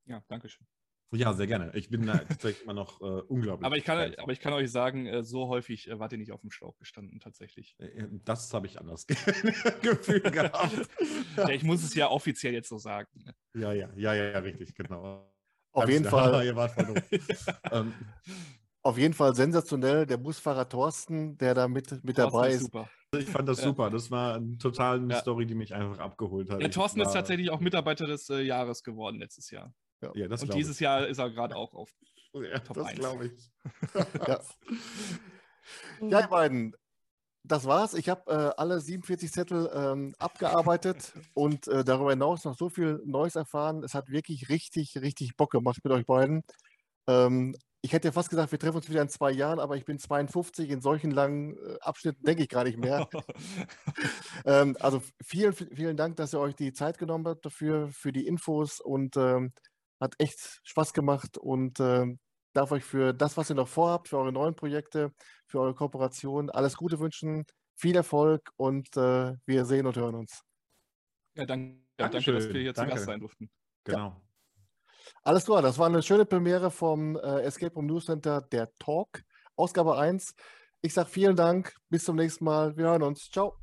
Ja, 0.05 0.23
danke 0.27 0.49
schön. 0.49 0.78
Ja, 1.11 1.33
sehr 1.33 1.47
gerne. 1.47 1.71
Ich 1.73 1.89
bin 1.89 2.05
da 2.05 2.17
tatsächlich 2.17 2.63
immer 2.63 2.73
noch 2.73 3.01
äh, 3.01 3.05
unglaublich. 3.05 3.65
Aber 3.65 3.77
ich, 3.77 3.83
kann, 3.83 4.13
aber 4.17 4.31
ich 4.31 4.39
kann 4.39 4.53
euch 4.53 4.71
sagen, 4.71 5.07
äh, 5.07 5.23
so 5.23 5.47
häufig 5.47 5.89
äh, 5.89 5.99
wart 5.99 6.11
ihr 6.11 6.19
nicht 6.19 6.31
auf 6.31 6.41
dem 6.41 6.51
Schlauch 6.51 6.77
gestanden, 6.77 7.19
tatsächlich. 7.19 7.75
Äh, 7.79 7.85
äh, 7.85 8.07
das 8.25 8.53
habe 8.53 8.67
ich 8.67 8.79
anders 8.79 9.07
gefühlt 9.81 10.31
gehabt. 10.31 10.87
ja, 11.37 11.49
ich 11.49 11.63
muss 11.63 11.83
es 11.83 11.95
ja 11.95 12.09
offiziell 12.09 12.53
jetzt 12.53 12.69
so 12.69 12.77
sagen. 12.77 13.09
Ne? 13.25 13.33
Ja, 13.55 13.73
ja, 13.73 13.89
ja, 13.95 14.13
ja, 14.13 14.31
ja, 14.31 14.39
richtig, 14.39 14.75
genau. 14.75 15.27
Auf 15.71 15.89
jeden 15.89 16.05
Fall. 16.05 16.45
ihr 16.45 16.55
wart 16.55 16.73
voll 16.73 17.01
ähm, 17.71 17.93
auf 18.81 18.97
jeden 18.97 19.13
Fall 19.13 19.35
sensationell, 19.35 20.05
der 20.05 20.17
Busfahrer 20.17 20.67
Thorsten, 20.67 21.37
der 21.37 21.53
da 21.53 21.67
mit, 21.67 22.03
mit 22.03 22.17
dabei 22.17 22.51
ist. 22.51 22.61
Super. 22.61 22.89
Ich 23.17 23.25
fand 23.25 23.49
das 23.49 23.59
ja. 23.59 23.65
super. 23.65 23.89
Das 23.89 24.09
war 24.11 24.35
eine 24.35 24.57
total 24.57 25.09
ja. 25.09 25.17
Story, 25.19 25.45
die 25.45 25.55
mich 25.55 25.73
einfach 25.73 25.99
abgeholt 25.99 26.49
hat. 26.49 26.61
Der 26.61 26.71
Thorsten 26.71 27.01
ist 27.01 27.13
tatsächlich 27.13 27.49
auch 27.49 27.59
Mitarbeiter 27.59 28.05
des 28.05 28.29
äh, 28.29 28.41
Jahres 28.41 28.83
geworden 28.83 29.19
letztes 29.19 29.49
Jahr. 29.49 29.73
Ja. 30.01 30.11
ja 30.15 30.27
und 30.29 30.53
dieses 30.53 30.77
ich. 30.77 30.81
Jahr 30.81 31.07
ist 31.07 31.17
er 31.17 31.29
gerade 31.29 31.55
auch 31.55 31.73
auf 31.73 31.93
ja, 32.33 32.59
Top 32.59 32.77
das 32.77 32.87
1. 32.87 32.99
glaube 32.99 33.27
ich. 33.27 33.51
ja. 34.27 34.39
ja, 36.01 36.19
ihr 36.21 36.27
beiden, 36.27 36.75
das 37.43 37.65
war's. 37.65 37.93
Ich 37.93 38.09
habe 38.09 38.31
äh, 38.31 38.61
alle 38.61 38.79
47 38.79 39.31
Zettel 39.31 39.69
ähm, 39.73 40.13
abgearbeitet 40.19 41.13
und 41.33 41.67
äh, 41.67 41.83
darüber 41.83 42.11
hinaus 42.11 42.43
noch 42.45 42.55
so 42.57 42.69
viel 42.69 43.01
Neues 43.05 43.35
erfahren. 43.35 43.83
Es 43.83 43.93
hat 43.93 44.09
wirklich 44.09 44.49
richtig, 44.49 44.97
richtig 44.97 45.35
Bock 45.35 45.51
gemacht 45.51 45.79
mit 45.83 45.93
euch 45.93 46.05
beiden. 46.05 46.43
Ähm, 47.07 47.55
ich 47.81 47.93
hätte 47.93 48.11
fast 48.11 48.29
gesagt, 48.29 48.51
wir 48.51 48.59
treffen 48.59 48.75
uns 48.75 48.89
wieder 48.89 49.01
in 49.01 49.07
zwei 49.07 49.31
Jahren, 49.31 49.59
aber 49.59 49.77
ich 49.77 49.85
bin 49.85 49.99
52. 49.99 50.69
In 50.69 50.81
solchen 50.81 51.11
langen 51.11 51.55
äh, 51.57 51.77
Abschnitten 51.79 52.23
denke 52.23 52.43
ich 52.43 52.49
gar 52.49 52.65
nicht 52.65 52.77
mehr. 52.77 53.07
ähm, 54.45 54.75
also 54.81 55.01
vielen, 55.23 55.53
vielen 55.53 55.95
Dank, 55.95 56.17
dass 56.17 56.33
ihr 56.33 56.41
euch 56.41 56.55
die 56.55 56.73
Zeit 56.73 56.97
genommen 56.97 57.25
habt 57.25 57.45
dafür, 57.45 57.89
für 57.89 58.11
die 58.11 58.27
Infos 58.27 58.81
und 58.81 59.15
ähm, 59.15 59.53
hat 59.99 60.15
echt 60.17 60.61
Spaß 60.63 60.93
gemacht 60.93 61.37
und 61.37 61.79
äh, 61.79 62.05
darf 62.53 62.71
euch 62.71 62.83
für 62.83 63.13
das, 63.13 63.37
was 63.37 63.49
ihr 63.49 63.55
noch 63.55 63.67
vorhabt, 63.67 64.09
für 64.09 64.17
eure 64.17 64.31
neuen 64.31 64.55
Projekte, 64.55 65.13
für 65.47 65.59
eure 65.59 65.75
Kooperation 65.75 66.49
alles 66.49 66.77
Gute 66.77 66.99
wünschen, 66.99 67.45
viel 67.75 67.95
Erfolg 67.95 68.49
und 68.57 68.95
äh, 68.97 69.35
wir 69.45 69.65
sehen 69.65 69.85
und 69.85 69.95
hören 69.95 70.15
uns. 70.15 70.43
Ja, 71.35 71.45
danke, 71.45 71.81
ja, 71.99 72.09
danke 72.09 72.33
dass 72.33 72.49
wir 72.49 72.61
hier 72.61 72.73
danke. 72.73 72.91
zu 72.91 72.95
Gast 72.95 73.05
sein 73.05 73.19
durften. 73.19 73.49
Genau. 73.83 74.07
Ja. 74.07 74.21
Alles 75.23 75.45
klar, 75.45 75.61
das 75.61 75.77
war 75.77 75.87
eine 75.87 76.01
schöne 76.01 76.25
Premiere 76.25 76.71
vom 76.71 77.15
äh, 77.15 77.41
Escape 77.41 77.73
Room 77.73 77.87
News 77.87 78.05
Center, 78.05 78.41
der 78.41 78.73
Talk, 78.77 79.23
Ausgabe 79.55 79.97
1. 79.97 80.35
Ich 80.81 80.93
sage 80.93 81.09
vielen 81.09 81.35
Dank, 81.35 81.73
bis 81.89 82.05
zum 82.05 82.15
nächsten 82.15 82.45
Mal, 82.45 82.75
wir 82.77 82.85
hören 82.85 83.03
uns. 83.03 83.29
Ciao. 83.29 83.57